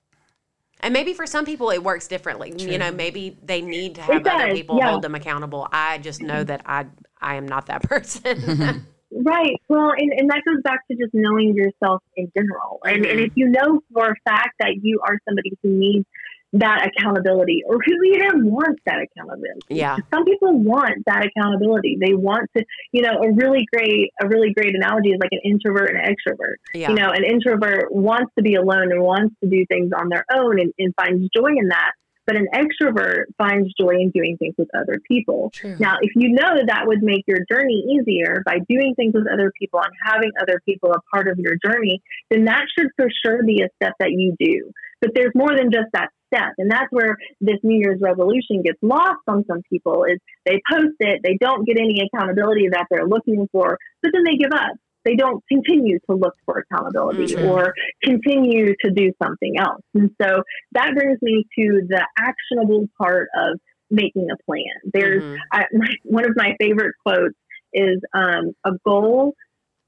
And 0.80 0.92
maybe 0.92 1.14
for 1.14 1.26
some 1.26 1.44
people 1.44 1.70
it 1.70 1.82
works 1.82 2.08
differently. 2.08 2.52
You 2.58 2.76
know 2.76 2.90
maybe 2.90 3.38
they 3.42 3.62
need 3.62 3.94
to 3.94 4.02
have 4.02 4.26
other 4.26 4.52
people 4.52 4.78
yeah. 4.78 4.90
hold 4.90 5.02
them 5.02 5.14
accountable. 5.14 5.68
I 5.72 5.98
just 5.98 6.20
know 6.22 6.42
that 6.44 6.62
i 6.66 6.86
i 7.20 7.36
am 7.36 7.46
not 7.46 7.66
that 7.66 7.82
person 7.88 8.84
Right. 9.14 9.60
Well, 9.68 9.92
and, 9.96 10.12
and 10.16 10.30
that 10.30 10.42
goes 10.46 10.62
back 10.62 10.80
to 10.90 10.96
just 10.96 11.12
knowing 11.12 11.54
yourself 11.54 12.02
in 12.16 12.30
general. 12.36 12.80
And, 12.84 13.04
and 13.04 13.20
Mhm. 13.20 13.26
if 13.26 13.32
you 13.34 13.48
know 13.48 13.80
for 13.92 14.08
a 14.08 14.14
fact 14.24 14.54
that 14.60 14.76
you 14.82 15.00
are 15.06 15.18
somebody 15.28 15.52
who 15.62 15.70
needs 15.70 16.06
that 16.54 16.86
accountability 16.86 17.62
or 17.66 17.78
who 17.84 17.94
even 18.12 18.44
wants 18.50 18.80
that 18.84 18.98
accountability. 19.00 19.60
Yeah. 19.70 19.96
Some 20.12 20.24
people 20.24 20.58
want 20.58 21.02
that 21.06 21.24
accountability. 21.26 21.96
They 21.98 22.12
want 22.12 22.50
to, 22.56 22.64
you 22.92 23.00
know, 23.00 23.22
a 23.22 23.32
really 23.32 23.64
great, 23.72 24.10
a 24.22 24.28
really 24.28 24.52
great 24.52 24.74
analogy 24.74 25.10
is 25.10 25.18
like 25.18 25.32
an 25.32 25.40
introvert 25.44 25.88
and 25.90 25.98
an 25.98 26.14
extrovert. 26.14 26.56
yeah 26.74 26.90
You 26.90 26.96
know, 26.96 27.08
an 27.10 27.24
introvert 27.24 27.86
wants 27.90 28.32
to 28.36 28.42
be 28.42 28.54
alone 28.56 28.92
and 28.92 29.02
wants 29.02 29.34
to 29.42 29.48
do 29.48 29.64
things 29.66 29.92
on 29.98 30.10
their 30.10 30.26
own 30.30 30.60
and, 30.60 30.72
and 30.78 30.92
finds 30.94 31.26
joy 31.34 31.48
in 31.58 31.68
that. 31.68 31.92
But 32.26 32.36
an 32.36 32.46
extrovert 32.54 33.24
finds 33.36 33.72
joy 33.78 33.94
in 34.00 34.10
doing 34.10 34.36
things 34.38 34.54
with 34.56 34.68
other 34.74 35.00
people. 35.08 35.50
True. 35.52 35.76
Now, 35.78 35.96
if 36.00 36.12
you 36.14 36.32
know 36.32 36.56
that, 36.56 36.66
that 36.68 36.86
would 36.86 37.02
make 37.02 37.24
your 37.26 37.40
journey 37.50 37.84
easier 37.98 38.42
by 38.46 38.58
doing 38.68 38.94
things 38.94 39.12
with 39.14 39.26
other 39.32 39.52
people 39.58 39.80
and 39.80 39.92
having 40.04 40.30
other 40.40 40.60
people 40.64 40.92
a 40.92 41.00
part 41.12 41.28
of 41.28 41.38
your 41.38 41.56
journey, 41.64 42.00
then 42.30 42.44
that 42.44 42.62
should 42.78 42.88
for 42.96 43.08
sure 43.24 43.42
be 43.44 43.62
a 43.62 43.68
step 43.76 43.94
that 43.98 44.10
you 44.10 44.34
do. 44.38 44.70
But 45.00 45.10
there's 45.14 45.32
more 45.34 45.56
than 45.56 45.72
just 45.72 45.88
that 45.94 46.10
step. 46.32 46.52
And 46.58 46.70
that's 46.70 46.90
where 46.90 47.16
this 47.40 47.58
New 47.62 47.78
Year's 47.78 48.00
resolution 48.00 48.62
gets 48.62 48.78
lost 48.82 49.20
on 49.28 49.44
some 49.46 49.62
people 49.68 50.04
is 50.04 50.18
they 50.46 50.60
post 50.70 50.94
it, 51.00 51.20
they 51.22 51.36
don't 51.40 51.66
get 51.66 51.78
any 51.78 52.00
accountability 52.06 52.68
that 52.70 52.86
they're 52.90 53.06
looking 53.06 53.48
for, 53.52 53.78
but 54.02 54.12
then 54.14 54.24
they 54.24 54.36
give 54.36 54.52
up. 54.52 54.76
They 55.04 55.16
don't 55.16 55.42
continue 55.48 55.98
to 56.10 56.16
look 56.16 56.34
for 56.44 56.58
accountability 56.58 57.34
Mhm. 57.34 57.48
or 57.50 57.74
continue 58.02 58.74
to 58.84 58.90
do 58.90 59.12
something 59.22 59.58
else. 59.58 59.82
And 59.94 60.10
so 60.20 60.42
that 60.72 60.94
brings 60.94 61.20
me 61.22 61.44
to 61.58 61.82
the 61.88 62.06
actionable 62.18 62.88
part 62.98 63.28
of 63.36 63.58
making 63.90 64.28
a 64.30 64.36
plan. 64.44 64.64
There's 64.92 65.22
Mhm. 65.22 65.38
I, 65.52 65.66
my, 65.72 65.94
one 66.04 66.24
of 66.24 66.36
my 66.36 66.56
favorite 66.60 66.94
quotes 67.04 67.36
is 67.72 68.00
um, 68.14 68.52
a 68.64 68.72
goal. 68.84 69.34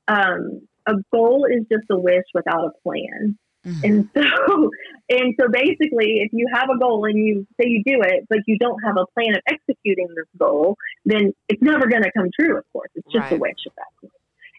Um, 0.09 0.67
a 0.87 0.95
goal 1.13 1.47
is 1.51 1.65
just 1.71 1.85
a 1.91 1.99
wish 1.99 2.25
without 2.35 2.67
a 2.67 2.71
plan. 2.83 3.39
Mm-hmm. 3.67 3.85
And 3.85 4.09
so, 4.15 4.71
and 5.09 5.35
so 5.41 5.49
basically, 5.49 6.21
if 6.21 6.31
you 6.33 6.47
have 6.53 6.69
a 6.69 6.79
goal 6.79 7.07
and 7.07 7.19
you 7.19 7.47
say 7.59 7.69
you 7.69 7.83
do 7.85 8.03
it, 8.03 8.27
but 8.29 8.41
you 8.47 8.59
don't 8.59 8.79
have 8.85 8.97
a 8.99 9.07
plan 9.15 9.35
of 9.35 9.43
executing 9.49 10.09
this 10.09 10.27
goal, 10.39 10.77
then 11.05 11.33
it's 11.49 11.63
never 11.63 11.87
going 11.87 12.03
to 12.03 12.13
come 12.13 12.29
true. 12.39 12.59
Of 12.59 12.65
course, 12.73 12.91
it's 12.95 13.11
just 13.11 13.23
right. 13.23 13.33
a 13.33 13.37
wish 13.37 13.57
at 13.67 13.73
that 13.77 14.01
point. 14.01 14.13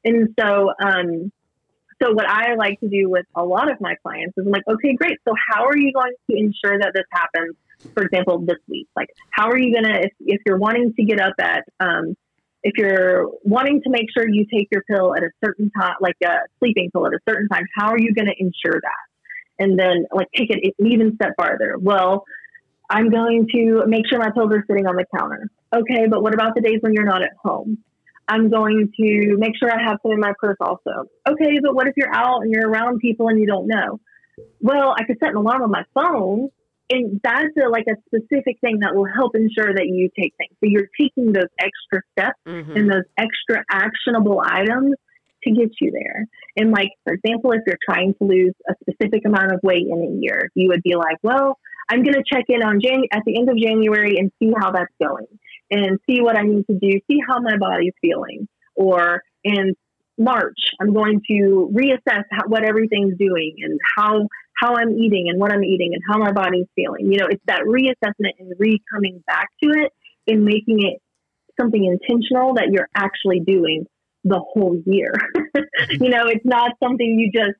And 0.05 0.33
so, 0.39 0.71
um, 0.83 1.31
so 2.01 2.13
what 2.13 2.27
I 2.27 2.53
like 2.55 2.79
to 2.81 2.89
do 2.89 3.09
with 3.09 3.25
a 3.35 3.43
lot 3.43 3.71
of 3.71 3.81
my 3.81 3.95
clients 4.03 4.37
is 4.37 4.45
I'm 4.45 4.51
like, 4.51 4.67
okay, 4.67 4.95
great. 4.95 5.17
So 5.27 5.33
how 5.49 5.65
are 5.65 5.77
you 5.77 5.91
going 5.91 6.13
to 6.29 6.37
ensure 6.37 6.79
that 6.79 6.91
this 6.93 7.05
happens? 7.11 7.55
For 7.93 8.03
example, 8.03 8.39
this 8.39 8.57
week, 8.67 8.87
like 8.95 9.09
how 9.31 9.49
are 9.49 9.57
you 9.57 9.73
gonna 9.73 9.99
if 9.99 10.11
if 10.21 10.41
you're 10.45 10.57
wanting 10.57 10.93
to 10.93 11.03
get 11.03 11.19
up 11.19 11.33
at 11.39 11.65
um, 11.79 12.15
if 12.63 12.77
you're 12.77 13.29
wanting 13.43 13.81
to 13.83 13.89
make 13.89 14.05
sure 14.15 14.27
you 14.27 14.45
take 14.51 14.69
your 14.71 14.81
pill 14.89 15.13
at 15.15 15.23
a 15.23 15.29
certain 15.43 15.69
time, 15.69 15.95
like 16.01 16.15
a 16.23 16.39
sleeping 16.59 16.89
pill 16.91 17.05
at 17.05 17.13
a 17.13 17.19
certain 17.29 17.47
time, 17.47 17.63
how 17.75 17.89
are 17.89 17.99
you 17.99 18.13
going 18.13 18.25
to 18.25 18.33
ensure 18.39 18.81
that? 18.81 19.63
And 19.63 19.77
then 19.77 20.05
like 20.11 20.27
take 20.35 20.49
it 20.49 20.73
an 20.79 20.87
even 20.87 21.15
step 21.15 21.33
farther. 21.37 21.75
Well, 21.79 22.25
I'm 22.89 23.09
going 23.09 23.47
to 23.53 23.83
make 23.85 24.07
sure 24.09 24.19
my 24.19 24.31
pills 24.31 24.51
are 24.51 24.63
sitting 24.67 24.87
on 24.87 24.95
the 24.95 25.05
counter. 25.15 25.49
Okay, 25.75 26.07
but 26.09 26.23
what 26.23 26.33
about 26.33 26.55
the 26.55 26.61
days 26.61 26.79
when 26.81 26.93
you're 26.93 27.05
not 27.05 27.21
at 27.21 27.33
home? 27.43 27.83
I'm 28.27 28.49
going 28.49 28.91
to 28.99 29.37
make 29.37 29.53
sure 29.57 29.71
I 29.71 29.81
have 29.87 29.97
some 30.01 30.11
in 30.11 30.19
my 30.19 30.33
purse 30.39 30.57
also. 30.59 31.09
Okay, 31.27 31.59
but 31.61 31.75
what 31.75 31.87
if 31.87 31.93
you're 31.95 32.13
out 32.13 32.41
and 32.41 32.51
you're 32.51 32.69
around 32.69 32.99
people 32.99 33.27
and 33.27 33.39
you 33.39 33.45
don't 33.45 33.67
know? 33.67 33.99
Well, 34.59 34.93
I 34.97 35.03
could 35.05 35.17
set 35.19 35.29
an 35.29 35.37
alarm 35.37 35.61
on 35.61 35.71
my 35.71 35.83
phone, 35.93 36.49
and 36.89 37.21
that's 37.23 37.53
a, 37.63 37.69
like 37.69 37.85
a 37.87 37.95
specific 38.07 38.59
thing 38.61 38.79
that 38.81 38.95
will 38.95 39.07
help 39.07 39.35
ensure 39.35 39.73
that 39.73 39.85
you 39.87 40.09
take 40.19 40.33
things. 40.37 40.51
So 40.59 40.69
you're 40.69 40.89
taking 40.99 41.33
those 41.33 41.49
extra 41.59 42.01
steps 42.11 42.39
mm-hmm. 42.47 42.75
and 42.75 42.89
those 42.89 43.05
extra 43.17 43.63
actionable 43.71 44.41
items 44.43 44.95
to 45.43 45.51
get 45.51 45.69
you 45.79 45.91
there. 45.91 46.25
And 46.57 46.71
like, 46.71 46.89
for 47.03 47.13
example, 47.13 47.51
if 47.51 47.61
you're 47.67 47.77
trying 47.87 48.13
to 48.15 48.23
lose 48.25 48.53
a 48.67 48.73
specific 48.81 49.25
amount 49.25 49.51
of 49.51 49.59
weight 49.63 49.85
in 49.87 49.99
a 49.99 50.21
year, 50.21 50.49
you 50.55 50.69
would 50.69 50.81
be 50.83 50.95
like, 50.95 51.17
well, 51.21 51.59
I'm 51.89 52.01
going 52.01 52.15
to 52.15 52.23
check 52.27 52.45
in 52.49 52.63
on 52.63 52.79
Jan- 52.81 53.07
at 53.11 53.21
the 53.25 53.37
end 53.37 53.49
of 53.49 53.57
January 53.57 54.17
and 54.17 54.31
see 54.39 54.51
how 54.59 54.71
that's 54.71 54.93
going 54.99 55.27
and 55.71 55.99
see 56.07 56.21
what 56.21 56.37
I 56.37 56.43
need 56.43 56.65
to 56.69 56.77
do, 56.79 56.99
see 57.09 57.19
how 57.27 57.39
my 57.39 57.57
body's 57.57 57.93
feeling. 58.01 58.47
Or 58.75 59.23
in 59.43 59.73
March, 60.17 60.57
I'm 60.79 60.93
going 60.93 61.21
to 61.29 61.71
reassess 61.73 62.23
how, 62.31 62.47
what 62.47 62.63
everything's 62.63 63.17
doing 63.17 63.55
and 63.61 63.79
how 63.97 64.27
how 64.57 64.75
I'm 64.75 64.91
eating 64.97 65.25
and 65.29 65.39
what 65.39 65.51
I'm 65.51 65.65
eating 65.65 65.91
and 65.93 66.01
how 66.09 66.17
my 66.17 66.31
body's 66.31 66.67
feeling. 66.75 67.11
You 67.11 67.19
know, 67.19 67.27
it's 67.29 67.43
that 67.47 67.63
reassessment 67.63 68.31
and 68.39 68.53
re 68.57 68.81
coming 68.93 69.21
back 69.27 69.49
to 69.63 69.69
it 69.71 69.91
and 70.27 70.45
making 70.45 70.81
it 70.81 71.01
something 71.59 71.83
intentional 71.83 72.53
that 72.55 72.69
you're 72.71 72.89
actually 72.95 73.41
doing 73.41 73.85
the 74.23 74.39
whole 74.39 74.81
year. 74.85 75.13
Mm-hmm. 75.75 76.03
you 76.05 76.09
know, 76.09 76.27
it's 76.27 76.45
not 76.45 76.71
something 76.81 77.19
you 77.19 77.31
just 77.33 77.57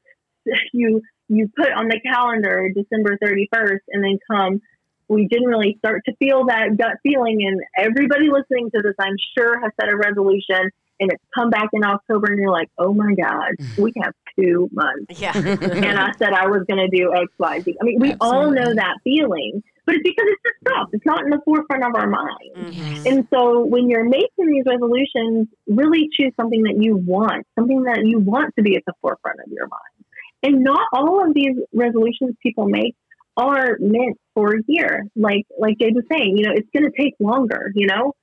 you 0.74 1.02
you 1.28 1.50
put 1.58 1.72
on 1.72 1.88
the 1.90 2.00
calendar 2.00 2.70
December 2.74 3.18
31st 3.22 3.80
and 3.90 4.04
then 4.04 4.18
come 4.30 4.62
we 5.08 5.28
generally 5.32 5.76
start 5.80 6.02
to 6.06 6.16
feel 6.18 6.46
that 6.46 6.78
gut 6.78 6.98
feeling. 7.04 7.46
And 7.46 7.62
everybody 7.78 8.30
listening 8.30 8.72
to 8.76 8.82
this, 8.82 8.96
I'm 9.00 9.16
sure, 9.38 9.60
has 9.62 9.72
set 9.80 9.90
a 9.90 9.96
resolution 9.96 10.72
and 11.00 11.12
it's 11.12 11.24
come 11.34 11.50
back 11.50 11.70
in 11.74 11.84
October 11.84 12.28
and 12.32 12.40
you're 12.40 12.52
like, 12.52 12.70
oh 12.78 12.94
my 12.94 13.14
God, 13.16 13.52
we 13.78 13.92
have 14.02 14.14
two 14.38 14.70
months. 14.72 15.20
Yeah. 15.20 15.36
and 15.36 16.00
I 16.00 16.12
said 16.18 16.34
I 16.34 16.48
was 16.48 16.64
going 16.70 16.90
to 16.90 16.96
do 16.96 17.14
X, 17.14 17.26
Y, 17.38 17.60
Z. 17.62 17.76
I 17.82 17.84
mean, 17.84 18.00
we 18.00 18.12
Absolutely. 18.14 18.38
all 18.38 18.52
know 18.52 18.74
that 18.76 18.96
feeling, 19.04 19.64
but 19.86 19.96
it's 19.96 20.04
because 20.04 20.26
it's 20.28 20.42
just 20.44 20.56
stuff. 20.68 20.90
It's 20.94 21.06
not 21.06 21.24
in 21.24 21.30
the 21.30 21.42
forefront 21.44 21.84
of 21.84 21.96
our 21.96 22.08
mind. 22.08 22.56
Mm-hmm. 22.56 23.08
And 23.08 23.28
so 23.30 23.66
when 23.66 23.90
you're 23.90 24.06
making 24.06 24.48
these 24.48 24.64
resolutions, 24.66 25.48
really 25.68 26.10
choose 26.14 26.34
something 26.40 26.64
that 26.64 26.82
you 26.82 26.96
want, 26.98 27.46
something 27.56 27.84
that 27.84 28.06
you 28.06 28.20
want 28.20 28.56
to 28.56 28.64
be 28.64 28.76
at 28.76 28.84
the 28.86 28.94
forefront 29.02 29.40
of 29.46 29.52
your 29.52 29.68
mind. 29.68 30.06
And 30.44 30.64
not 30.64 30.88
all 30.94 31.26
of 31.26 31.34
these 31.34 31.58
resolutions 31.74 32.36
people 32.42 32.68
make 32.68 32.96
are 33.38 33.78
meant 33.80 34.18
for 34.34 34.56
a 34.56 34.60
year. 34.68 35.04
Like 35.16 35.46
like 35.60 35.78
Jade 35.80 35.96
was 35.96 36.06
saying, 36.12 36.38
you 36.38 36.46
know, 36.46 36.54
it's 36.54 36.70
going 36.76 36.90
to 36.90 36.98
take 36.98 37.14
longer. 37.20 37.72
You 37.76 37.88
know, 37.88 38.14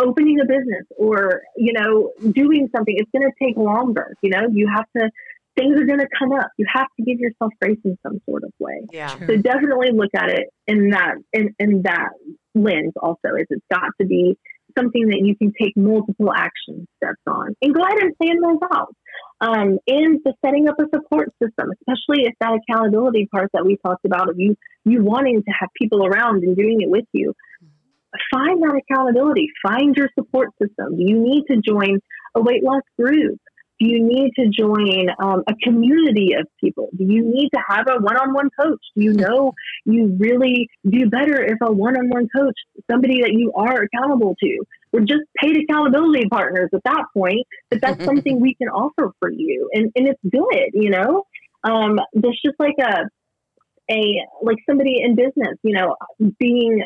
opening 0.00 0.40
a 0.40 0.44
business 0.44 0.86
or 0.96 1.42
you 1.56 1.72
know 1.72 2.12
doing 2.32 2.68
something, 2.74 2.94
it's 2.96 3.10
going 3.10 3.28
to 3.28 3.44
take 3.44 3.56
longer. 3.56 4.14
You 4.22 4.30
know, 4.30 4.48
you 4.50 4.68
have 4.74 4.86
to. 4.96 5.10
Things 5.56 5.76
are 5.80 5.86
going 5.86 5.98
to 5.98 6.06
come 6.16 6.30
up. 6.30 6.50
You 6.56 6.66
have 6.72 6.86
to 6.96 7.04
give 7.04 7.18
yourself 7.18 7.52
grace 7.60 7.80
in 7.84 7.98
some 8.04 8.20
sort 8.30 8.44
of 8.44 8.52
way. 8.60 8.80
Yeah. 8.92 9.12
So 9.26 9.36
definitely 9.38 9.90
look 9.92 10.10
at 10.14 10.28
it 10.28 10.46
in 10.68 10.90
that 10.90 11.16
in, 11.32 11.52
in 11.58 11.82
that 11.82 12.10
lens. 12.54 12.92
Also, 13.02 13.34
is 13.36 13.46
it's 13.50 13.64
got 13.68 13.90
to 14.00 14.06
be 14.06 14.38
something 14.78 15.08
that 15.08 15.20
you 15.24 15.36
can 15.36 15.52
take 15.60 15.76
multiple 15.76 16.32
action 16.34 16.86
steps 16.96 17.22
on 17.26 17.54
and 17.60 17.74
go 17.74 17.82
ahead 17.82 17.98
and 17.98 18.16
plan 18.16 18.40
those 18.40 18.60
out. 18.72 18.94
Um, 19.40 19.78
and 19.86 20.20
the 20.24 20.34
setting 20.44 20.68
up 20.68 20.76
a 20.78 20.84
support 20.94 21.32
system, 21.42 21.70
especially 21.80 22.26
if 22.26 22.34
that 22.40 22.58
accountability 22.58 23.28
part 23.32 23.50
that 23.52 23.64
we 23.64 23.76
talked 23.84 24.04
about 24.04 24.28
of 24.28 24.36
you 24.38 24.56
you 24.84 25.02
wanting 25.02 25.42
to 25.42 25.52
have 25.60 25.68
people 25.80 26.06
around 26.06 26.42
and 26.42 26.56
doing 26.56 26.80
it 26.80 26.88
with 26.88 27.04
you. 27.12 27.34
Find 28.32 28.62
that 28.62 28.80
accountability. 28.82 29.48
Find 29.62 29.94
your 29.96 30.08
support 30.18 30.48
system. 30.60 30.94
You 30.96 31.20
need 31.20 31.44
to 31.50 31.60
join 31.60 32.00
a 32.34 32.40
weight 32.40 32.64
loss 32.64 32.82
group? 32.98 33.38
Do 33.80 33.86
you 33.86 34.04
need 34.04 34.32
to 34.38 34.48
join 34.48 35.08
um, 35.22 35.44
a 35.46 35.54
community 35.62 36.34
of 36.38 36.46
people? 36.60 36.90
Do 36.96 37.04
you 37.04 37.22
need 37.22 37.50
to 37.50 37.60
have 37.68 37.86
a 37.88 38.00
one 38.00 38.16
on 38.16 38.32
one 38.32 38.50
coach? 38.60 38.80
Do 38.96 39.04
you 39.04 39.12
know 39.12 39.52
you 39.84 40.16
really 40.18 40.68
do 40.88 41.08
better 41.08 41.42
if 41.42 41.58
a 41.62 41.72
one 41.72 41.96
on 41.96 42.08
one 42.08 42.28
coach, 42.34 42.56
somebody 42.90 43.22
that 43.22 43.32
you 43.32 43.52
are 43.54 43.82
accountable 43.82 44.36
to? 44.42 44.58
We're 44.92 45.00
just 45.00 45.22
paid 45.40 45.56
accountability 45.56 46.28
partners 46.28 46.70
at 46.74 46.82
that 46.84 47.04
point, 47.14 47.46
but 47.70 47.80
that's 47.80 48.04
something 48.04 48.40
we 48.40 48.54
can 48.54 48.68
offer 48.68 49.12
for 49.20 49.30
you. 49.30 49.68
And, 49.72 49.92
and 49.94 50.08
it's 50.08 50.20
good, 50.28 50.70
you 50.72 50.90
know? 50.90 51.24
Um, 51.64 51.98
there's 52.14 52.40
just 52.44 52.58
like 52.58 52.76
a, 52.80 53.08
a 53.90 54.00
like 54.42 54.58
somebody 54.68 55.00
in 55.02 55.14
business, 55.14 55.56
you 55.62 55.74
know, 55.74 55.96
being 56.38 56.82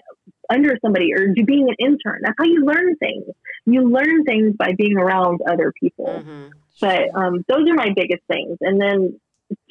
under 0.52 0.76
somebody 0.82 1.12
or 1.14 1.34
being 1.46 1.68
an 1.68 1.74
intern. 1.78 2.20
That's 2.22 2.36
how 2.38 2.44
you 2.44 2.64
learn 2.64 2.96
things. 2.96 3.24
You 3.66 3.88
learn 3.88 4.24
things 4.24 4.54
by 4.58 4.72
being 4.76 4.96
around 4.96 5.40
other 5.48 5.72
people. 5.78 6.06
Mm-hmm. 6.06 6.48
But 6.80 7.14
um, 7.14 7.44
those 7.48 7.68
are 7.68 7.74
my 7.74 7.90
biggest 7.94 8.22
things. 8.28 8.58
And 8.60 8.80
then 8.80 9.20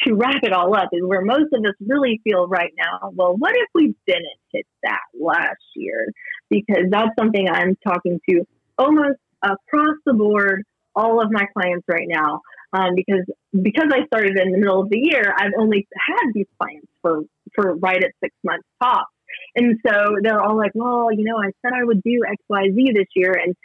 to 0.04 0.14
wrap 0.14 0.44
it 0.44 0.54
all 0.54 0.76
up 0.76 0.90
is 0.92 1.02
where 1.04 1.22
most 1.22 1.54
of 1.54 1.64
us 1.66 1.76
really 1.80 2.22
feel 2.24 2.48
right 2.48 2.74
now. 2.78 3.12
Well, 3.14 3.36
what 3.38 3.56
if 3.56 3.68
we 3.74 3.96
didn't 4.06 4.28
hit 4.52 4.66
that 4.84 5.02
last 5.20 5.62
year? 5.76 6.06
Because 6.50 6.86
that's 6.90 7.12
something 7.18 7.48
I'm 7.50 7.76
talking 7.86 8.20
to 8.30 8.46
almost 8.78 9.18
across 9.42 9.96
the 10.06 10.14
board, 10.14 10.64
all 10.96 11.22
of 11.22 11.32
my 11.32 11.46
clients 11.54 11.86
right 11.88 12.08
now. 12.08 12.42
Um, 12.74 12.96
because 12.96 13.26
because 13.52 13.92
I 13.92 14.06
started 14.06 14.38
in 14.38 14.52
the 14.52 14.58
middle 14.58 14.82
of 14.82 14.90
the 14.90 15.00
year, 15.00 15.34
I've 15.38 15.52
only 15.60 15.88
had 15.94 16.32
these 16.34 16.48
clients 16.58 16.88
for 17.02 17.24
for 17.54 17.76
right 17.76 18.02
at 18.02 18.12
six 18.24 18.34
months 18.44 18.66
tops. 18.82 19.12
And 19.56 19.78
so 19.86 20.16
they're 20.22 20.42
all 20.42 20.56
like, 20.56 20.72
well, 20.74 21.12
you 21.12 21.26
know, 21.26 21.38
I 21.38 21.52
said 21.62 21.74
I 21.74 21.84
would 21.84 22.02
do 22.02 22.22
X, 22.26 22.38
Y, 22.48 22.64
Z 22.74 22.92
this 22.94 23.08
year, 23.16 23.34
and 23.34 23.56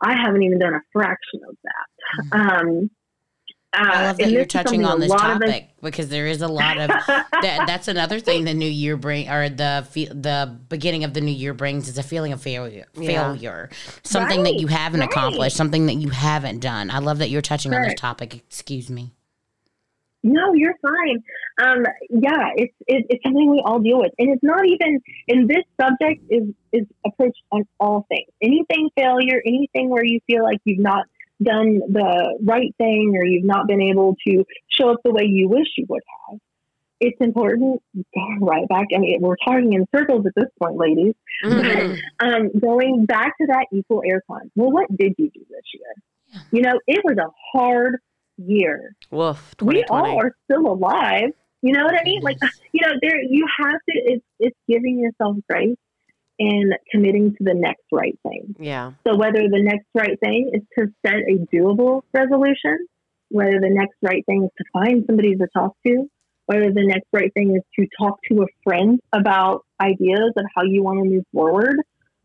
I 0.00 0.14
haven't 0.14 0.42
even 0.42 0.58
done 0.58 0.74
a 0.74 0.80
fraction 0.92 1.40
of 1.48 1.56
that. 1.64 1.86
Mm-hmm. 2.32 2.40
Um, 2.40 2.90
uh, 3.72 3.90
I 3.92 4.04
love 4.04 4.16
that 4.18 4.30
you're 4.30 4.46
touching 4.46 4.84
on 4.84 5.00
this 5.00 5.12
topic 5.12 5.68
because 5.82 6.08
there 6.08 6.26
is 6.26 6.40
a 6.40 6.48
lot 6.48 6.78
of 6.78 6.88
that, 7.06 7.64
that's 7.66 7.88
another 7.88 8.20
thing 8.20 8.44
the 8.44 8.54
new 8.54 8.68
year 8.68 8.96
bring 8.96 9.28
or 9.28 9.50
the 9.50 9.86
the 9.92 10.58
beginning 10.68 11.04
of 11.04 11.12
the 11.12 11.20
new 11.20 11.32
year 11.32 11.52
brings 11.52 11.88
is 11.88 11.98
a 11.98 12.02
feeling 12.02 12.32
of 12.32 12.40
failure 12.40 12.86
yeah. 12.94 13.06
failure 13.06 13.70
something 14.02 14.38
right, 14.38 14.54
that 14.54 14.60
you 14.60 14.66
haven't 14.68 15.00
right. 15.00 15.10
accomplished 15.10 15.56
something 15.56 15.86
that 15.86 15.96
you 15.96 16.08
haven't 16.08 16.60
done 16.60 16.90
I 16.90 17.00
love 17.00 17.18
that 17.18 17.28
you're 17.28 17.42
touching 17.42 17.74
on 17.74 17.82
this 17.82 18.00
topic 18.00 18.34
excuse 18.34 18.88
me 18.88 19.12
no, 20.26 20.54
you're 20.54 20.74
fine. 20.82 21.22
Um, 21.62 21.84
yeah, 22.10 22.50
it's 22.56 22.74
it, 22.88 23.06
it's 23.08 23.22
something 23.22 23.48
we 23.48 23.62
all 23.64 23.78
deal 23.78 23.98
with, 23.98 24.10
and 24.18 24.30
it's 24.30 24.42
not 24.42 24.66
even. 24.66 25.00
And 25.28 25.48
this 25.48 25.62
subject 25.80 26.20
is 26.28 26.48
is 26.72 26.84
approached 27.06 27.42
on 27.52 27.62
all 27.78 28.06
things. 28.08 28.28
Anything 28.42 28.90
failure, 28.96 29.40
anything 29.46 29.88
where 29.88 30.04
you 30.04 30.18
feel 30.26 30.42
like 30.42 30.58
you've 30.64 30.80
not 30.80 31.06
done 31.42 31.80
the 31.88 32.38
right 32.42 32.74
thing 32.78 33.14
or 33.16 33.24
you've 33.24 33.44
not 33.44 33.66
been 33.66 33.82
able 33.82 34.16
to 34.26 34.44
show 34.68 34.90
up 34.90 35.00
the 35.04 35.12
way 35.12 35.24
you 35.24 35.48
wish 35.48 35.66
you 35.76 35.86
would 35.88 36.02
have. 36.28 36.38
It's 37.00 37.20
important. 37.20 37.82
Right 38.40 38.68
back. 38.68 38.86
I 38.94 38.98
mean, 38.98 39.18
we're 39.20 39.36
talking 39.44 39.72
in 39.72 39.86
circles 39.94 40.24
at 40.26 40.32
this 40.36 40.50
point, 40.62 40.76
ladies. 40.76 41.14
Mm-hmm. 41.44 41.94
But, 42.18 42.26
um, 42.26 42.50
going 42.58 43.06
back 43.06 43.36
to 43.38 43.46
that 43.48 43.66
equal 43.72 44.02
air 44.06 44.22
airtime. 44.28 44.50
Well, 44.54 44.70
what 44.70 44.86
did 44.94 45.14
you 45.18 45.30
do 45.30 45.40
this 45.50 45.62
year? 45.74 46.42
You 46.50 46.62
know, 46.62 46.78
it 46.86 47.00
was 47.04 47.16
a 47.18 47.30
hard 47.52 47.98
year. 48.36 48.94
Woof. 49.10 49.54
We 49.62 49.84
all 49.84 50.18
are 50.18 50.34
still 50.44 50.66
alive. 50.66 51.30
You 51.62 51.72
know 51.72 51.84
what 51.84 51.94
I 51.98 52.04
mean? 52.04 52.20
Like, 52.22 52.38
you 52.72 52.86
know, 52.86 52.94
there 53.00 53.20
you 53.22 53.46
have 53.58 53.80
to. 53.88 53.98
It's 54.04 54.24
it's 54.38 54.56
giving 54.68 54.98
yourself 54.98 55.36
grace 55.48 55.76
and 56.38 56.74
committing 56.90 57.32
to 57.32 57.44
the 57.44 57.54
next 57.54 57.84
right 57.92 58.18
thing. 58.22 58.54
Yeah. 58.58 58.92
So 59.06 59.16
whether 59.16 59.42
the 59.42 59.62
next 59.62 59.86
right 59.94 60.18
thing 60.20 60.50
is 60.52 60.62
to 60.78 60.92
set 61.04 61.16
a 61.16 61.46
doable 61.54 62.02
resolution, 62.12 62.86
whether 63.30 63.58
the 63.60 63.70
next 63.70 63.96
right 64.02 64.24
thing 64.26 64.44
is 64.44 64.50
to 64.58 64.64
find 64.72 65.04
somebody 65.06 65.36
to 65.36 65.46
talk 65.54 65.76
to, 65.86 66.08
whether 66.46 66.72
the 66.72 66.86
next 66.86 67.06
right 67.12 67.32
thing 67.34 67.56
is 67.56 67.62
to 67.78 67.86
talk 67.98 68.18
to 68.30 68.42
a 68.42 68.46
friend 68.64 69.00
about 69.12 69.64
ideas 69.80 70.32
of 70.36 70.44
how 70.54 70.62
you 70.62 70.82
want 70.82 71.02
to 71.02 71.08
move 71.08 71.24
forward. 71.32 71.76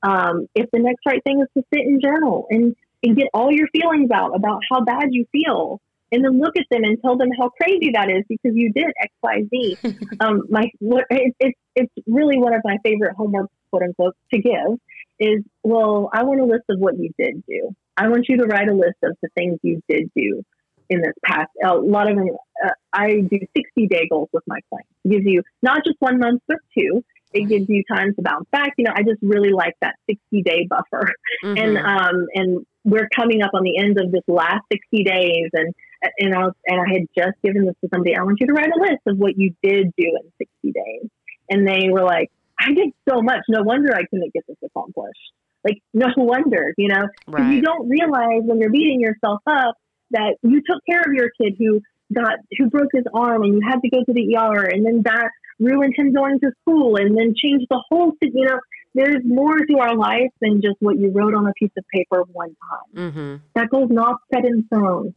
Um, 0.03 0.47
if 0.55 0.69
the 0.71 0.79
next 0.79 1.01
right 1.05 1.23
thing 1.23 1.41
is 1.41 1.47
to 1.57 1.63
sit 1.73 1.85
and 1.85 2.01
journal 2.01 2.47
and 2.49 2.75
and 3.03 3.15
get 3.15 3.27
all 3.33 3.51
your 3.51 3.67
feelings 3.69 4.11
out 4.13 4.35
about 4.35 4.61
how 4.69 4.83
bad 4.83 5.07
you 5.09 5.25
feel 5.31 5.81
and 6.11 6.23
then 6.23 6.39
look 6.39 6.57
at 6.57 6.65
them 6.69 6.83
and 6.83 7.01
tell 7.01 7.17
them 7.17 7.29
how 7.39 7.49
crazy 7.49 7.91
that 7.93 8.09
is 8.09 8.23
because 8.27 8.51
you 8.53 8.71
did 8.73 8.87
X, 9.01 9.13
Y, 9.23 9.43
Z. 9.49 9.77
um, 10.19 10.43
my 10.49 10.69
what 10.79 11.05
it, 11.09 11.33
it's 11.39 11.59
it's 11.75 11.93
really 12.05 12.37
one 12.37 12.53
of 12.53 12.61
my 12.63 12.77
favorite 12.83 13.15
homework 13.15 13.49
quote 13.71 13.83
unquote 13.83 14.15
to 14.33 14.41
give 14.41 14.79
is 15.19 15.43
well, 15.63 16.09
I 16.13 16.23
want 16.23 16.41
a 16.41 16.45
list 16.45 16.65
of 16.69 16.79
what 16.79 16.97
you 16.97 17.11
did 17.17 17.43
do. 17.47 17.75
I 17.97 18.09
want 18.09 18.25
you 18.29 18.37
to 18.37 18.45
write 18.45 18.69
a 18.69 18.73
list 18.73 18.97
of 19.03 19.17
the 19.21 19.29
things 19.35 19.59
you 19.63 19.81
did 19.89 20.11
do 20.15 20.43
in 20.89 21.01
this 21.01 21.13
past. 21.25 21.49
A 21.65 21.75
lot 21.75 22.09
of 22.09 22.17
them, 22.17 22.27
uh, 22.63 22.69
I 22.93 23.21
do 23.21 23.39
sixty 23.55 23.87
day 23.87 24.07
goals 24.09 24.29
with 24.33 24.43
my 24.47 24.59
clients. 24.69 24.89
It 25.03 25.09
gives 25.09 25.25
you 25.25 25.41
not 25.63 25.83
just 25.85 25.97
one 25.99 26.19
month 26.19 26.41
but 26.47 26.57
two. 26.77 27.03
It 27.33 27.47
gives 27.47 27.65
you 27.69 27.83
time 27.89 28.13
to 28.15 28.21
bounce 28.21 28.45
back. 28.51 28.73
You 28.77 28.85
know, 28.85 28.91
I 28.93 29.03
just 29.03 29.19
really 29.21 29.51
like 29.51 29.75
that 29.81 29.95
60 30.09 30.43
day 30.43 30.67
buffer. 30.69 31.13
Mm-hmm. 31.43 31.57
And, 31.57 31.77
um, 31.77 32.27
and 32.33 32.65
we're 32.83 33.07
coming 33.15 33.41
up 33.41 33.51
on 33.53 33.63
the 33.63 33.77
end 33.77 33.99
of 33.99 34.11
this 34.11 34.23
last 34.27 34.63
60 34.71 35.03
days 35.03 35.49
and, 35.53 35.73
and 36.19 36.35
I 36.35 36.39
was, 36.39 36.53
and 36.65 36.81
I 36.81 36.91
had 36.91 37.07
just 37.15 37.41
given 37.43 37.65
this 37.65 37.75
to 37.81 37.89
somebody. 37.93 38.15
I 38.15 38.23
want 38.23 38.39
you 38.41 38.47
to 38.47 38.53
write 38.53 38.69
a 38.75 38.79
list 38.79 39.01
of 39.07 39.17
what 39.17 39.37
you 39.37 39.53
did 39.63 39.93
do 39.97 40.05
in 40.05 40.31
60 40.37 40.71
days. 40.71 41.09
And 41.49 41.67
they 41.67 41.89
were 41.89 42.03
like, 42.03 42.31
I 42.61 42.73
did 42.73 42.91
so 43.09 43.21
much. 43.21 43.41
No 43.49 43.63
wonder 43.63 43.93
I 43.93 44.05
couldn't 44.05 44.33
get 44.33 44.43
this 44.47 44.57
accomplished. 44.63 45.19
Like, 45.63 45.79
no 45.93 46.07
wonder, 46.17 46.73
you 46.77 46.87
know, 46.87 47.07
right. 47.27 47.53
you 47.53 47.61
don't 47.61 47.89
realize 47.89 48.41
when 48.43 48.59
you're 48.59 48.71
beating 48.71 48.99
yourself 48.99 49.41
up 49.47 49.75
that 50.11 50.35
you 50.43 50.61
took 50.61 50.81
care 50.89 51.01
of 51.01 51.13
your 51.13 51.29
kid 51.41 51.55
who 51.57 51.81
got, 52.13 52.33
who 52.57 52.69
broke 52.69 52.89
his 52.93 53.05
arm 53.13 53.43
and 53.43 53.53
you 53.55 53.61
had 53.67 53.81
to 53.81 53.89
go 53.89 54.03
to 54.03 54.13
the 54.13 54.35
ER 54.35 54.63
and 54.63 54.85
then 54.85 55.01
that 55.03 55.29
ruined 55.59 55.93
him 55.95 56.13
going 56.13 56.39
to 56.39 56.51
school 56.61 56.97
and 56.97 57.17
then 57.17 57.33
changed 57.35 57.67
the 57.69 57.81
whole, 57.89 58.13
you 58.21 58.45
know, 58.45 58.59
there's 58.93 59.23
more 59.23 59.57
to 59.57 59.77
our 59.79 59.95
life 59.95 60.31
than 60.41 60.61
just 60.61 60.75
what 60.79 60.97
you 60.97 61.11
wrote 61.11 61.33
on 61.33 61.47
a 61.47 61.53
piece 61.53 61.71
of 61.77 61.85
paper 61.93 62.23
one 62.33 62.55
time. 62.69 63.11
Mm-hmm. 63.11 63.35
That 63.55 63.69
goal's 63.69 63.91
not 63.91 64.17
set 64.33 64.43
in 64.43 64.65
stone. 64.65 65.13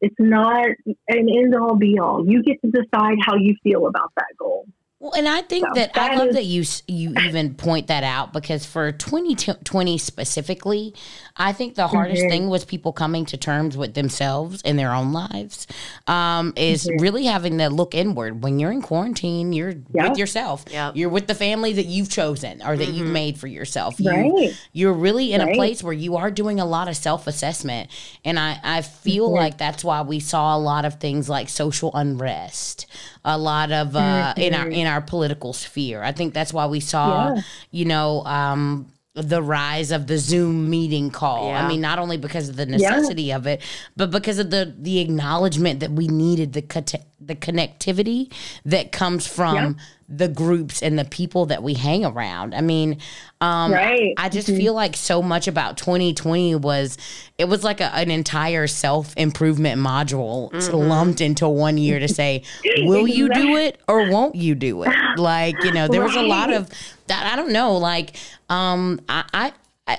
It's 0.00 0.16
not 0.18 0.68
an 1.08 1.28
end 1.28 1.54
all 1.54 1.76
be 1.76 1.98
all. 1.98 2.24
You 2.26 2.42
get 2.42 2.62
to 2.62 2.70
decide 2.70 3.18
how 3.26 3.36
you 3.36 3.56
feel 3.62 3.86
about 3.86 4.12
that 4.16 4.28
goal. 4.38 4.66
Well, 5.00 5.14
and 5.14 5.26
I 5.26 5.40
think 5.40 5.66
so 5.66 5.72
that, 5.76 5.94
that, 5.94 6.12
I 6.12 6.16
love 6.16 6.28
is, 6.28 6.34
that 6.34 6.44
you 6.44 6.62
you 6.86 7.14
even 7.26 7.54
point 7.54 7.86
that 7.86 8.04
out 8.04 8.34
because 8.34 8.66
for 8.66 8.92
2020 8.92 9.96
specifically, 9.96 10.94
I 11.38 11.54
think 11.54 11.74
the 11.74 11.86
hardest 11.86 12.20
mm-hmm. 12.20 12.30
thing 12.30 12.48
was 12.50 12.66
people 12.66 12.92
coming 12.92 13.24
to 13.26 13.38
terms 13.38 13.78
with 13.78 13.94
themselves 13.94 14.60
in 14.60 14.76
their 14.76 14.92
own 14.92 15.14
lives. 15.14 15.66
Um, 16.06 16.52
is 16.54 16.84
mm-hmm. 16.84 17.02
really 17.02 17.24
having 17.24 17.56
to 17.56 17.70
look 17.70 17.94
inward 17.94 18.42
when 18.42 18.58
you're 18.58 18.72
in 18.72 18.82
quarantine. 18.82 19.54
You're 19.54 19.72
yep. 19.94 20.10
with 20.10 20.18
yourself. 20.18 20.66
Yep. 20.70 20.96
You're 20.96 21.08
with 21.08 21.28
the 21.28 21.34
family 21.34 21.72
that 21.72 21.86
you've 21.86 22.10
chosen 22.10 22.60
or 22.60 22.76
that 22.76 22.84
mm-hmm. 22.86 22.94
you've 22.94 23.10
made 23.10 23.38
for 23.38 23.46
yourself. 23.46 23.98
You, 23.98 24.10
right. 24.10 24.60
You're 24.74 24.92
really 24.92 25.32
in 25.32 25.40
right. 25.40 25.52
a 25.52 25.56
place 25.56 25.82
where 25.82 25.94
you 25.94 26.16
are 26.16 26.30
doing 26.30 26.60
a 26.60 26.66
lot 26.66 26.88
of 26.88 26.96
self 26.96 27.26
assessment, 27.26 27.88
and 28.22 28.38
I 28.38 28.60
I 28.62 28.82
feel 28.82 29.28
mm-hmm. 29.28 29.36
like 29.36 29.56
that's 29.56 29.82
why 29.82 30.02
we 30.02 30.20
saw 30.20 30.54
a 30.54 30.60
lot 30.60 30.84
of 30.84 31.00
things 31.00 31.26
like 31.26 31.48
social 31.48 31.90
unrest 31.94 32.86
a 33.24 33.36
lot 33.36 33.70
of 33.70 33.94
uh, 33.96 34.34
mm-hmm. 34.34 34.40
in 34.40 34.54
our 34.54 34.68
in 34.68 34.86
our 34.90 35.00
political 35.00 35.52
sphere. 35.52 36.02
I 36.02 36.12
think 36.12 36.34
that's 36.34 36.52
why 36.52 36.66
we 36.66 36.80
saw, 36.80 37.34
yeah. 37.34 37.42
you 37.70 37.84
know, 37.86 38.24
um, 38.24 38.92
the 39.14 39.42
rise 39.42 39.90
of 39.90 40.06
the 40.06 40.18
Zoom 40.18 40.70
meeting 40.70 41.10
call. 41.10 41.48
Yeah. 41.48 41.64
I 41.64 41.68
mean, 41.68 41.80
not 41.80 41.98
only 41.98 42.16
because 42.16 42.48
of 42.48 42.56
the 42.56 42.66
necessity 42.66 43.24
yeah. 43.24 43.36
of 43.36 43.46
it, 43.46 43.60
but 43.96 44.10
because 44.10 44.38
of 44.38 44.50
the 44.50 44.74
the 44.78 45.00
acknowledgement 45.00 45.80
that 45.80 45.90
we 45.90 46.06
needed 46.06 46.52
the 46.52 46.62
co- 46.62 46.84
the 47.20 47.34
connectivity 47.34 48.32
that 48.64 48.92
comes 48.92 49.26
from 49.26 49.54
yeah. 49.56 49.72
The 50.10 50.26
groups 50.28 50.82
and 50.82 50.98
the 50.98 51.04
people 51.04 51.46
that 51.46 51.62
we 51.62 51.74
hang 51.74 52.04
around. 52.04 52.52
I 52.52 52.60
mean, 52.60 52.98
um, 53.40 53.72
right. 53.72 54.12
I 54.16 54.28
just 54.28 54.48
mm-hmm. 54.48 54.56
feel 54.56 54.74
like 54.74 54.96
so 54.96 55.22
much 55.22 55.46
about 55.46 55.76
2020 55.76 56.56
was 56.56 56.98
it 57.38 57.44
was 57.44 57.62
like 57.62 57.80
a, 57.80 57.94
an 57.94 58.10
entire 58.10 58.66
self 58.66 59.14
improvement 59.16 59.80
module 59.80 60.50
mm-hmm. 60.50 60.76
lumped 60.76 61.20
into 61.20 61.48
one 61.48 61.78
year 61.78 62.00
to 62.00 62.08
say, 62.08 62.42
will 62.78 63.06
you 63.06 63.28
do 63.28 63.56
it 63.56 63.80
or 63.86 64.10
won't 64.10 64.34
you 64.34 64.56
do 64.56 64.82
it? 64.82 64.94
Like, 65.16 65.54
you 65.62 65.72
know, 65.72 65.86
there 65.86 66.00
right. 66.00 66.06
was 66.08 66.16
a 66.16 66.22
lot 66.22 66.52
of 66.52 66.68
that. 67.06 67.30
I 67.32 67.36
don't 67.36 67.52
know. 67.52 67.76
Like, 67.76 68.16
um, 68.48 69.00
I, 69.08 69.24
I 69.32 69.52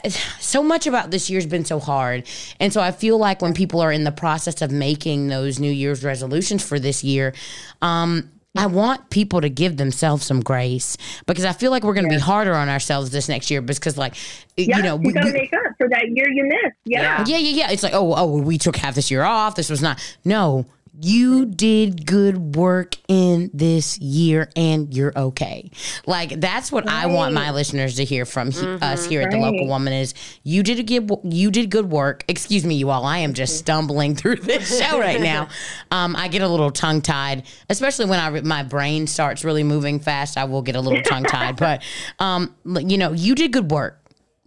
so 0.09 0.63
much 0.63 0.87
about 0.87 1.11
this 1.11 1.29
year's 1.29 1.45
been 1.45 1.65
so 1.65 1.79
hard. 1.79 2.25
And 2.59 2.71
so 2.71 2.81
I 2.81 2.91
feel 2.91 3.17
like 3.17 3.41
when 3.41 3.53
people 3.53 3.79
are 3.81 3.91
in 3.91 4.03
the 4.03 4.11
process 4.11 4.61
of 4.61 4.71
making 4.71 5.27
those 5.27 5.59
New 5.59 5.71
Year's 5.71 6.03
resolutions 6.03 6.63
for 6.65 6.79
this 6.79 7.03
year, 7.03 7.33
um, 7.81 8.29
I 8.55 8.65
want 8.65 9.09
people 9.09 9.39
to 9.41 9.49
give 9.49 9.77
themselves 9.77 10.25
some 10.25 10.41
grace 10.41 10.97
because 11.25 11.45
I 11.45 11.53
feel 11.53 11.71
like 11.71 11.83
we're 11.83 11.93
going 11.93 12.07
to 12.07 12.11
yeah. 12.11 12.19
be 12.19 12.23
harder 12.23 12.53
on 12.53 12.67
ourselves 12.67 13.09
this 13.09 13.29
next 13.29 13.49
year 13.49 13.61
because, 13.61 13.97
like, 13.97 14.15
yeah, 14.57 14.77
you 14.77 14.83
know, 14.83 14.97
we 14.97 15.13
got 15.13 15.23
to 15.23 15.31
make 15.31 15.53
up 15.53 15.73
for 15.77 15.87
that 15.87 16.09
year 16.09 16.29
you 16.29 16.43
missed. 16.43 16.77
Yeah. 16.83 17.23
yeah, 17.25 17.37
yeah, 17.37 17.65
yeah. 17.65 17.71
It's 17.71 17.83
like, 17.83 17.93
oh, 17.93 18.13
oh, 18.13 18.41
we 18.41 18.57
took 18.57 18.75
half 18.75 18.95
this 18.95 19.09
year 19.09 19.23
off. 19.23 19.55
This 19.55 19.69
was 19.69 19.81
not. 19.81 20.01
No, 20.25 20.65
you 21.03 21.45
did 21.45 22.05
good 22.05 22.55
work 22.55 22.95
in 23.07 23.49
this 23.53 23.97
year 23.99 24.49
and 24.55 24.93
you're 24.93 25.13
okay. 25.17 25.71
Like 26.05 26.39
that's 26.39 26.71
what 26.71 26.85
right. 26.85 27.03
I 27.03 27.05
want 27.07 27.33
my 27.33 27.51
listeners 27.51 27.95
to 27.95 28.05
hear 28.05 28.25
from 28.25 28.51
mm-hmm, 28.51 28.83
us 28.83 29.05
here 29.05 29.21
right. 29.21 29.25
at 29.27 29.31
the 29.31 29.39
local 29.39 29.67
woman 29.67 29.93
is 29.93 30.13
you 30.43 30.61
did 30.61 30.79
a 30.79 30.83
good 30.83 31.09
you 31.23 31.49
did 31.49 31.71
good 31.71 31.89
work. 31.89 32.23
Excuse 32.27 32.65
me, 32.65 32.75
you 32.75 32.89
all. 32.89 33.05
I 33.05 33.19
am 33.19 33.33
just 33.33 33.57
stumbling 33.57 34.15
through 34.15 34.37
this 34.37 34.79
show 34.81 34.99
right 34.99 35.21
now. 35.21 35.49
Um, 35.89 36.15
I 36.15 36.27
get 36.27 36.41
a 36.41 36.47
little 36.47 36.71
tongue 36.71 37.01
tied, 37.01 37.43
especially 37.69 38.05
when 38.05 38.19
I 38.19 38.41
my 38.41 38.63
brain 38.63 39.07
starts 39.07 39.43
really 39.43 39.63
moving 39.63 39.99
fast. 39.99 40.37
I 40.37 40.43
will 40.43 40.61
get 40.61 40.75
a 40.75 40.81
little 40.81 41.01
tongue 41.01 41.23
tied, 41.23 41.55
but 41.57 41.83
um, 42.19 42.55
you 42.65 42.97
know, 42.97 43.11
you 43.11 43.35
did 43.35 43.51
good 43.51 43.71
work 43.71 44.00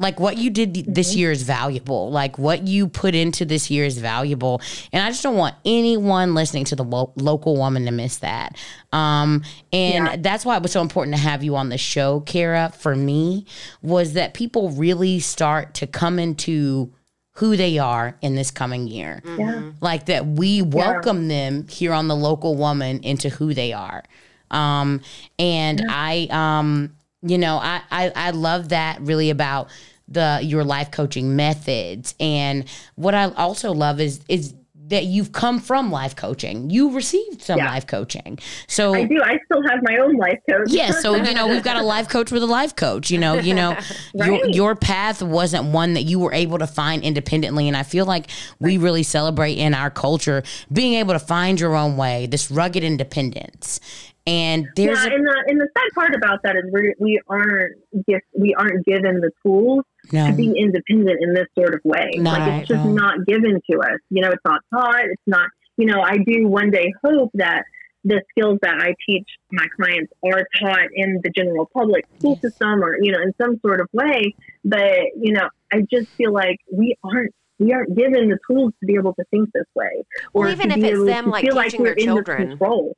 like 0.05 0.21
what 0.21 0.37
you 0.37 0.51
did 0.51 0.75
this 0.75 1.13
mm-hmm. 1.13 1.19
year 1.19 1.31
is 1.31 1.45
valuable. 1.45 2.11
Like 2.11 2.39
what 2.39 2.69
you 2.69 2.89
put 2.89 3.15
into 3.15 3.47
this 3.47 3.71
year 3.71 3.87
is 3.87 3.97
valuable. 3.97 4.61
And 4.93 5.03
I 5.03 5.09
just 5.09 5.23
don't 5.23 5.35
want 5.35 5.55
anyone 5.65 6.35
listening 6.35 6.67
to 6.67 6.77
the 6.77 6.85
lo- 6.85 7.15
local 7.17 7.57
woman 7.57 7.87
to 7.87 7.91
miss 7.91 8.19
that. 8.19 8.55
Um, 8.93 9.45
and 9.73 10.05
yeah. 10.05 10.17
that's 10.19 10.45
why 10.45 10.59
it 10.59 10.63
was 10.63 10.73
so 10.73 10.83
important 10.83 11.17
to 11.17 11.23
have 11.23 11.43
you 11.43 11.57
on 11.57 11.71
the 11.71 11.79
show, 11.79 12.21
Cara, 12.21 12.71
for 12.79 12.95
me, 12.95 13.47
was 13.81 14.13
that 14.13 14.35
people 14.35 14.69
really 14.73 15.21
start 15.21 15.73
to 15.77 15.87
come 15.87 16.19
into 16.19 16.93
who 17.37 17.57
they 17.57 17.79
are 17.79 18.19
in 18.21 18.35
this 18.35 18.51
coming 18.51 18.87
year. 18.87 19.23
Mm-hmm. 19.25 19.41
Yeah. 19.41 19.71
Like 19.81 20.05
that 20.07 20.27
we 20.27 20.61
welcome 20.61 21.31
yeah. 21.31 21.49
them 21.49 21.69
here 21.69 21.95
on 21.95 22.09
the 22.09 22.15
local 22.15 22.57
woman 22.57 23.01
into 23.01 23.31
who 23.31 23.55
they 23.55 23.73
are. 23.73 24.05
Um, 24.51 25.01
and 25.39 25.81
yeah. 25.81 25.87
I 25.89 26.29
um 26.31 26.95
you 27.27 27.39
know, 27.39 27.57
I, 27.57 27.81
I, 27.91 28.13
I 28.15 28.31
love 28.31 28.69
that 28.69 29.01
really 29.01 29.31
about 29.31 29.71
the 30.09 30.41
your 30.43 30.65
life 30.65 30.91
coaching 30.91 31.37
methods. 31.37 32.15
And 32.21 32.65
what 32.97 33.15
I 33.15 33.31
also 33.33 33.73
love 33.73 34.01
is 34.01 34.21
is 34.29 34.55
that 34.89 35.07
you've 35.07 35.33
come 35.33 35.59
from 35.59 35.91
life 35.91 36.15
coaching. 36.15 36.69
You 36.69 36.91
received 36.93 37.41
some 37.41 37.59
yeah. 37.59 37.71
life 37.71 37.87
coaching. 37.87 38.39
So 38.67 38.95
I 38.95 39.05
do. 39.05 39.21
I 39.23 39.39
still 39.47 39.63
have 39.69 39.81
my 39.83 39.97
own 39.97 40.17
life 40.17 40.39
coach. 40.49 40.67
yeah. 40.69 40.91
So, 40.91 41.17
you 41.17 41.35
know, 41.35 41.49
we've 41.49 41.63
got 41.63 41.77
a 41.77 41.83
life 41.95 42.09
coach 42.09 42.31
with 42.31 42.43
a 42.43 42.47
life 42.47 42.77
coach, 42.77 43.11
you 43.11 43.19
know, 43.19 43.35
you 43.35 43.55
know, 43.55 43.79
right. 44.15 44.27
your, 44.27 44.47
your 44.49 44.77
path 44.77 45.23
wasn't 45.23 45.67
one 45.67 45.95
that 45.95 46.03
you 46.03 46.19
were 46.19 46.33
able 46.33 46.59
to 46.59 46.67
find 46.67 47.03
independently. 47.03 47.67
And 47.67 47.77
I 47.77 47.83
feel 47.83 48.05
like 48.05 48.27
we 48.61 48.77
really 48.77 49.03
celebrate 49.03 49.55
in 49.55 49.75
our 49.75 49.91
culture 49.91 50.43
being 50.71 50.95
able 50.95 51.15
to 51.15 51.19
find 51.19 51.59
your 51.59 51.75
own 51.75 51.97
way, 51.97 52.27
this 52.27 52.51
rugged 52.51 52.85
independence. 52.85 53.81
And 54.27 54.69
there's 54.77 55.05
yeah, 55.05 55.11
a, 55.11 55.15
and 55.15 55.27
the 55.27 55.45
and 55.49 55.61
the 55.61 55.69
sad 55.77 55.95
part 55.95 56.15
about 56.15 56.43
that 56.45 56.57
is 56.57 56.65
we 56.73 56.95
we 56.99 57.21
aren't 57.29 57.77
gift, 58.07 58.25
we 58.39 58.55
aren't 58.55 58.87
given 58.87 59.21
the 59.21 59.31
tools 59.43 59.85
no. 60.13 60.29
to 60.29 60.33
be 60.33 60.53
independent 60.59 61.19
in 61.21 61.35
this 61.35 61.47
sort 61.57 61.75
of 61.75 61.81
way. 61.85 62.11
No, 62.17 62.31
like 62.31 62.61
it's 62.61 62.69
just 62.69 62.85
no. 62.85 62.93
not 62.93 63.27
given 63.27 63.61
to 63.71 63.79
us. 63.81 64.01
You 64.11 64.23
know, 64.23 64.31
it's 64.31 64.45
not 64.45 64.61
taught. 64.73 65.05
It's 65.05 65.23
not. 65.27 65.49
You 65.77 65.87
know, 65.87 66.01
I 66.01 66.19
do 66.19 66.47
one 66.47 66.71
day 66.71 66.93
hope 67.03 67.31
that 67.35 67.65
the 68.05 68.23
skills 68.31 68.59
that 68.63 68.75
I 68.79 68.95
teach 69.07 69.29
my 69.51 69.67
clients 69.77 70.13
are 70.25 70.47
taught 70.61 70.89
in 70.95 71.21
the 71.23 71.31
general 71.31 71.69
public 71.73 72.05
school 72.19 72.39
system 72.39 72.85
or 72.85 72.97
you 73.01 73.13
know 73.13 73.21
in 73.21 73.33
some 73.41 73.59
sort 73.61 73.81
of 73.81 73.89
way. 73.93 74.35
But 74.65 74.93
you 75.21 75.33
know, 75.33 75.49
I 75.73 75.81
just 75.91 76.09
feel 76.11 76.33
like 76.33 76.59
we 76.71 76.97
aren't 77.03 77.35
we 77.59 77.73
aren't 77.73 77.97
given 77.97 78.29
the 78.29 78.39
tools 78.49 78.73
to 78.81 78.87
be 78.87 78.95
able 78.95 79.15
to 79.15 79.25
think 79.31 79.51
this 79.53 79.67
way, 79.75 80.05
or 80.33 80.45
well, 80.45 80.53
even 80.53 80.71
if 80.71 80.79
it's 80.79 81.05
them 81.05 81.31
like 81.31 81.43
teaching 81.43 81.57
like 81.57 81.77
their 81.79 81.95
children. 81.95 82.49
Control. 82.49 82.97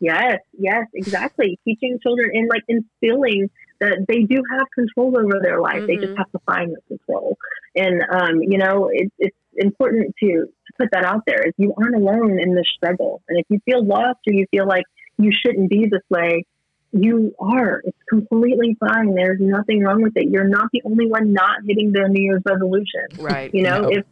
Yes, 0.00 0.40
yes, 0.58 0.86
exactly. 0.92 1.58
Teaching 1.64 1.98
children 2.02 2.30
and 2.34 2.48
like 2.48 2.62
instilling 2.68 3.48
that 3.80 4.04
they 4.08 4.22
do 4.22 4.42
have 4.52 4.66
control 4.74 5.16
over 5.18 5.40
their 5.42 5.60
life. 5.60 5.76
Mm-hmm. 5.76 5.86
They 5.86 5.96
just 5.96 6.08
mm-hmm. 6.08 6.16
have 6.16 6.32
to 6.32 6.38
find 6.46 6.74
the 6.74 6.96
control. 6.96 7.36
And 7.76 8.02
um, 8.10 8.42
you 8.42 8.58
know, 8.58 8.90
it, 8.92 9.12
it's 9.18 9.36
important 9.56 10.14
to, 10.20 10.26
to 10.26 10.72
put 10.78 10.88
that 10.92 11.04
out 11.04 11.22
there. 11.26 11.42
Is 11.46 11.52
you 11.56 11.74
aren't 11.76 11.96
alone 11.96 12.38
in 12.40 12.54
this 12.54 12.66
struggle. 12.76 13.22
And 13.28 13.38
if 13.38 13.46
you 13.48 13.60
feel 13.64 13.84
lost 13.84 14.18
or 14.26 14.32
you 14.32 14.46
feel 14.50 14.66
like 14.66 14.84
you 15.18 15.30
shouldn't 15.32 15.70
be 15.70 15.86
this 15.90 16.02
way, 16.10 16.44
you 16.92 17.34
are. 17.38 17.82
It's 17.84 17.98
completely 18.08 18.76
fine. 18.78 19.14
There's 19.14 19.40
nothing 19.40 19.82
wrong 19.82 20.02
with 20.02 20.16
it. 20.16 20.28
You're 20.28 20.48
not 20.48 20.68
the 20.72 20.82
only 20.84 21.08
one 21.08 21.32
not 21.32 21.58
hitting 21.66 21.92
their 21.92 22.08
New 22.08 22.22
Year's 22.22 22.42
resolution. 22.44 23.06
Right. 23.18 23.52
You 23.52 23.62
know, 23.62 23.82
no. 23.82 23.88
if 23.90 24.04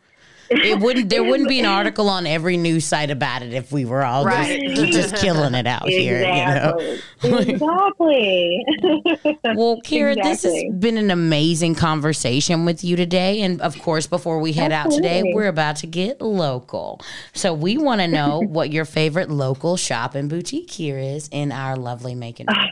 it 0.51 0.81
wouldn't. 0.81 1.09
There 1.09 1.24
wouldn't 1.24 1.48
be 1.48 1.60
an 1.60 1.66
article 1.78 2.09
on 2.09 2.27
every 2.27 2.56
news 2.56 2.85
site 2.85 3.10
about 3.10 3.43
it 3.43 3.52
if 3.52 3.73
we 3.73 3.85
were 3.85 4.02
all 4.05 4.24
Right. 4.24 4.60
just, 4.74 4.93
just 4.93 5.16
killing 5.16 5.55
it 5.55 5.66
out 5.66 5.89
here. 5.89 6.19
You 6.20 6.27
know. 6.55 6.98
Exactly. 7.39 8.64
exactly. 8.69 9.36
Well, 9.56 9.81
Cara, 9.82 10.14
this 10.14 10.43
has 10.43 10.55
been 10.78 10.97
an 10.98 11.10
amazing 11.10 11.74
conversation 11.74 12.64
with 12.64 12.85
you 12.85 12.97
today. 12.97 13.40
And 13.43 13.60
of 13.60 13.78
course, 13.81 14.06
before 14.06 14.39
we 14.40 14.52
head 14.52 14.73
out 14.73 14.90
today, 14.90 15.23
we're 15.35 15.48
about 15.48 15.77
to 15.77 15.86
get 15.86 16.20
local. 16.20 17.01
So 17.32 17.55
we 17.55 17.78
want 17.78 18.01
to 18.01 18.09
know 18.09 18.40
what 18.47 18.70
your 18.73 18.85
favorite 18.85 19.31
local 19.31 19.77
shop 19.77 20.14
and 20.14 20.28
boutique 20.28 20.70
here 20.70 20.98
is 20.98 21.28
in 21.32 21.52
our 21.52 21.77
lovely 21.77 22.14
Macon, 22.14 22.47
Ah. 22.48 22.69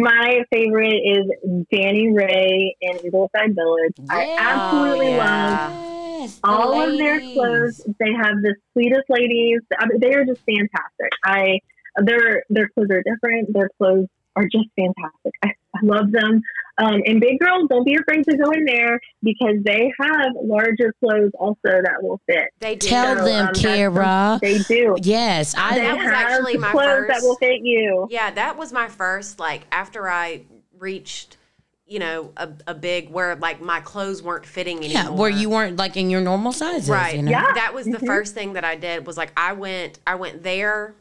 My 0.00 0.42
favorite 0.52 1.00
is 1.04 1.24
Danny 1.72 2.12
Ray 2.12 2.76
in 2.80 2.96
Ingleside 2.98 3.54
Village. 3.54 3.94
I 4.10 4.36
absolutely 4.38 5.14
Oh, 5.14 5.18
love 5.18 5.50
yeah. 5.50 6.18
Yes, 6.18 6.38
the 6.40 6.48
all 6.48 6.80
of 6.82 6.98
their 6.98 7.20
clothes. 7.20 7.78
They 7.98 8.12
have 8.12 8.36
the 8.42 8.54
sweetest 8.72 9.04
ladies. 9.08 9.60
I 9.78 9.86
mean, 9.86 10.00
they 10.00 10.12
are 10.14 10.24
just 10.24 10.40
fantastic. 10.44 11.12
I 11.24 11.60
their 12.02 12.44
their 12.50 12.68
clothes 12.68 12.90
are 12.90 13.02
different. 13.02 13.52
Their 13.54 13.70
clothes 13.78 14.08
are 14.34 14.44
just 14.44 14.68
fantastic. 14.76 15.32
I, 15.42 15.52
I 15.76 15.86
love 15.86 16.10
them. 16.12 16.42
Um, 16.78 17.00
and 17.06 17.20
big 17.20 17.38
girls, 17.40 17.68
don't 17.70 17.84
be 17.84 17.94
afraid 17.94 18.24
to 18.24 18.36
go 18.36 18.50
in 18.50 18.64
there 18.66 19.00
because 19.22 19.56
they 19.64 19.90
have 19.98 20.32
larger 20.42 20.92
clothes 21.02 21.32
also 21.38 21.56
that 21.64 22.02
will 22.02 22.20
fit. 22.26 22.48
They 22.60 22.74
do. 22.76 22.88
Tell 22.88 23.16
So, 23.16 23.24
them, 23.24 23.48
um, 23.48 23.54
Cara. 23.54 24.38
They 24.42 24.58
do. 24.58 24.96
Yes, 25.00 25.54
They 25.54 25.60
I. 25.60 25.78
That 25.78 25.96
was 25.96 26.04
have 26.04 26.14
actually 26.14 26.58
my 26.58 26.72
clothes 26.72 27.06
that 27.08 27.22
will 27.22 27.36
fit 27.36 27.60
you. 27.62 28.06
Yeah, 28.10 28.30
that 28.32 28.58
was 28.58 28.72
my 28.72 28.88
first 28.88 29.38
like 29.38 29.62
after 29.72 30.10
I 30.10 30.42
reached, 30.78 31.38
you 31.86 31.98
know, 31.98 32.32
a, 32.36 32.50
a 32.66 32.74
big 32.74 33.10
where 33.10 33.36
like 33.36 33.62
my 33.62 33.80
clothes 33.80 34.22
weren't 34.22 34.44
fitting 34.44 34.78
anymore. 34.84 35.02
Yeah, 35.02 35.08
where 35.08 35.30
you 35.30 35.48
weren't 35.48 35.78
like 35.78 35.96
in 35.96 36.10
your 36.10 36.20
normal 36.20 36.52
sizes, 36.52 36.90
right. 36.90 37.16
You 37.16 37.22
know? 37.22 37.30
Yeah. 37.30 37.52
That 37.54 37.72
was 37.72 37.86
the 37.86 38.00
first 38.00 38.34
thing 38.34 38.52
that 38.52 38.64
I 38.64 38.76
did 38.76 39.06
was 39.06 39.16
like 39.16 39.32
I 39.34 39.54
went 39.54 39.98
I 40.06 40.16
went 40.16 40.42
there. 40.42 40.94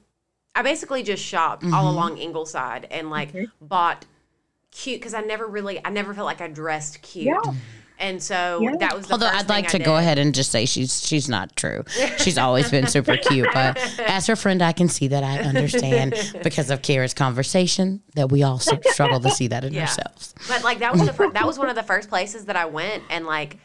I 0.58 0.62
basically 0.62 1.04
just 1.04 1.22
shopped 1.22 1.66
all 1.66 1.92
along 1.92 2.18
Ingleside 2.18 2.88
and 2.90 3.10
like 3.10 3.34
bought 3.60 4.06
cute 4.76 5.00
because 5.00 5.14
I 5.14 5.22
never 5.22 5.48
really 5.48 5.84
I 5.86 5.90
never 5.90 6.14
felt 6.14 6.26
like 6.26 6.42
I 6.42 6.48
dressed 6.48 7.02
cute. 7.02 7.26
Yeah. 7.28 7.54
And 7.98 8.22
so 8.22 8.60
Yeah. 8.62 8.76
that 8.82 8.94
was 8.98 9.08
the 9.08 9.14
Although 9.14 9.28
first 9.30 9.44
I'd 9.46 9.50
like 9.50 9.66
to 9.68 9.72
thing 9.72 9.84
I 9.84 9.86
go 9.86 9.96
ahead 9.96 10.18
and 10.18 10.36
just 10.36 10.52
say 10.52 10.66
she's 10.66 11.02
she's 11.08 11.30
not 11.30 11.56
true. 11.56 11.86
She's 12.18 12.38
always 12.38 12.70
been 12.70 12.88
super 12.88 13.16
cute, 13.16 13.48
but 13.54 13.78
as 14.06 14.28
her 14.28 14.36
friend, 14.36 14.62
I 14.62 14.74
can 14.74 14.90
see 14.90 15.08
that 15.08 15.24
I 15.24 15.40
understand 15.40 16.14
because 16.44 16.70
of 16.70 16.82
Cara's 16.82 17.14
conversation 17.14 18.02
that 18.16 18.30
we 18.30 18.44
all 18.44 18.60
struggle 18.60 19.22
to 19.22 19.32
see 19.32 19.48
that 19.48 19.64
in 19.64 19.74
Yeah. 19.74 19.84
ourselves. 19.84 20.36
But 20.50 20.64
like 20.64 20.80
that 20.80 20.92
was 20.92 21.06
the 21.06 21.14
fir- 21.14 21.32
that 21.32 21.48
was 21.48 21.58
one 21.58 21.70
of 21.70 21.76
the 21.76 21.84
first 21.84 22.10
places 22.10 22.46
that 22.46 22.58
I 22.58 22.66
went 22.66 23.02
and 23.10 23.26
like 23.26 23.58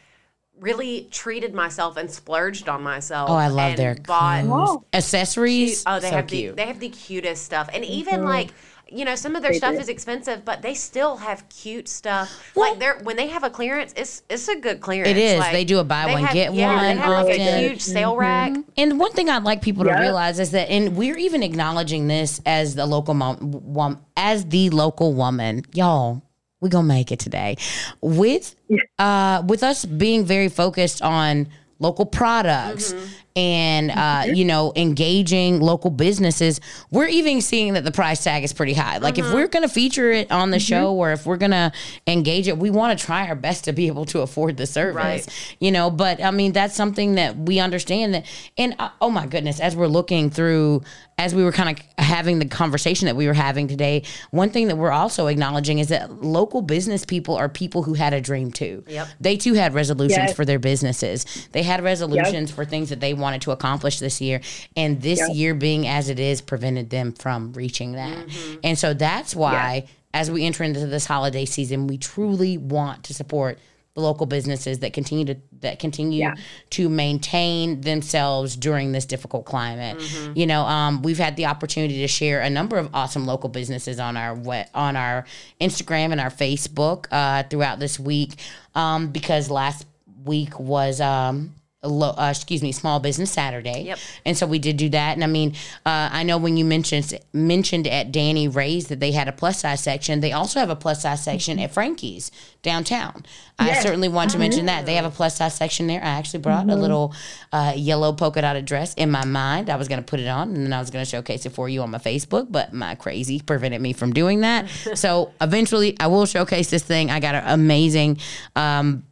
really 0.59 1.07
treated 1.11 1.53
myself 1.53 1.97
and 1.97 2.09
splurged 2.09 2.69
on 2.69 2.83
myself. 2.83 3.29
Oh, 3.29 3.35
I 3.35 3.47
love 3.47 3.71
and 3.71 3.77
their 3.79 3.95
bought 3.95 4.45
clothes. 4.45 4.69
Wow. 4.69 4.85
accessories. 4.93 5.83
Oh, 5.85 5.99
they 5.99 6.09
so 6.09 6.15
have 6.17 6.27
cute. 6.27 6.55
the 6.55 6.61
they 6.61 6.67
have 6.67 6.79
the 6.79 6.89
cutest 6.89 7.43
stuff, 7.43 7.69
and 7.73 7.83
even 7.83 8.23
like 8.23 8.51
you 8.91 9.05
know 9.05 9.15
some 9.15 9.35
of 9.35 9.41
their 9.41 9.51
They 9.51 9.57
stuff 9.57 9.75
do. 9.75 9.79
is 9.79 9.89
expensive, 9.89 10.43
but 10.43 10.61
they 10.61 10.73
still 10.73 11.17
have 11.17 11.47
cute 11.49 11.87
stuff. 11.87 12.51
Well- 12.55 12.71
like 12.71 12.79
they're 12.79 12.99
when 13.03 13.15
they 13.15 13.27
have 13.27 13.43
a 13.43 13.49
clearance, 13.49 13.93
it's 13.95 14.23
it's 14.29 14.47
a 14.47 14.55
good 14.57 14.81
clearance. 14.81 15.09
It 15.09 15.17
is. 15.17 15.39
Like, 15.39 15.53
They 15.53 15.63
do 15.65 15.79
a 15.79 15.83
buy 15.83 16.05
one, 16.11 16.23
have- 16.23 16.33
get 16.33 16.53
yeah, 16.53 16.75
one 16.75 16.83
They 16.97 17.01
have 17.01 17.09
like 17.09 17.17
often. 17.25 17.37
Mm-hmm. 17.39 17.65
a 17.65 17.67
huge 17.69 17.81
sale 17.81 18.15
rack. 18.15 18.53
And 18.77 18.99
one 18.99 19.11
thing 19.13 19.29
I'd 19.29 19.43
like 19.43 19.61
people 19.61 19.83
to 19.85 19.93
realize 19.93 20.39
is 20.39 20.51
that, 20.51 20.69
and 20.69 20.95
we're 20.97 21.17
even 21.17 21.41
acknowledging 21.43 22.07
this 22.07 22.41
as 22.45 22.75
the 22.75 22.85
local 22.85 23.13
mom, 23.13 23.37
wom, 23.41 23.99
as 24.17 24.45
the 24.45 24.69
local 24.69 25.13
woman, 25.13 25.63
y'all. 25.73 26.21
We 26.59 26.69
gonna 26.69 26.85
make 26.87 27.11
it 27.11 27.17
today, 27.17 27.57
with 28.01 28.55
uh, 28.99 29.41
with 29.47 29.63
us 29.63 29.83
being 29.83 30.25
very 30.25 30.47
focused 30.47 31.01
on 31.01 31.47
local 31.79 32.05
products 32.05 32.93
and 33.35 33.91
uh, 33.91 34.23
you 34.33 34.45
know 34.45 34.73
engaging 34.75 35.59
local 35.59 35.89
businesses. 35.89 36.59
We're 36.91 37.07
even 37.07 37.41
seeing 37.41 37.73
that 37.73 37.83
the 37.83 37.91
price 37.91 38.23
tag 38.23 38.43
is 38.43 38.53
pretty 38.53 38.73
high. 38.73 38.97
Like 38.97 39.17
if 39.17 39.31
we're 39.33 39.47
gonna 39.47 39.67
feature 39.69 40.11
it 40.11 40.31
on 40.31 40.51
the 40.51 40.59
show 40.59 40.93
or 40.93 41.11
if 41.11 41.25
we're 41.25 41.37
gonna 41.37 41.71
engage 42.07 42.47
it, 42.47 42.57
we 42.57 42.69
want 42.69 42.97
to 42.97 43.05
try 43.05 43.27
our 43.27 43.35
best 43.35 43.65
to 43.65 43.73
be 43.73 43.87
able 43.87 44.05
to 44.05 44.21
afford 44.21 44.57
the 44.57 44.65
service 44.65 44.95
Right. 44.95 45.55
you 45.59 45.71
know 45.71 45.89
but 45.89 46.21
i 46.23 46.31
mean 46.31 46.51
that's 46.51 46.75
something 46.75 47.15
that 47.15 47.35
we 47.37 47.59
understand 47.59 48.13
that 48.13 48.25
and 48.57 48.75
uh, 48.79 48.89
oh 49.01 49.09
my 49.09 49.25
goodness 49.25 49.59
as 49.59 49.75
we're 49.75 49.87
looking 49.87 50.29
through 50.29 50.81
as 51.17 51.35
we 51.35 51.43
were 51.43 51.51
kind 51.51 51.77
of 51.77 52.03
having 52.05 52.39
the 52.39 52.45
conversation 52.45 53.05
that 53.05 53.15
we 53.15 53.27
were 53.27 53.33
having 53.33 53.67
today 53.67 54.03
one 54.31 54.49
thing 54.49 54.67
that 54.67 54.75
we're 54.77 54.91
also 54.91 55.27
acknowledging 55.27 55.79
is 55.79 55.87
that 55.89 56.23
local 56.23 56.61
business 56.61 57.05
people 57.05 57.35
are 57.35 57.47
people 57.49 57.83
who 57.83 57.93
had 57.93 58.13
a 58.13 58.21
dream 58.21 58.51
too 58.51 58.83
Yep. 58.87 59.07
they 59.19 59.37
too 59.37 59.53
had 59.53 59.73
resolutions 59.73 60.17
Yes. 60.29 60.33
for 60.35 60.45
their 60.45 60.59
businesses 60.59 61.25
they 61.51 61.63
had 61.63 61.83
resolutions 61.83 62.51
for 62.51 62.65
things 62.65 62.89
that 62.89 62.99
they 62.99 63.13
wanted 63.21 63.41
to 63.43 63.51
accomplish 63.51 63.99
this 63.99 64.19
year 64.19 64.41
and 64.75 65.01
this 65.01 65.19
Yep. 65.19 65.29
year 65.33 65.53
being 65.55 65.87
as 65.87 66.09
it 66.09 66.19
is 66.19 66.41
prevented 66.41 66.89
them 66.89 67.13
from 67.13 67.53
reaching 67.53 67.93
that 67.93 68.27
and 68.63 68.77
so 68.77 68.93
that's 68.93 69.35
why 69.35 69.85
as 70.13 70.29
we 70.29 70.43
enter 70.45 70.63
into 70.63 70.85
this 70.87 71.05
holiday 71.05 71.45
season 71.45 71.87
we 71.87 71.97
truly 71.97 72.57
want 72.57 73.03
to 73.05 73.13
support 73.13 73.57
the 73.93 73.99
local 74.01 74.25
businesses 74.25 74.79
that 74.79 74.93
continue 74.93 75.25
to 75.25 75.35
that 75.59 75.77
continue 75.79 76.19
Yeah. 76.21 76.35
to 76.71 76.87
maintain 76.87 77.81
themselves 77.81 78.55
during 78.55 78.93
this 78.93 79.05
difficult 79.05 79.45
climate. 79.45 80.01
You 80.33 80.47
know, 80.47 80.61
um, 80.63 81.01
we've 81.03 81.17
had 81.19 81.35
the 81.35 81.45
opportunity 81.47 81.99
to 81.99 82.07
share 82.07 82.39
a 82.39 82.49
number 82.49 82.77
of 82.77 82.89
awesome 82.95 83.25
local 83.27 83.49
businesses 83.49 83.99
on 83.99 84.15
our 84.17 84.37
on 84.73 84.95
our 84.95 85.25
Instagram 85.59 86.13
and 86.13 86.21
our 86.21 86.29
Facebook 86.31 87.05
uh, 87.11 87.43
throughout 87.49 87.79
this 87.79 87.99
week 87.99 88.35
um, 88.75 89.09
because 89.09 89.51
last 89.51 89.85
week 90.23 90.57
was. 90.57 91.01
Um, 91.01 91.53
a 91.83 91.89
lo- 91.89 92.13
uh, 92.15 92.27
excuse 92.29 92.61
me, 92.61 92.71
Small 92.71 92.99
Business 92.99 93.31
Saturday. 93.31 93.83
Yep. 93.85 93.99
And 94.25 94.37
so 94.37 94.45
we 94.45 94.59
did 94.59 94.77
do 94.77 94.89
that. 94.89 95.13
And 95.15 95.23
I 95.23 95.27
mean, 95.27 95.55
uh, 95.85 96.09
I 96.11 96.21
know 96.23 96.37
when 96.37 96.55
you 96.55 96.63
mentioned 96.63 97.17
mentioned 97.33 97.87
at 97.87 98.11
Danny 98.11 98.47
Ray's 98.47 98.87
that 98.89 98.99
they 98.99 99.11
had 99.11 99.27
a 99.27 99.31
plus 99.31 99.61
size 99.61 99.81
section, 99.81 100.19
they 100.19 100.31
also 100.31 100.59
have 100.59 100.69
a 100.69 100.75
plus 100.75 101.01
size 101.01 101.23
section 101.23 101.57
at 101.57 101.71
Frankie's 101.71 102.31
downtown. 102.61 103.25
I 103.57 103.79
certainly 103.81 104.09
want 104.09 104.31
to 104.31 104.39
mention 104.39 104.65
that 104.65 104.85
they 104.87 104.95
have 104.95 105.05
a 105.05 105.11
plus 105.11 105.37
size 105.37 105.53
section 105.55 105.85
there. 105.87 106.01
I 106.01 106.07
actually 106.09 106.39
brought 106.39 106.61
Mm-hmm. 106.61 106.69
a 106.69 106.75
little 106.75 107.15
uh, 107.51 107.73
yellow 107.75 108.13
polka 108.13 108.41
dotted 108.41 108.65
dress 108.65 108.93
in 108.95 109.09
my 109.09 109.25
mind. 109.25 109.69
I 109.69 109.75
was 109.75 109.87
going 109.87 110.01
to 110.01 110.05
put 110.05 110.19
it 110.19 110.27
on 110.27 110.49
and 110.49 110.65
then 110.65 110.73
I 110.73 110.79
was 110.79 110.89
going 110.91 111.03
to 111.03 111.09
showcase 111.09 111.45
it 111.45 111.51
for 111.51 111.67
you 111.69 111.81
on 111.81 111.89
my 111.89 111.97
Facebook, 111.97 112.47
but 112.51 112.73
my 112.73 112.93
crazy 112.95 113.39
prevented 113.39 113.81
me 113.81 113.93
from 113.93 114.13
doing 114.13 114.41
that. 114.41 114.67
so 114.95 115.31
eventually, 115.41 115.95
I 115.99 116.07
will 116.07 116.25
showcase 116.27 116.69
this 116.69 116.83
thing. 116.83 117.09
I 117.09 117.19
got 117.19 117.33
an 117.35 117.43
amazing. 117.47 118.19
Um, 118.55 119.03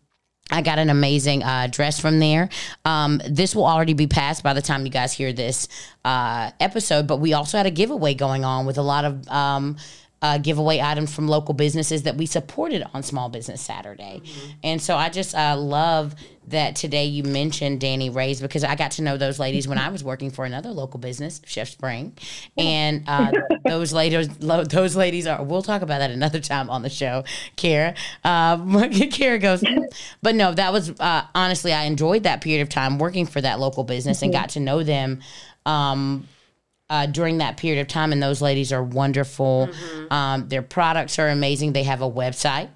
I 0.51 0.61
got 0.61 0.79
an 0.79 0.89
amazing 0.89 1.43
uh, 1.43 1.67
dress 1.69 1.99
from 1.99 2.19
there. 2.19 2.49
Um, 2.85 3.21
this 3.29 3.55
will 3.55 3.65
already 3.65 3.93
be 3.93 4.07
passed 4.07 4.43
by 4.43 4.53
the 4.53 4.61
time 4.61 4.85
you 4.85 4.91
guys 4.91 5.13
hear 5.13 5.31
this 5.31 5.67
uh, 6.03 6.51
episode, 6.59 7.07
but 7.07 7.17
we 7.17 7.33
also 7.33 7.57
had 7.57 7.65
a 7.65 7.71
giveaway 7.71 8.13
going 8.13 8.43
on 8.43 8.65
with 8.65 8.77
a 8.77 8.81
lot 8.81 9.05
of 9.05 9.27
um, 9.29 9.77
uh, 10.21 10.37
giveaway 10.37 10.81
items 10.81 11.13
from 11.13 11.27
local 11.27 11.53
businesses 11.53 12.03
that 12.03 12.17
we 12.17 12.25
supported 12.25 12.85
on 12.93 13.03
Small 13.03 13.29
Business 13.29 13.61
Saturday. 13.61 14.21
And 14.63 14.81
so 14.81 14.95
I 14.95 15.09
just 15.09 15.33
uh, 15.33 15.55
love 15.57 16.15
that 16.49 16.75
today 16.75 17.05
you 17.05 17.23
mentioned 17.23 17.79
Danny 17.79 18.09
Ray's 18.09 18.41
because 18.41 18.63
I 18.63 18.75
got 18.75 18.91
to 18.91 19.01
know 19.01 19.17
those 19.17 19.39
ladies 19.39 19.67
when 19.67 19.77
I 19.77 19.89
was 19.89 20.03
working 20.03 20.31
for 20.31 20.45
another 20.45 20.71
local 20.71 20.99
business, 20.99 21.41
Chef 21.45 21.69
Spring, 21.69 22.17
and 22.57 23.03
uh, 23.07 23.31
those 23.65 23.93
ladies, 23.93 24.29
lo- 24.41 24.63
those 24.63 24.95
ladies 24.95 25.27
are. 25.27 25.43
We'll 25.43 25.61
talk 25.61 25.81
about 25.81 25.99
that 25.99 26.11
another 26.11 26.39
time 26.39 26.69
on 26.69 26.81
the 26.81 26.89
show, 26.89 27.23
Cara. 27.55 27.93
Um, 28.23 28.89
Cara 29.11 29.37
goes, 29.37 29.63
but 30.21 30.35
no, 30.35 30.53
that 30.53 30.73
was 30.73 30.99
uh, 30.99 31.23
honestly 31.35 31.71
I 31.71 31.83
enjoyed 31.83 32.23
that 32.23 32.41
period 32.41 32.61
of 32.61 32.69
time 32.69 32.97
working 32.97 33.25
for 33.25 33.41
that 33.41 33.59
local 33.59 33.83
business 33.83 34.21
and 34.21 34.33
got 34.33 34.49
to 34.49 34.59
know 34.59 34.83
them. 34.83 35.21
Um, 35.65 36.27
uh, 36.89 37.05
during 37.05 37.37
that 37.37 37.57
period 37.57 37.81
of 37.81 37.87
time, 37.87 38.11
and 38.11 38.21
those 38.21 38.41
ladies 38.41 38.73
are 38.73 38.83
wonderful. 38.83 39.69
Um, 40.09 40.47
their 40.47 40.61
products 40.61 41.19
are 41.19 41.29
amazing. 41.29 41.73
They 41.73 41.83
have 41.83 42.01
a 42.01 42.09
website. 42.09 42.69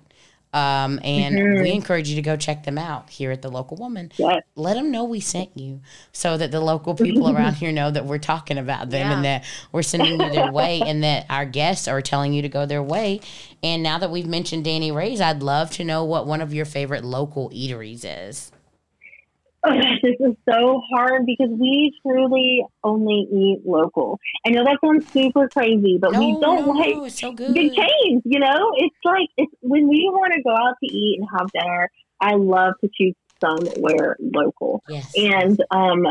Um, 0.53 0.99
and 1.03 1.35
we 1.63 1.71
encourage 1.71 2.09
you 2.09 2.15
to 2.15 2.21
go 2.21 2.37
check 2.37 2.63
them 2.63 2.77
out 2.77 3.09
here 3.09 3.31
at 3.31 3.41
the 3.41 3.49
local 3.49 3.75
woman. 3.75 4.11
Yes. 4.17 4.43
Let 4.55 4.75
them 4.75 4.91
know 4.91 5.03
we 5.03 5.19
sent 5.19 5.57
you 5.57 5.81
so 6.11 6.37
that 6.37 6.51
the 6.51 6.59
local 6.59 6.93
people 6.93 7.35
around 7.35 7.55
here 7.55 7.71
know 7.71 7.89
that 7.89 8.05
we're 8.05 8.19
talking 8.19 8.59
about 8.59 8.91
them 8.91 9.11
and 9.11 9.25
that 9.25 9.45
we're 9.71 9.81
sending 9.81 10.21
you 10.21 10.29
their 10.29 10.51
way 10.51 10.79
and 10.81 11.03
that 11.03 11.25
our 11.27 11.45
guests 11.45 11.87
are 11.87 12.03
telling 12.03 12.33
you 12.33 12.43
to 12.43 12.49
go 12.49 12.67
their 12.67 12.83
way. 12.83 13.19
And 13.63 13.81
now 13.81 13.97
that 13.97 14.11
we've 14.11 14.27
mentioned 14.27 14.63
Danny 14.63 14.91
Ray's, 14.91 15.19
I'd 15.19 15.41
love 15.41 15.71
to 15.71 15.83
know 15.83 16.03
what 16.05 16.27
one 16.27 16.39
of 16.39 16.53
your 16.53 16.65
favorite 16.65 17.03
local 17.03 17.49
eateries 17.49 18.05
is. 18.05 18.51
this 20.01 20.15
is 20.19 20.35
so 20.49 20.81
hard 20.91 21.25
because 21.25 21.49
we 21.49 21.97
truly 22.01 22.63
only 22.83 23.27
eat 23.31 23.61
local. 23.65 24.19
I 24.45 24.49
know 24.49 24.63
that 24.65 24.77
sounds 24.83 25.09
super 25.11 25.47
crazy, 25.47 25.97
but 26.01 26.11
we 26.11 26.37
don't 26.41 26.65
no, 26.65 26.71
like 26.73 26.95
it's 27.07 27.19
so 27.19 27.31
good. 27.31 27.53
big 27.53 27.73
chains. 27.73 28.21
You 28.25 28.39
know, 28.39 28.71
it's 28.77 28.95
like 29.05 29.29
it's 29.37 29.53
when 29.61 29.87
we 29.87 30.09
want 30.11 30.33
to 30.33 30.41
go 30.41 30.51
out 30.51 30.75
to 30.83 30.91
eat 30.93 31.19
and 31.19 31.27
have 31.37 31.49
dinner. 31.51 31.89
I 32.19 32.35
love 32.35 32.73
to 32.81 32.89
choose 32.93 33.15
somewhere 33.41 34.17
local, 34.19 34.83
Yes. 34.89 35.11
and 35.15 35.57
um, 35.71 36.03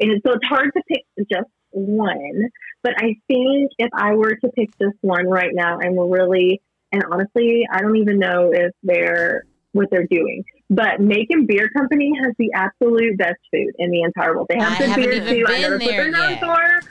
and 0.00 0.20
so 0.24 0.32
it's 0.32 0.46
hard 0.46 0.70
to 0.76 0.82
pick 0.88 1.04
just 1.30 1.48
one. 1.70 2.50
But 2.84 2.94
I 2.98 3.16
think 3.26 3.72
if 3.78 3.90
I 3.94 4.14
were 4.14 4.34
to 4.36 4.48
pick 4.50 4.76
this 4.78 4.92
one 5.00 5.26
right 5.28 5.52
now, 5.52 5.78
I'm 5.80 5.98
really 5.98 6.62
and 6.92 7.02
honestly, 7.10 7.66
I 7.72 7.80
don't 7.80 7.96
even 7.96 8.18
know 8.18 8.52
if 8.52 8.72
they're 8.82 9.44
what 9.72 9.88
they're 9.90 10.06
doing. 10.06 10.44
But 10.70 11.00
Macon 11.00 11.46
Beer 11.46 11.68
Company 11.76 12.12
has 12.22 12.32
the 12.38 12.50
absolute 12.54 13.18
best 13.18 13.40
food 13.50 13.72
in 13.78 13.90
the 13.90 14.02
entire 14.02 14.34
world. 14.34 14.46
They 14.48 14.58
have 14.58 14.80
I 14.80 14.94
good 14.94 14.96
beer 14.96 15.12
even 15.12 15.36
too. 15.36 15.44
I 15.48 15.60
been 15.60 15.70
know 15.70 15.70
that's 15.70 15.70
what 15.70 15.80
there 15.80 16.10
they're 16.10 16.38
for. 16.40 16.88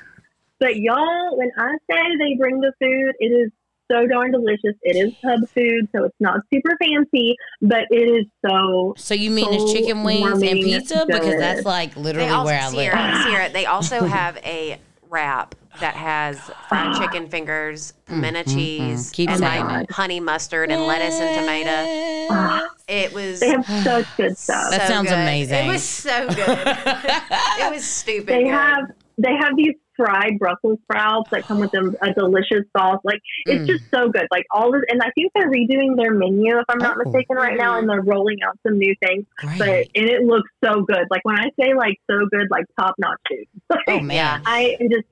But 0.59 0.75
y'all, 0.75 1.37
when 1.37 1.49
I 1.57 1.75
say 1.89 2.01
they 2.19 2.35
bring 2.37 2.59
the 2.59 2.71
food, 2.79 3.13
it 3.19 3.25
is 3.25 3.51
so 3.91 4.07
darn 4.07 4.31
delicious. 4.31 4.75
It 4.83 4.95
is 4.95 5.13
pub 5.21 5.49
food, 5.49 5.89
so 5.93 6.05
it's 6.05 6.15
not 6.19 6.41
super 6.53 6.77
fancy, 6.81 7.35
but 7.61 7.85
it 7.89 7.95
is 7.95 8.25
so 8.47 8.93
So 8.95 9.13
you 9.13 9.31
mean 9.31 9.47
it's 9.51 9.73
chicken 9.73 10.03
wings 10.03 10.23
and 10.23 10.41
warming 10.41 10.63
pizza? 10.63 11.05
Because 11.07 11.37
that's 11.39 11.65
like 11.65 11.95
literally 11.97 12.29
also, 12.29 12.45
where 12.45 12.61
I 12.61 12.69
live. 12.69 12.93
Sierra, 12.93 13.23
Sierra, 13.23 13.49
they 13.49 13.65
also 13.65 14.05
have 14.05 14.37
a 14.37 14.79
wrap 15.09 15.55
that 15.79 15.95
has 15.95 16.51
fried 16.67 16.93
chicken 16.93 17.27
fingers, 17.27 17.93
pimento 18.05 18.43
cheese, 18.43 19.09
Mm, 19.09 19.13
Keep 19.13 19.29
and 19.31 19.41
like 19.41 19.81
it. 19.83 19.91
honey 19.91 20.19
mustard 20.19 20.71
and 20.71 20.85
lettuce 20.85 21.19
and 21.19 21.33
tomato. 21.33 22.27
ah, 22.29 22.61
It 22.87 23.13
was 23.13 23.39
they 23.39 23.49
have 23.49 23.65
such 23.83 24.05
good 24.19 24.37
stuff. 24.37 24.69
That 24.71 24.87
sounds 24.87 25.09
good. 25.09 25.19
amazing. 25.19 25.65
It 25.67 25.71
was 25.71 25.83
so 25.83 26.27
good. 26.27 26.37
it 26.67 27.71
was 27.73 27.83
stupid. 27.83 28.27
they 28.27 28.43
good. 28.43 28.51
have 28.53 28.85
they 29.17 29.31
have 29.39 29.55
these 29.55 29.73
fried 29.97 30.39
Brussels 30.39 30.79
sprouts 30.83 31.29
that 31.31 31.43
come 31.47 31.59
with 31.59 31.69
a, 31.75 31.91
a 32.07 32.13
delicious 32.13 32.65
sauce. 32.75 32.99
Like 33.03 33.19
it's 33.45 33.63
Mm. 33.65 33.67
just 33.67 33.83
so 33.93 34.09
good. 34.09 34.25
Like 34.31 34.45
all 34.51 34.71
this, 34.71 34.81
and 34.89 35.01
I 35.01 35.11
think 35.15 35.31
they're 35.35 35.49
redoing 35.49 35.95
their 35.97 36.13
menu 36.13 36.57
if 36.57 36.65
I'm 36.69 36.79
not 36.79 36.95
Oh. 36.97 37.03
mistaken 37.05 37.35
right 37.35 37.57
now, 37.57 37.77
and 37.77 37.87
they're 37.89 38.01
rolling 38.01 38.37
out 38.47 38.57
some 38.65 38.77
new 38.77 38.95
things. 39.05 39.25
But 39.41 39.67
Great. 39.67 39.91
and 39.95 40.07
it 40.09 40.23
looks 40.23 40.49
so 40.63 40.81
good. 40.83 41.05
Like 41.11 41.21
when 41.23 41.37
I 41.37 41.49
say 41.59 41.73
like 41.75 41.97
so 42.09 42.25
good, 42.31 42.47
like 42.49 42.65
top 42.79 42.95
notch 42.99 43.19
food. 43.29 43.45
Oh 43.87 43.99
man. 43.99 44.41
I 44.45 44.75
am 44.79 44.89
just 44.89 45.05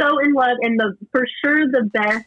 so 0.00 0.18
in 0.18 0.32
love, 0.32 0.56
and 0.62 0.78
the 0.78 0.96
for 1.12 1.26
sure 1.44 1.66
the 1.66 1.88
best 1.92 2.24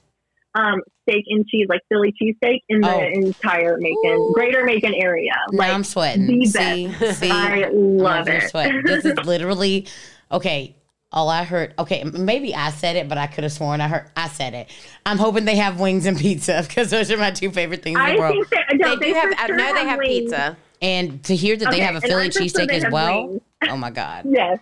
um, 0.55 0.81
steak 1.01 1.23
and 1.29 1.47
cheese, 1.47 1.65
like 1.67 1.81
Philly 1.89 2.13
cheesesteak 2.21 2.59
in 2.69 2.81
the 2.81 2.87
Oh. 2.87 2.99
entire 2.99 3.77
Macon, 3.79 4.31
Greater 4.33 4.63
Macon 4.63 4.93
area. 4.93 5.31
Now 5.51 5.57
Like 5.57 5.73
I'm 5.73 5.83
sweating. 5.83 6.27
the 6.27 6.45
See, 6.45 6.87
best. 6.87 7.19
see, 7.19 7.29
I 7.31 7.63
I'm 7.65 7.97
love 7.97 8.27
it. 8.27 8.49
sweating. 8.49 8.83
This 8.85 9.03
is 9.05 9.17
literally 9.25 9.87
okay. 10.31 10.75
All 11.11 11.29
I 11.29 11.43
heard, 11.43 11.75
okay, 11.77 12.03
maybe 12.05 12.55
I 12.55 12.71
said 12.71 12.95
it, 12.95 13.07
but 13.07 13.19
I 13.19 13.27
could 13.27 13.43
have 13.43 13.53
sworn 13.53 13.81
I 13.81 13.87
heard 13.87 14.09
I 14.17 14.27
said 14.29 14.55
it. 14.55 14.69
I'm 15.05 15.19
hoping 15.19 15.45
they 15.45 15.57
have 15.57 15.79
wings 15.79 16.07
and 16.07 16.17
pizza 16.17 16.63
because 16.67 16.89
those 16.89 17.11
are 17.11 17.17
my 17.17 17.29
two 17.29 17.51
favorite 17.51 17.83
things 17.83 17.97
in 17.99 18.01
I 18.03 18.13
the 18.13 18.19
world. 18.19 18.33
think 18.33 18.49
that, 18.49 18.65
They 18.71 18.77
no, 18.77 18.95
do 18.95 19.13
have. 19.13 19.29
for 19.33 19.39
I 19.41 19.45
sure 19.47 19.55
know 19.55 19.73
they 19.75 19.85
have 19.85 19.99
wings. 19.99 20.09
pizza. 20.09 20.57
And 20.81 21.23
to 21.25 21.35
hear 21.35 21.55
that 21.55 21.69
they 21.71 21.79
have 21.81 21.95
a 21.95 22.01
Philly 22.01 22.25
I'm 22.25 22.31
sure 22.31 22.41
cheesesteak 22.41 22.69
as 22.71 22.85
well. 22.91 23.27
wings. 23.27 23.41
Oh 23.69 23.77
my 23.77 23.89
god. 23.91 24.25
Yes. 24.29 24.57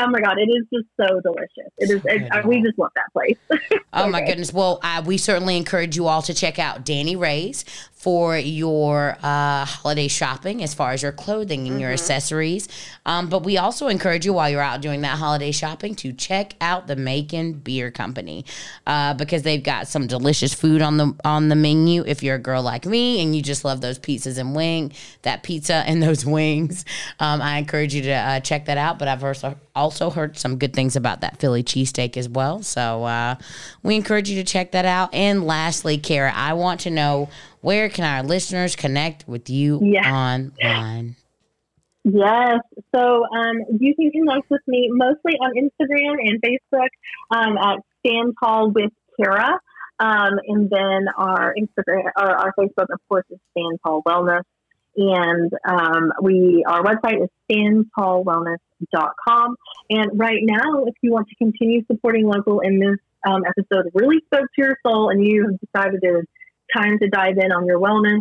Oh 0.00 0.08
my 0.08 0.20
god, 0.20 0.36
it 0.38 0.50
is 0.50 0.64
just 0.72 0.88
so 1.00 1.20
delicious. 1.20 1.72
It 1.78 1.90
is. 1.90 2.02
It, 2.04 2.32
uh, 2.32 2.42
we 2.46 2.60
just 2.62 2.78
love 2.78 2.90
that 2.96 3.12
place. 3.12 3.38
Oh 3.96 4.08
my 4.08 4.22
goodness. 4.22 4.52
Well, 4.52 4.80
uh, 4.82 5.04
we 5.06 5.16
certainly 5.16 5.56
encourage 5.56 5.94
you 5.94 6.08
all 6.08 6.20
to 6.22 6.34
check 6.34 6.58
out 6.58 6.84
Danny 6.84 7.14
Ray's 7.14 7.64
for 8.04 8.36
your 8.36 9.16
uh, 9.22 9.64
holiday 9.64 10.08
shopping 10.08 10.62
as 10.62 10.74
far 10.74 10.92
as 10.92 11.02
your 11.02 11.10
clothing 11.10 11.66
and 11.66 11.80
your 11.80 11.90
accessories. 11.90 12.68
Um, 13.06 13.30
but 13.30 13.44
we 13.44 13.56
also 13.56 13.88
encourage 13.88 14.26
you 14.26 14.34
while 14.34 14.50
you're 14.50 14.60
out 14.60 14.82
doing 14.82 15.00
that 15.00 15.16
holiday 15.16 15.52
shopping 15.52 15.94
to 15.94 16.12
check 16.12 16.52
out 16.60 16.86
the 16.86 16.96
Macon 16.96 17.54
Beer 17.54 17.90
Company 17.90 18.44
uh, 18.86 19.14
because 19.14 19.42
they've 19.42 19.62
got 19.62 19.88
some 19.88 20.06
delicious 20.06 20.52
food 20.52 20.82
on 20.82 20.98
the 20.98 21.14
on 21.24 21.48
the 21.48 21.56
menu. 21.56 22.04
If 22.06 22.22
you're 22.22 22.36
a 22.36 22.38
girl 22.38 22.62
like 22.62 22.84
me 22.84 23.22
and 23.22 23.34
you 23.34 23.40
just 23.40 23.64
love 23.64 23.80
those 23.80 23.98
pizzas 23.98 24.36
and 24.36 24.54
wing, 24.54 24.92
that 25.22 25.42
pizza 25.42 25.76
and 25.76 26.02
those 26.02 26.26
wings, 26.36 26.84
um, 27.20 27.40
I 27.40 27.56
encourage 27.56 27.94
you 27.94 28.02
to 28.02 28.12
uh, 28.12 28.40
check 28.40 28.66
that 28.66 28.76
out. 28.76 28.98
But 28.98 29.08
I've 29.08 29.24
also 29.24 29.56
also 29.74 30.10
heard 30.10 30.38
some 30.38 30.58
good 30.58 30.74
things 30.74 30.94
about 30.94 31.22
that 31.22 31.38
Philly 31.38 31.62
cheesesteak 31.62 32.18
as 32.18 32.28
well. 32.28 32.62
So 32.62 33.04
uh, 33.04 33.36
we 33.82 33.96
encourage 33.96 34.28
you 34.28 34.36
to 34.36 34.44
check 34.44 34.72
that 34.72 34.84
out. 34.84 35.12
And 35.14 35.46
lastly, 35.46 35.96
Cara, 35.96 36.32
I 36.34 36.52
want 36.52 36.80
to 36.80 36.90
know 36.90 37.30
where 37.64 37.88
can 37.88 38.04
our 38.04 38.22
listeners 38.22 38.76
connect 38.76 39.26
with 39.26 39.48
you 39.48 39.80
Yes. 39.82 40.04
online? 40.06 41.16
Yes. 42.04 42.58
So 42.94 43.24
um, 43.24 43.64
you 43.80 43.94
can 43.94 44.10
connect 44.10 44.50
with 44.50 44.60
me 44.66 44.90
mostly 44.92 45.32
on 45.40 45.52
Instagram 45.54 46.16
and 46.20 46.42
Facebook 46.42 46.88
um, 47.30 47.56
at 47.56 47.78
Stand 48.00 48.34
Tall 48.42 48.70
with 48.70 48.92
Cara. 49.18 49.58
Um, 49.98 50.38
and 50.46 50.68
then 50.68 51.06
our 51.16 51.54
Instagram 51.58 52.10
or 52.18 52.30
our 52.30 52.52
Facebook, 52.58 52.90
of 52.92 53.00
course, 53.08 53.24
is 53.30 53.38
Stand 53.52 53.78
Tall 53.84 54.02
Wellness. 54.06 54.42
And 54.96 55.50
um, 55.66 56.12
we 56.22 56.62
our 56.68 56.84
website 56.84 57.22
is 57.24 57.30
standtallwellness.com. 57.50 59.56
And 59.90 60.10
right 60.14 60.40
now, 60.42 60.84
if 60.84 60.94
you 61.00 61.12
want 61.12 61.28
to 61.28 61.34
continue 61.36 61.82
supporting 61.90 62.26
local 62.26 62.60
in 62.60 62.78
this 62.78 62.98
um, 63.26 63.42
episode 63.46 63.86
really 63.94 64.20
spoke 64.26 64.46
to 64.54 64.62
your 64.62 64.76
soul 64.86 65.08
and 65.08 65.26
you 65.26 65.48
have 65.48 65.58
decided 65.60 66.00
is 66.02 66.26
time 66.76 66.98
to 66.98 67.08
dive 67.08 67.38
in 67.38 67.52
on 67.52 67.66
your 67.66 67.80
wellness, 67.80 68.20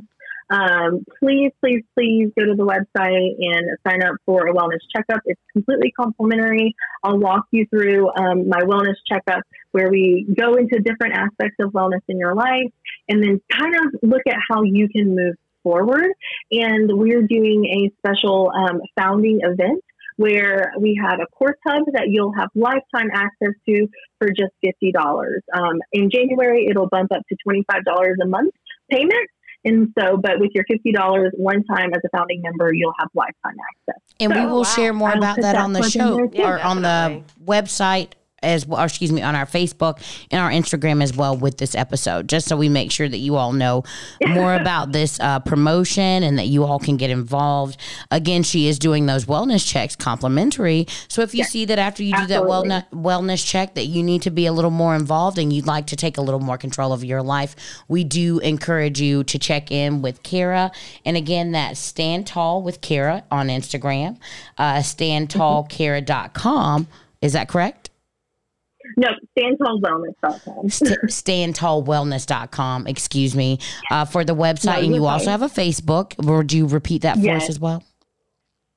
um, 0.49 1.03
please, 1.19 1.51
please, 1.61 1.83
please 1.95 2.29
go 2.37 2.45
to 2.45 2.55
the 2.55 2.65
website 2.65 3.35
and 3.39 3.77
sign 3.87 4.03
up 4.03 4.15
for 4.25 4.47
a 4.47 4.53
wellness 4.53 4.81
checkup. 4.95 5.21
It's 5.25 5.41
completely 5.51 5.91
complimentary. 5.91 6.75
I'll 7.03 7.17
walk 7.17 7.45
you 7.51 7.65
through 7.69 8.09
um, 8.09 8.49
my 8.49 8.61
wellness 8.61 8.95
checkup 9.07 9.43
where 9.71 9.89
we 9.89 10.27
go 10.37 10.53
into 10.55 10.79
different 10.79 11.15
aspects 11.15 11.55
of 11.59 11.71
wellness 11.71 12.01
in 12.07 12.19
your 12.19 12.35
life 12.35 12.71
and 13.09 13.23
then 13.23 13.41
kind 13.51 13.75
of 13.75 13.99
look 14.03 14.21
at 14.27 14.35
how 14.49 14.63
you 14.63 14.87
can 14.89 15.15
move 15.15 15.35
forward. 15.63 16.11
And 16.51 16.89
we're 16.93 17.23
doing 17.23 17.65
a 17.65 17.91
special 17.97 18.51
um, 18.55 18.81
founding 18.95 19.39
event 19.41 19.83
where 20.17 20.73
we 20.79 20.99
have 21.01 21.19
a 21.19 21.25
course 21.27 21.57
hub 21.65 21.83
that 21.93 22.07
you'll 22.07 22.33
have 22.33 22.49
lifetime 22.55 23.09
access 23.13 23.53
to 23.67 23.87
for 24.19 24.29
just 24.29 24.53
$50. 24.65 24.93
Um, 25.53 25.79
in 25.91 26.09
January, 26.09 26.67
it'll 26.69 26.89
bump 26.89 27.11
up 27.11 27.21
to 27.29 27.37
$25 27.47 28.13
a 28.21 28.27
month 28.27 28.53
payment. 28.89 29.29
And 29.65 29.93
so, 29.97 30.17
but 30.17 30.39
with 30.39 30.51
your 30.53 30.65
$50 30.65 31.29
one 31.35 31.63
time 31.63 31.91
as 31.93 32.01
a 32.05 32.17
founding 32.17 32.41
member, 32.41 32.73
you'll 32.73 32.93
have 32.99 33.07
lifetime 33.13 33.55
access. 33.87 34.01
And 34.19 34.33
we 34.33 34.45
will 34.45 34.57
wow. 34.57 34.63
share 34.63 34.93
more 34.93 35.13
about 35.13 35.37
that 35.37 35.53
that 35.53 35.55
on 35.55 35.71
the 35.71 35.83
show 35.83 36.17
there, 36.17 36.27
too. 36.27 36.41
or 36.41 36.61
on 36.61 36.81
the 36.81 37.23
website 37.43 38.09
as 38.43 38.65
well, 38.65 38.81
or 38.81 38.85
excuse 38.85 39.11
me, 39.11 39.21
on 39.21 39.35
our 39.35 39.45
Facebook 39.45 40.01
and 40.31 40.41
our 40.41 40.51
Instagram 40.51 41.01
as 41.01 41.15
well 41.15 41.35
with 41.35 41.57
this 41.57 41.75
episode, 41.75 42.27
just 42.27 42.47
so 42.47 42.57
we 42.57 42.69
make 42.69 42.91
sure 42.91 43.09
that 43.09 43.17
you 43.17 43.35
all 43.35 43.53
know 43.53 43.83
more 44.27 44.55
about 44.55 44.91
this 44.91 45.19
uh, 45.19 45.39
promotion 45.39 46.23
and 46.23 46.37
that 46.37 46.47
you 46.47 46.63
all 46.63 46.79
can 46.79 46.97
get 46.97 47.09
involved. 47.09 47.77
Again, 48.11 48.43
she 48.43 48.67
is 48.67 48.79
doing 48.79 49.05
those 49.05 49.25
wellness 49.25 49.67
checks 49.67 49.95
complimentary. 49.95 50.87
So 51.07 51.21
if 51.21 51.33
you 51.33 51.43
see 51.43 51.65
that 51.65 51.79
after 51.79 52.03
you 52.03 52.15
do 52.15 52.27
that 52.27 52.43
wellness 52.43 52.89
wellness 52.91 53.45
check 53.45 53.75
that 53.75 53.85
you 53.85 54.03
need 54.03 54.21
to 54.23 54.31
be 54.31 54.45
a 54.45 54.53
little 54.53 54.71
more 54.71 54.95
involved 54.95 55.37
and 55.37 55.53
you'd 55.53 55.67
like 55.67 55.87
to 55.87 55.95
take 55.95 56.17
a 56.17 56.21
little 56.21 56.39
more 56.39 56.57
control 56.57 56.93
of 56.93 57.03
your 57.03 57.21
life, 57.21 57.55
we 57.87 58.03
do 58.03 58.39
encourage 58.39 58.99
you 58.99 59.23
to 59.25 59.39
check 59.39 59.71
in 59.71 60.01
with 60.01 60.23
Cara. 60.23 60.71
And 61.05 61.17
again, 61.17 61.51
that's 61.51 61.79
Stand 61.79 62.27
Tall 62.27 62.61
with 62.61 62.81
Cara 62.81 63.23
on 63.31 63.47
Instagram, 63.47 64.17
uh, 64.57 64.77
standtallkara.com. 64.77 66.87
Is 67.21 67.33
that 67.33 67.47
correct? 67.47 67.82
No, 68.97 69.09
standtallwellness.com. 69.37 70.69
St- 70.69 70.99
standtallwellness.com, 71.03 72.87
excuse 72.87 73.35
me, 73.35 73.59
uh, 73.91 74.05
for 74.05 74.23
the 74.23 74.35
website. 74.35 74.65
No, 74.65 74.71
and 74.79 74.87
you 74.95 75.01
you're 75.01 75.09
also 75.11 75.29
have 75.31 75.41
a 75.41 75.47
Facebook. 75.47 76.13
Would 76.25 76.53
you 76.53 76.67
repeat 76.67 77.01
that 77.03 77.17
for 77.17 77.31
us 77.31 77.49
as 77.49 77.59
well? 77.59 77.83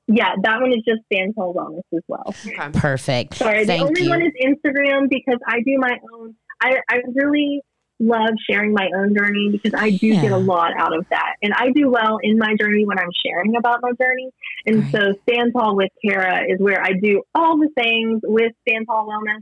Yeah, 0.07 0.31
that 0.41 0.61
one 0.61 0.71
is 0.71 0.83
just 0.87 1.01
Stand 1.11 1.35
Tall 1.35 1.53
Wellness 1.53 1.81
as 1.97 2.03
well. 2.07 2.23
Okay. 2.45 2.69
Perfect. 2.79 3.35
Sorry, 3.35 3.65
Thank 3.65 3.81
the 3.81 3.87
only 3.87 4.03
you. 4.03 4.09
one 4.09 4.21
is 4.21 4.31
Instagram 4.41 5.09
because 5.09 5.39
I 5.45 5.57
do 5.65 5.77
my 5.77 5.97
own. 6.13 6.33
I, 6.61 6.77
I 6.89 6.99
really 7.13 7.61
love 7.99 8.29
sharing 8.49 8.73
my 8.73 8.87
own 8.95 9.13
journey 9.17 9.49
because 9.51 9.73
I 9.77 9.89
do 9.89 10.13
get 10.13 10.31
a 10.31 10.37
lot 10.37 10.71
out 10.77 10.95
of 10.95 11.05
that. 11.09 11.33
And 11.41 11.51
I 11.53 11.71
do 11.71 11.89
well 11.89 12.19
in 12.23 12.37
my 12.37 12.55
journey 12.59 12.85
when 12.85 12.97
I'm 12.99 13.09
sharing 13.25 13.55
about 13.57 13.79
my 13.81 13.91
journey. 14.01 14.29
And 14.65 14.83
Right. 14.83 14.91
so 14.91 15.13
Stand 15.27 15.51
Tall 15.53 15.75
with 15.75 15.89
Cara 16.05 16.43
is 16.47 16.59
where 16.59 16.81
I 16.81 16.93
do 16.93 17.23
all 17.35 17.57
the 17.57 17.69
things 17.75 18.21
with 18.23 18.53
Stand 18.67 18.85
Tall 18.87 19.07
Wellness 19.07 19.41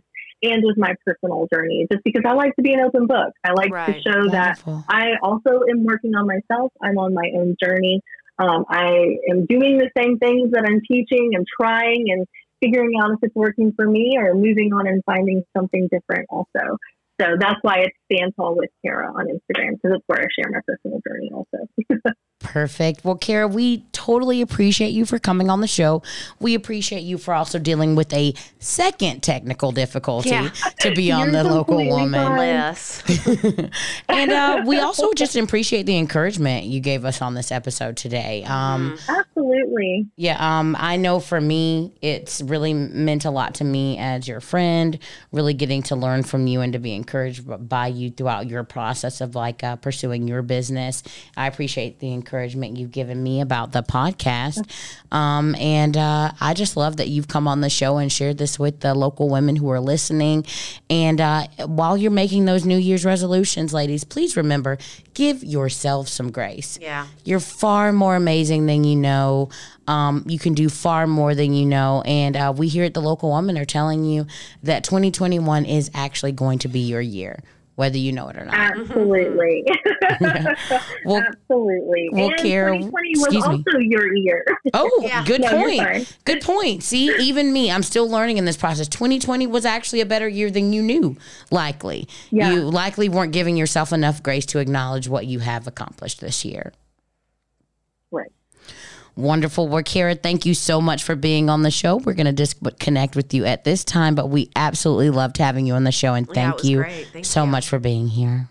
and 0.51 0.63
with 0.63 0.77
my 0.77 0.93
personal 1.05 1.47
journey, 1.53 1.88
just 1.91 2.03
because 2.03 2.23
I 2.26 2.34
like 2.34 2.55
to 2.55 2.61
be 2.61 2.73
an 2.73 2.80
open 2.81 3.07
book. 3.07 3.34
I 3.43 3.51
like 3.51 3.72
Right. 3.72 4.01
to 4.03 4.11
show 4.11 4.30
that 4.31 4.61
I 4.89 5.13
also 5.22 5.61
am 5.69 5.84
working 5.84 6.15
on 6.15 6.27
myself. 6.27 6.72
I'm 6.81 6.97
on 6.97 7.13
my 7.13 7.31
own 7.38 7.55
journey. 7.61 8.01
Um, 8.38 8.65
I 8.69 9.17
am 9.30 9.45
doing 9.45 9.77
the 9.77 9.89
same 9.97 10.17
things 10.19 10.51
that 10.51 10.65
I'm 10.67 10.81
teaching 10.89 11.31
and 11.34 11.45
trying 11.59 12.05
and 12.09 12.26
figuring 12.61 12.93
out 13.01 13.11
if 13.11 13.19
it's 13.22 13.35
working 13.35 13.73
for 13.76 13.88
me 13.88 14.17
or 14.17 14.34
moving 14.34 14.73
on 14.73 14.88
and 14.88 15.01
finding 15.05 15.43
something 15.55 15.88
different 15.91 16.27
also. 16.30 16.77
So 17.19 17.27
that's 17.39 17.59
why 17.61 17.80
it's 17.80 17.95
Stand 18.11 18.34
Tall 18.35 18.57
with 18.57 18.69
Cara 18.85 19.07
on 19.07 19.27
Instagram 19.27 19.72
because 19.72 19.97
it's 19.97 20.03
where 20.07 20.19
I 20.19 20.27
share 20.38 20.51
my 20.51 20.59
personal 20.67 20.99
journey 21.07 21.31
also. 21.34 21.67
Perfect. 22.39 23.03
Well, 23.03 23.15
Cara, 23.15 23.47
we 23.47 23.85
totally 23.91 24.41
appreciate 24.41 24.89
you 24.91 25.05
for 25.05 25.17
coming 25.17 25.49
on 25.49 25.61
the 25.61 25.67
show. 25.67 26.03
We 26.39 26.53
appreciate 26.53 27.01
you 27.01 27.17
for 27.17 27.33
also 27.33 27.57
dealing 27.57 27.95
with 27.95 28.13
a 28.13 28.33
second 28.59 29.23
technical 29.23 29.71
difficulty 29.71 30.29
Yeah. 30.29 30.49
to 30.81 30.93
be 30.93 31.11
on 31.13 31.31
You're 31.33 31.43
the 31.43 31.49
local 31.49 31.77
woman. 31.87 32.37
Yes. 32.37 33.01
and 34.09 34.31
uh, 34.31 34.63
we 34.67 34.79
also 34.79 35.11
just 35.13 35.35
appreciate 35.35 35.85
the 35.87 35.97
encouragement 35.97 36.65
you 36.65 36.81
gave 36.81 37.03
us 37.03 37.21
on 37.21 37.33
this 37.33 37.51
episode 37.51 37.97
today. 37.97 38.43
Um, 38.43 38.97
Absolutely. 39.09 40.07
Yeah, 40.15 40.37
um, 40.39 40.75
I 40.77 40.97
know 40.97 41.19
for 41.19 41.41
me, 41.41 41.93
it's 42.01 42.41
really 42.41 42.73
meant 42.75 43.25
a 43.25 43.31
lot 43.31 43.55
to 43.55 43.63
me 43.63 43.97
as 43.97 44.27
your 44.27 44.39
friend. 44.41 44.99
Really 45.31 45.53
getting 45.55 45.81
to 45.83 45.95
learn 45.95 46.21
from 46.21 46.45
you 46.47 46.61
and 46.61 46.73
to 46.73 46.79
be 46.79 46.93
encouraged 46.93 47.43
by 47.67 47.87
you 47.87 48.11
throughout 48.11 48.47
your 48.47 48.63
process 48.63 49.19
of 49.19 49.35
like 49.35 49.63
uh, 49.63 49.77
pursuing 49.77 50.27
your 50.27 50.41
business. 50.43 51.01
I 51.35 51.47
appreciate 51.47 51.99
the 51.99 52.13
encouragement 52.13 52.34
you've 52.43 52.91
given 52.91 53.21
me 53.21 53.41
about 53.41 53.71
the 53.71 53.83
podcast, 53.83 54.69
um, 55.11 55.55
and 55.55 55.95
uh, 55.95 56.31
I 56.39 56.53
just 56.53 56.75
love 56.77 56.97
that 56.97 57.07
you've 57.07 57.27
come 57.27 57.47
on 57.47 57.61
the 57.61 57.69
show 57.69 57.97
and 57.97 58.11
shared 58.11 58.37
this 58.37 58.59
with 58.59 58.81
the 58.81 58.93
local 58.93 59.29
women 59.29 59.55
who 59.55 59.69
are 59.69 59.79
listening. 59.79 60.45
And 60.89 61.21
uh, 61.21 61.47
while 61.65 61.97
you're 61.97 62.11
making 62.11 62.45
those 62.45 62.65
New 62.65 62.77
Year's 62.77 63.05
resolutions, 63.05 63.73
ladies, 63.73 64.03
please 64.03 64.35
remember 64.35 64.77
give 65.15 65.43
yourself 65.43 66.07
some 66.07 66.29
grace. 66.29 66.77
Yeah. 66.81 67.07
You're 67.23 67.39
far 67.39 67.91
more 67.91 68.15
amazing 68.15 68.67
than 68.67 68.83
you 68.83 68.95
know. 68.95 69.49
Um, 69.87 70.23
you 70.27 70.37
can 70.37 70.53
do 70.53 70.69
far 70.69 71.07
more 71.07 71.33
than 71.33 71.53
you 71.53 71.65
know. 71.65 72.03
And 72.05 72.35
uh, 72.35 72.53
we 72.55 72.67
here 72.67 72.83
at 72.83 72.93
the 72.93 73.01
local 73.01 73.29
woman 73.29 73.57
are 73.57 73.65
telling 73.65 74.03
you 74.03 74.27
that 74.63 74.83
2021 74.83 75.65
is 75.65 75.89
actually 75.93 76.33
going 76.33 76.59
to 76.59 76.67
be 76.67 76.81
your 76.81 77.01
year, 77.01 77.41
whether 77.76 77.97
you 77.97 78.11
know 78.11 78.27
it 78.30 78.38
or 78.38 78.45
not. 78.45 78.53
Absolutely. 78.56 79.64
Mm-hmm. 79.68 80.26
Mm-hmm. 80.26 80.76
Well, 81.06 81.22
Absolutely. 81.22 82.10
well, 82.11 82.30
and 82.30 82.38
Cara, 82.39 82.72
2020 82.77 83.10
was 83.18 83.26
excuse 83.26 83.47
me. 83.76 83.85
your 83.88 84.15
year. 84.15 84.45
Oh, 84.73 84.89
Yeah. 85.03 85.23
good 85.26 85.41
No, 85.41 85.49
point. 85.49 86.18
Good 86.26 86.41
point. 86.41 86.84
See, 86.84 87.14
even 87.19 87.53
me, 87.53 87.69
I'm 87.72 87.84
still 87.84 88.10
learning 88.10 88.38
in 88.38 88.45
this 88.45 88.57
process. 88.57 88.88
2020 88.88 89.45
was 89.47 89.65
actually 89.65 90.02
a 90.02 90.06
better 90.06 90.27
year 90.27 90.49
than 90.49 90.73
you 90.73 90.81
knew, 90.81 91.15
likely. 91.52 92.07
Yeah. 92.31 92.52
You 92.53 92.61
likely 92.61 93.07
weren't 93.10 93.34
giving 93.34 93.56
yourself 93.56 93.93
enough 93.93 94.23
grace 94.23 94.45
to 94.47 94.60
acknowledge 94.60 95.07
what 95.07 95.26
you 95.27 95.39
have 95.39 95.68
accomplished 95.68 96.22
this 96.22 96.43
year. 96.43 96.73
Right. 99.15 99.23
Wonderful 99.23 99.67
work, 99.67 99.85
Cara. 99.85 100.15
Thank 100.15 100.45
you 100.45 100.53
so 100.53 100.81
much 100.81 101.03
for 101.03 101.15
being 101.15 101.49
on 101.49 101.61
the 101.61 101.71
show. 101.71 101.97
We're 101.97 102.13
going 102.13 102.25
to 102.25 102.33
disconnect 102.33 103.15
with 103.15 103.33
you 103.33 103.45
at 103.45 103.63
this 103.63 103.83
time, 103.83 104.15
but 104.15 104.29
we 104.29 104.49
absolutely 104.55 105.09
loved 105.09 105.37
having 105.37 105.65
you 105.65 105.73
on 105.73 105.83
the 105.83 105.91
show, 105.91 106.13
and 106.13 106.27
thank 106.27 106.57
was 106.57 106.69
you. 106.69 106.83
Thank 106.83 107.25
so 107.25 107.43
you. 107.43 107.49
much 107.49 107.67
for 107.67 107.79
being 107.79 108.07
here. 108.07 108.49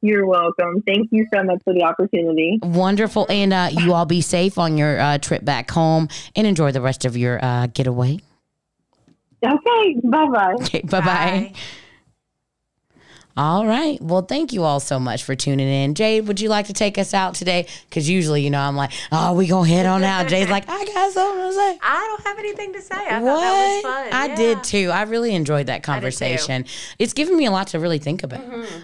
You're 0.00 0.26
welcome. 0.26 0.82
Thank 0.84 1.08
you 1.12 1.26
so 1.32 1.44
much 1.44 1.60
for 1.64 1.72
the 1.72 1.84
opportunity. 1.84 2.58
Wonderful, 2.62 3.26
and 3.30 3.52
uh, 3.52 3.68
you 3.70 3.94
all 3.94 4.04
be 4.04 4.20
safe 4.20 4.58
on 4.58 4.76
your 4.76 5.00
uh, 5.00 5.18
trip 5.18 5.44
back 5.44 5.70
home, 5.70 6.08
and 6.34 6.46
enjoy 6.46 6.72
the 6.72 6.80
rest 6.80 7.04
of 7.04 7.16
your 7.16 7.42
uh, 7.42 7.68
getaway. 7.68 8.18
Okay. 9.44 10.00
Bye 10.04 10.26
bye. 10.26 10.54
Okay, 10.60 10.82
bye 10.82 11.00
bye. 11.00 11.52
All 13.36 13.66
right. 13.66 14.00
Well, 14.02 14.22
thank 14.22 14.52
you 14.52 14.62
all 14.62 14.78
so 14.78 15.00
much 15.00 15.24
for 15.24 15.34
tuning 15.34 15.66
in. 15.68 15.94
Jade, 15.94 16.26
would 16.26 16.38
you 16.40 16.50
like 16.50 16.66
to 16.66 16.74
take 16.74 16.98
us 16.98 17.14
out 17.14 17.34
today? 17.34 17.66
Because 17.88 18.08
usually, 18.08 18.42
you 18.42 18.50
know, 18.50 18.60
I'm 18.60 18.76
like, 18.76 18.92
oh, 19.10 19.32
we 19.32 19.46
gonna 19.46 19.66
head 19.68 19.86
on 19.86 20.04
out. 20.04 20.28
Jade's 20.28 20.50
like, 20.50 20.68
I 20.68 20.84
got 20.84 21.12
something 21.12 21.42
to 21.48 21.52
say. 21.54 21.78
I 21.82 22.06
don't 22.08 22.24
have 22.26 22.38
anything 22.38 22.72
to 22.74 22.82
say. 22.82 22.94
I 22.94 23.20
what? 23.22 23.30
thought 23.30 23.40
that 23.40 23.74
was 23.74 23.82
fun. 23.82 24.12
I 24.12 24.26
Yeah. 24.26 24.36
did 24.36 24.64
too. 24.64 24.90
I 24.90 25.02
really 25.02 25.34
enjoyed 25.34 25.66
that. 25.66 25.82
Mm-hmm. 25.82 25.92
conversation. 25.92 26.64
It's 26.98 27.12
given 27.14 27.36
me 27.36 27.46
a 27.46 27.50
lot 27.50 27.68
to 27.68 27.78
really 27.78 27.98
think 27.98 28.22
about. 28.22 28.42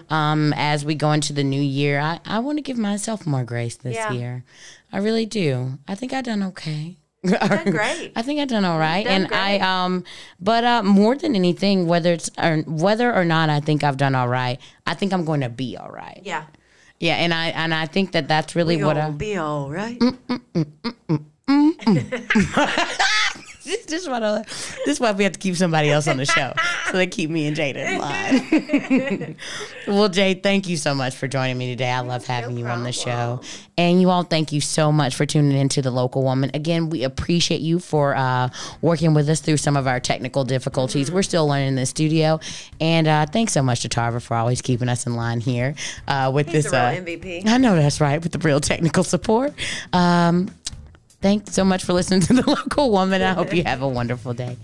Um, 0.09 0.53
as 0.57 0.83
we 0.83 0.95
go 0.95 1.11
into 1.11 1.31
the 1.33 1.43
new 1.43 1.61
year, 1.61 1.99
I, 1.99 2.19
I 2.25 2.39
want 2.39 2.57
to 2.57 2.61
give 2.63 2.77
myself 2.77 3.27
more 3.27 3.43
grace 3.43 3.77
this 3.77 3.95
Yeah. 3.95 4.11
year. 4.11 4.43
I 4.91 4.97
really 4.97 5.25
do. 5.27 5.77
I 5.87 5.93
think 5.95 6.11
I 6.13 6.21
done 6.21 6.41
okay. 6.43 6.97
great. 7.23 8.13
I 8.15 8.21
think 8.21 8.39
I've 8.39 8.47
done 8.47 8.63
all 8.65 8.79
right, 8.79 9.03
done 9.05 9.25
and 9.25 9.33
I 9.33 9.57
um, 9.59 10.03
but 10.39 10.63
uh, 10.63 10.83
more 10.83 11.15
than 11.15 11.35
anything, 11.35 11.85
whether 11.87 12.13
it's 12.13 12.29
or 12.37 12.57
whether 12.65 13.13
or 13.13 13.25
not 13.25 13.49
I 13.49 13.59
think 13.59 13.83
I've 13.83 13.97
done 13.97 14.15
all 14.15 14.27
right, 14.29 14.59
I 14.87 14.93
think 14.93 15.11
I'm 15.13 15.25
going 15.25 15.41
to 15.41 15.49
be 15.49 15.75
all 15.77 15.89
right. 15.89 16.21
Yeah. 16.23 16.45
Yeah, 16.99 17.15
and 17.15 17.33
I 17.33 17.47
and 17.49 17.73
I 17.73 17.85
think 17.85 18.11
that 18.11 18.27
that's 18.27 18.55
really 18.55 18.75
We 18.77 18.83
what 18.83 18.95
gonna 18.95 19.07
I. 19.07 19.11
be 19.11 19.37
all 19.37 19.69
right. 19.69 19.97
This, 19.99 20.11
mm, 20.11 20.41
mm, 20.53 21.25
mm, 21.47 22.99
this 23.87 24.01
is 24.03 24.09
what 24.09 24.23
I, 24.23 24.41
this 24.43 24.87
is 24.87 24.99
why 24.99 25.11
we 25.11 25.23
have 25.23 25.33
to 25.33 25.39
keep 25.39 25.55
somebody 25.55 25.89
else 25.89 26.07
on 26.07 26.17
the 26.17 26.25
show, 26.25 26.53
so 26.87 26.93
they 26.97 27.07
keep 27.07 27.29
me 27.29 27.47
and 27.47 27.55
Jada 27.55 27.75
in 27.93 27.99
line. 27.99 29.35
well, 29.87 30.09
Jade, 30.09 30.43
thank 30.43 30.67
you 30.67 30.77
so 30.77 30.93
much 30.95 31.15
for 31.15 31.27
joining 31.27 31.57
me 31.57 31.69
today. 31.69 31.91
I 31.91 31.99
love 32.01 32.25
having 32.25 32.57
you 32.57 32.65
on 32.67 32.83
the 32.83 32.91
show, 32.91 33.41
and 33.77 34.01
you 34.01 34.09
all, 34.09 34.23
thank 34.23 34.51
you 34.51 34.61
so 34.61 34.91
much 34.91 35.15
for 35.15 35.25
tuning 35.25 35.57
in 35.57 35.69
to 35.69 35.81
the 35.81 35.91
local 35.91 36.23
woman. 36.23 36.51
Again, 36.53 36.89
we 36.89 37.03
appreciate 37.03 37.61
you 37.61 37.79
for 37.79 38.15
uh, 38.15 38.49
working 38.81 39.13
with 39.13 39.29
us 39.29 39.39
through 39.39 39.57
some 39.57 39.77
of 39.77 39.87
our 39.87 39.99
technical 39.99 40.43
difficulties. 40.43 41.11
We're 41.11 41.23
still 41.23 41.47
learning 41.47 41.69
in 41.69 41.75
the 41.75 41.85
studio, 41.85 42.39
and 42.81 43.07
uh, 43.07 43.25
thanks 43.25 43.53
so 43.53 43.61
much 43.61 43.81
to 43.81 43.89
Tarver 43.89 44.19
for 44.19 44.35
always 44.35 44.61
keeping 44.61 44.89
us 44.89 45.05
in 45.05 45.15
line 45.15 45.39
here 45.39 45.75
uh, 46.07 46.31
with 46.33 46.47
He's 46.49 46.63
this. 46.65 46.73
uh, 46.73 46.91
MVP. 46.91 47.47
I 47.47 47.57
know 47.57 47.75
that's 47.75 48.01
right, 48.01 48.21
with 48.21 48.31
the 48.31 48.39
real 48.39 48.59
technical 48.59 49.03
support. 49.03 49.53
Um, 49.93 50.49
thanks 51.21 51.53
so 51.53 51.63
much 51.63 51.83
for 51.83 51.93
listening 51.93 52.21
to 52.21 52.33
the 52.33 52.43
local 52.49 52.91
woman. 52.91 53.21
I 53.21 53.33
hope 53.33 53.53
you 53.53 53.63
have 53.63 53.81
a 53.81 53.87
wonderful 53.87 54.33
day. 54.33 54.57